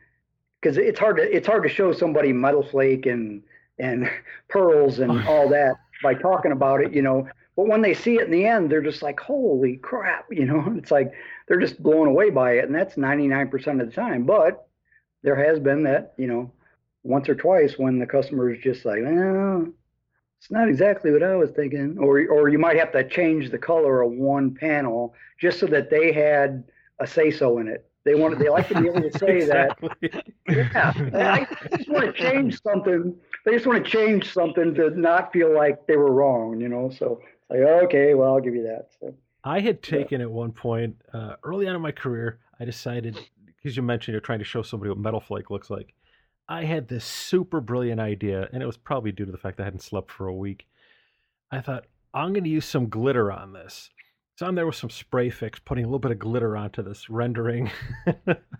because 0.60 0.76
it's 0.78 0.98
hard 0.98 1.16
to 1.16 1.36
it's 1.36 1.46
hard 1.46 1.62
to 1.64 1.68
show 1.68 1.92
somebody 1.92 2.32
metal 2.32 2.62
flake 2.62 3.06
and 3.06 3.42
and 3.78 4.08
pearls 4.48 4.98
and 5.00 5.12
all 5.28 5.48
that 5.48 5.76
by 6.02 6.14
talking 6.14 6.52
about 6.52 6.80
it, 6.80 6.92
you 6.92 7.02
know. 7.02 7.28
But 7.56 7.68
when 7.68 7.82
they 7.82 7.94
see 7.94 8.16
it 8.16 8.24
in 8.24 8.30
the 8.30 8.46
end, 8.46 8.70
they're 8.70 8.82
just 8.82 9.02
like, 9.02 9.20
holy 9.20 9.76
crap, 9.76 10.26
you 10.30 10.46
know, 10.46 10.74
it's 10.76 10.90
like 10.90 11.12
they're 11.48 11.60
just 11.60 11.82
blown 11.82 12.08
away 12.08 12.30
by 12.30 12.52
it. 12.52 12.64
And 12.64 12.74
that's 12.74 12.96
99% 12.96 13.80
of 13.80 13.86
the 13.86 13.92
time. 13.92 14.24
But 14.24 14.66
there 15.22 15.36
has 15.36 15.58
been 15.58 15.82
that, 15.84 16.14
you 16.16 16.26
know, 16.26 16.50
once 17.04 17.28
or 17.28 17.34
twice 17.34 17.78
when 17.78 17.98
the 17.98 18.06
customer 18.06 18.52
is 18.52 18.62
just 18.62 18.84
like, 18.84 19.00
well, 19.02 19.66
it's 20.38 20.50
not 20.50 20.68
exactly 20.68 21.12
what 21.12 21.22
I 21.22 21.36
was 21.36 21.50
thinking. 21.50 21.98
Or, 21.98 22.26
or 22.26 22.48
you 22.48 22.58
might 22.58 22.78
have 22.78 22.92
to 22.92 23.08
change 23.08 23.50
the 23.50 23.58
color 23.58 24.02
of 24.02 24.12
one 24.12 24.54
panel 24.54 25.14
just 25.40 25.60
so 25.60 25.66
that 25.66 25.90
they 25.90 26.12
had 26.12 26.64
a 27.00 27.06
say 27.06 27.30
so 27.30 27.58
in 27.58 27.68
it. 27.68 27.88
They 28.04 28.16
wanted, 28.16 28.40
they 28.40 28.48
like 28.48 28.66
to 28.68 28.80
be 28.80 28.88
able 28.88 29.08
to 29.08 29.18
say 29.18 29.36
exactly. 29.38 29.90
that. 30.02 30.26
Yeah, 30.48 30.92
I 30.92 31.76
just 31.76 31.88
want 31.88 32.06
to 32.06 32.12
change 32.12 32.60
something. 32.62 33.14
They 33.44 33.52
just 33.52 33.66
want 33.66 33.84
to 33.84 33.90
change 33.90 34.32
something 34.32 34.74
to 34.74 34.90
not 34.90 35.32
feel 35.32 35.54
like 35.54 35.86
they 35.86 35.96
were 35.96 36.12
wrong, 36.12 36.60
you 36.60 36.68
know. 36.68 36.90
So 36.90 37.20
like, 37.52 37.84
okay, 37.84 38.14
well, 38.14 38.34
I'll 38.34 38.40
give 38.40 38.54
you 38.54 38.64
that. 38.64 38.88
So, 39.00 39.14
I 39.44 39.60
had 39.60 39.82
taken 39.82 40.20
yeah. 40.20 40.26
at 40.26 40.30
one 40.30 40.52
point 40.52 40.96
uh, 41.12 41.34
early 41.44 41.66
on 41.68 41.76
in 41.76 41.82
my 41.82 41.92
career. 41.92 42.38
I 42.60 42.64
decided 42.64 43.18
because 43.62 43.76
you 43.76 43.82
mentioned 43.82 44.12
you're 44.12 44.20
trying 44.20 44.38
to 44.38 44.44
show 44.44 44.62
somebody 44.62 44.90
what 44.90 44.98
metal 44.98 45.20
flake 45.20 45.50
looks 45.50 45.70
like. 45.70 45.94
I 46.48 46.64
had 46.64 46.88
this 46.88 47.04
super 47.04 47.60
brilliant 47.60 48.00
idea, 48.00 48.48
and 48.52 48.62
it 48.62 48.66
was 48.66 48.76
probably 48.76 49.12
due 49.12 49.24
to 49.24 49.32
the 49.32 49.38
fact 49.38 49.60
I 49.60 49.64
hadn't 49.64 49.82
slept 49.82 50.10
for 50.10 50.26
a 50.26 50.34
week. 50.34 50.66
I 51.50 51.60
thought 51.60 51.86
I'm 52.12 52.32
going 52.32 52.44
to 52.44 52.50
use 52.50 52.66
some 52.66 52.88
glitter 52.88 53.30
on 53.30 53.52
this. 53.52 53.90
So 54.36 54.46
I'm 54.46 54.54
there 54.54 54.66
with 54.66 54.76
some 54.76 54.90
spray 54.90 55.30
fix, 55.30 55.60
putting 55.60 55.84
a 55.84 55.86
little 55.86 55.98
bit 55.98 56.10
of 56.10 56.18
glitter 56.18 56.56
onto 56.56 56.82
this 56.82 57.08
rendering. 57.08 57.70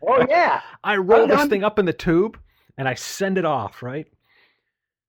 oh 0.07 0.27
yeah! 0.29 0.61
I 0.85 0.97
roll 0.97 1.27
this 1.27 1.47
thing 1.47 1.65
up 1.65 1.79
in 1.79 1.87
the 1.87 1.93
tube 1.93 2.39
and 2.79 2.87
I 2.87 2.95
send 2.95 3.39
it 3.39 3.45
off. 3.45 3.83
Right. 3.83 4.07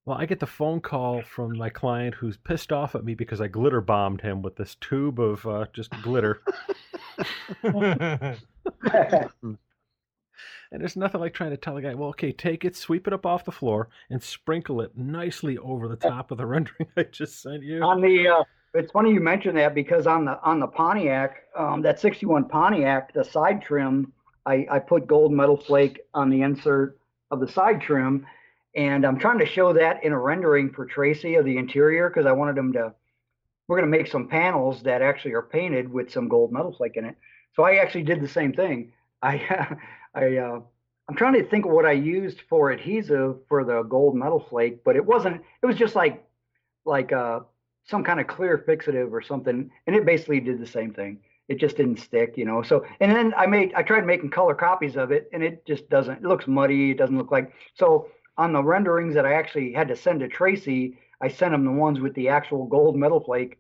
Well, 0.06 0.18
I 0.18 0.26
get 0.26 0.42
the 0.42 0.48
phone 0.48 0.82
call 0.82 1.22
from 1.22 1.58
my 1.58 1.70
client 1.70 2.16
who's 2.16 2.36
pissed 2.36 2.74
off 2.74 2.94
at 2.94 3.06
me 3.06 3.16
because 3.16 3.40
I 3.40 3.48
glitter 3.48 3.80
bombed 3.80 4.20
him 4.20 4.42
with 4.42 4.58
this 4.58 4.76
tube 4.76 5.18
of 5.18 5.46
uh, 5.48 5.66
just 5.72 5.92
glitter. 6.02 6.42
and 7.64 8.38
there's 10.72 10.98
nothing 10.98 11.22
like 11.22 11.34
trying 11.34 11.52
to 11.52 11.58
tell 11.58 11.78
a 11.78 11.82
guy, 11.82 11.94
well, 11.94 12.10
okay, 12.10 12.34
take 12.34 12.66
it, 12.66 12.76
sweep 12.76 13.08
it 13.08 13.14
up 13.14 13.26
off 13.26 13.46
the 13.46 13.52
floor, 13.52 13.88
and 14.10 14.22
sprinkle 14.22 14.82
it 14.82 14.98
nicely 14.98 15.58
over 15.58 15.88
the 15.88 15.96
top 15.96 16.32
of 16.32 16.38
the 16.38 16.46
rendering 16.46 16.90
I 16.98 17.04
just 17.04 17.42
sent 17.42 17.64
you. 17.64 17.82
On 17.82 18.02
the, 18.02 18.28
uh, 18.28 18.44
it's 18.74 18.92
funny 18.92 19.14
you 19.14 19.22
mention 19.22 19.56
that 19.56 19.74
because 19.74 20.06
on 20.06 20.26
the 20.26 20.38
on 20.42 20.60
the 20.60 20.68
Pontiac, 20.68 21.44
um, 21.58 21.82
that 21.84 21.98
'61 22.02 22.50
Pontiac, 22.50 23.14
the 23.14 23.24
side 23.24 23.62
trim, 23.62 24.12
I, 24.46 24.68
I 24.70 24.80
put 24.80 25.08
gold 25.08 25.32
metal 25.32 25.56
flake 25.56 26.02
on 26.14 26.30
the 26.30 26.42
insert 26.42 27.00
of 27.32 27.40
the 27.40 27.48
side 27.48 27.80
trim 27.80 28.26
and 28.76 29.06
I'm 29.06 29.20
trying 29.20 29.40
to 29.40 29.46
show 29.46 29.74
that 29.74 30.04
in 30.04 30.12
a 30.12 30.20
rendering 30.20 30.72
for 30.72 30.86
Tracy 30.86 31.36
of 31.36 31.46
the 31.46 31.58
interior 31.58 32.10
because 32.10 32.26
I 32.26 32.32
wanted 32.32 32.56
them 32.56 32.74
to, 32.74 32.94
we're 33.68 33.78
going 33.78 33.92
to 33.92 33.98
make 33.98 34.08
some 34.08 34.28
panels 34.28 34.82
that 34.84 35.02
actually 35.02 35.34
are 35.34 35.44
painted 35.44 35.92
with 35.92 36.12
some 36.12 36.28
gold 36.28 36.52
metal 36.52 36.74
flake 36.74 36.98
in 36.98 37.06
it. 37.06 37.16
So 37.56 37.64
I 37.64 37.76
actually 37.76 38.04
did 38.04 38.22
the 38.22 38.28
same 38.28 38.54
thing. 38.54 38.94
I, 39.22 39.78
I, 40.14 40.38
uh, 40.38 40.60
I'm 41.08 41.16
trying 41.16 41.34
to 41.34 41.46
think 41.46 41.66
of 41.66 41.72
what 41.72 41.86
I 41.86 41.92
used 41.92 42.42
for 42.50 42.72
adhesive 42.72 43.38
for 43.48 43.64
the 43.64 43.84
gold 43.84 44.16
metal 44.16 44.46
flake, 44.50 44.84
but 44.84 44.96
it 44.96 45.06
wasn't, 45.06 45.42
it 45.62 45.66
was 45.66 45.76
just 45.76 45.96
like, 45.96 46.26
like, 46.86 47.14
uh, 47.14 47.42
some 47.86 48.04
kind 48.04 48.20
of 48.20 48.28
clear 48.28 48.64
fixative 48.68 49.12
or 49.12 49.22
something. 49.22 49.70
And 49.86 49.96
it 49.96 50.06
basically 50.06 50.40
did 50.40 50.60
the 50.60 50.68
same 50.68 50.94
thing. 50.94 51.20
It 51.48 51.60
just 51.60 51.78
didn't 51.78 51.98
stick, 52.00 52.38
you 52.38 52.46
know? 52.46 52.64
So, 52.64 52.86
and 53.02 53.12
then 53.12 53.34
I 53.38 53.46
made, 53.46 53.74
I 53.76 53.84
tried 53.84 54.06
making 54.06 54.32
color 54.32 54.56
copies 54.56 54.96
of 54.96 55.12
it 55.12 55.30
and 55.34 55.44
it 55.44 55.66
just 55.66 55.90
doesn't, 55.90 56.18
it 56.20 56.24
looks 56.24 56.48
muddy. 56.48 56.92
It 56.92 56.98
doesn't 56.98 57.18
look 57.18 57.32
like, 57.32 57.54
so 57.76 58.10
on 58.38 58.54
the 58.54 58.64
renderings 58.64 59.14
that 59.16 59.26
I 59.26 59.34
actually 59.34 59.74
had 59.74 59.88
to 59.90 59.96
send 59.96 60.22
to 60.22 60.28
Tracy, 60.28 60.98
I 61.22 61.28
sent 61.28 61.54
him 61.54 61.66
the 61.66 61.72
ones 61.72 62.00
with 62.00 62.14
the 62.16 62.30
actual 62.30 62.66
gold 62.66 62.96
metal 62.96 63.20
flake. 63.20 63.60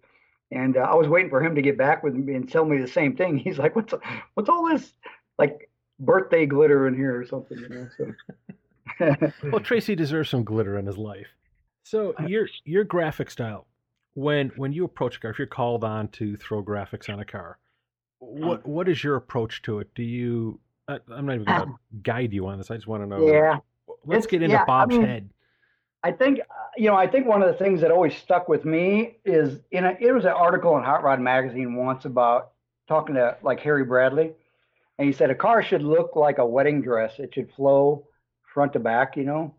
And 0.51 0.77
uh, 0.77 0.81
I 0.81 0.95
was 0.95 1.07
waiting 1.07 1.29
for 1.29 1.43
him 1.43 1.55
to 1.55 1.61
get 1.61 1.77
back 1.77 2.03
with 2.03 2.13
me 2.13 2.35
and 2.35 2.49
tell 2.49 2.65
me 2.65 2.77
the 2.77 2.87
same 2.87 3.15
thing. 3.15 3.37
He's 3.43 3.57
like, 3.57 3.75
"What's 3.75 3.93
what's 4.35 4.49
all 4.49 4.67
this 4.67 4.93
like 5.39 5.69
birthday 5.99 6.45
glitter 6.45 6.87
in 6.87 6.95
here 6.95 7.19
or 7.19 7.25
something?" 7.25 7.57
You 7.57 7.69
know. 7.69 7.89
So. 7.97 9.33
well, 9.51 9.61
Tracy 9.61 9.95
deserves 9.95 10.29
some 10.29 10.43
glitter 10.43 10.77
in 10.77 10.85
his 10.85 10.97
life. 10.97 11.27
So 11.83 12.13
your 12.27 12.47
your 12.65 12.83
graphic 12.83 13.31
style, 13.31 13.67
when 14.13 14.49
when 14.55 14.73
you 14.73 14.85
approach 14.85 15.17
a 15.17 15.19
car, 15.19 15.31
if 15.31 15.39
you're 15.39 15.47
called 15.47 15.83
on 15.83 16.07
to 16.09 16.37
throw 16.37 16.63
graphics 16.63 17.11
on 17.11 17.19
a 17.19 17.25
car, 17.25 17.57
what 18.19 18.65
what 18.67 18.87
is 18.87 19.03
your 19.03 19.15
approach 19.15 19.61
to 19.63 19.79
it? 19.79 19.89
Do 19.95 20.03
you? 20.03 20.59
I, 20.87 20.99
am 21.11 21.25
not 21.25 21.35
even 21.35 21.45
going 21.45 21.59
to 21.67 21.75
guide 22.03 22.33
you 22.33 22.47
on 22.47 22.57
this. 22.57 22.69
I 22.69 22.75
just 22.75 22.87
want 22.87 23.03
to 23.03 23.07
know. 23.07 23.25
Yeah. 23.25 23.57
Let's 24.05 24.25
it's, 24.25 24.31
get 24.31 24.41
into 24.43 24.53
yeah, 24.53 24.65
Bob's 24.65 24.95
I 24.95 24.97
mean, 24.97 25.07
head. 25.07 25.29
I 26.03 26.11
think 26.11 26.39
uh, 26.39 26.43
you 26.77 26.89
know. 26.89 26.95
I 26.95 27.07
think 27.07 27.27
one 27.27 27.41
of 27.41 27.47
the 27.47 27.57
things 27.57 27.81
that 27.81 27.91
always 27.91 28.15
stuck 28.15 28.49
with 28.49 28.65
me 28.65 29.17
is 29.23 29.59
in 29.71 29.85
a, 29.85 29.95
it 29.99 30.11
was 30.11 30.25
an 30.25 30.31
article 30.31 30.77
in 30.77 30.83
Hot 30.83 31.03
Rod 31.03 31.21
magazine 31.21 31.75
once 31.75 32.05
about 32.05 32.51
talking 32.87 33.15
to 33.15 33.37
like 33.41 33.59
Harry 33.61 33.85
Bradley, 33.85 34.33
and 34.97 35.07
he 35.07 35.13
said 35.13 35.29
a 35.29 35.35
car 35.35 35.63
should 35.63 35.83
look 35.83 36.15
like 36.15 36.37
a 36.39 36.45
wedding 36.45 36.81
dress. 36.81 37.13
It 37.19 37.33
should 37.33 37.51
flow 37.53 38.07
front 38.53 38.73
to 38.73 38.79
back, 38.79 39.15
you 39.15 39.23
know, 39.23 39.55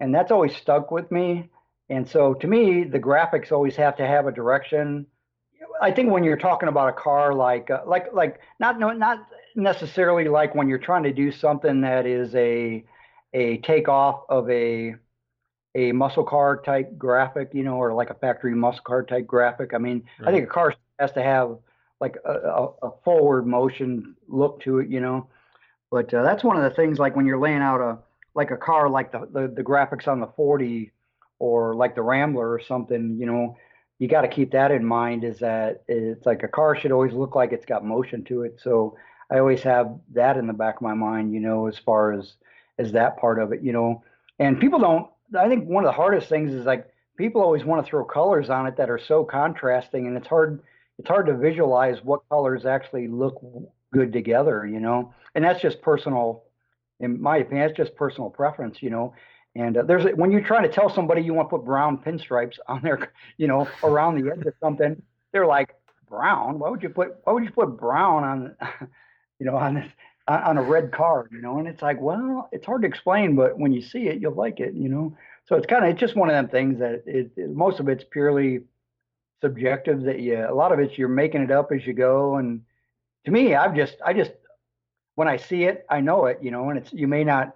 and 0.00 0.14
that's 0.14 0.32
always 0.32 0.54
stuck 0.56 0.90
with 0.90 1.10
me. 1.10 1.48
And 1.88 2.08
so 2.08 2.34
to 2.34 2.46
me, 2.46 2.84
the 2.84 2.98
graphics 2.98 3.52
always 3.52 3.76
have 3.76 3.96
to 3.96 4.06
have 4.06 4.26
a 4.26 4.32
direction. 4.32 5.06
I 5.80 5.90
think 5.90 6.10
when 6.10 6.24
you're 6.24 6.36
talking 6.36 6.68
about 6.68 6.88
a 6.88 6.92
car 6.92 7.34
like 7.34 7.70
uh, 7.70 7.82
like 7.86 8.12
like 8.12 8.40
not 8.58 8.78
no 8.78 8.90
not 8.90 9.26
necessarily 9.54 10.28
like 10.28 10.54
when 10.54 10.68
you're 10.68 10.78
trying 10.78 11.02
to 11.04 11.12
do 11.12 11.30
something 11.30 11.80
that 11.82 12.06
is 12.06 12.34
a 12.34 12.84
a 13.34 13.58
takeoff 13.58 14.22
of 14.28 14.48
a 14.48 14.94
a 15.74 15.90
muscle 15.92 16.24
car 16.24 16.62
type 16.62 16.96
graphic, 16.96 17.50
you 17.52 17.64
know, 17.64 17.74
or 17.74 17.92
like 17.92 18.10
a 18.10 18.14
factory 18.14 18.54
muscle 18.54 18.82
car 18.84 19.02
type 19.02 19.26
graphic. 19.26 19.74
I 19.74 19.78
mean, 19.78 20.04
right. 20.20 20.28
I 20.28 20.32
think 20.32 20.44
a 20.44 20.52
car 20.52 20.74
has 21.00 21.10
to 21.12 21.22
have 21.22 21.58
like 22.00 22.16
a, 22.24 22.32
a, 22.32 22.64
a, 22.82 22.90
forward 23.04 23.46
motion 23.46 24.14
look 24.28 24.60
to 24.62 24.78
it, 24.78 24.88
you 24.88 25.00
know. 25.00 25.28
But 25.90 26.14
uh, 26.14 26.22
that's 26.22 26.44
one 26.44 26.56
of 26.56 26.62
the 26.62 26.76
things, 26.76 26.98
like 26.98 27.16
when 27.16 27.26
you're 27.26 27.40
laying 27.40 27.60
out 27.60 27.80
a 27.80 27.98
like 28.34 28.50
a 28.50 28.56
car, 28.56 28.88
like 28.88 29.12
the, 29.12 29.28
the, 29.32 29.48
the 29.48 29.62
graphics 29.62 30.08
on 30.08 30.20
the 30.20 30.26
40 30.36 30.92
or 31.38 31.74
like 31.74 31.94
the 31.94 32.02
Rambler 32.02 32.48
or 32.50 32.60
something, 32.60 33.16
you 33.18 33.26
know, 33.26 33.56
you 33.98 34.08
got 34.08 34.22
to 34.22 34.28
keep 34.28 34.52
that 34.52 34.70
in 34.70 34.84
mind. 34.84 35.24
Is 35.24 35.38
that 35.38 35.82
it's 35.88 36.26
like 36.26 36.42
a 36.42 36.48
car 36.48 36.76
should 36.76 36.92
always 36.92 37.12
look 37.12 37.34
like 37.34 37.52
it's 37.52 37.66
got 37.66 37.84
motion 37.84 38.24
to 38.24 38.42
it. 38.42 38.60
So 38.62 38.96
I 39.30 39.38
always 39.38 39.62
have 39.62 39.98
that 40.12 40.36
in 40.36 40.46
the 40.46 40.52
back 40.52 40.76
of 40.76 40.82
my 40.82 40.94
mind, 40.94 41.32
you 41.32 41.40
know, 41.40 41.66
as 41.66 41.78
far 41.78 42.12
as 42.12 42.34
as 42.78 42.92
that 42.92 43.16
part 43.18 43.38
of 43.38 43.52
it, 43.52 43.62
you 43.62 43.72
know. 43.72 44.02
And 44.38 44.60
people 44.60 44.78
don't. 44.78 45.08
I 45.38 45.48
think 45.48 45.68
one 45.68 45.84
of 45.84 45.88
the 45.88 45.92
hardest 45.92 46.28
things 46.28 46.52
is 46.52 46.64
like 46.66 46.86
people 47.16 47.42
always 47.42 47.64
want 47.64 47.84
to 47.84 47.88
throw 47.88 48.04
colors 48.04 48.50
on 48.50 48.66
it 48.66 48.76
that 48.76 48.90
are 48.90 48.98
so 48.98 49.24
contrasting, 49.24 50.06
and 50.06 50.16
it's 50.16 50.26
hard. 50.26 50.62
It's 50.98 51.08
hard 51.08 51.26
to 51.26 51.36
visualize 51.36 51.98
what 52.04 52.20
colors 52.28 52.66
actually 52.66 53.08
look 53.08 53.42
good 53.92 54.12
together, 54.12 54.66
you 54.66 54.80
know. 54.80 55.12
And 55.34 55.44
that's 55.44 55.60
just 55.60 55.82
personal, 55.82 56.44
in 57.00 57.20
my 57.20 57.38
opinion. 57.38 57.66
That's 57.66 57.76
just 57.76 57.96
personal 57.96 58.30
preference, 58.30 58.82
you 58.82 58.90
know. 58.90 59.14
And 59.56 59.76
uh, 59.76 59.82
there's 59.82 60.04
when 60.16 60.30
you're 60.30 60.40
trying 60.40 60.64
to 60.64 60.68
tell 60.68 60.88
somebody 60.88 61.22
you 61.22 61.34
want 61.34 61.48
to 61.48 61.56
put 61.56 61.64
brown 61.64 61.98
pinstripes 61.98 62.58
on 62.68 62.82
there, 62.82 63.12
you 63.36 63.46
know, 63.46 63.68
around 63.82 64.20
the 64.20 64.30
edge 64.30 64.44
of 64.46 64.54
something, 64.60 65.00
they're 65.32 65.46
like, 65.46 65.74
brown? 66.08 66.58
Why 66.58 66.70
would 66.70 66.82
you 66.82 66.88
put? 66.88 67.16
Why 67.24 67.32
would 67.32 67.44
you 67.44 67.50
put 67.50 67.76
brown 67.78 68.24
on, 68.24 68.56
you 69.38 69.46
know, 69.46 69.56
on 69.56 69.74
this? 69.74 69.86
On 70.26 70.56
a 70.56 70.62
red 70.62 70.90
card, 70.90 71.30
you 71.32 71.42
know, 71.42 71.58
and 71.58 71.68
it's 71.68 71.82
like, 71.82 72.00
well, 72.00 72.48
it's 72.50 72.64
hard 72.64 72.82
to 72.82 72.88
explain, 72.88 73.36
but 73.36 73.58
when 73.58 73.72
you 73.72 73.82
see 73.82 74.08
it, 74.08 74.20
you'll 74.20 74.34
like 74.34 74.60
it, 74.60 74.74
you 74.74 74.88
know. 74.88 75.16
So 75.46 75.56
it's 75.56 75.66
kind 75.66 75.84
of 75.84 75.90
it's 75.90 76.00
just 76.00 76.16
one 76.16 76.30
of 76.30 76.34
them 76.34 76.48
things 76.48 76.78
that 76.78 77.02
it, 77.06 77.30
it, 77.36 77.50
most 77.54 77.78
of 77.80 77.88
it's 77.88 78.04
purely 78.10 78.60
subjective. 79.42 80.02
That 80.04 80.20
you 80.20 80.46
a 80.48 80.54
lot 80.54 80.72
of 80.72 80.78
it's 80.78 80.96
you're 80.96 81.08
making 81.08 81.42
it 81.42 81.50
up 81.50 81.70
as 81.72 81.86
you 81.86 81.92
go, 81.92 82.36
and 82.36 82.62
to 83.26 83.30
me, 83.30 83.54
I've 83.54 83.74
just 83.74 83.96
I 84.04 84.14
just 84.14 84.32
when 85.14 85.28
I 85.28 85.36
see 85.36 85.64
it, 85.64 85.84
I 85.90 86.00
know 86.00 86.26
it, 86.26 86.38
you 86.40 86.50
know, 86.50 86.70
and 86.70 86.78
it's 86.78 86.92
you 86.92 87.06
may 87.06 87.24
not 87.24 87.54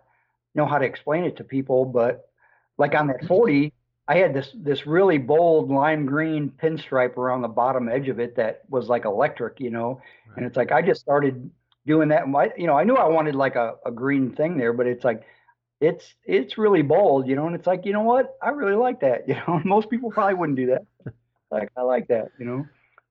know 0.55 0.67
how 0.67 0.77
to 0.77 0.85
explain 0.85 1.25
it 1.25 1.37
to 1.39 1.45
people, 1.45 1.87
but 1.87 2.29
like 2.77 2.95
on 2.95 3.07
that 3.07 3.25
40, 3.27 3.73
I 4.07 4.17
had 4.17 4.35
this 4.35 4.51
this 4.55 4.87
really 4.87 5.17
bold 5.17 5.71
lime 5.71 6.05
green 6.05 6.51
pinstripe 6.51 7.17
around 7.17 7.41
the 7.41 7.49
bottom 7.49 7.89
edge 7.89 8.09
of 8.09 8.21
it 8.21 8.37
that 8.37 8.63
was 8.69 8.89
like 8.89 9.07
electric, 9.07 9.59
you 9.59 9.71
know, 9.71 10.03
right. 10.29 10.37
and 10.37 10.47
it's 10.47 10.57
like 10.57 10.73
I 10.73 10.83
just 10.83 11.01
started 11.01 11.51
doing 11.89 12.11
that. 12.11 12.29
My, 12.29 12.51
you 12.57 12.69
know, 12.69 12.79
I 12.79 12.85
knew 12.85 12.95
I 12.95 13.09
wanted 13.09 13.35
like 13.35 13.57
a, 13.57 13.75
a 13.85 13.91
green 13.91 14.35
thing 14.37 14.57
there, 14.57 14.73
but 14.73 14.87
it's 14.87 15.05
like, 15.05 15.25
it's 15.81 16.15
it's 16.25 16.59
really 16.59 16.83
bold, 16.83 17.29
you 17.29 17.37
know, 17.37 17.47
and 17.47 17.55
it's 17.55 17.67
like, 17.67 17.85
you 17.85 17.93
know 17.93 18.03
what, 18.03 18.37
I 18.43 18.51
really 18.51 18.75
like 18.75 19.01
that, 19.01 19.25
you 19.29 19.35
know. 19.35 19.61
Most 19.65 19.91
people 19.91 20.11
probably 20.11 20.35
wouldn't 20.35 20.57
do 20.57 20.67
that. 20.67 21.13
Like 21.51 21.71
I 21.77 21.83
like 21.83 22.09
that, 22.09 22.31
you 22.39 22.45
know. 22.45 22.67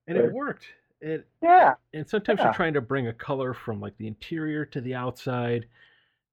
And 0.07 0.17
but, 0.17 0.25
it 0.25 0.31
worked. 0.33 0.65
It 1.01 1.27
yeah. 1.41 1.73
And 1.93 2.07
sometimes 2.07 2.39
yeah. 2.39 2.45
you're 2.45 2.53
trying 2.53 2.73
to 2.75 2.81
bring 2.81 3.07
a 3.07 3.13
color 3.13 3.53
from 3.53 3.81
like 3.81 3.97
the 3.97 4.07
interior 4.07 4.65
to 4.65 4.81
the 4.81 4.95
outside. 4.95 5.65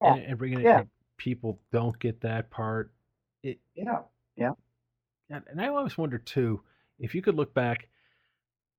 and, 0.00 0.22
and 0.22 0.38
bringing 0.38 0.60
it. 0.60 0.64
Yeah. 0.64 0.82
People 1.16 1.60
don't 1.72 1.98
get 1.98 2.20
that 2.22 2.50
part. 2.50 2.92
It, 3.42 3.58
Yeah. 3.74 4.00
Yeah. 4.36 4.52
and, 5.30 5.44
and 5.48 5.60
I 5.60 5.68
always 5.68 5.96
wonder 5.96 6.18
too, 6.18 6.60
if 6.98 7.14
you 7.14 7.22
could 7.22 7.36
look 7.36 7.54
back, 7.54 7.88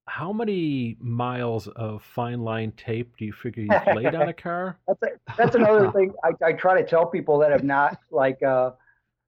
how 0.08 0.32
many 0.32 0.98
miles 1.00 1.68
of 1.68 2.04
fine 2.04 2.42
line 2.42 2.72
tape 2.78 3.16
do 3.18 3.26
you 3.26 3.34
figure 3.34 3.64
you've 3.64 3.96
laid 3.96 4.14
on 4.16 4.30
a 4.30 4.34
car? 4.48 4.78
That's 4.88 5.04
a, 5.04 5.36
that's 5.38 5.56
another 5.56 5.92
thing 5.96 6.14
I, 6.24 6.46
I 6.46 6.54
try 6.54 6.80
to 6.82 6.88
tell 6.88 7.06
people 7.06 7.40
that 7.40 7.52
have 7.52 7.64
not 7.64 8.00
like 8.12 8.42
uh 8.44 8.72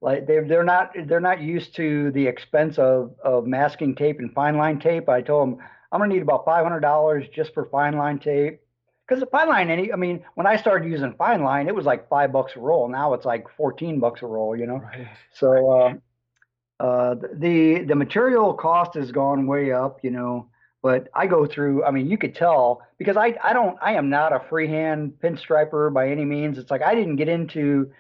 like 0.02 0.28
they're 0.28 0.48
they're 0.48 0.64
not 0.64 0.96
they're 1.08 1.20
not 1.20 1.42
used 1.42 1.76
to 1.78 2.12
the 2.12 2.26
expense 2.26 2.78
of 2.78 3.16
of 3.24 3.48
masking 3.48 3.96
tape 3.96 4.20
and 4.20 4.32
fine 4.34 4.58
line 4.58 4.80
tape. 4.80 5.10
I 5.10 5.22
told 5.22 5.50
them 5.50 5.60
I'm 5.92 6.00
gonna 6.00 6.14
need 6.14 6.22
about 6.22 6.46
five 6.46 6.64
hundred 6.64 6.82
dollars 6.82 7.26
just 7.34 7.54
for 7.54 7.66
fine 7.66 7.98
line 7.98 8.20
tape. 8.20 8.62
Because 9.08 9.22
the 9.22 9.28
fine 9.28 9.48
line, 9.48 9.70
any, 9.72 9.94
I 9.94 9.96
mean, 9.96 10.26
when 10.36 10.46
I 10.46 10.58
started 10.58 10.92
using 10.92 11.14
fine 11.14 11.42
line, 11.42 11.70
it 11.70 11.76
was 11.76 11.86
like 11.86 12.10
five 12.10 12.34
bucks 12.34 12.58
a 12.58 12.60
roll. 12.60 12.90
Now 12.90 13.14
it's 13.14 13.26
like 13.26 13.48
fourteen 13.56 14.00
bucks 14.00 14.22
a 14.22 14.26
roll, 14.28 14.56
you 14.56 14.68
know. 14.68 14.80
Right. 14.80 15.08
So 15.34 15.72
uh, 15.72 16.84
uh, 16.84 17.16
the 17.34 17.86
the 17.86 17.96
material 17.96 18.54
cost 18.54 18.96
has 18.96 19.12
gone 19.12 19.48
way 19.48 19.72
up, 19.72 20.04
you 20.04 20.12
know. 20.12 20.50
But 20.82 21.10
I 21.14 21.28
go 21.28 21.46
through. 21.46 21.84
I 21.84 21.92
mean, 21.92 22.08
you 22.08 22.18
could 22.18 22.36
tell 22.36 22.82
because 22.98 23.18
I 23.18 23.36
I 23.44 23.54
don't 23.54 23.78
I 23.82 23.94
am 23.94 24.10
not 24.10 24.34
a 24.34 24.42
freehand 24.50 25.20
pinstriper 25.20 25.90
by 25.90 26.10
any 26.10 26.26
means. 26.26 26.58
It's 26.58 26.72
like 26.72 26.82
I 26.82 26.96
didn't 26.96 27.16
get 27.16 27.30
into 27.30 27.92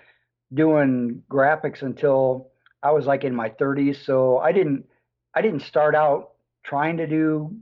doing 0.54 1.24
graphics 1.30 1.82
until 1.82 2.52
I 2.84 2.92
was 2.92 3.06
like 3.06 3.24
in 3.24 3.36
my 3.36 3.50
30s. 3.50 4.06
So 4.06 4.38
I 4.38 4.52
didn't 4.52 4.86
I 5.34 5.42
didn't 5.42 5.62
start 5.62 5.96
out 5.96 6.32
trying 6.64 6.98
to 6.98 7.08
do 7.08 7.56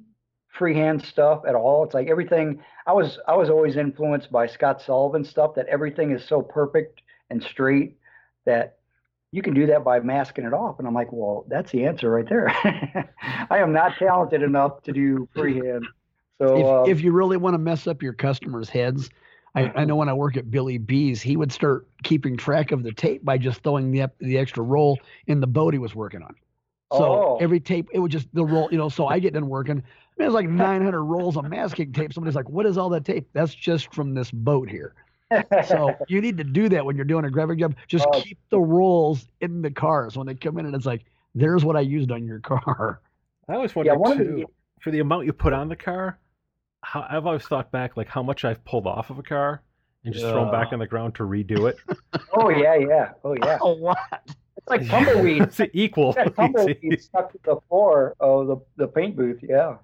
freehand 0.58 1.04
stuff 1.04 1.44
at 1.48 1.56
all. 1.56 1.84
It's 1.84 1.94
like 1.94 2.08
everything 2.08 2.62
I 2.88 2.94
was 2.94 3.20
I 3.28 3.36
was 3.36 3.50
always 3.50 3.78
influenced 3.78 4.32
by 4.32 4.48
Scott 4.48 4.82
Sullivan 4.82 5.24
stuff 5.24 5.56
that 5.56 5.68
everything 5.68 6.12
is 6.12 6.26
so 6.28 6.42
perfect 6.42 7.02
and 7.30 7.42
straight 7.44 7.98
that 8.46 8.78
you 9.36 9.42
can 9.42 9.54
do 9.54 9.66
that 9.68 9.84
by 9.84 10.00
masking 10.00 10.46
it 10.46 10.54
off. 10.54 10.80
And 10.80 10.88
I'm 10.88 10.94
like, 10.94 11.12
well, 11.12 11.46
that's 11.50 11.70
the 11.72 11.86
answer 11.86 12.10
right 12.10 12.28
there. 12.28 12.48
I 13.50 13.58
am 13.58 13.74
not 13.74 13.98
talented 14.00 14.42
enough 14.42 14.82
to 14.84 14.94
do 14.94 15.28
freehand. 15.36 15.86
So 16.42 16.58
if, 16.58 16.66
uh, 16.66 16.84
if 16.84 17.02
you 17.02 17.12
really 17.12 17.36
want 17.36 17.54
to 17.54 17.58
mess 17.58 17.86
up 17.86 18.02
your 18.02 18.14
customers' 18.14 18.70
heads, 18.70 19.10
I, 19.54 19.72
I 19.76 19.84
know 19.84 19.98
when 19.98 20.08
I 20.08 20.14
work 20.14 20.38
at 20.38 20.50
Billy 20.50 20.78
B's, 20.78 21.22
he 21.22 21.36
would 21.36 21.52
start 21.52 21.86
keeping 22.04 22.38
track 22.38 22.72
of 22.72 22.84
the 22.84 22.94
tape 22.94 23.26
by 23.26 23.38
just 23.38 23.62
throwing 23.62 23.92
the 23.92 24.10
the 24.20 24.38
extra 24.38 24.64
roll 24.64 25.00
in 25.28 25.42
the 25.42 25.48
boat 25.48 25.74
he 25.74 25.80
was 25.80 25.94
working 25.94 26.22
on. 26.22 26.36
So 26.94 27.04
Oh. 27.04 27.38
every 27.42 27.60
tape, 27.60 27.88
it 27.92 28.00
would 28.00 28.12
just 28.12 28.28
the 28.34 28.46
roll, 28.46 28.70
you 28.72 28.78
know. 28.78 28.88
So 28.90 29.08
I 29.08 29.20
get 29.20 29.34
done 29.34 29.48
working. 29.50 29.80
I 29.80 30.14
mean, 30.18 30.28
it's 30.28 30.34
like 30.34 30.48
900 30.48 31.04
rolls 31.04 31.36
of 31.36 31.50
masking 31.50 31.92
tape. 31.92 32.14
Somebody's 32.14 32.36
like, 32.36 32.50
"What 32.50 32.66
is 32.66 32.78
all 32.78 32.90
that 32.90 33.04
tape?" 33.04 33.28
That's 33.34 33.54
just 33.54 33.94
from 33.94 34.14
this 34.14 34.32
boat 34.32 34.70
here. 34.70 34.94
So 35.68 35.96
you 36.08 36.22
need 36.22 36.38
to 36.38 36.44
do 36.44 36.70
that 36.70 36.86
when 36.86 36.96
you're 36.96 37.06
doing 37.06 37.26
a 37.26 37.30
graphic 37.32 37.60
job. 37.60 37.76
Just 37.88 38.06
Oh. 38.14 38.22
keep 38.22 38.38
the 38.50 38.60
rolls 38.60 39.28
in 39.42 39.62
the 39.62 39.72
cars 39.72 40.18
when 40.18 40.28
they 40.28 40.36
come 40.36 40.58
in, 40.58 40.66
and 40.66 40.76
it's 40.76 40.86
like, 40.86 41.04
"There's 41.34 41.66
what 41.66 41.76
I 41.76 41.82
used 41.82 42.12
on 42.12 42.26
your 42.26 42.40
car." 42.40 43.02
I 43.48 43.54
always 43.56 43.76
wonder 43.76 43.96
one 43.98 44.12
of 44.14 44.18
too, 44.28 44.36
the- 44.36 44.46
for 44.82 44.92
the 44.92 45.00
amount 45.00 45.26
you 45.26 45.34
put 45.34 45.54
on 45.54 45.70
the 45.70 45.76
car. 45.76 46.20
How, 46.84 47.06
I've 47.10 47.26
always 47.26 47.44
thought 47.44 47.72
back, 47.72 47.98
like 47.98 48.08
how 48.08 48.22
much 48.22 48.46
I've 48.46 48.64
pulled 48.66 48.86
off 48.86 49.10
of 49.10 49.18
a 49.18 49.24
car 49.24 49.62
and 50.04 50.14
just 50.14 50.26
thrown 50.26 50.52
back 50.52 50.72
on 50.72 50.78
the 50.80 50.86
ground 50.86 51.16
to 51.16 51.24
redo 51.24 51.68
it. 51.70 51.78
oh 52.34 52.50
yeah, 52.50 52.76
yeah, 52.76 53.12
oh 53.24 53.34
yeah. 53.34 53.58
Oh, 53.62 53.74
what? 53.76 53.98
It's 54.58 54.68
like 54.68 54.88
tumbleweed. 54.88 55.42
it's 55.44 55.60
equal. 55.74 56.14
Yeah, 56.18 56.26
tumbleweed 56.26 57.02
stuck 57.02 57.32
to 57.32 57.40
the 57.44 57.58
floor 57.68 58.16
of 58.20 58.48
the, 58.48 58.58
the 58.78 58.88
paint 58.88 59.16
booth. 59.16 59.40
Yeah, 59.42 59.78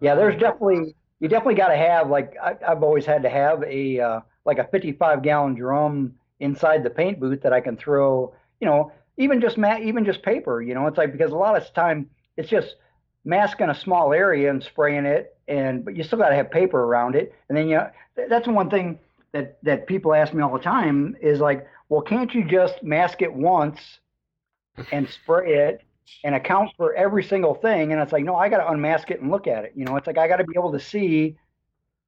yeah. 0.00 0.16
There's 0.16 0.38
definitely 0.40 0.96
you 1.20 1.28
definitely 1.28 1.54
got 1.54 1.68
to 1.68 1.76
have 1.76 2.10
like 2.10 2.34
I, 2.42 2.56
I've 2.66 2.82
always 2.82 3.06
had 3.06 3.22
to 3.22 3.30
have 3.30 3.62
a 3.62 4.00
uh, 4.00 4.20
like 4.44 4.58
a 4.58 4.68
55 4.68 5.22
gallon 5.22 5.54
drum 5.54 6.14
inside 6.40 6.82
the 6.82 6.90
paint 6.90 7.20
booth 7.20 7.42
that 7.42 7.52
I 7.52 7.60
can 7.60 7.76
throw. 7.76 8.34
You 8.60 8.66
know, 8.66 8.92
even 9.16 9.40
just 9.40 9.58
ma- 9.58 9.78
even 9.78 10.04
just 10.04 10.22
paper. 10.22 10.60
You 10.60 10.74
know, 10.74 10.86
it's 10.86 10.98
like 10.98 11.12
because 11.12 11.32
a 11.32 11.36
lot 11.36 11.56
of 11.56 11.72
time 11.74 12.10
it's 12.36 12.48
just 12.48 12.76
masking 13.24 13.70
a 13.70 13.74
small 13.74 14.12
area 14.12 14.50
and 14.50 14.62
spraying 14.62 15.06
it, 15.06 15.36
and 15.48 15.84
but 15.84 15.96
you 15.96 16.02
still 16.02 16.18
got 16.18 16.30
to 16.30 16.34
have 16.34 16.50
paper 16.50 16.82
around 16.82 17.14
it. 17.14 17.34
And 17.48 17.56
then 17.56 17.68
you 17.68 17.76
know, 17.76 17.90
th- 18.16 18.28
that's 18.28 18.48
one 18.48 18.70
thing 18.70 18.98
that 19.32 19.58
that 19.62 19.86
people 19.86 20.14
ask 20.14 20.32
me 20.32 20.42
all 20.42 20.52
the 20.52 20.58
time 20.58 21.16
is 21.20 21.40
like, 21.40 21.66
well, 21.88 22.02
can't 22.02 22.32
you 22.34 22.44
just 22.44 22.82
mask 22.82 23.22
it 23.22 23.32
once 23.32 23.78
and 24.90 25.08
spray 25.08 25.54
it 25.54 25.82
and 26.24 26.34
account 26.34 26.70
for 26.76 26.94
every 26.94 27.22
single 27.22 27.54
thing. 27.54 27.92
And 27.92 28.00
it's 28.00 28.12
like, 28.12 28.24
no, 28.24 28.36
I 28.36 28.48
got 28.48 28.58
to 28.58 28.70
unmask 28.70 29.10
it 29.10 29.20
and 29.20 29.30
look 29.30 29.46
at 29.46 29.64
it. 29.64 29.72
You 29.74 29.84
know, 29.84 29.96
it's 29.96 30.06
like 30.06 30.18
I 30.18 30.28
got 30.28 30.36
to 30.36 30.44
be 30.44 30.54
able 30.56 30.72
to 30.72 30.80
see 30.80 31.36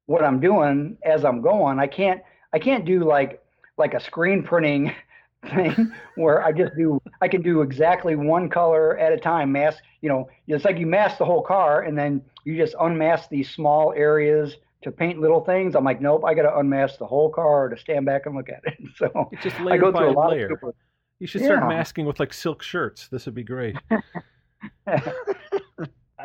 what 0.07 0.23
I'm 0.23 0.39
doing 0.39 0.97
as 1.03 1.25
I'm 1.25 1.41
going. 1.41 1.79
I 1.79 1.87
can't, 1.87 2.21
I 2.53 2.59
can't 2.59 2.85
do 2.85 3.03
like 3.03 3.41
like 3.77 3.93
a 3.93 3.99
screen 3.99 4.41
printing 4.43 4.93
thing 5.49 5.91
where 6.15 6.43
I 6.43 6.51
just 6.53 6.75
do, 6.77 7.01
I 7.21 7.27
can 7.27 7.41
do 7.41 7.61
exactly 7.61 8.15
one 8.15 8.49
color 8.49 8.97
at 8.97 9.11
a 9.11 9.17
time. 9.17 9.51
Mask, 9.51 9.83
you 10.01 10.07
know, 10.09 10.29
it's 10.47 10.63
like 10.63 10.77
you 10.79 10.87
mask 10.87 11.17
the 11.17 11.25
whole 11.25 11.41
car 11.41 11.81
and 11.81 11.97
then 11.97 12.21
you 12.45 12.55
just 12.55 12.75
unmask 12.79 13.29
these 13.29 13.49
small 13.49 13.93
areas 13.95 14.55
to 14.83 14.91
paint 14.91 15.19
little 15.19 15.43
things. 15.43 15.75
I'm 15.75 15.83
like, 15.83 15.99
nope, 15.99 16.23
I 16.25 16.33
got 16.33 16.43
to 16.43 16.57
unmask 16.57 16.99
the 16.99 17.05
whole 17.07 17.29
car 17.29 17.67
to 17.69 17.77
stand 17.77 18.05
back 18.05 18.27
and 18.27 18.35
look 18.35 18.49
at 18.49 18.61
it. 18.65 18.77
So 18.97 19.29
It's 19.33 19.43
just 19.43 19.59
I 19.59 19.63
layer 19.63 19.79
go 19.79 19.91
by 19.91 19.99
through 19.99 20.11
a 20.11 20.13
lot 20.13 20.31
layer. 20.31 20.51
of. 20.53 20.73
You 21.19 21.27
should 21.27 21.43
start 21.43 21.61
Yeah. 21.63 21.67
masking 21.69 22.05
with 22.05 22.19
like 22.19 22.33
silk 22.33 22.61
shirts. 22.61 23.07
This 23.09 23.25
would 23.25 23.35
be 23.35 23.43
great. 23.43 23.75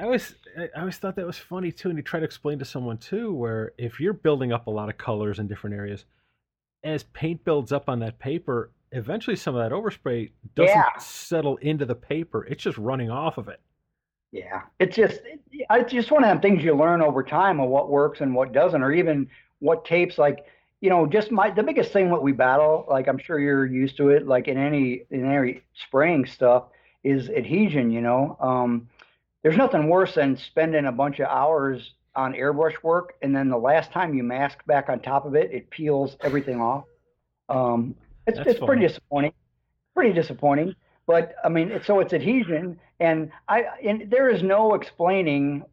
I 0.01 0.05
always, 0.05 0.35
I 0.59 0.69
always 0.81 0.97
thought 0.97 1.17
that 1.17 1.27
was 1.27 1.37
funny 1.37 1.71
too, 1.71 1.91
and 1.91 1.99
you 1.99 2.03
try 2.03 2.21
to 2.21 2.25
explain 2.25 2.59
to 2.61 2.65
someone 2.65 2.97
too, 2.97 3.35
where 3.35 3.73
if 3.77 4.01
you're 4.01 4.15
building 4.15 4.51
up 4.51 4.67
a 4.67 4.71
lot 4.71 4.89
of 4.89 4.97
colors 4.97 5.39
in 5.39 5.47
different 5.47 5.77
areas, 5.77 6.07
as 6.83 7.03
paint 7.13 7.45
builds 7.45 7.71
up 7.71 7.89
on 7.91 7.99
that 8.01 8.19
paper, 8.19 8.71
eventually 8.93 9.37
some 9.37 9.55
of 9.55 9.63
that 9.63 9.77
overspray 9.77 10.31
doesn't 10.55 10.75
Yeah. 10.77 10.97
settle 10.99 11.57
into 11.59 11.85
the 11.85 11.95
paper; 11.95 12.47
it's 12.47 12.63
just 12.63 12.79
running 12.79 13.11
off 13.11 13.37
of 13.37 13.49
it. 13.49 13.61
Yeah, 14.33 14.63
it's 14.79 14.95
just 14.97 15.21
it's 15.51 15.93
just 15.93 16.11
one 16.11 16.23
of 16.23 16.29
them 16.31 16.41
things 16.41 16.63
you 16.63 16.75
learn 16.75 17.03
over 17.03 17.23
time 17.23 17.59
of 17.61 17.69
what 17.69 17.91
works 17.91 18.21
and 18.21 18.35
what 18.35 18.53
doesn't, 18.53 18.83
or 18.83 18.93
even 18.93 19.29
what 19.59 19.85
tapes 19.85 20.19
like 20.19 20.47
you 20.81 20.89
know 20.89 21.05
just 21.07 21.31
my 21.31 21.51
the 21.51 21.63
biggest 21.63 21.93
thing 21.93 22.11
what 22.11 22.23
we 22.23 22.33
battle 22.33 22.87
like 22.89 23.09
I'm 23.09 23.19
sure 23.19 23.39
you're 23.41 23.67
used 23.67 23.97
to 23.99 24.09
it 24.11 24.27
like 24.27 24.47
in 24.49 24.57
any 24.57 25.03
in 25.11 25.25
any 25.31 25.63
spraying 25.75 26.27
stuff 26.27 26.65
is 27.03 27.29
adhesion. 27.31 27.91
You 27.91 28.03
know, 28.03 28.37
um, 28.41 28.89
there's 29.43 29.57
nothing 29.57 29.89
worse 29.89 30.15
than 30.15 30.37
spending 30.37 30.87
a 30.87 30.93
bunch 30.93 31.19
of 31.21 31.29
hours 31.29 31.95
on 32.17 32.33
airbrush 32.35 32.75
work 32.83 33.15
and 33.23 33.35
then 33.35 33.49
the 33.49 33.57
last 33.57 33.93
time 33.93 34.15
you 34.15 34.23
mask 34.23 34.65
back 34.67 34.89
on 34.89 35.01
top 35.01 35.25
of 35.25 35.35
it, 35.35 35.51
it 35.53 35.71
peels 35.71 36.17
everything 36.23 36.61
off. 36.61 36.85
Um, 37.49 37.95
it's 38.27 38.39
That's 38.39 38.51
it's 38.51 38.61
pretty 38.61 38.83
disappointing. 38.83 39.33
Pretty 39.95 40.13
disappointing. 40.13 40.75
But 41.07 41.35
I 41.45 41.49
mean, 41.49 41.73
it's, 41.73 41.87
so 41.87 41.99
it's 41.99 42.13
adhesion, 42.13 42.79
and 43.01 43.33
I 43.49 43.65
and 43.85 44.09
there 44.11 44.29
is 44.29 44.43
no 44.43 44.75
explaining 44.75 45.65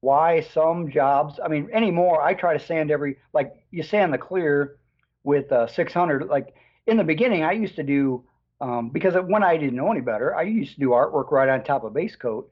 why 0.00 0.40
some 0.40 0.90
jobs. 0.90 1.40
I 1.42 1.48
mean, 1.48 1.70
anymore, 1.72 2.20
I 2.22 2.34
try 2.34 2.52
to 2.52 2.62
sand 2.62 2.90
every 2.90 3.16
like 3.32 3.54
you 3.70 3.82
sand 3.82 4.12
the 4.12 4.18
clear 4.18 4.76
with 5.24 5.50
uh, 5.50 5.66
600. 5.66 6.28
Like 6.28 6.54
in 6.86 6.98
the 6.98 7.04
beginning, 7.04 7.42
I 7.42 7.52
used 7.52 7.76
to 7.76 7.82
do 7.82 8.24
um, 8.60 8.90
because 8.90 9.14
when 9.14 9.42
I 9.42 9.56
didn't 9.56 9.76
know 9.76 9.90
any 9.90 10.02
better, 10.02 10.36
I 10.36 10.42
used 10.42 10.74
to 10.74 10.80
do 10.80 10.90
artwork 10.90 11.30
right 11.30 11.48
on 11.48 11.64
top 11.64 11.84
of 11.84 11.94
base 11.94 12.16
coat, 12.16 12.50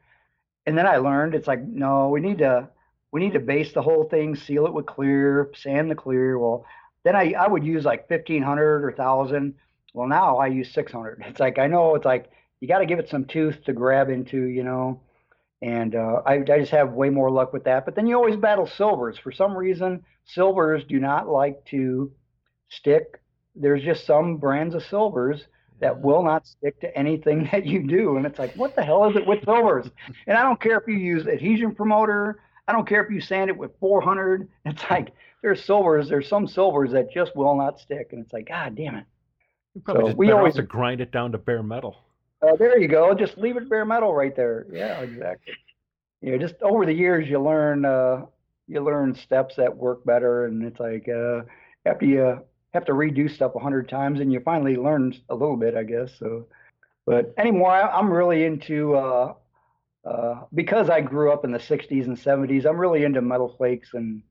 and 0.67 0.77
then 0.77 0.87
I 0.87 0.97
learned 0.99 1.35
it's 1.35 1.47
like 1.49 1.63
no, 1.63 2.09
we 2.09 2.21
need 2.21 2.39
to 2.39 2.69
we 3.13 3.21
need 3.21 3.33
to 3.33 3.41
base 3.41 3.73
the 3.73 3.83
whole 3.83 4.05
thing, 4.05 4.37
seal 4.37 4.67
it 4.67 4.73
with 4.73 4.87
clear, 4.87 5.51
sand 5.55 5.91
the 5.91 5.95
clear. 5.95 6.39
Well, 6.39 6.65
then 7.05 7.17
I 7.17 7.33
I 7.39 7.49
would 7.49 7.65
use 7.65 7.85
like 7.85 8.09
1500 8.09 8.85
or 8.85 8.89
1000. 8.89 9.55
Well, 9.95 10.09
now 10.09 10.39
I 10.39 10.47
use 10.47 10.73
600. 10.73 11.23
It's 11.27 11.41
like 11.41 11.59
I 11.59 11.67
know 11.67 11.95
it's 11.95 12.05
like 12.05 12.31
you 12.61 12.69
got 12.69 12.79
to 12.81 12.87
give 12.87 12.99
it 12.99 13.09
some 13.09 13.25
tooth 13.25 13.65
to 13.65 13.73
grab 13.73 14.11
into, 14.11 14.43
you 14.45 14.63
know. 14.65 15.01
And 15.63 15.95
uh, 15.95 16.23
I, 16.25 16.35
I 16.37 16.59
just 16.61 16.71
have 16.71 16.93
way 16.93 17.11
more 17.11 17.31
luck 17.31 17.53
with 17.53 17.65
that. 17.65 17.85
But 17.85 17.95
then 17.95 18.07
you 18.07 18.17
always 18.17 18.37
battle 18.37 18.67
silvers. 18.67 19.19
For 19.19 19.31
some 19.33 19.57
reason, 19.57 20.05
silvers 20.25 20.85
do 20.85 20.99
not 20.99 21.29
like 21.29 21.65
to 21.67 22.13
stick. 22.69 23.21
There's 23.55 23.83
just 23.83 24.07
some 24.07 24.37
brands 24.39 24.75
of 24.75 24.83
silvers 24.85 25.47
that 25.81 26.01
will 26.01 26.23
not 26.23 26.47
stick 26.47 26.81
to 26.81 26.97
anything 26.99 27.49
that 27.53 27.67
you 27.67 27.87
do. 27.87 28.17
And 28.17 28.27
it's 28.27 28.39
like, 28.39 28.55
what 28.55 28.75
the 28.77 28.83
hell 28.85 29.09
is 29.09 29.17
it 29.17 29.27
with 29.27 29.45
silvers? 29.45 29.91
And 30.27 30.37
I 30.37 30.43
don't 30.43 30.61
care 30.61 30.79
if 30.79 30.87
you 30.87 30.95
use 30.97 31.27
adhesion 31.27 31.75
promoter. 31.75 32.41
I 32.69 32.73
don't 32.73 32.87
care 32.89 33.03
if 33.03 33.11
you 33.11 33.21
sand 33.21 33.51
it 33.51 33.57
with 33.57 33.73
400. 33.81 34.49
It's 34.65 34.83
like 34.91 35.13
there's 35.43 35.65
silvers. 35.65 36.09
There's 36.09 36.29
some 36.29 36.47
silvers 36.47 36.93
that 36.93 37.11
just 37.11 37.35
will 37.35 37.57
not 37.57 37.81
stick. 37.81 38.09
And 38.13 38.23
it's 38.23 38.33
like, 38.33 38.49
God 38.49 38.77
damn 38.77 38.95
it. 38.97 39.05
You 39.75 39.81
probably 39.81 40.03
So 40.03 40.07
just 40.09 40.19
we 40.19 40.31
always- 40.31 40.53
off 40.55 40.57
to 40.57 40.63
grind 40.63 41.01
it 41.01 41.11
down 41.13 41.33
to 41.33 41.39
bare 41.39 41.63
metal. 41.63 41.97
Uh, 42.43 42.57
there 42.57 42.79
you 42.79 42.89
go. 42.89 43.13
Just 43.15 43.37
leave 43.37 43.57
it 43.59 43.69
bare 43.69 43.85
metal 43.85 44.15
right 44.15 44.35
there. 44.35 44.67
Yeah, 44.73 45.01
exactly. 45.01 45.53
You 46.23 46.33
know, 46.33 46.39
just 46.39 46.55
over 46.63 46.87
the 46.87 46.93
years 46.93 47.29
you 47.29 47.39
learn 47.39 47.85
uh, 47.85 48.25
you 48.67 48.81
learn 48.83 49.15
steps 49.15 49.57
that 49.57 49.77
work 49.77 50.05
better, 50.07 50.47
and 50.47 50.63
it's 50.65 50.81
like 50.81 51.07
uh, 51.09 51.43
after 51.85 52.07
you 52.07 52.41
have 52.73 52.85
to 52.87 52.93
redo 52.93 53.31
stuff 53.31 53.55
a 53.55 53.59
hundred 53.59 53.89
times, 53.89 54.21
and 54.21 54.33
you 54.33 54.41
finally 54.41 54.77
learn 54.77 55.15
a 55.29 55.35
little 55.35 55.57
bit, 55.57 55.77
I 55.77 55.83
guess. 55.83 56.11
So, 56.19 56.47
but 57.07 57.35
anymore, 57.37 57.71
I, 57.71 57.89
I'm 57.89 58.13
really 58.13 58.45
into 58.45 58.95
uh, 58.95 59.35
uh, 60.05 60.43
because 60.55 60.89
I 60.91 61.01
grew 61.01 61.33
up 61.33 61.45
in 61.45 61.53
the 61.53 61.59
'60s 61.59 62.07
and 62.07 62.17
'70s. 62.17 62.67
I'm 62.67 62.79
really 62.79 63.05
into 63.05 63.23
metal 63.23 63.55
flakes 63.57 63.91
and 63.95 64.23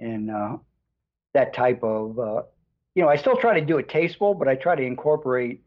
and 0.00 0.30
uh, 0.30 0.56
that 1.34 1.54
type 1.54 1.82
of 1.82 2.18
uh, 2.18 2.42
you 2.94 3.02
know, 3.02 3.08
I 3.08 3.16
still 3.16 3.36
try 3.36 3.58
to 3.58 3.64
do 3.64 3.78
it 3.78 3.88
tasteful, 3.88 4.34
but 4.34 4.48
I 4.48 4.54
try 4.54 4.74
to 4.74 4.82
incorporate 4.82 5.62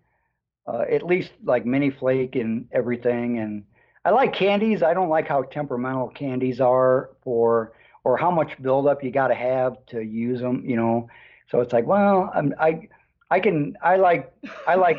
uh, 0.68 0.84
at 0.89 1.03
least 1.03 1.31
like 1.43 1.65
mini 1.65 1.89
flake 1.89 2.35
and 2.35 2.68
everything. 2.72 3.39
And 3.39 3.64
I 4.03 4.11
like 4.11 4.34
candies. 4.34 4.84
I 4.84 4.93
don't 4.93 5.10
like 5.10 5.27
how 5.27 5.43
temperamental 5.43 6.10
candies 6.10 6.61
are 6.61 7.11
for 7.23 7.73
or 8.03 8.18
how 8.18 8.30
much 8.30 8.61
buildup 8.61 9.03
you 9.03 9.11
got 9.11 9.30
to 9.30 9.35
have 9.35 9.84
to 9.88 10.02
use 10.02 10.39
them. 10.39 10.64
You 10.65 10.76
know, 10.76 11.10
so 11.48 11.62
it's 11.62 11.74
like, 11.74 11.86
well, 11.86 12.32
I'm, 12.34 12.54
I 12.60 12.90
I 13.30 13.40
can 13.40 13.78
I 13.82 13.98
like 13.98 14.34
I 14.68 14.76
like 14.88 14.98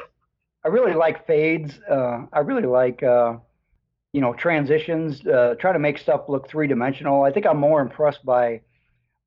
I 0.64 0.68
really 0.68 0.94
like 0.94 1.26
fades. 1.26 1.78
Uh, 1.90 2.26
I 2.32 2.40
really 2.40 2.66
like 2.66 3.02
uh, 3.02 3.36
you 4.12 4.20
know 4.20 4.32
transitions. 4.34 5.26
Uh, 5.26 5.54
try 5.58 5.72
to 5.72 5.78
make 5.78 5.98
stuff 5.98 6.28
look 6.28 6.48
three 6.48 6.66
dimensional. 6.66 7.22
I 7.22 7.32
think 7.32 7.46
I'm 7.46 7.58
more 7.58 7.80
impressed 7.80 8.24
by 8.24 8.62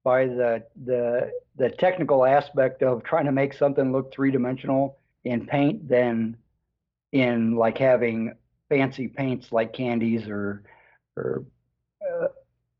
by 0.03 0.25
the 0.25 0.63
the 0.85 1.31
the 1.57 1.69
technical 1.69 2.25
aspect 2.25 2.83
of 2.83 3.03
trying 3.03 3.25
to 3.25 3.31
make 3.31 3.53
something 3.53 3.91
look 3.91 4.13
three 4.13 4.31
dimensional 4.31 4.97
in 5.25 5.45
paint 5.45 5.87
than 5.87 6.37
in 7.11 7.55
like 7.55 7.77
having 7.77 8.33
fancy 8.69 9.07
paints 9.07 9.51
like 9.51 9.73
candies 9.73 10.27
or 10.27 10.63
or 11.15 11.43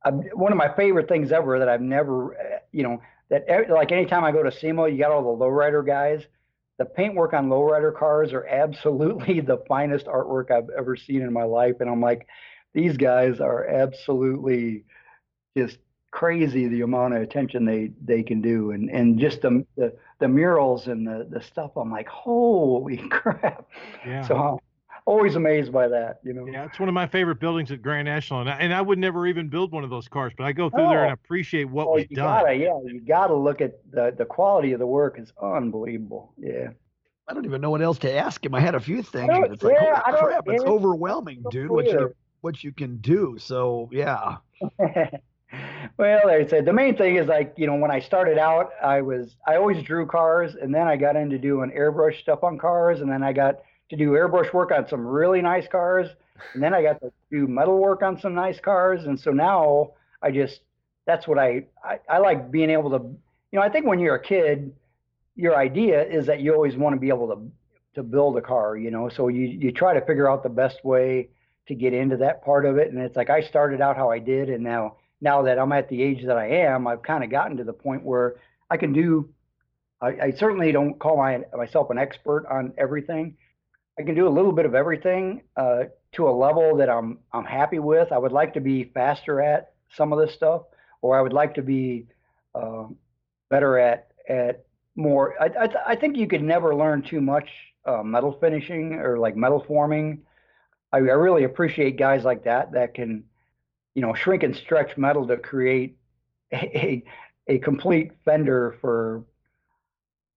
uh, 0.06 0.12
one 0.34 0.52
of 0.52 0.58
my 0.58 0.74
favorite 0.76 1.10
things 1.10 1.32
ever 1.32 1.60
that 1.60 1.70
I've 1.70 1.82
never 1.82 2.36
uh, 2.36 2.60
you 2.72 2.84
know 2.84 3.02
that 3.30 3.70
like 3.70 3.92
anytime 3.92 4.24
I 4.24 4.32
go 4.32 4.44
to 4.44 4.52
SEMA, 4.52 4.90
you 4.90 4.98
got 4.98 5.12
all 5.12 5.38
the 5.38 5.46
lowrider 5.46 5.86
guys. 5.86 6.26
The 6.78 6.86
paintwork 6.86 7.34
on 7.34 7.50
lowrider 7.50 7.96
cars 7.96 8.34
are 8.34 8.46
absolutely 8.46 9.40
the 9.42 9.64
finest 9.68 10.06
artwork 10.06 10.52
I've 10.52 10.70
ever 10.78 10.96
seen 10.96 11.22
in 11.22 11.34
my 11.34 11.44
life, 11.44 11.76
and 11.80 11.90
I'm 11.90 12.02
like, 12.02 12.28
these 12.74 12.98
guys 12.98 13.40
are 13.40 13.66
absolutely 13.68 14.84
just 15.58 15.78
crazy 16.12 16.68
the 16.68 16.82
amount 16.82 17.14
of 17.14 17.22
attention 17.22 17.66
they 17.66 17.92
they 18.04 18.24
can 18.24 18.42
do 18.42 18.72
and 18.72 18.90
and 18.90 19.20
just 19.20 19.42
the 19.42 19.64
the, 19.78 19.94
the 20.20 20.28
murals 20.28 20.88
and 20.88 21.06
the 21.06 21.28
the 21.30 21.40
stuff 21.40 21.70
i'm 21.78 21.92
like 21.92 22.08
holy 22.08 22.98
crap 23.12 23.68
yeah 24.04 24.28
so 24.28 24.36
i'm 24.36 24.58
always 25.06 25.36
amazed 25.36 25.72
by 25.72 25.88
that 25.88 26.20
you 26.24 26.34
know 26.34 26.46
yeah 26.46 26.66
it's 26.66 26.80
one 26.80 26.90
of 26.90 26.94
my 26.94 27.08
favorite 27.08 27.40
buildings 27.40 27.72
at 27.72 27.82
grand 27.82 28.06
national 28.06 28.42
and 28.42 28.50
I, 28.50 28.58
and 28.58 28.74
I 28.74 28.82
would 28.82 29.00
never 29.00 29.26
even 29.28 29.50
build 29.50 29.72
one 29.72 29.84
of 29.84 29.90
those 29.90 30.08
cars 30.08 30.34
but 30.38 30.46
i 30.46 30.52
go 30.52 30.70
through 30.70 30.86
oh. 30.86 30.90
there 30.90 31.04
and 31.04 31.12
oh. 31.12 31.14
appreciate 31.14 31.66
what 31.66 31.88
oh, 31.88 31.96
we've 31.96 32.10
you 32.10 32.16
done 32.16 32.44
gotta, 32.44 32.56
yeah 32.56 32.78
you 32.86 33.02
gotta 33.02 33.36
look 33.36 33.62
at 33.62 33.80
the 33.92 34.14
the 34.18 34.26
quality 34.26 34.74
of 34.74 34.80
the 34.80 34.88
work 34.88 35.20
is 35.20 35.34
unbelievable 35.42 36.34
yeah 36.38 36.70
I 37.28 37.34
don't 37.34 37.46
even 37.46 37.62
know 37.62 37.70
what 37.70 37.84
else 37.84 38.00
to 38.00 38.12
ask 38.12 38.44
him. 38.44 38.56
I 38.56 38.60
had 38.60 38.74
a 38.74 38.80
few 38.80 39.04
things. 39.04 39.30
It's 39.52 39.62
like, 39.62 39.76
yeah, 39.80 40.02
holy 40.04 40.20
crap, 40.20 40.46
it's 40.48 40.64
overwhelming, 40.64 41.44
dude. 41.52 41.70
What 41.70 41.86
you 41.86 42.16
what 42.42 42.64
you 42.64 42.72
can 42.72 42.98
do. 42.98 43.38
So 43.40 43.88
yeah. 43.92 44.38
well, 45.98 46.22
like 46.26 46.42
I 46.42 46.48
said, 46.48 46.66
the 46.66 46.74
main 46.74 46.96
thing 46.98 47.16
is 47.16 47.28
like, 47.28 47.54
you 47.58 47.68
know, 47.68 47.76
when 47.76 47.92
I 47.92 48.00
started 48.00 48.38
out, 48.38 48.72
I 48.84 49.02
was, 49.02 49.36
I 49.48 49.56
always 49.56 49.84
drew 49.84 50.06
cars 50.06 50.56
and 50.56 50.74
then 50.74 50.88
I 50.88 50.96
got 50.96 51.16
into 51.16 51.38
doing 51.38 51.72
airbrush 51.72 52.20
stuff 52.20 52.44
on 52.44 52.58
cars 52.58 53.02
and 53.02 53.12
then 53.12 53.24
I 53.24 53.34
got 53.34 53.62
to 53.90 53.96
do 53.96 54.12
airbrush 54.12 54.54
work 54.54 54.72
on 54.72 54.88
some 54.88 55.06
really 55.06 55.42
nice 55.42 55.68
cars. 55.68 56.10
And 56.54 56.64
then 56.64 56.74
I 56.74 56.82
got 56.82 57.02
to 57.02 57.12
do 57.32 57.48
metal 57.48 57.78
work 57.78 58.02
on 58.02 58.20
some 58.20 58.34
nice 58.34 58.60
cars. 58.60 59.06
And 59.06 59.20
so 59.20 59.32
now 59.32 59.92
I 60.22 60.32
just, 60.32 60.62
that's 61.06 61.28
what 61.28 61.38
I, 61.38 61.66
I, 61.84 62.00
I 62.10 62.18
like 62.20 62.52
being 62.52 62.70
able 62.70 62.90
to, 62.92 63.04
you 63.52 63.60
know, 63.60 63.62
I 63.62 63.70
think 63.70 63.86
when 63.86 64.00
you're 64.00 64.16
a 64.16 64.24
kid, 64.24 64.72
your 65.36 65.56
idea 65.56 66.04
is 66.04 66.28
that 66.28 66.42
you 66.42 66.54
always 66.54 66.76
want 66.76 66.96
to 66.96 67.00
be 67.00 67.10
able 67.10 67.28
to, 67.28 67.52
to 67.96 68.04
build 68.04 68.38
a 68.38 68.42
car, 68.42 68.78
you 68.78 68.92
know, 68.92 69.10
so 69.10 69.28
you, 69.28 69.46
you 69.46 69.72
try 69.72 69.94
to 69.94 70.06
figure 70.06 70.30
out 70.30 70.44
the 70.44 70.50
best 70.50 70.84
way 70.86 71.30
to 71.68 71.76
get 71.76 71.94
into 71.94 72.18
that 72.18 72.44
part 72.44 72.66
of 72.66 72.78
it. 72.78 72.92
And 72.92 73.00
it's 73.00 73.16
like, 73.16 73.30
I 73.30 73.42
started 73.42 73.82
out 73.82 73.98
how 73.98 74.12
I 74.12 74.20
did 74.20 74.50
and 74.50 74.64
now 74.64 74.98
now 75.22 75.42
that 75.44 75.60
I'm 75.60 75.72
at 75.72 75.90
the 75.90 76.02
age 76.02 76.26
that 76.26 76.38
I 76.38 76.48
am, 76.48 76.88
I've 76.88 77.02
kind 77.02 77.24
of 77.24 77.30
gotten 77.30 77.58
to 77.58 77.64
the 77.64 77.74
point 77.74 78.04
where 78.04 78.36
I 78.70 78.78
can 78.78 78.94
do. 78.94 79.30
I, 80.02 80.08
I 80.08 80.32
certainly 80.32 80.72
don't 80.72 80.98
call 80.98 81.18
my, 81.18 81.42
myself 81.58 81.90
an 81.90 81.98
expert 81.98 82.46
on 82.50 82.74
everything. 82.78 83.36
I 84.00 84.04
can 84.04 84.16
do 84.16 84.28
a 84.28 84.30
little 84.30 84.52
bit 84.52 84.66
of 84.66 84.76
everything 84.76 85.42
uh, 85.58 85.86
to 86.14 86.30
a 86.30 86.32
level 86.32 86.78
that 86.78 86.90
I'm 86.90 87.20
I'm 87.34 87.46
happy 87.46 87.80
with. 87.80 88.12
I 88.12 88.18
would 88.18 88.32
like 88.32 88.54
to 88.54 88.62
be 88.62 88.86
faster 88.86 89.42
at 89.42 89.74
some 89.96 90.14
of 90.14 90.20
this 90.20 90.34
stuff, 90.34 90.64
or 91.02 91.18
I 91.18 91.22
would 91.22 91.34
like 91.34 91.56
to 91.56 91.62
be 91.62 92.06
uh, 92.56 92.86
better 93.50 93.78
at 93.78 94.12
at 94.28 94.66
more. 94.96 95.36
I, 95.42 95.66
I, 95.66 95.70
I 95.88 95.96
think 95.96 96.18
you 96.18 96.28
could 96.28 96.44
never 96.44 96.76
learn 96.76 97.02
too 97.02 97.22
much 97.22 97.50
uh, 97.86 98.04
metal 98.04 98.38
finishing 98.40 98.94
or 98.94 99.20
like 99.20 99.36
metal 99.36 99.64
forming. 99.68 100.22
I, 100.94 100.98
I 100.98 101.00
really 101.00 101.44
appreciate 101.44 101.98
guys 101.98 102.24
like 102.24 102.46
that 102.46 102.72
that 102.72 102.94
can 102.94 103.24
you 103.96 104.02
know, 104.02 104.14
shrink 104.14 104.44
and 104.44 104.56
stretch 104.56 104.98
metal 104.98 105.28
to 105.28 105.36
create 105.36 105.98
a, 106.54 107.04
a 107.48 107.60
complete 107.60 108.12
fender 108.24 108.78
for 108.80 109.26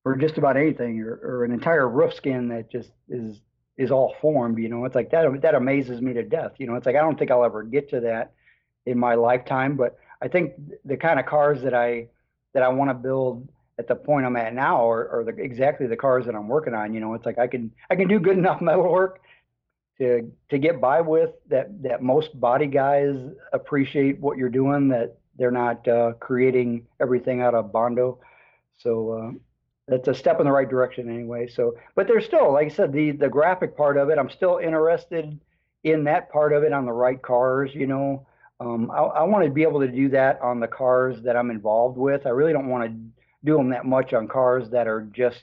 for 0.02 0.16
just 0.16 0.36
about 0.36 0.56
anything 0.56 1.00
or, 1.00 1.20
or 1.22 1.44
an 1.44 1.52
entire 1.52 1.88
roof 1.88 2.12
skin 2.12 2.48
that 2.48 2.68
just 2.68 2.90
is 3.08 3.40
is 3.76 3.90
all 3.90 4.14
formed 4.20 4.58
you 4.58 4.68
know 4.68 4.84
it's 4.84 4.94
like 4.94 5.10
that 5.10 5.40
that 5.42 5.54
amazes 5.54 6.00
me 6.00 6.12
to 6.12 6.22
death 6.22 6.52
you 6.58 6.66
know 6.66 6.74
it's 6.74 6.86
like 6.86 6.96
i 6.96 7.00
don't 7.00 7.18
think 7.18 7.30
i'll 7.30 7.44
ever 7.44 7.62
get 7.62 7.88
to 7.88 8.00
that 8.00 8.32
in 8.86 8.98
my 8.98 9.14
lifetime 9.14 9.76
but 9.76 9.98
i 10.20 10.28
think 10.28 10.52
the 10.84 10.96
kind 10.96 11.18
of 11.18 11.26
cars 11.26 11.62
that 11.62 11.74
i 11.74 12.06
that 12.54 12.62
i 12.62 12.68
want 12.68 12.90
to 12.90 12.94
build 12.94 13.48
at 13.78 13.88
the 13.88 13.94
point 13.94 14.26
i'm 14.26 14.36
at 14.36 14.54
now 14.54 14.88
are, 14.88 15.08
are 15.08 15.24
the, 15.24 15.42
exactly 15.42 15.86
the 15.86 15.96
cars 15.96 16.26
that 16.26 16.34
i'm 16.34 16.48
working 16.48 16.74
on 16.74 16.92
you 16.92 17.00
know 17.00 17.14
it's 17.14 17.26
like 17.26 17.38
i 17.38 17.46
can 17.46 17.70
i 17.90 17.96
can 17.96 18.08
do 18.08 18.18
good 18.18 18.36
enough 18.36 18.60
metal 18.60 18.90
work 18.90 19.20
to 19.98 20.30
to 20.50 20.58
get 20.58 20.80
by 20.80 21.00
with 21.00 21.30
that 21.48 21.82
that 21.82 22.02
most 22.02 22.38
body 22.38 22.66
guys 22.66 23.16
appreciate 23.52 24.18
what 24.20 24.36
you're 24.36 24.48
doing 24.48 24.88
that 24.88 25.16
they're 25.36 25.50
not 25.50 25.86
uh, 25.88 26.12
creating 26.20 26.86
everything 27.00 27.40
out 27.40 27.54
of 27.54 27.72
bondo. 27.72 28.18
So 28.78 29.10
uh, 29.10 29.30
that's 29.88 30.08
a 30.08 30.14
step 30.14 30.38
in 30.40 30.46
the 30.46 30.52
right 30.52 30.68
direction 30.68 31.08
anyway 31.08 31.46
so 31.46 31.74
but 31.94 32.06
there's 32.06 32.24
still 32.24 32.52
like 32.52 32.66
i 32.66 32.68
said 32.68 32.92
the 32.92 33.12
the 33.12 33.28
graphic 33.28 33.76
part 33.76 33.96
of 33.96 34.10
it 34.10 34.18
i'm 34.18 34.30
still 34.30 34.58
interested 34.58 35.38
in 35.84 36.04
that 36.04 36.30
part 36.30 36.52
of 36.52 36.62
it 36.62 36.72
on 36.72 36.86
the 36.86 36.92
right 36.92 37.22
cars 37.22 37.70
you 37.74 37.86
know 37.86 38.26
um, 38.60 38.92
I, 38.92 38.98
I 39.00 39.22
want 39.24 39.44
to 39.44 39.50
be 39.50 39.64
able 39.64 39.80
to 39.80 39.88
do 39.88 40.08
that 40.10 40.40
on 40.40 40.60
the 40.60 40.68
cars 40.68 41.20
that 41.22 41.36
i'm 41.36 41.50
involved 41.50 41.98
with 41.98 42.26
i 42.26 42.30
really 42.30 42.52
don't 42.52 42.68
want 42.68 42.84
to 42.84 42.96
do 43.44 43.56
them 43.56 43.70
that 43.70 43.84
much 43.84 44.12
on 44.12 44.28
cars 44.28 44.70
that 44.70 44.86
are 44.86 45.02
just 45.12 45.42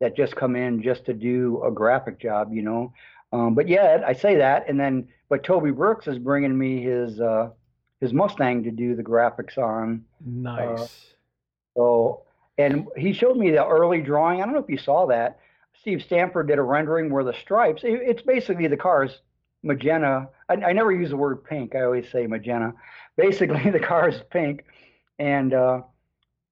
that 0.00 0.16
just 0.16 0.34
come 0.34 0.56
in 0.56 0.82
just 0.82 1.04
to 1.06 1.14
do 1.14 1.62
a 1.64 1.70
graphic 1.70 2.18
job 2.18 2.52
you 2.52 2.62
know 2.62 2.92
um, 3.32 3.54
but 3.54 3.68
yet 3.68 4.04
I 4.04 4.12
say 4.12 4.36
that, 4.36 4.68
and 4.68 4.78
then 4.78 5.08
but 5.28 5.44
Toby 5.44 5.70
Brooks 5.70 6.06
is 6.06 6.18
bringing 6.18 6.56
me 6.56 6.82
his 6.82 7.20
uh, 7.20 7.50
his 8.00 8.12
Mustang 8.12 8.62
to 8.64 8.70
do 8.70 8.96
the 8.96 9.02
graphics 9.02 9.58
on. 9.58 10.04
Nice. 10.24 10.80
Uh, 10.80 10.86
so, 11.76 12.22
and 12.58 12.86
he 12.96 13.12
showed 13.12 13.36
me 13.36 13.50
the 13.50 13.64
early 13.64 14.00
drawing. 14.00 14.40
I 14.40 14.44
don't 14.44 14.54
know 14.54 14.60
if 14.60 14.68
you 14.68 14.78
saw 14.78 15.06
that. 15.06 15.38
Steve 15.80 16.02
Stanford 16.02 16.48
did 16.48 16.58
a 16.58 16.62
rendering 16.62 17.10
where 17.10 17.24
the 17.24 17.34
stripes. 17.34 17.84
It, 17.84 18.00
it's 18.04 18.22
basically 18.22 18.66
the 18.66 18.76
car's 18.76 19.20
magenta. 19.62 20.28
I, 20.48 20.54
I, 20.54 20.72
never 20.72 20.92
use 20.92 21.10
the 21.10 21.16
word 21.16 21.44
pink. 21.44 21.74
I 21.74 21.82
always 21.82 22.10
say 22.10 22.26
magenta. 22.26 22.74
Basically, 23.16 23.70
the 23.70 23.80
car 23.80 24.08
is 24.08 24.20
pink, 24.30 24.64
and 25.18 25.54
uh, 25.54 25.82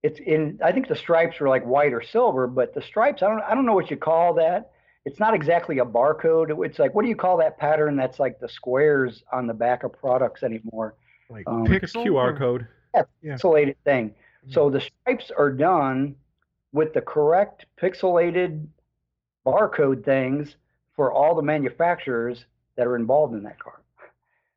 it's 0.03 0.21
in. 0.21 0.61
I 0.65 0.73
think 0.73 0.89
the 0.89 0.97
stripes 0.97 1.41
are 1.41 1.49
like 1.49 1.67
white 1.67 1.93
or 1.93 2.03
silver, 2.03 2.47
but 2.47 2.75
the 2.75 2.83
stripes. 2.83 3.23
I 3.23 3.29
don't. 3.29 3.43
I 3.43 3.55
don't 3.55 3.67
know 3.67 3.75
what 3.75 3.91
you 3.91 3.97
call 3.97 4.35
that 4.35 4.71
it's 5.07 5.21
not 5.21 5.35
exactly 5.35 5.79
a 5.79 5.85
barcode. 5.85 6.67
It's 6.67 6.81
like 6.81 6.95
what 6.95 7.03
do 7.03 7.09
you 7.09 7.17
call 7.17 7.39
that 7.39 7.57
pattern 7.57 7.97
that's 7.97 8.19
like 8.19 8.41
the 8.41 8.49
squares 8.49 9.23
on 9.33 9.47
the 9.47 9.55
back 9.55 9.85
of 9.85 9.93
products 9.93 10.43
anymore? 10.43 10.97
Like 11.31 11.45
um, 11.47 11.65
pixel 11.65 12.05
QR 12.05 12.37
code. 12.37 12.67
Yeah, 12.93 13.37
pixelated 13.37 13.77
thing. 13.85 14.15
So 14.49 14.71
the 14.71 14.81
stripes 14.81 15.31
are 15.37 15.51
done 15.51 16.15
with 16.73 16.93
the 16.93 17.01
correct 17.01 17.67
pixelated 17.81 18.67
barcode 19.45 20.05
things 20.05 20.57
for 20.95 21.13
all 21.13 21.35
the 21.35 21.43
manufacturers 21.43 22.47
that 22.77 22.87
are 22.87 22.97
involved 22.97 23.35
in 23.35 23.43
that 23.45 23.59
car. 23.59 23.81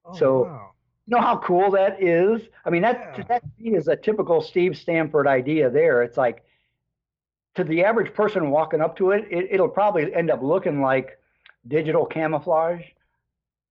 Oh, 0.05 0.15
so 0.17 0.43
wow. 0.43 0.71
you 1.05 1.15
know 1.15 1.21
how 1.21 1.37
cool 1.37 1.71
that 1.71 2.01
is? 2.01 2.41
I 2.65 2.69
mean 2.69 2.81
that 2.81 3.15
yeah. 3.17 3.23
that 3.25 3.43
is 3.57 3.87
a 3.87 3.95
typical 3.95 4.41
Steve 4.41 4.77
Stanford 4.77 5.27
idea 5.27 5.69
there. 5.69 6.03
It's 6.03 6.17
like 6.17 6.43
to 7.55 7.63
the 7.63 7.83
average 7.83 8.13
person 8.13 8.51
walking 8.51 8.81
up 8.81 8.95
to 8.97 9.11
it, 9.11 9.25
it, 9.29 9.59
will 9.59 9.67
probably 9.67 10.13
end 10.13 10.29
up 10.29 10.41
looking 10.41 10.81
like 10.81 11.19
digital 11.67 12.05
camouflage, 12.05 12.81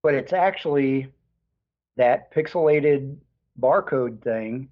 but 0.03 0.15
it's 0.15 0.33
actually 0.33 1.11
that 1.97 2.33
pixelated 2.33 3.17
barcode 3.61 4.21
thing. 4.23 4.69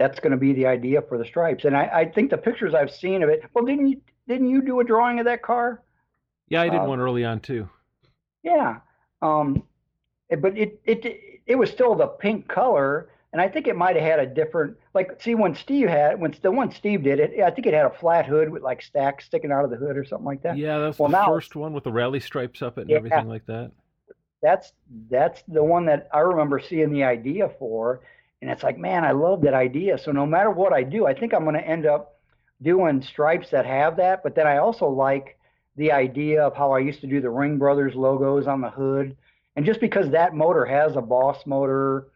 That's 0.00 0.18
going 0.18 0.30
to 0.30 0.38
be 0.38 0.54
the 0.54 0.66
idea 0.66 1.02
for 1.02 1.18
the 1.18 1.26
stripes, 1.26 1.66
and 1.66 1.76
I, 1.76 1.90
I, 1.92 2.04
think 2.06 2.30
the 2.30 2.38
pictures 2.38 2.72
I've 2.72 2.90
seen 2.90 3.22
of 3.22 3.28
it. 3.28 3.42
Well, 3.52 3.66
didn't 3.66 3.86
you 3.86 4.00
didn't 4.26 4.48
you 4.48 4.62
do 4.62 4.80
a 4.80 4.84
drawing 4.84 5.18
of 5.18 5.26
that 5.26 5.42
car? 5.42 5.82
Yeah, 6.48 6.62
I 6.62 6.70
did 6.70 6.80
uh, 6.80 6.84
one 6.84 7.00
early 7.00 7.22
on 7.22 7.38
too. 7.40 7.68
Yeah, 8.42 8.78
um, 9.20 9.62
but 10.30 10.56
it 10.56 10.80
it 10.86 11.42
it 11.46 11.54
was 11.54 11.68
still 11.68 11.94
the 11.94 12.06
pink 12.06 12.48
color, 12.48 13.10
and 13.34 13.42
I 13.42 13.48
think 13.48 13.66
it 13.66 13.76
might 13.76 13.94
have 13.94 14.04
had 14.04 14.20
a 14.20 14.26
different 14.26 14.78
like 14.94 15.20
see 15.20 15.34
when 15.34 15.54
Steve 15.54 15.90
had 15.90 16.18
when 16.18 16.34
the 16.40 16.50
one 16.50 16.72
Steve 16.72 17.02
did 17.02 17.20
it 17.20 17.38
I 17.38 17.50
think 17.50 17.66
it 17.66 17.74
had 17.74 17.84
a 17.84 17.90
flat 17.90 18.24
hood 18.24 18.48
with 18.48 18.62
like 18.62 18.80
stacks 18.80 19.26
sticking 19.26 19.52
out 19.52 19.64
of 19.64 19.70
the 19.70 19.76
hood 19.76 19.98
or 19.98 20.04
something 20.06 20.24
like 20.24 20.42
that. 20.44 20.56
Yeah, 20.56 20.78
that's 20.78 20.98
well, 20.98 21.10
the 21.10 21.18
now, 21.18 21.26
first 21.26 21.56
one 21.56 21.74
with 21.74 21.84
the 21.84 21.92
rally 21.92 22.20
stripes 22.20 22.62
up 22.62 22.78
it 22.78 22.82
and 22.82 22.90
yeah, 22.90 22.96
everything 22.96 23.28
like 23.28 23.44
that. 23.44 23.70
That's 24.42 24.72
that's 25.10 25.42
the 25.46 25.62
one 25.62 25.84
that 25.86 26.08
I 26.10 26.20
remember 26.20 26.58
seeing 26.58 26.90
the 26.90 27.04
idea 27.04 27.50
for, 27.58 28.00
and 28.42 28.50
it's 28.50 28.62
like 28.62 28.78
man 28.78 29.04
I 29.04 29.12
love 29.12 29.42
that 29.42 29.54
idea. 29.54 29.98
So 29.98 30.12
no 30.12 30.26
matter 30.26 30.50
what 30.50 30.72
I 30.72 30.82
do, 30.82 31.06
I 31.06 31.14
think 31.14 31.34
I'm 31.34 31.44
going 31.44 31.54
to 31.54 31.66
end 31.66 31.86
up 31.86 32.20
doing 32.62 33.02
stripes 33.02 33.50
that 33.50 33.66
have 33.66 33.96
that, 33.96 34.22
but 34.22 34.34
then 34.34 34.46
I 34.46 34.58
also 34.58 34.86
like 34.86 35.38
the 35.76 35.92
idea 35.92 36.42
of 36.42 36.54
how 36.54 36.72
I 36.72 36.80
used 36.80 37.00
to 37.00 37.06
do 37.06 37.20
the 37.20 37.30
Ring 37.30 37.58
Brothers 37.58 37.94
logos 37.94 38.46
on 38.46 38.60
the 38.60 38.70
hood. 38.70 39.16
And 39.56 39.64
just 39.64 39.80
because 39.80 40.10
that 40.10 40.34
motor 40.34 40.64
has 40.64 40.96
a 40.96 41.00
Boss 41.00 41.46
motor 41.46 42.08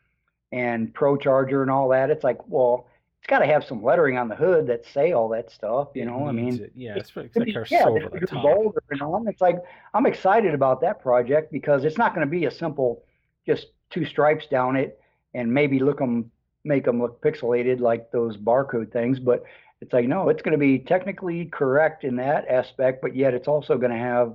and 0.53 0.93
ProCharger 0.95 1.63
and 1.63 1.71
all 1.71 1.89
that, 1.89 2.11
it's 2.11 2.25
like, 2.25 2.47
well, 2.47 2.87
it's 3.21 3.31
got 3.31 3.39
to 3.39 3.47
have 3.47 3.65
some 3.65 3.83
lettering 3.83 4.19
on 4.19 4.29
the 4.29 4.37
hood 4.37 4.67
that 4.67 4.85
say 4.85 5.13
all 5.13 5.31
that 5.31 5.51
stuff, 5.51 5.89
you 5.95 6.05
know. 6.05 6.27
I 6.29 6.33
mean, 6.33 6.63
it. 6.63 6.73
yeah, 6.75 6.95
it's, 6.95 7.11
it's 7.17 7.37
like 7.37 7.71
yeah, 7.71 7.85
so 7.85 7.97
over 7.97 8.19
the 8.21 8.27
top. 8.27 8.43
Bolder 8.43 8.83
and. 8.91 9.29
It's 9.29 9.41
like 9.41 9.57
I'm 9.95 10.05
excited 10.05 10.53
about 10.53 10.83
that 10.83 11.01
project 11.01 11.51
because 11.51 11.85
it's 11.85 11.97
not 11.97 12.15
going 12.15 12.27
to 12.27 12.31
be 12.31 12.45
a 12.45 12.51
simple, 12.51 13.03
just 13.47 13.69
two 13.89 14.05
stripes 14.05 14.47
down 14.47 14.77
it 14.77 15.01
and 15.35 15.53
maybe 15.53 15.81
look 15.81 15.99
them, 15.99 16.31
make 16.65 16.85
them 16.85 17.01
look 17.01 17.23
pixelated 17.23 17.81
like 17.81 18.11
those 18.11 18.37
barcode 18.37 18.93
things. 18.93 19.19
But 19.19 19.45
it's 19.81 19.93
like 19.93 20.07
no, 20.07 20.29
it's 20.29 20.43
going 20.43 20.53
to 20.53 20.59
be 20.59 20.79
technically 20.79 21.47
correct 21.47 22.05
in 22.05 22.17
that 22.17 22.49
aspect, 22.49 23.03
but 23.03 23.15
yet 23.15 23.35
it's 23.35 23.49
also 23.49 23.77
going 23.77 23.93
to 23.93 23.99
have 23.99 24.35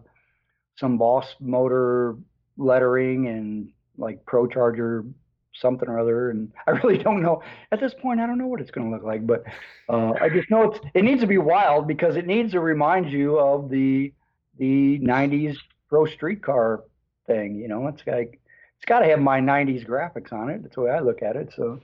some 0.78 0.98
Boss 0.98 1.26
motor 1.40 2.16
lettering 2.58 3.28
and 3.28 3.70
like 3.98 4.24
ProCharger 4.26 5.12
something 5.56 5.90
or 5.90 6.00
other. 6.00 6.30
And 6.30 6.52
I 6.68 6.72
really 6.72 6.98
don't 6.98 7.22
know 7.22 7.42
at 7.72 7.80
this 7.80 7.94
point. 8.02 8.20
I 8.20 8.28
don't 8.28 8.38
know 8.38 8.48
what 8.48 8.62
it's 8.62 8.72
going 8.72 8.90
to 8.90 8.96
look 8.96 9.06
like, 9.06 9.26
but 9.26 9.44
uh, 9.90 10.14
I 10.22 10.30
just 10.30 10.50
know 10.50 10.72
it's 10.72 10.80
it 10.94 11.04
needs 11.04 11.22
to 11.22 11.28
be 11.28 11.38
wild 11.38 11.88
because 11.88 12.16
it 12.16 12.28
needs 12.28 12.52
to 12.52 12.60
remind 12.60 13.12
you 13.12 13.40
of 13.40 13.70
the 13.70 14.14
the 14.58 15.00
'90s 15.00 15.58
pro 15.88 16.06
street 16.06 16.44
car 16.44 16.84
thing. 17.28 17.56
You 17.56 17.68
know, 17.68 17.88
it's 17.88 18.02
like 18.06 18.40
it's 18.80 18.86
got 18.86 19.00
to 19.00 19.06
have 19.08 19.20
my 19.20 19.42
'90s 19.42 19.86
graphics 19.86 20.32
on 20.32 20.50
it. 20.50 20.64
That's 20.64 20.76
the 20.76 20.82
way 20.82 20.92
I 20.92 21.00
look 21.00 21.22
at 21.22 21.36
it. 21.36 21.52
So 21.54 21.82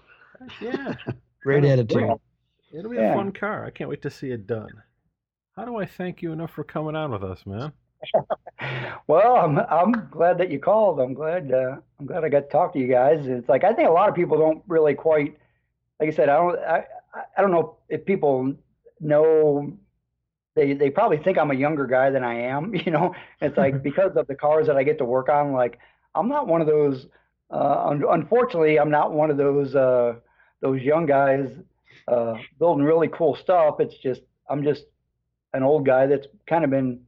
yeah, 0.61 0.95
great 1.43 1.65
attitude. 1.65 2.09
It'll 2.73 2.89
be 2.89 2.97
yeah. 2.97 3.11
a 3.11 3.15
fun 3.15 3.33
car. 3.33 3.65
I 3.65 3.69
can't 3.69 3.89
wait 3.89 4.01
to 4.03 4.09
see 4.09 4.31
it 4.31 4.47
done. 4.47 4.69
How 5.57 5.65
do 5.65 5.77
I 5.77 5.85
thank 5.85 6.21
you 6.21 6.31
enough 6.31 6.51
for 6.51 6.63
coming 6.63 6.95
on 6.95 7.11
with 7.11 7.23
us, 7.23 7.45
man? 7.45 7.73
well, 9.07 9.35
I'm 9.35 9.59
I'm 9.59 10.07
glad 10.09 10.37
that 10.37 10.51
you 10.51 10.59
called. 10.59 10.99
I'm 10.99 11.13
glad 11.13 11.51
uh, 11.51 11.77
I'm 11.99 12.05
glad 12.05 12.23
I 12.23 12.29
got 12.29 12.41
to 12.41 12.47
talk 12.47 12.73
to 12.73 12.79
you 12.79 12.87
guys. 12.87 13.27
It's 13.27 13.49
like 13.49 13.63
I 13.63 13.73
think 13.73 13.89
a 13.89 13.91
lot 13.91 14.09
of 14.09 14.15
people 14.15 14.37
don't 14.37 14.63
really 14.67 14.93
quite, 14.93 15.37
like 15.99 16.09
I 16.09 16.11
said, 16.13 16.29
I 16.29 16.37
don't 16.37 16.59
I 16.59 16.85
I 17.37 17.41
don't 17.41 17.51
know 17.51 17.77
if 17.89 18.05
people 18.05 18.53
know. 18.99 19.77
They 20.55 20.73
they 20.73 20.89
probably 20.89 21.17
think 21.17 21.37
I'm 21.37 21.51
a 21.51 21.55
younger 21.55 21.85
guy 21.85 22.09
than 22.09 22.23
I 22.23 22.35
am. 22.35 22.73
You 22.85 22.91
know, 22.91 23.15
it's 23.41 23.57
like 23.57 23.83
because 23.83 24.15
of 24.15 24.27
the 24.27 24.35
cars 24.35 24.67
that 24.67 24.77
I 24.77 24.83
get 24.83 24.97
to 24.99 25.05
work 25.05 25.29
on. 25.29 25.51
Like 25.51 25.79
I'm 26.15 26.29
not 26.29 26.47
one 26.47 26.61
of 26.61 26.67
those. 26.67 27.07
Uh, 27.51 27.89
un- 27.89 28.03
unfortunately, 28.09 28.79
I'm 28.79 28.89
not 28.89 29.11
one 29.11 29.29
of 29.29 29.37
those 29.37 29.75
uh, 29.75 30.15
those 30.61 30.81
young 30.81 31.05
guys 31.05 31.49
uh, 32.07 32.35
building 32.59 32.83
really 32.83 33.07
cool 33.07 33.35
stuff. 33.35 33.79
It's 33.79 33.97
just 33.97 34.21
I'm 34.49 34.63
just 34.63 34.85
an 35.53 35.63
old 35.63 35.85
guy 35.85 36.07
that's 36.07 36.27
kind 36.47 36.63
of 36.63 36.69
been 36.69 37.01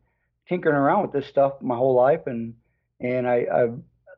tinkering 0.48 0.76
around 0.76 1.02
with 1.02 1.12
this 1.12 1.28
stuff 1.28 1.54
my 1.62 1.76
whole 1.76 1.96
life, 1.96 2.28
and 2.28 2.54
and 3.00 3.28
I, 3.28 3.46
I 3.52 3.68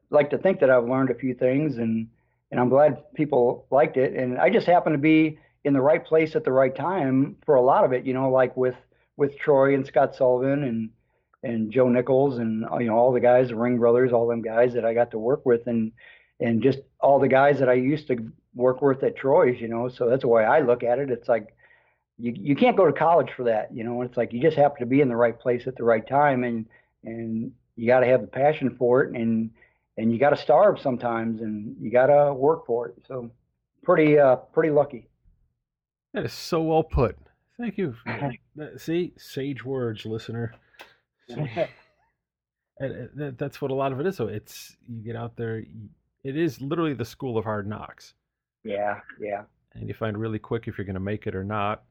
like 0.10 0.30
to 0.32 0.38
think 0.38 0.60
that 0.60 0.70
I've 0.70 0.88
learned 0.88 1.10
a 1.10 1.16
few 1.16 1.34
things, 1.34 1.78
and 1.78 2.08
and 2.52 2.60
I'm 2.60 2.70
glad 2.70 3.14
people 3.14 3.66
liked 3.72 3.98
it. 3.98 4.14
And 4.16 4.38
I 4.38 4.50
just 4.50 4.68
happen 4.68 4.92
to 4.94 4.98
be 4.98 5.40
in 5.64 5.74
the 5.74 5.82
right 5.82 6.04
place 6.04 6.36
at 6.36 6.44
the 6.44 6.52
right 6.52 6.76
time 6.76 7.36
for 7.46 7.56
a 7.56 7.62
lot 7.62 7.84
of 7.84 7.94
it. 7.94 8.06
You 8.06 8.14
know, 8.14 8.30
like 8.30 8.56
with 8.58 8.76
with 9.18 9.38
Troy 9.38 9.74
and 9.74 9.86
Scott 9.86 10.16
Sullivan 10.16 10.64
and 10.64 10.90
and 11.44 11.72
Joe 11.72 11.90
Nichols 11.90 12.38
and 12.38 12.66
you 12.80 12.88
know 12.88 12.96
all 12.96 13.12
the 13.12 13.20
guys, 13.20 13.50
the 13.50 13.56
Ring 13.56 13.78
Brothers, 13.78 14.12
all 14.12 14.28
them 14.28 14.42
guys 14.42 14.74
that 14.74 14.86
I 14.86 14.94
got 14.94 15.12
to 15.12 15.20
work 15.20 15.46
with, 15.46 15.68
and 15.68 15.92
and 16.40 16.62
just 16.62 16.80
all 17.00 17.20
the 17.20 17.28
guys 17.28 17.60
that 17.60 17.70
I 17.70 17.74
used 17.74 18.08
to 18.08 18.32
work 18.56 18.82
with 18.82 19.04
at 19.04 19.16
Troy's. 19.16 19.60
You 19.60 19.68
know, 19.68 19.90
so 19.90 20.10
that's 20.10 20.22
the 20.22 20.28
way 20.28 20.44
I 20.44 20.60
look 20.60 20.84
at 20.84 21.00
it. 21.00 21.10
It's 21.10 21.30
like 21.30 21.56
you 22.18 22.34
you 22.36 22.56
can't 22.56 22.78
go 22.78 22.86
to 22.86 22.94
college 22.94 23.30
for 23.36 23.44
that. 23.46 23.74
You 23.74 23.84
know, 23.84 24.02
it's 24.02 24.18
like 24.18 24.34
you 24.34 24.42
just 24.42 24.58
happen 24.58 24.80
to 24.80 24.86
be 24.86 25.02
in 25.02 25.08
the 25.08 25.16
right 25.16 25.38
place 25.40 25.68
at 25.68 25.76
the 25.76 25.84
right 25.84 26.06
time, 26.08 26.44
and 26.44 26.66
and 27.04 27.52
you 27.76 27.88
got 27.88 28.02
to 28.02 28.08
have 28.08 28.22
the 28.22 28.28
passion 28.28 28.76
for 28.78 29.04
it, 29.04 29.16
and 29.16 29.52
and 29.98 30.12
you 30.12 30.20
got 30.20 30.32
to 30.32 30.38
starve 30.38 30.80
sometimes, 30.80 31.42
and 31.42 31.76
you 31.82 31.92
got 31.92 32.08
to 32.08 32.34
work 32.34 32.66
for 32.66 32.88
it. 32.90 32.96
So 33.08 33.32
pretty 33.84 34.20
uh 34.20 34.36
pretty 34.36 34.72
lucky. 34.72 35.08
That 36.14 36.26
is 36.26 36.34
so 36.34 36.62
well 36.62 36.84
put. 36.84 37.18
Thank 37.58 37.78
you. 37.78 37.96
See, 38.78 39.14
sage 39.18 39.64
words, 39.64 40.06
listener. 40.06 40.54
and 42.80 43.38
that's 43.38 43.62
what 43.62 43.72
a 43.72 43.74
lot 43.74 43.92
of 43.92 44.00
it 44.00 44.06
is. 44.08 44.16
So 44.16 44.28
it's 44.28 44.76
you 44.88 45.04
get 45.04 45.16
out 45.16 45.36
there. 45.36 45.64
It 46.24 46.38
is 46.38 46.62
literally 46.62 46.94
the 46.94 47.06
school 47.06 47.38
of 47.38 47.46
hard 47.46 47.68
knocks. 47.68 48.14
Yeah, 48.64 49.00
yeah. 49.22 49.44
And 49.76 49.88
you 49.88 49.94
find 49.94 50.18
really 50.18 50.40
quick 50.40 50.68
if 50.68 50.78
you're 50.78 50.86
going 50.86 50.96
to 50.96 51.00
make 51.00 51.28
it 51.28 51.36
or 51.36 51.44
not. 51.44 51.84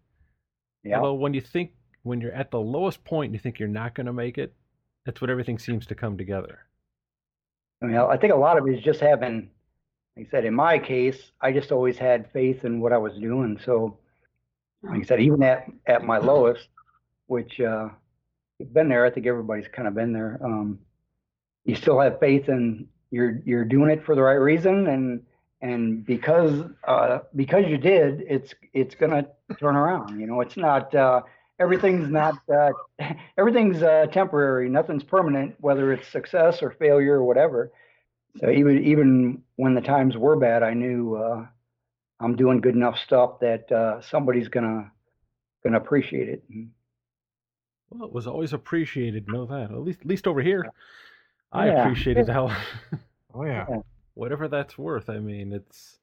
Yeah. 0.85 0.99
Although 0.99 1.15
when 1.15 1.35
you 1.35 1.41
think 1.41 1.73
when 2.03 2.21
you're 2.21 2.33
at 2.33 2.51
the 2.51 2.61
lowest 2.61 3.05
point, 3.05 3.33
you 3.33 3.39
think 3.39 3.59
you're 3.59 3.69
not 3.69 3.95
going 3.95 4.07
to 4.07 4.13
make 4.13 4.39
it. 4.39 4.55
That's 5.05 5.21
what 5.21 5.31
everything 5.31 5.59
seems 5.59 5.87
to 5.87 5.95
come 5.95 6.17
together. 6.17 6.61
I 7.83 7.87
mean, 7.87 7.97
I 7.97 8.17
think 8.17 8.33
a 8.33 8.37
lot 8.37 8.59
of 8.59 8.67
it 8.67 8.77
is 8.77 8.83
just 8.83 9.01
having, 9.01 9.51
like 10.17 10.27
I 10.27 10.31
said, 10.31 10.45
in 10.45 10.55
my 10.55 10.79
case, 10.79 11.31
I 11.41 11.53
just 11.53 11.71
always 11.71 11.97
had 11.97 12.31
faith 12.33 12.65
in 12.65 12.81
what 12.81 12.93
I 12.93 12.99
was 12.99 13.15
doing. 13.19 13.59
So, 13.65 13.99
like 14.83 15.01
I 15.01 15.05
said, 15.05 15.21
even 15.21 15.43
at 15.43 15.67
at 15.87 16.05
my 16.05 16.19
lowest, 16.19 16.69
which 17.27 17.61
uh, 17.61 17.89
been 18.67 18.89
there, 18.89 19.05
I 19.05 19.11
think 19.11 19.27
everybody's 19.27 19.69
kind 19.69 19.89
of 19.89 19.95
been 19.95 20.13
there. 20.13 20.39
Um, 20.43 20.79
you 21.65 21.75
still 21.75 22.01
have 22.01 22.19
faith 22.21 22.49
in 22.49 22.89
you're 23.11 23.41
you're 23.45 23.65
doing 23.65 23.91
it 23.91 24.05
for 24.05 24.15
the 24.15 24.23
right 24.23 24.35
reason, 24.35 24.87
and 24.89 25.23
and 25.63 26.05
because 26.05 26.65
uh, 26.87 27.21
because 27.37 27.67
you 27.67 27.79
did, 27.79 28.23
it's 28.29 28.55
it's 28.75 28.95
gonna 28.95 29.27
turn 29.59 29.77
around. 29.77 30.21
You 30.21 30.27
know, 30.27 30.41
it's 30.41 30.57
not 30.57 30.95
uh, 30.95 31.23
everything's 31.59 32.09
not 32.11 32.35
uh, 32.53 32.71
everything's 33.39 33.83
uh, 33.83 34.07
temporary. 34.13 34.69
Nothing's 34.69 35.05
permanent, 35.05 35.57
whether 35.61 35.93
it's 35.93 36.09
success 36.09 36.63
or 36.63 36.71
failure 36.73 37.15
or 37.17 37.25
whatever. 37.25 37.73
So 38.41 38.51
even 38.51 38.85
even 38.85 39.43
when 39.57 39.75
the 39.75 39.81
times 39.81 40.17
were 40.17 40.37
bad, 40.37 40.63
I 40.63 40.75
knew 40.75 41.17
uh, 41.17 41.47
I'm 42.21 42.37
doing 42.37 42.61
good 42.61 42.75
enough 42.75 42.99
stuff 42.99 43.41
that 43.41 43.71
uh, 43.73 44.01
somebody's 44.03 44.49
gonna 44.49 44.91
gonna 45.65 45.79
appreciate 45.79 46.29
it. 46.29 46.45
Well, 47.91 48.07
it 48.07 48.13
was 48.13 48.27
always 48.27 48.53
appreciated. 48.53 49.29
Know 49.29 49.47
that 49.47 49.71
at 49.71 49.81
least 49.81 50.01
at 50.01 50.07
least 50.07 50.27
over 50.27 50.43
here, 50.43 50.67
I 51.53 51.67
yeah. 51.67 51.83
appreciated 51.83 52.29
how. 52.29 52.55
oh 53.35 53.45
yeah. 53.45 53.67
yeah 53.69 53.79
whatever 54.19 54.49
that's 54.49 54.77
worth. 54.77 55.09
I 55.09 55.21
mean, 55.21 55.53
it's 55.53 55.99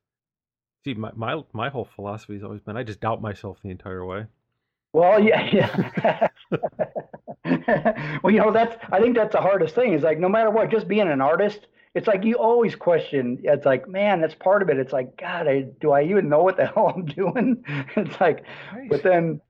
see 0.83 0.93
my 0.93 1.11
my 1.15 1.43
my 1.53 1.69
whole 1.69 1.85
philosophy 1.85 2.33
has 2.33 2.43
always 2.43 2.61
been 2.61 2.77
I 2.77 2.83
just 2.83 3.01
doubt 3.01 3.21
myself 3.21 3.59
the 3.61 3.69
entire 3.69 4.05
way. 4.05 4.25
Well, 4.93 5.21
yeah, 5.21 5.49
yeah. 5.91 6.27
well, 8.23 8.33
you 8.33 8.39
know, 8.39 8.51
that's 8.51 8.77
I 8.91 9.01
think 9.01 9.15
that's 9.15 9.33
the 9.33 9.41
hardest 9.41 9.75
thing. 9.75 9.93
Is 9.93 10.03
like 10.03 10.17
no 10.17 10.29
matter 10.29 10.49
what, 10.49 10.71
just 10.71 10.87
being 10.87 11.09
an 11.09 11.19
artist, 11.19 11.67
it's 11.93 12.07
like 12.07 12.23
you 12.23 12.35
always 12.35 12.73
question. 12.73 13.39
It's 13.43 13.65
like, 13.65 13.87
man, 13.89 14.21
that's 14.21 14.35
part 14.35 14.61
of 14.61 14.69
it. 14.69 14.77
It's 14.77 14.93
like, 14.93 15.17
God, 15.17 15.47
I, 15.49 15.65
do 15.81 15.91
I 15.91 16.03
even 16.03 16.29
know 16.29 16.41
what 16.41 16.55
the 16.55 16.65
hell 16.73 16.93
I'm 16.95 17.05
doing? 17.05 17.63
it's 17.97 18.19
like, 18.21 18.45
right. 18.73 18.89
but 18.89 19.03
then 19.03 19.41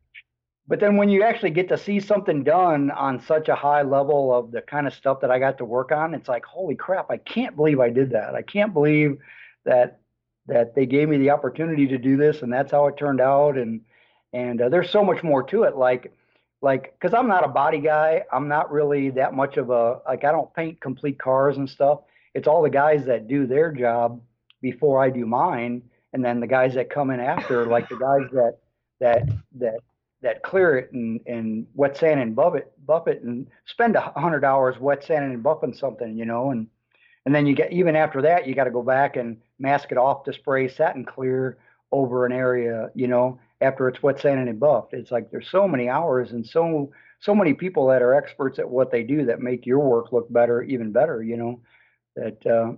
but 0.68 0.80
then 0.80 0.98
when 0.98 1.10
you 1.10 1.24
actually 1.24 1.52
get 1.52 1.70
to 1.70 1.78
see 1.78 2.00
something 2.00 2.44
done 2.44 2.90
on 2.92 3.20
such 3.20 3.50
a 3.50 3.56
high 3.56 3.84
level 3.84 4.34
of 4.34 4.52
the 4.52 4.62
kind 4.62 4.88
of 4.88 4.94
stuff 4.94 5.22
that 5.22 5.30
I 5.30 5.38
got 5.38 5.60
to 5.60 5.66
work 5.66 5.92
on, 5.92 6.16
it's 6.16 6.28
like, 6.28 6.44
holy 6.44 6.76
crap, 6.76 7.12
I 7.12 7.18
can't 7.18 7.56
believe 7.56 7.80
I 7.80 7.90
did 7.90 8.10
that. 8.12 8.34
I 8.34 8.42
can't 8.42 8.74
believe 8.74 9.20
that 9.66 10.00
that 10.48 10.76
they 10.76 10.86
gave 10.86 11.10
me 11.10 11.18
the 11.18 11.32
opportunity 11.32 11.88
to 11.88 11.98
do 11.98 12.18
this 12.18 12.44
and 12.44 12.54
that's 12.54 12.72
how 12.72 12.86
it 12.86 12.98
turned 12.98 13.20
out 13.20 13.58
and 13.58 13.82
and 14.32 14.62
uh, 14.62 14.70
there's 14.70 14.92
so 14.92 15.04
much 15.04 15.24
more 15.24 15.42
to 15.42 15.64
it 15.64 15.76
like 15.76 16.14
like 16.62 17.00
cuz 17.00 17.14
I'm 17.14 17.28
not 17.28 17.44
a 17.44 17.48
body 17.48 17.80
guy, 17.80 18.24
I'm 18.32 18.48
not 18.48 18.72
really 18.72 19.10
that 19.12 19.34
much 19.34 19.58
of 19.58 19.70
a 19.70 20.02
like 20.08 20.24
I 20.24 20.32
don't 20.32 20.54
paint 20.54 20.80
complete 20.82 21.18
cars 21.20 21.58
and 21.58 21.70
stuff. 21.70 22.02
It's 22.34 22.48
all 22.48 22.62
the 22.62 22.70
guys 22.70 23.06
that 23.06 23.28
do 23.28 23.48
their 23.48 23.72
job 23.72 24.22
before 24.62 25.02
I 25.02 25.10
do 25.10 25.26
mine 25.26 25.82
and 26.14 26.24
then 26.24 26.40
the 26.40 26.48
guys 26.48 26.74
that 26.76 26.90
come 26.90 27.10
in 27.12 27.20
after 27.20 27.66
like 27.66 27.90
the 27.90 27.98
guys 27.98 28.30
that 28.32 28.60
that 29.00 29.28
that 29.56 29.80
that 30.26 30.42
clear 30.42 30.76
it 30.76 30.92
and, 30.92 31.22
and 31.28 31.68
wet 31.76 31.96
sand 31.96 32.20
and 32.20 32.36
buff 32.36 32.56
it, 32.56 32.74
buff 32.88 33.08
it 33.08 33.22
and 33.22 33.46
spend 33.66 33.96
a 33.96 34.02
hundred 34.18 34.44
hours 34.44 34.76
wet 34.80 35.04
sanding 35.04 35.36
and 35.36 35.44
buffing 35.44 35.78
something, 35.78 36.18
you 36.18 36.26
know, 36.26 36.50
and 36.50 36.68
and 37.28 37.34
then 37.34 37.46
you 37.46 37.54
get 37.54 37.72
even 37.72 37.96
after 37.96 38.24
that 38.24 38.48
you 38.48 38.56
got 38.56 38.64
to 38.64 38.72
go 38.72 38.82
back 38.82 39.18
and 39.18 39.38
mask 39.60 39.92
it 39.92 40.00
off 40.00 40.24
to 40.24 40.34
spray 40.34 40.68
satin 40.68 41.06
clear 41.06 41.60
over 41.92 42.26
an 42.26 42.32
area, 42.32 42.90
you 42.96 43.08
know, 43.08 43.40
after 43.62 43.88
it's 43.88 44.02
wet 44.02 44.20
sanded 44.20 44.48
and 44.48 44.60
buffed. 44.60 44.96
It's 44.96 45.12
like 45.12 45.30
there's 45.30 45.48
so 45.50 45.68
many 45.68 45.90
hours 45.90 46.32
and 46.32 46.44
so 46.44 46.92
so 47.20 47.36
many 47.36 47.54
people 47.54 47.88
that 47.90 48.02
are 48.02 48.16
experts 48.16 48.58
at 48.58 48.68
what 48.68 48.92
they 48.92 49.04
do 49.04 49.26
that 49.26 49.40
make 49.42 49.68
your 49.68 49.80
work 49.80 50.12
look 50.12 50.32
better, 50.34 50.64
even 50.64 50.92
better, 50.92 51.22
you 51.22 51.38
know, 51.38 51.62
that 52.16 52.46
uh, 52.48 52.72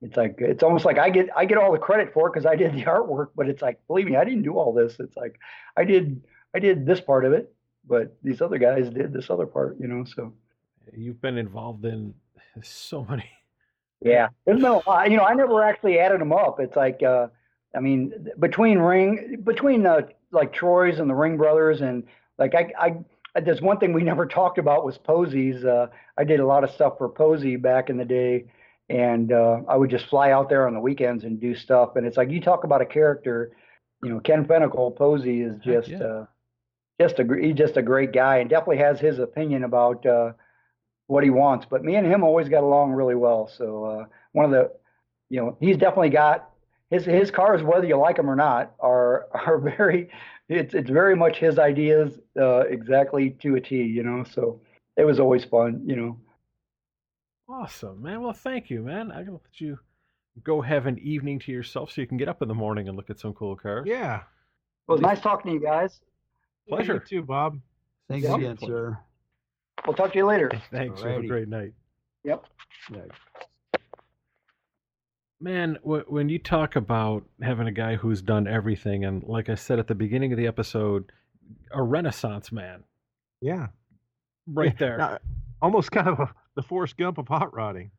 it's 0.00 0.16
like 0.16 0.36
it's 0.38 0.62
almost 0.62 0.86
like 0.86 0.98
I 0.98 1.10
get 1.10 1.28
I 1.36 1.44
get 1.44 1.58
all 1.58 1.72
the 1.72 1.78
credit 1.78 2.14
for 2.14 2.28
it 2.28 2.32
because 2.32 2.46
I 2.46 2.56
did 2.56 2.72
the 2.72 2.84
artwork, 2.94 3.28
but 3.36 3.46
it's 3.46 3.60
like 3.60 3.78
believe 3.88 4.06
me, 4.06 4.16
I 4.16 4.24
didn't 4.24 4.42
do 4.44 4.54
all 4.54 4.72
this. 4.72 4.96
It's 4.98 5.18
like 5.18 5.38
I 5.76 5.84
did 5.84 6.22
I 6.54 6.58
did 6.58 6.86
this 6.86 7.00
part 7.00 7.24
of 7.24 7.32
it, 7.32 7.52
but 7.86 8.16
these 8.22 8.40
other 8.40 8.58
guys 8.58 8.90
did 8.90 9.12
this 9.12 9.30
other 9.30 9.46
part, 9.46 9.76
you 9.80 9.88
know. 9.88 10.04
So 10.04 10.32
you've 10.96 11.20
been 11.20 11.38
involved 11.38 11.84
in 11.84 12.14
so 12.62 13.04
many. 13.04 13.28
Yeah, 14.00 14.28
there's 14.44 14.60
no, 14.60 14.82
you 15.08 15.16
know, 15.16 15.24
I 15.24 15.34
never 15.34 15.62
actually 15.62 15.98
added 15.98 16.20
them 16.20 16.32
up. 16.32 16.60
It's 16.60 16.76
like, 16.76 17.02
uh, 17.02 17.28
I 17.74 17.80
mean, 17.80 18.28
between 18.38 18.78
ring, 18.78 19.40
between 19.42 19.86
uh, 19.86 20.02
like 20.30 20.52
Troy's 20.52 21.00
and 21.00 21.10
the 21.10 21.14
Ring 21.14 21.36
Brothers, 21.36 21.80
and 21.80 22.04
like 22.38 22.54
I, 22.54 22.72
I 22.78 23.40
there's 23.40 23.60
one 23.60 23.78
thing 23.78 23.92
we 23.92 24.02
never 24.12 24.26
talked 24.26 24.58
about 24.58 24.84
was 24.84 24.98
Posies. 24.98 25.64
Uh, 25.64 25.88
I 26.16 26.24
did 26.24 26.40
a 26.40 26.46
lot 26.46 26.64
of 26.64 26.70
stuff 26.70 26.98
for 26.98 27.08
Posey 27.08 27.56
back 27.56 27.90
in 27.90 27.96
the 27.96 28.04
day, 28.04 28.44
and 28.88 29.32
uh, 29.32 29.60
I 29.68 29.76
would 29.76 29.90
just 29.90 30.06
fly 30.06 30.30
out 30.30 30.48
there 30.48 30.66
on 30.66 30.74
the 30.74 30.80
weekends 30.80 31.24
and 31.24 31.40
do 31.40 31.54
stuff. 31.54 31.96
And 31.96 32.06
it's 32.06 32.16
like 32.16 32.30
you 32.30 32.40
talk 32.40 32.64
about 32.64 32.80
a 32.80 32.86
character, 32.86 33.56
you 34.02 34.10
know, 34.10 34.20
Ken 34.20 34.44
Fenical 34.44 34.94
Posey 34.94 35.42
is 35.42 35.58
just 35.62 35.88
yeah. 35.88 35.98
uh, 35.98 36.26
just 37.00 37.18
a 37.18 37.26
he's 37.40 37.54
just 37.54 37.76
a 37.76 37.82
great 37.82 38.12
guy 38.12 38.38
and 38.38 38.50
definitely 38.50 38.78
has 38.78 38.98
his 38.98 39.18
opinion 39.18 39.64
about 39.64 40.04
uh, 40.04 40.32
what 41.06 41.24
he 41.24 41.30
wants. 41.30 41.66
But 41.68 41.84
me 41.84 41.96
and 41.96 42.06
him 42.06 42.24
always 42.24 42.48
got 42.48 42.62
along 42.62 42.92
really 42.92 43.14
well. 43.14 43.48
So 43.48 43.84
uh, 43.84 44.04
one 44.32 44.44
of 44.44 44.50
the, 44.50 44.72
you 45.30 45.40
know, 45.40 45.56
he's 45.60 45.76
definitely 45.76 46.10
got 46.10 46.50
his 46.90 47.04
his 47.04 47.30
cars, 47.30 47.62
whether 47.62 47.86
you 47.86 47.96
like 47.96 48.16
them 48.16 48.30
or 48.30 48.36
not, 48.36 48.74
are 48.80 49.26
are 49.34 49.58
very. 49.58 50.10
It's 50.48 50.72
it's 50.72 50.88
very 50.88 51.14
much 51.14 51.38
his 51.38 51.58
ideas 51.58 52.18
uh, 52.38 52.60
exactly 52.60 53.30
to 53.42 53.56
a 53.56 53.60
T. 53.60 53.82
You 53.82 54.02
know, 54.02 54.24
so 54.24 54.60
it 54.96 55.04
was 55.04 55.20
always 55.20 55.44
fun. 55.44 55.82
You 55.86 55.96
know. 55.96 56.18
Awesome, 57.50 58.02
man. 58.02 58.22
Well, 58.22 58.32
thank 58.32 58.70
you, 58.70 58.82
man. 58.82 59.10
I'm 59.10 59.24
gonna 59.24 59.38
let 59.42 59.60
you 59.60 59.78
go 60.44 60.60
have 60.60 60.86
an 60.86 60.98
evening 61.00 61.38
to 61.40 61.52
yourself 61.52 61.92
so 61.92 62.00
you 62.00 62.06
can 62.06 62.16
get 62.16 62.28
up 62.28 62.42
in 62.42 62.48
the 62.48 62.54
morning 62.54 62.88
and 62.88 62.96
look 62.96 63.10
at 63.10 63.18
some 63.18 63.34
cool 63.34 63.56
cars. 63.56 63.86
Yeah. 63.86 64.22
Well, 64.86 64.96
it 64.96 65.00
was 65.00 65.00
nice 65.02 65.20
talking 65.20 65.50
to 65.50 65.54
you 65.54 65.62
guys. 65.62 66.00
Pleasure. 66.68 66.94
Yeah, 66.94 67.00
you 67.00 67.20
too, 67.20 67.22
Bob. 67.26 67.58
Thanks 68.08 68.26
yep. 68.26 68.38
again, 68.38 68.58
sir. 68.58 68.98
We'll 69.86 69.94
talk 69.94 70.12
to 70.12 70.18
you 70.18 70.26
later. 70.26 70.50
Thanks. 70.70 71.00
Alrighty. 71.00 71.14
Have 71.14 71.24
a 71.24 71.26
great 71.26 71.48
night. 71.48 71.72
Yep. 72.24 72.44
Man, 75.40 75.78
when 75.82 76.28
you 76.28 76.38
talk 76.38 76.74
about 76.74 77.24
having 77.40 77.68
a 77.68 77.72
guy 77.72 77.94
who's 77.96 78.20
done 78.20 78.48
everything, 78.48 79.04
and 79.04 79.22
like 79.22 79.48
I 79.48 79.54
said 79.54 79.78
at 79.78 79.86
the 79.86 79.94
beginning 79.94 80.32
of 80.32 80.38
the 80.38 80.46
episode, 80.46 81.12
a 81.70 81.82
renaissance 81.82 82.50
man. 82.50 82.82
Yeah. 83.40 83.68
Right 84.46 84.76
there. 84.78 84.98
Now, 84.98 85.18
almost 85.62 85.92
kind 85.92 86.08
of 86.08 86.18
a, 86.18 86.34
the 86.56 86.62
Forrest 86.62 86.96
Gump 86.96 87.18
of 87.18 87.28
hot 87.28 87.54
rodding. 87.54 87.90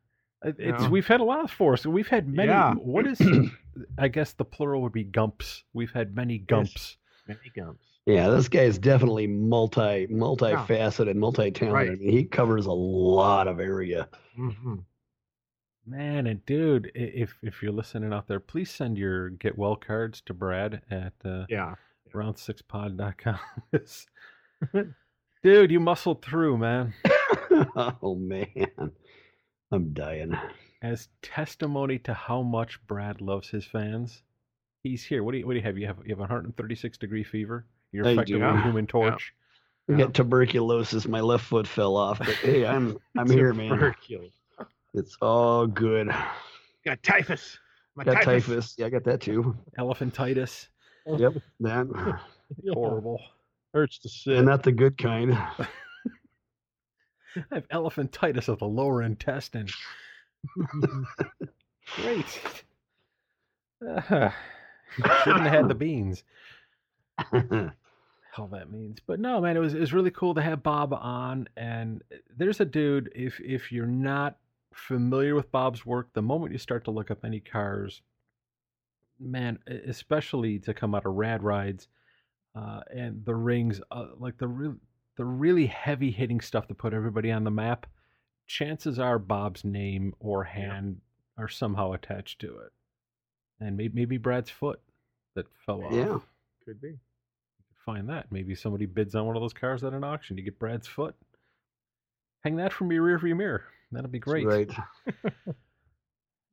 It's, 0.42 0.88
we've 0.88 1.06
had 1.06 1.20
a 1.20 1.24
lot 1.24 1.44
of 1.44 1.50
Forrest. 1.50 1.86
We've 1.86 2.08
had 2.08 2.28
many. 2.28 2.48
Yeah. 2.48 2.74
What 2.74 3.06
is, 3.06 3.20
I 3.98 4.08
guess 4.08 4.32
the 4.32 4.44
plural 4.44 4.82
would 4.82 4.92
be 4.92 5.04
Gumps. 5.04 5.64
We've 5.72 5.92
had 5.92 6.14
many 6.14 6.38
Gumps. 6.38 6.96
Yes. 7.28 7.38
Many 7.38 7.52
Gumps. 7.54 7.84
Yeah, 8.14 8.28
this 8.28 8.48
guy 8.48 8.62
is 8.62 8.78
definitely 8.78 9.26
multi 9.26 10.06
multifaceted, 10.08 11.14
multi 11.14 11.50
talented. 11.50 11.72
Right. 11.72 11.90
I 11.90 11.94
mean, 11.94 12.12
he 12.12 12.24
covers 12.24 12.66
a 12.66 12.72
lot 12.72 13.48
of 13.48 13.60
area. 13.60 14.08
Mm-hmm. 14.38 14.76
Man, 15.86 16.26
and 16.26 16.44
dude, 16.46 16.92
if 16.94 17.34
if 17.42 17.62
you're 17.62 17.72
listening 17.72 18.12
out 18.12 18.28
there, 18.28 18.40
please 18.40 18.70
send 18.70 18.98
your 18.98 19.30
get 19.30 19.56
well 19.56 19.76
cards 19.76 20.20
to 20.26 20.34
Brad 20.34 20.82
at 20.90 21.14
uh, 21.24 21.46
yeah 21.48 21.74
round6pod.com. 22.14 23.38
dude, 25.42 25.70
you 25.70 25.80
muscled 25.80 26.22
through, 26.22 26.58
man. 26.58 26.94
oh 28.02 28.14
man, 28.14 28.92
I'm 29.70 29.92
dying. 29.92 30.36
As 30.82 31.08
testimony 31.22 31.98
to 32.00 32.14
how 32.14 32.42
much 32.42 32.84
Brad 32.86 33.20
loves 33.20 33.48
his 33.48 33.64
fans, 33.64 34.22
he's 34.82 35.04
here. 35.04 35.22
What 35.22 35.32
do 35.32 35.38
you 35.38 35.46
what 35.46 35.52
do 35.54 35.58
you 35.58 35.64
have? 35.64 35.78
You 35.78 35.86
have 35.86 35.98
you 36.04 36.10
have 36.10 36.18
136 36.18 36.98
degree 36.98 37.24
fever. 37.24 37.66
You're 37.92 38.06
I 38.06 38.10
effectively 38.10 38.42
a 38.42 38.62
Human 38.62 38.86
Torch. 38.86 39.32
Yeah. 39.88 39.94
I 39.94 39.98
got 39.98 40.14
tuberculosis. 40.14 41.06
My 41.08 41.20
left 41.20 41.44
foot 41.44 41.66
fell 41.66 41.96
off, 41.96 42.18
but 42.18 42.28
hey, 42.28 42.64
I'm 42.64 42.98
I'm 43.18 43.28
here, 43.28 43.52
man. 43.52 43.94
It's 44.94 45.16
all 45.20 45.66
good. 45.66 46.10
Got 46.84 47.02
typhus. 47.02 47.58
My 47.96 48.04
got 48.04 48.22
typhus. 48.22 48.46
typhus. 48.46 48.74
Yeah, 48.78 48.86
I 48.86 48.90
got 48.90 49.04
that 49.04 49.20
too. 49.20 49.56
Elephantitis. 49.78 50.68
Yep, 51.06 51.34
that. 51.60 52.18
Horrible. 52.72 53.20
Hurts 53.74 53.98
to 53.98 54.08
see. 54.08 54.36
And 54.36 54.46
not 54.46 54.62
the 54.62 54.72
good 54.72 54.96
kind. 54.96 55.32
I 55.34 55.66
have 57.52 57.68
elephantitis 57.68 58.48
of 58.48 58.58
the 58.58 58.66
lower 58.66 59.02
intestine. 59.02 59.68
Great. 61.96 62.40
Uh, 63.86 64.30
shouldn't 65.22 65.44
have 65.44 65.52
had 65.52 65.68
the 65.68 65.74
beans 65.74 66.24
hell 68.40 68.58
that 68.58 68.70
means. 68.70 68.98
But 69.06 69.20
no, 69.20 69.40
man, 69.40 69.56
it 69.56 69.60
was 69.60 69.74
it 69.74 69.80
was 69.80 69.92
really 69.92 70.10
cool 70.10 70.34
to 70.34 70.42
have 70.42 70.62
Bob 70.62 70.92
on. 70.92 71.48
And 71.56 72.02
there's 72.36 72.60
a 72.60 72.64
dude. 72.64 73.10
If 73.14 73.40
if 73.40 73.70
you're 73.70 73.86
not 73.86 74.38
familiar 74.72 75.34
with 75.34 75.52
Bob's 75.52 75.84
work, 75.84 76.08
the 76.12 76.22
moment 76.22 76.52
you 76.52 76.58
start 76.58 76.84
to 76.84 76.90
look 76.90 77.10
up 77.10 77.24
any 77.24 77.40
cars, 77.40 78.02
man, 79.18 79.58
especially 79.66 80.58
to 80.60 80.74
come 80.74 80.94
out 80.94 81.06
of 81.06 81.14
rad 81.14 81.42
rides 81.42 81.88
uh, 82.54 82.80
and 82.94 83.24
the 83.24 83.34
rings, 83.34 83.80
uh, 83.90 84.06
like 84.18 84.38
the 84.38 84.48
real 84.48 84.76
the 85.16 85.24
really 85.24 85.66
heavy 85.66 86.10
hitting 86.10 86.40
stuff 86.40 86.66
to 86.68 86.74
put 86.74 86.94
everybody 86.94 87.30
on 87.30 87.44
the 87.44 87.50
map. 87.50 87.86
Chances 88.46 88.98
are 88.98 89.18
Bob's 89.18 89.64
name 89.64 90.14
or 90.18 90.44
hand 90.44 91.00
yeah. 91.38 91.44
are 91.44 91.48
somehow 91.48 91.92
attached 91.92 92.40
to 92.40 92.58
it, 92.58 92.72
and 93.60 93.76
maybe 93.76 93.94
maybe 93.94 94.16
Brad's 94.16 94.50
foot 94.50 94.80
that 95.36 95.46
fell 95.64 95.84
off. 95.84 95.92
Yeah, 95.92 96.18
could 96.64 96.80
be 96.80 96.96
find 97.92 98.08
that. 98.08 98.30
Maybe 98.30 98.54
somebody 98.54 98.86
bids 98.86 99.14
on 99.14 99.26
one 99.26 99.36
of 99.36 99.42
those 99.42 99.52
cars 99.52 99.82
at 99.84 99.92
an 99.92 100.04
auction. 100.04 100.36
You 100.36 100.44
get 100.44 100.58
Brad's 100.58 100.86
foot. 100.86 101.14
Hang 102.44 102.56
that 102.56 102.72
from 102.72 102.90
your 102.92 103.04
rearview 103.04 103.36
mirror. 103.36 103.64
That'll 103.92 104.10
be 104.10 104.18
great. 104.18 104.46
Right. 104.46 104.70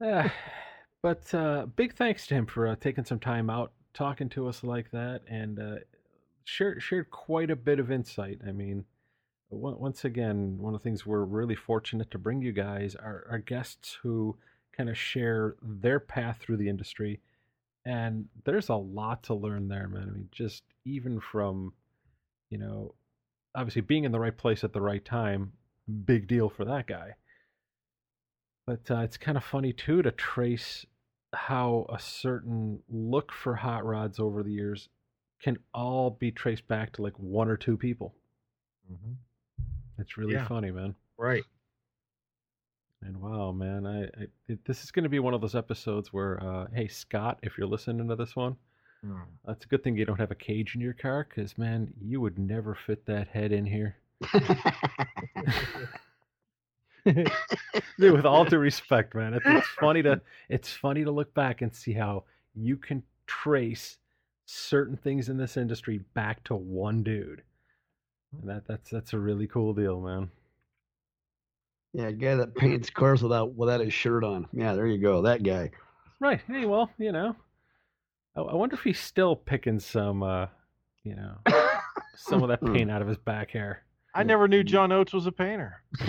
uh, 0.04 0.30
but 1.04 1.34
uh, 1.34 1.68
big 1.76 1.94
thanks 1.94 2.28
to 2.28 2.36
him 2.36 2.46
for 2.46 2.68
uh, 2.68 2.76
taking 2.80 3.06
some 3.06 3.20
time 3.20 3.50
out, 3.50 3.72
talking 3.94 4.30
to 4.30 4.48
us 4.48 4.64
like 4.64 4.92
that, 4.92 5.22
and 5.28 5.60
uh, 5.60 5.76
shared 6.44 6.82
shared 6.82 7.12
quite 7.12 7.52
a 7.52 7.56
bit 7.56 7.80
of 7.80 7.92
insight. 7.92 8.40
I 8.46 8.52
mean, 8.52 8.86
once 9.50 10.04
again, 10.04 10.58
one 10.58 10.74
of 10.74 10.82
the 10.82 10.84
things 10.84 11.06
we're 11.06 11.24
really 11.24 11.56
fortunate 11.56 12.12
to 12.12 12.18
bring 12.18 12.42
you 12.42 12.52
guys 12.52 12.96
are, 12.96 13.28
are 13.30 13.38
guests 13.38 13.98
who 14.02 14.36
kind 14.76 14.90
of 14.90 14.98
share 14.98 15.56
their 15.62 16.00
path 16.00 16.40
through 16.42 16.58
the 16.58 16.70
industry 16.70 17.22
and 17.88 18.26
there's 18.44 18.68
a 18.68 18.76
lot 18.76 19.24
to 19.24 19.34
learn 19.34 19.70
there, 19.70 19.88
man. 19.88 20.10
I 20.10 20.12
mean, 20.12 20.30
just 20.30 20.64
even 20.84 21.22
from, 21.22 21.72
you 22.50 22.58
know, 22.58 22.96
obviously 23.56 23.82
being 23.82 24.04
in 24.04 24.12
the 24.12 24.20
right 24.20 24.38
place 24.38 24.66
at 24.66 24.74
the 24.74 24.82
right 24.82 25.04
time, 25.04 25.54
big 26.06 26.28
deal 26.28 26.50
for 26.50 26.66
that 26.66 26.86
guy. 26.86 27.16
But 28.66 28.92
uh, 28.92 29.00
it's 29.00 29.16
kind 29.16 29.38
of 29.38 29.44
funny 29.46 29.72
too 29.72 30.02
to 30.02 30.12
trace 30.12 30.86
how 31.34 31.86
a 31.88 31.98
certain 31.98 32.80
look 32.90 33.32
for 33.32 33.56
hot 33.56 33.86
rods 33.86 34.20
over 34.20 34.44
the 34.44 34.52
years 34.52 34.90
can 35.42 35.58
all 35.74 36.10
be 36.10 36.30
traced 36.30 36.68
back 36.68 36.92
to 36.94 37.02
like 37.02 37.18
one 37.18 37.48
or 37.48 37.56
two 37.56 37.78
people. 37.78 38.14
Mm-hmm. 38.92 39.14
It's 39.98 40.18
really 40.18 40.34
yeah. 40.34 40.46
funny, 40.46 40.72
man. 40.72 40.94
Right. 41.18 41.44
And 43.04 43.22
wow, 43.22 43.52
man, 43.52 43.86
I, 43.86 44.04
I 44.04 44.28
it, 44.48 44.66
this 44.66 44.84
is 44.84 44.92
going 44.92 45.04
to 45.04 45.10
be 45.10 45.20
one 45.20 45.34
of 45.34 45.42
those 45.42 45.56
episodes 45.56 46.12
where, 46.12 46.42
uh, 46.44 46.68
hey 46.74 46.88
Scott, 46.88 47.40
if 47.44 47.58
you're 47.58 47.68
listening 47.68 48.08
to 48.08 48.16
this 48.16 48.36
one, 48.36 48.56
mm. 49.06 49.22
that's 49.46 49.66
a 49.66 49.68
good 49.68 49.84
thing 49.84 49.96
you 49.96 50.06
don't 50.06 50.20
have 50.20 50.32
a 50.32 50.36
cage 50.36 50.74
in 50.76 50.82
your 50.82 50.94
car, 50.94 51.28
because 51.30 51.58
man, 51.58 51.94
you 52.02 52.20
would 52.22 52.40
never 52.40 52.76
fit 52.76 53.06
that 53.06 53.28
head 53.28 53.52
in 53.52 53.66
here. 53.66 53.98
Dude, 58.00 58.14
with 58.14 58.26
all 58.26 58.46
due 58.46 58.58
respect, 58.58 59.16
man, 59.16 59.34
it's, 59.36 59.46
it's 59.46 59.68
funny 59.80 60.02
to 60.04 60.20
it's 60.50 60.74
funny 60.74 61.04
to 61.04 61.12
look 61.12 61.34
back 61.34 61.62
and 61.62 61.74
see 61.74 61.94
how 61.94 62.24
you 62.54 62.76
can 62.78 63.04
trace 63.28 63.98
certain 64.46 64.98
things 64.98 65.30
in 65.30 65.38
this 65.38 65.58
industry 65.58 66.00
back 66.14 66.44
to 66.46 66.56
one 66.56 67.04
dude. 67.04 67.44
And 68.34 68.50
that 68.50 68.68
that's 68.68 68.90
that's 68.90 69.14
a 69.14 69.20
really 69.20 69.48
cool 69.48 69.74
deal, 69.74 70.02
man. 70.02 70.30
Yeah, 71.98 72.12
guy 72.12 72.36
that 72.36 72.54
paints 72.54 72.92
cars 72.92 73.24
without 73.24 73.56
without 73.56 73.80
his 73.80 73.92
shirt 73.92 74.24
on. 74.24 74.48
Yeah, 74.54 74.76
there 74.76 74.86
you 74.86 75.00
go. 75.00 75.24
That 75.24 75.42
guy. 75.42 75.72
Right. 76.20 76.40
Hey, 76.48 76.66
well, 76.66 76.92
you 77.00 77.12
know, 77.12 77.36
I, 78.36 78.42
I 78.42 78.54
wonder 78.54 78.76
if 78.76 78.84
he's 78.84 79.00
still 79.00 79.36
picking 79.36 79.80
some, 79.80 80.22
uh, 80.22 80.46
you 81.04 81.16
know, 81.16 81.38
some 82.16 82.44
of 82.44 82.50
that 82.50 82.60
hmm. 82.64 82.72
paint 82.72 82.92
out 82.92 83.02
of 83.02 83.08
his 83.08 83.18
back 83.18 83.50
hair. 83.50 83.84
I 84.14 84.22
never 84.22 84.48
knew 84.48 84.64
John 84.64 84.92
Oates 84.92 85.12
was 85.12 85.26
a 85.26 85.32
painter. 85.32 85.82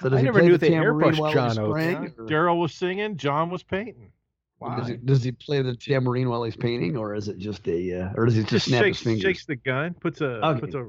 So 0.00 0.16
I 0.16 0.22
never 0.22 0.40
knew 0.40 0.56
they 0.56 0.70
airbrushed 0.70 1.32
John 1.32 1.58
Oates. 1.58 2.14
Daryl 2.30 2.60
was 2.60 2.72
singing, 2.72 3.16
John 3.16 3.50
was 3.50 3.64
painting. 3.64 4.12
Does 4.60 4.86
he, 4.86 4.96
does 4.96 5.24
he, 5.24 5.32
play 5.32 5.60
the 5.60 5.74
tambourine 5.74 6.28
while 6.28 6.44
he's 6.44 6.54
painting, 6.56 6.96
or 6.96 7.16
is 7.16 7.26
it 7.26 7.38
just 7.38 7.66
a, 7.66 8.02
uh, 8.02 8.12
or 8.14 8.26
does 8.26 8.34
he 8.34 8.42
just, 8.42 8.52
just 8.52 8.66
snap 8.66 8.84
shakes, 8.84 8.98
his 8.98 9.04
fingers? 9.04 9.22
Shakes 9.22 9.46
the 9.46 9.56
gun, 9.56 9.94
puts 9.94 10.20
a 10.20 10.44
okay. 10.46 10.60
puts 10.60 10.74
a 10.74 10.88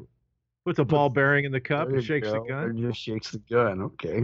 puts 0.69 0.77
a 0.77 0.85
ball 0.85 1.09
bearing 1.09 1.45
in 1.45 1.51
the 1.51 1.59
cup, 1.59 1.89
and 1.89 2.03
shakes 2.03 2.27
go. 2.27 2.43
the 2.43 2.47
gun. 2.47 2.63
Or 2.63 2.73
just 2.73 3.01
shakes 3.01 3.31
the 3.31 3.39
gun. 3.49 3.81
Okay, 3.81 4.21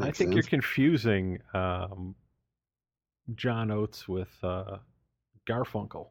I 0.00 0.04
think 0.04 0.14
sense. 0.14 0.34
you're 0.34 0.42
confusing 0.44 1.38
um, 1.52 2.14
John 3.34 3.70
Oates 3.70 4.08
with 4.08 4.30
uh, 4.42 4.78
Garfunkel. 5.46 6.08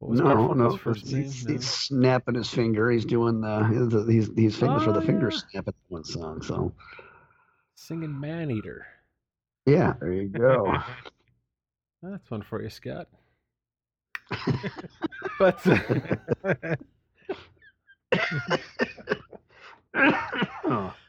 What 0.00 0.10
was 0.10 0.20
no, 0.20 0.26
Garfunkel's 0.26 0.58
no, 0.58 0.76
first 0.76 1.06
name? 1.06 1.22
He's, 1.22 1.46
no. 1.46 1.56
snapping 1.56 2.34
his 2.34 2.50
finger. 2.50 2.90
He's 2.90 3.06
doing 3.06 3.40
the 3.40 4.04
he's 4.06 4.28
he's 4.36 4.54
famous 4.54 4.82
oh, 4.82 4.84
for 4.84 4.92
the 4.92 5.00
finger 5.00 5.30
yeah. 5.32 5.38
snapping 5.50 5.74
one 5.88 6.04
song. 6.04 6.42
So 6.42 6.74
singing 7.74 8.20
Man 8.20 8.50
Eater. 8.50 8.86
Yeah, 9.64 9.94
there 9.98 10.12
you 10.12 10.28
go. 10.28 10.76
That's 12.02 12.30
one 12.30 12.42
for 12.42 12.62
you, 12.62 12.68
Scott. 12.68 13.08
but 15.38 15.58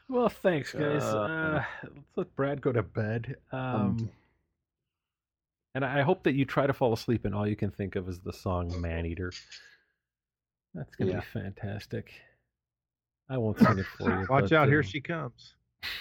well, 0.08 0.28
thanks, 0.28 0.72
guys. 0.72 1.02
Uh, 1.02 1.18
Uh, 1.18 1.64
let's 1.84 2.16
let 2.16 2.36
Brad 2.36 2.60
go 2.60 2.72
to 2.72 2.82
bed. 2.82 3.36
Um, 3.52 3.60
Um, 3.60 4.10
and 5.74 5.84
I 5.84 6.02
hope 6.02 6.24
that 6.24 6.34
you 6.34 6.44
try 6.44 6.66
to 6.66 6.72
fall 6.72 6.92
asleep, 6.92 7.24
and 7.24 7.34
all 7.34 7.46
you 7.46 7.54
can 7.56 7.70
think 7.70 7.94
of 7.96 8.08
is 8.08 8.20
the 8.20 8.32
song 8.32 8.80
"Man 8.80 9.06
Eater." 9.06 9.32
That's 10.74 10.94
gonna 10.96 11.12
Yeah. 11.12 11.20
be 11.20 11.26
fantastic. 11.26 12.12
I 13.28 13.38
won't 13.38 13.58
sing 13.58 13.78
it 13.78 13.86
for 13.86 14.10
you. 14.10 14.26
Watch 14.30 14.50
but, 14.50 14.52
out, 14.52 14.68
here 14.68 14.80
um, 14.80 14.84
she 14.84 15.00
comes. 15.00 15.54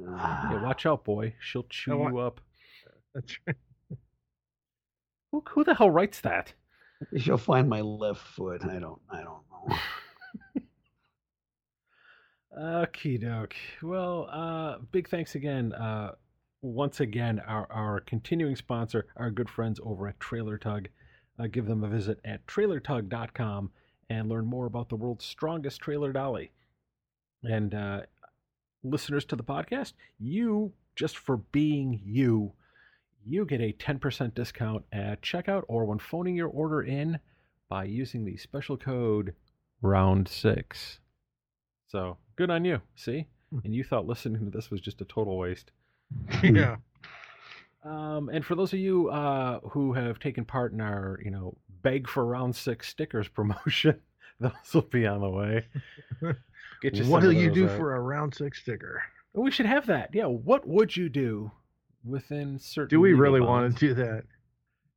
Yeah, 0.00 0.62
watch 0.62 0.86
out, 0.86 1.02
boy. 1.02 1.34
She'll 1.40 1.64
chew 1.64 1.96
wa- 1.96 2.08
you 2.08 2.18
up. 2.18 2.40
That's 3.14 3.36
right. 3.48 3.56
Who, 5.32 5.42
who 5.48 5.64
the 5.64 5.74
hell 5.74 5.90
writes 5.90 6.20
that? 6.20 6.52
She'll 7.16 7.38
find 7.38 7.68
my 7.68 7.80
left 7.80 8.20
foot. 8.20 8.64
I 8.64 8.78
don't. 8.78 9.00
I 9.10 9.22
don't 9.22 9.42
know. 9.68 9.76
Okie 12.58 13.20
doke. 13.20 13.54
Well, 13.82 14.28
uh, 14.30 14.78
big 14.90 15.08
thanks 15.08 15.34
again. 15.34 15.72
Uh, 15.72 16.12
once 16.60 17.00
again, 17.00 17.40
our, 17.46 17.70
our 17.70 18.00
continuing 18.00 18.56
sponsor, 18.56 19.06
our 19.16 19.30
good 19.30 19.48
friends 19.48 19.78
over 19.84 20.08
at 20.08 20.18
Trailer 20.18 20.58
Tug. 20.58 20.88
Uh, 21.38 21.46
give 21.46 21.66
them 21.66 21.84
a 21.84 21.88
visit 21.88 22.18
at 22.24 22.44
trailertug.com 22.46 23.70
and 24.10 24.28
learn 24.28 24.46
more 24.46 24.66
about 24.66 24.88
the 24.88 24.96
world's 24.96 25.24
strongest 25.24 25.80
trailer 25.80 26.12
dolly. 26.12 26.50
And 27.44 27.74
uh, 27.74 28.00
listeners 28.82 29.24
to 29.26 29.36
the 29.36 29.44
podcast, 29.44 29.92
you, 30.18 30.72
just 30.96 31.16
for 31.16 31.36
being 31.36 32.00
you, 32.04 32.54
you 33.24 33.44
get 33.44 33.60
a 33.60 33.72
10% 33.72 34.34
discount 34.34 34.84
at 34.92 35.22
checkout 35.22 35.64
or 35.68 35.84
when 35.84 35.98
phoning 35.98 36.34
your 36.34 36.48
order 36.48 36.82
in 36.82 37.18
by 37.68 37.84
using 37.84 38.24
the 38.24 38.36
special 38.36 38.76
code 38.76 39.34
round6. 39.82 40.98
So 41.86 42.16
good 42.36 42.50
on 42.50 42.64
you. 42.64 42.80
See? 42.96 43.26
Hmm. 43.50 43.58
And 43.64 43.74
you 43.74 43.84
thought 43.84 44.06
listening 44.06 44.44
to 44.44 44.50
this 44.50 44.70
was 44.70 44.80
just 44.80 45.00
a 45.00 45.04
total 45.04 45.36
waste. 45.38 45.70
yeah. 46.42 46.76
Um, 47.84 48.28
and 48.32 48.44
for 48.44 48.54
those 48.54 48.72
of 48.72 48.78
you 48.78 49.08
uh, 49.08 49.60
who 49.70 49.92
have 49.92 50.18
taken 50.18 50.44
part 50.44 50.72
in 50.72 50.80
our, 50.80 51.20
you 51.24 51.30
know, 51.30 51.56
beg 51.82 52.08
for 52.08 52.24
round 52.24 52.54
six 52.54 52.88
stickers 52.88 53.28
promotion, 53.34 54.00
those 54.40 54.52
will 54.74 54.82
be 54.82 55.06
on 55.06 55.20
the 55.20 55.28
way. 55.30 55.66
Get 56.82 56.94
you 56.94 57.04
What 57.06 57.22
do 57.22 57.30
you 57.30 57.50
do 57.50 57.68
out. 57.68 57.76
for 57.76 57.94
a 57.94 58.00
round 58.00 58.34
six 58.34 58.60
sticker? 58.60 59.02
We 59.34 59.50
should 59.50 59.66
have 59.66 59.86
that. 59.86 60.10
Yeah. 60.12 60.26
What 60.26 60.66
would 60.66 60.96
you 60.96 61.08
do 61.08 61.50
within 62.08 62.58
certain? 62.58 62.88
Do 62.88 63.00
we 63.00 63.12
really 63.12 63.40
bounds? 63.40 63.48
want 63.48 63.78
to 63.78 63.86
do 63.88 63.94
that? 63.94 64.24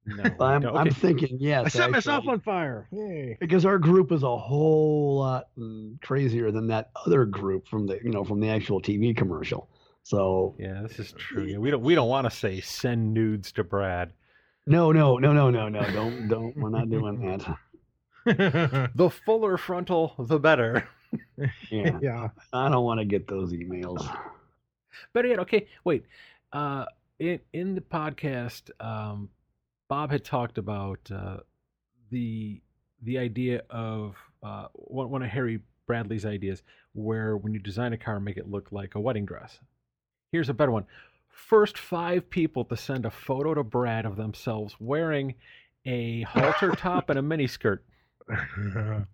No. 0.05 0.23
I'm. 0.45 0.61
don't. 0.61 0.77
I'm 0.77 0.89
thinking 0.91 1.37
yes. 1.39 1.65
I 1.65 1.69
set 1.69 1.91
myself 1.91 2.27
on 2.27 2.39
fire. 2.39 2.87
Yay. 2.91 3.37
because 3.39 3.65
our 3.65 3.77
group 3.77 4.11
is 4.11 4.23
a 4.23 4.37
whole 4.37 5.19
lot 5.19 5.47
mm, 5.57 6.01
crazier 6.01 6.51
than 6.51 6.67
that 6.67 6.89
other 7.05 7.25
group 7.25 7.67
from 7.67 7.85
the 7.85 7.99
you 8.03 8.09
know 8.09 8.23
from 8.23 8.39
the 8.39 8.49
actual 8.49 8.81
TV 8.81 9.15
commercial. 9.15 9.69
So 10.03 10.55
Yeah, 10.57 10.81
this 10.81 10.99
is 10.99 11.13
true. 11.13 11.43
Yeah, 11.43 11.57
we 11.57 11.69
don't. 11.71 11.83
We 11.83 11.95
don't 11.95 12.09
want 12.09 12.25
to 12.25 12.35
say 12.35 12.61
send 12.61 13.13
nudes 13.13 13.51
to 13.53 13.63
Brad. 13.63 14.13
no, 14.65 14.91
no, 14.91 15.17
no, 15.17 15.33
no, 15.33 15.49
no, 15.49 15.69
no. 15.69 15.81
Don't, 15.91 16.27
don't. 16.27 16.57
We're 16.57 16.69
not 16.69 16.89
doing 16.89 17.19
that. 17.19 17.57
The 18.95 19.09
fuller 19.25 19.57
frontal, 19.57 20.13
the 20.17 20.39
better. 20.39 20.87
Yeah, 21.69 21.99
yeah. 22.01 22.29
I 22.53 22.69
don't 22.69 22.85
want 22.85 22.99
to 23.01 23.05
get 23.05 23.27
those 23.27 23.51
emails. 23.51 24.07
Better 25.11 25.27
yet, 25.27 25.39
okay, 25.39 25.67
wait. 25.83 26.05
Uh, 26.53 26.85
in 27.21 27.39
in 27.53 27.75
the 27.75 27.81
podcast, 27.81 28.71
um, 28.83 29.29
Bob 29.87 30.09
had 30.11 30.25
talked 30.25 30.57
about 30.57 30.99
uh, 31.13 31.37
the 32.09 32.61
the 33.03 33.17
idea 33.19 33.61
of 33.69 34.15
uh, 34.43 34.67
one 34.73 35.09
one 35.11 35.21
of 35.21 35.29
Harry 35.29 35.59
Bradley's 35.85 36.25
ideas, 36.25 36.63
where 36.93 37.37
when 37.37 37.53
you 37.53 37.59
design 37.59 37.93
a 37.93 37.97
car, 37.97 38.19
make 38.19 38.37
it 38.37 38.49
look 38.49 38.71
like 38.71 38.95
a 38.95 38.99
wedding 38.99 39.25
dress. 39.25 39.59
Here's 40.31 40.49
a 40.49 40.53
better 40.53 40.71
one: 40.71 40.85
first 41.29 41.77
five 41.77 42.27
people 42.29 42.65
to 42.65 42.75
send 42.75 43.05
a 43.05 43.11
photo 43.11 43.53
to 43.53 43.63
Brad 43.63 44.05
of 44.05 44.15
themselves 44.15 44.75
wearing 44.79 45.35
a 45.85 46.23
halter 46.23 46.71
top 46.77 47.11
and 47.11 47.19
a 47.19 47.21
miniskirt. 47.21 47.79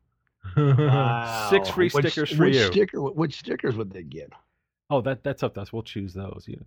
Six 1.49 1.69
free 1.69 1.89
Which- 1.89 2.05
stickers 2.05 2.31
for 2.31 2.45
which 2.45 2.55
you. 2.55 2.67
Sticker, 2.67 3.01
which 3.01 3.39
stickers 3.39 3.75
would 3.75 3.91
they 3.91 4.03
get? 4.03 4.31
Oh, 4.89 5.01
that 5.01 5.23
that's 5.23 5.43
up 5.43 5.55
to 5.55 5.61
us. 5.61 5.73
We'll 5.73 5.83
choose 5.83 6.13
those. 6.13 6.45
You 6.47 6.63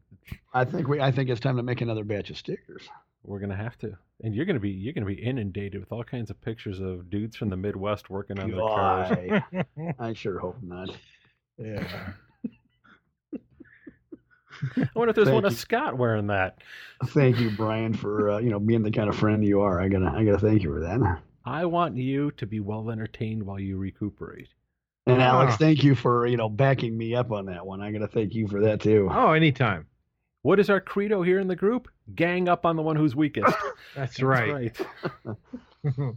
I 0.52 0.64
think 0.64 0.88
we. 0.88 1.00
I 1.00 1.10
think 1.10 1.30
it's 1.30 1.40
time 1.40 1.56
to 1.56 1.62
make 1.62 1.80
another 1.80 2.04
batch 2.04 2.30
of 2.30 2.36
stickers. 2.36 2.88
We're 3.22 3.38
gonna 3.38 3.56
have 3.56 3.78
to, 3.78 3.96
and 4.22 4.34
you're 4.34 4.44
gonna 4.44 4.60
be 4.60 4.70
you're 4.70 4.92
gonna 4.92 5.06
be 5.06 5.14
inundated 5.14 5.80
with 5.80 5.92
all 5.92 6.04
kinds 6.04 6.30
of 6.30 6.40
pictures 6.40 6.80
of 6.80 7.08
dudes 7.10 7.36
from 7.36 7.48
the 7.48 7.56
Midwest 7.56 8.10
working 8.10 8.38
on 8.38 8.50
their 8.50 8.60
cars. 8.60 9.42
I 9.98 10.12
sure 10.12 10.38
hope 10.38 10.56
not. 10.62 10.90
yeah. 11.58 12.12
I 14.76 14.88
wonder 14.94 15.10
if 15.10 15.16
there's 15.16 15.28
Thank 15.28 15.34
one 15.34 15.44
of. 15.46 15.54
Scott 15.54 15.96
wearing 15.96 16.26
that. 16.26 16.58
Thank 17.08 17.40
you, 17.40 17.50
Brian, 17.50 17.94
for 17.94 18.32
uh, 18.32 18.38
you 18.38 18.50
know 18.50 18.60
being 18.60 18.82
the 18.82 18.90
kind 18.90 19.08
of 19.08 19.16
friend 19.16 19.42
you 19.44 19.62
are. 19.62 19.80
I 19.80 19.88
gotta. 19.88 20.12
I 20.14 20.24
gotta 20.24 20.38
thank 20.38 20.62
you 20.62 20.72
for 20.72 20.80
that. 20.80 21.20
I 21.46 21.64
want 21.64 21.96
you 21.96 22.30
to 22.32 22.46
be 22.46 22.60
well 22.60 22.90
entertained 22.90 23.42
while 23.42 23.58
you 23.58 23.78
recuperate. 23.78 24.48
And 25.12 25.22
Alex, 25.22 25.54
Ah. 25.54 25.56
thank 25.56 25.82
you 25.84 25.94
for 25.94 26.26
you 26.26 26.36
know 26.36 26.48
backing 26.48 26.96
me 26.96 27.14
up 27.14 27.32
on 27.32 27.46
that 27.46 27.66
one. 27.66 27.80
I 27.80 27.90
gotta 27.92 28.08
thank 28.08 28.34
you 28.34 28.46
for 28.48 28.60
that 28.62 28.80
too. 28.80 29.08
Oh, 29.10 29.32
anytime. 29.32 29.86
What 30.42 30.58
is 30.58 30.70
our 30.70 30.80
credo 30.80 31.22
here 31.22 31.38
in 31.38 31.48
the 31.48 31.56
group? 31.56 31.88
Gang 32.14 32.48
up 32.48 32.64
on 32.64 32.76
the 32.76 32.82
one 32.82 32.96
who's 32.96 33.14
weakest. 33.14 33.54
That's 33.94 34.22
right. 34.22 34.76
right. 35.84 35.90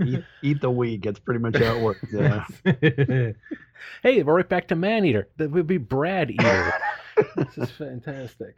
eat, 0.00 0.24
eat 0.42 0.60
the 0.60 0.70
weak. 0.70 1.02
That's 1.04 1.20
pretty 1.20 1.40
much 1.40 1.56
how 1.56 1.76
it 1.76 1.82
works. 1.82 2.04
Yeah. 2.12 3.32
Hey, 4.02 4.22
we're 4.22 4.34
right 4.34 4.48
back 4.48 4.68
to 4.68 4.74
man 4.74 5.04
eater. 5.04 5.28
That 5.36 5.50
would 5.50 5.66
be 5.66 5.76
Brad 5.76 6.30
eater. 6.30 6.72
this 7.36 7.58
is 7.58 7.70
fantastic. 7.70 8.56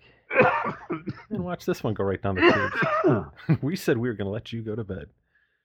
And 1.31 1.45
watch 1.45 1.67
this 1.67 1.83
one 1.83 1.93
go 1.95 2.05
right 2.05 2.23
down 2.23 2.37
the 2.37 2.71
tube. 3.03 3.59
we 3.63 3.75
said 3.75 3.99
we 3.99 4.09
were 4.09 4.15
going 4.15 4.27
to 4.27 4.31
let 4.33 4.53
you 4.53 4.63
go 4.63 4.77
to 4.77 4.85
bed. 4.85 5.07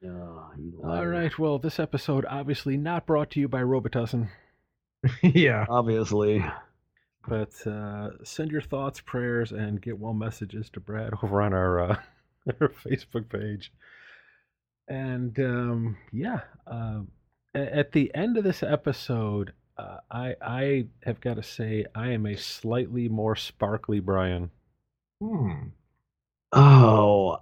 Oh, 0.05 0.51
you 0.57 0.80
All 0.84 0.89
liar. 0.89 1.09
right. 1.09 1.39
Well, 1.39 1.59
this 1.59 1.80
episode 1.80 2.25
obviously 2.30 2.77
not 2.77 3.05
brought 3.05 3.31
to 3.31 3.39
you 3.39 3.47
by 3.47 3.61
Robitussin. 3.61 4.30
yeah. 5.21 5.65
Obviously. 5.69 6.43
But 7.27 7.53
uh, 7.65 8.09
send 8.23 8.51
your 8.51 8.61
thoughts, 8.61 8.99
prayers, 8.99 9.51
and 9.51 9.81
get 9.81 9.97
well 9.97 10.13
messages 10.13 10.69
to 10.71 10.80
Brad 10.80 11.13
over 11.23 11.41
on 11.41 11.53
our, 11.53 11.80
uh, 11.91 11.95
our 12.61 12.69
Facebook 12.69 13.30
page. 13.30 13.71
And 14.88 15.38
um, 15.39 15.97
yeah, 16.11 16.41
um, 16.67 17.09
at 17.55 17.93
the 17.93 18.13
end 18.13 18.38
of 18.38 18.43
this 18.43 18.61
episode, 18.61 19.53
uh, 19.77 19.97
I 20.11 20.35
I 20.41 20.85
have 21.05 21.21
got 21.21 21.35
to 21.35 21.43
say 21.43 21.85
I 21.95 22.09
am 22.09 22.25
a 22.25 22.35
slightly 22.35 23.07
more 23.07 23.38
sparkly 23.38 24.01
Brian. 24.01 24.51
Hmm. 25.21 25.69
Oh, 26.51 27.39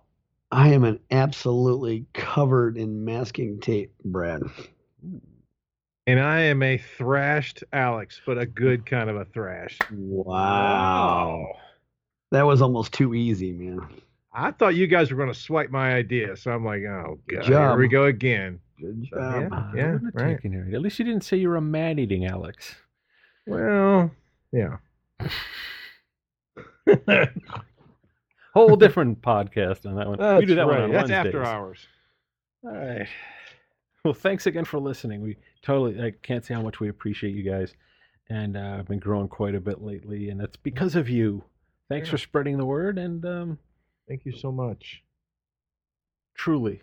I 0.52 0.70
am 0.70 0.84
an 0.84 1.00
absolutely 1.12 2.06
covered 2.14 2.78
in 2.78 3.06
masking 3.06 3.60
tape, 3.60 3.94
Brad. 4.04 4.42
And 6.08 6.20
I 6.20 6.42
am 6.42 6.62
a 6.62 6.78
thrashed 6.78 7.64
Alex, 7.72 8.20
but 8.26 8.38
a 8.38 8.46
good 8.46 8.86
kind 8.86 9.10
of 9.10 9.16
a 9.16 9.26
thrash. 9.26 9.78
Wow. 9.92 11.56
That 12.32 12.46
was 12.46 12.62
almost 12.62 12.94
too 12.94 13.14
easy, 13.14 13.52
man. 13.54 13.80
I 14.34 14.52
thought 14.52 14.76
you 14.76 14.88
guys 14.88 15.12
were 15.12 15.18
going 15.18 15.32
to 15.32 15.40
swipe 15.40 15.70
my 15.70 15.94
idea, 15.94 16.36
so 16.36 16.52
I'm 16.52 16.66
like, 16.66 16.84
oh 16.84 17.20
Good 17.28 17.48
god, 17.48 17.72
here 17.72 17.78
we 17.78 17.88
go 17.88 18.06
again. 18.06 18.60
Good 18.80 19.04
job. 19.04 19.54
I 19.54 19.72
yeah, 19.76 19.98
right. 20.14 20.36
taken 20.36 20.54
it. 20.54 20.74
At 20.74 20.82
least 20.82 21.00
you 21.00 21.06
didn't 21.06 21.24
say 21.24 21.38
you 21.38 21.50
were 21.50 21.58
a 21.58 21.62
man 21.62 22.00
eating 22.00 22.26
Alex. 22.26 22.76
Well, 23.46 24.12
yeah. 24.52 24.78
Whole 28.54 28.76
different 28.76 29.22
podcast 29.22 29.86
on 29.86 29.96
that 29.96 30.08
one. 30.08 30.18
That's 30.20 30.40
we 30.42 30.46
do 30.46 30.56
that 30.56 30.66
right. 30.68 30.82
one 30.82 30.82
on 30.84 30.92
That's 30.92 31.10
Wednesdays. 31.10 31.28
after 31.36 31.46
hours. 31.46 31.88
All 32.66 32.72
right. 32.72 33.08
Well, 34.04 34.14
thanks 34.14 34.46
again 34.48 34.66
for 34.66 34.80
listening. 34.80 35.22
We 35.22 35.38
totally, 35.62 36.02
I 36.02 36.12
can't 36.24 36.44
say 36.44 36.54
how 36.54 36.62
much 36.62 36.80
we 36.80 36.90
appreciate 36.90 37.36
you 37.36 37.44
guys. 37.50 37.74
And 38.30 38.58
uh, 38.58 38.78
I've 38.80 38.88
been 38.88 39.00
growing 39.00 39.28
quite 39.28 39.56
a 39.56 39.60
bit 39.60 39.82
lately, 39.82 40.30
and 40.30 40.42
it's 40.42 40.58
because 40.58 40.96
of 40.96 41.08
you. 41.10 41.44
Thanks 41.90 42.08
Yeah. 42.08 42.12
for 42.12 42.18
spreading 42.18 42.58
the 42.58 42.66
word, 42.66 42.98
and 42.98 43.26
um, 43.26 43.60
Thank 44.08 44.26
you 44.26 44.32
so 44.32 44.52
much. 44.52 45.04
truly, 46.36 46.82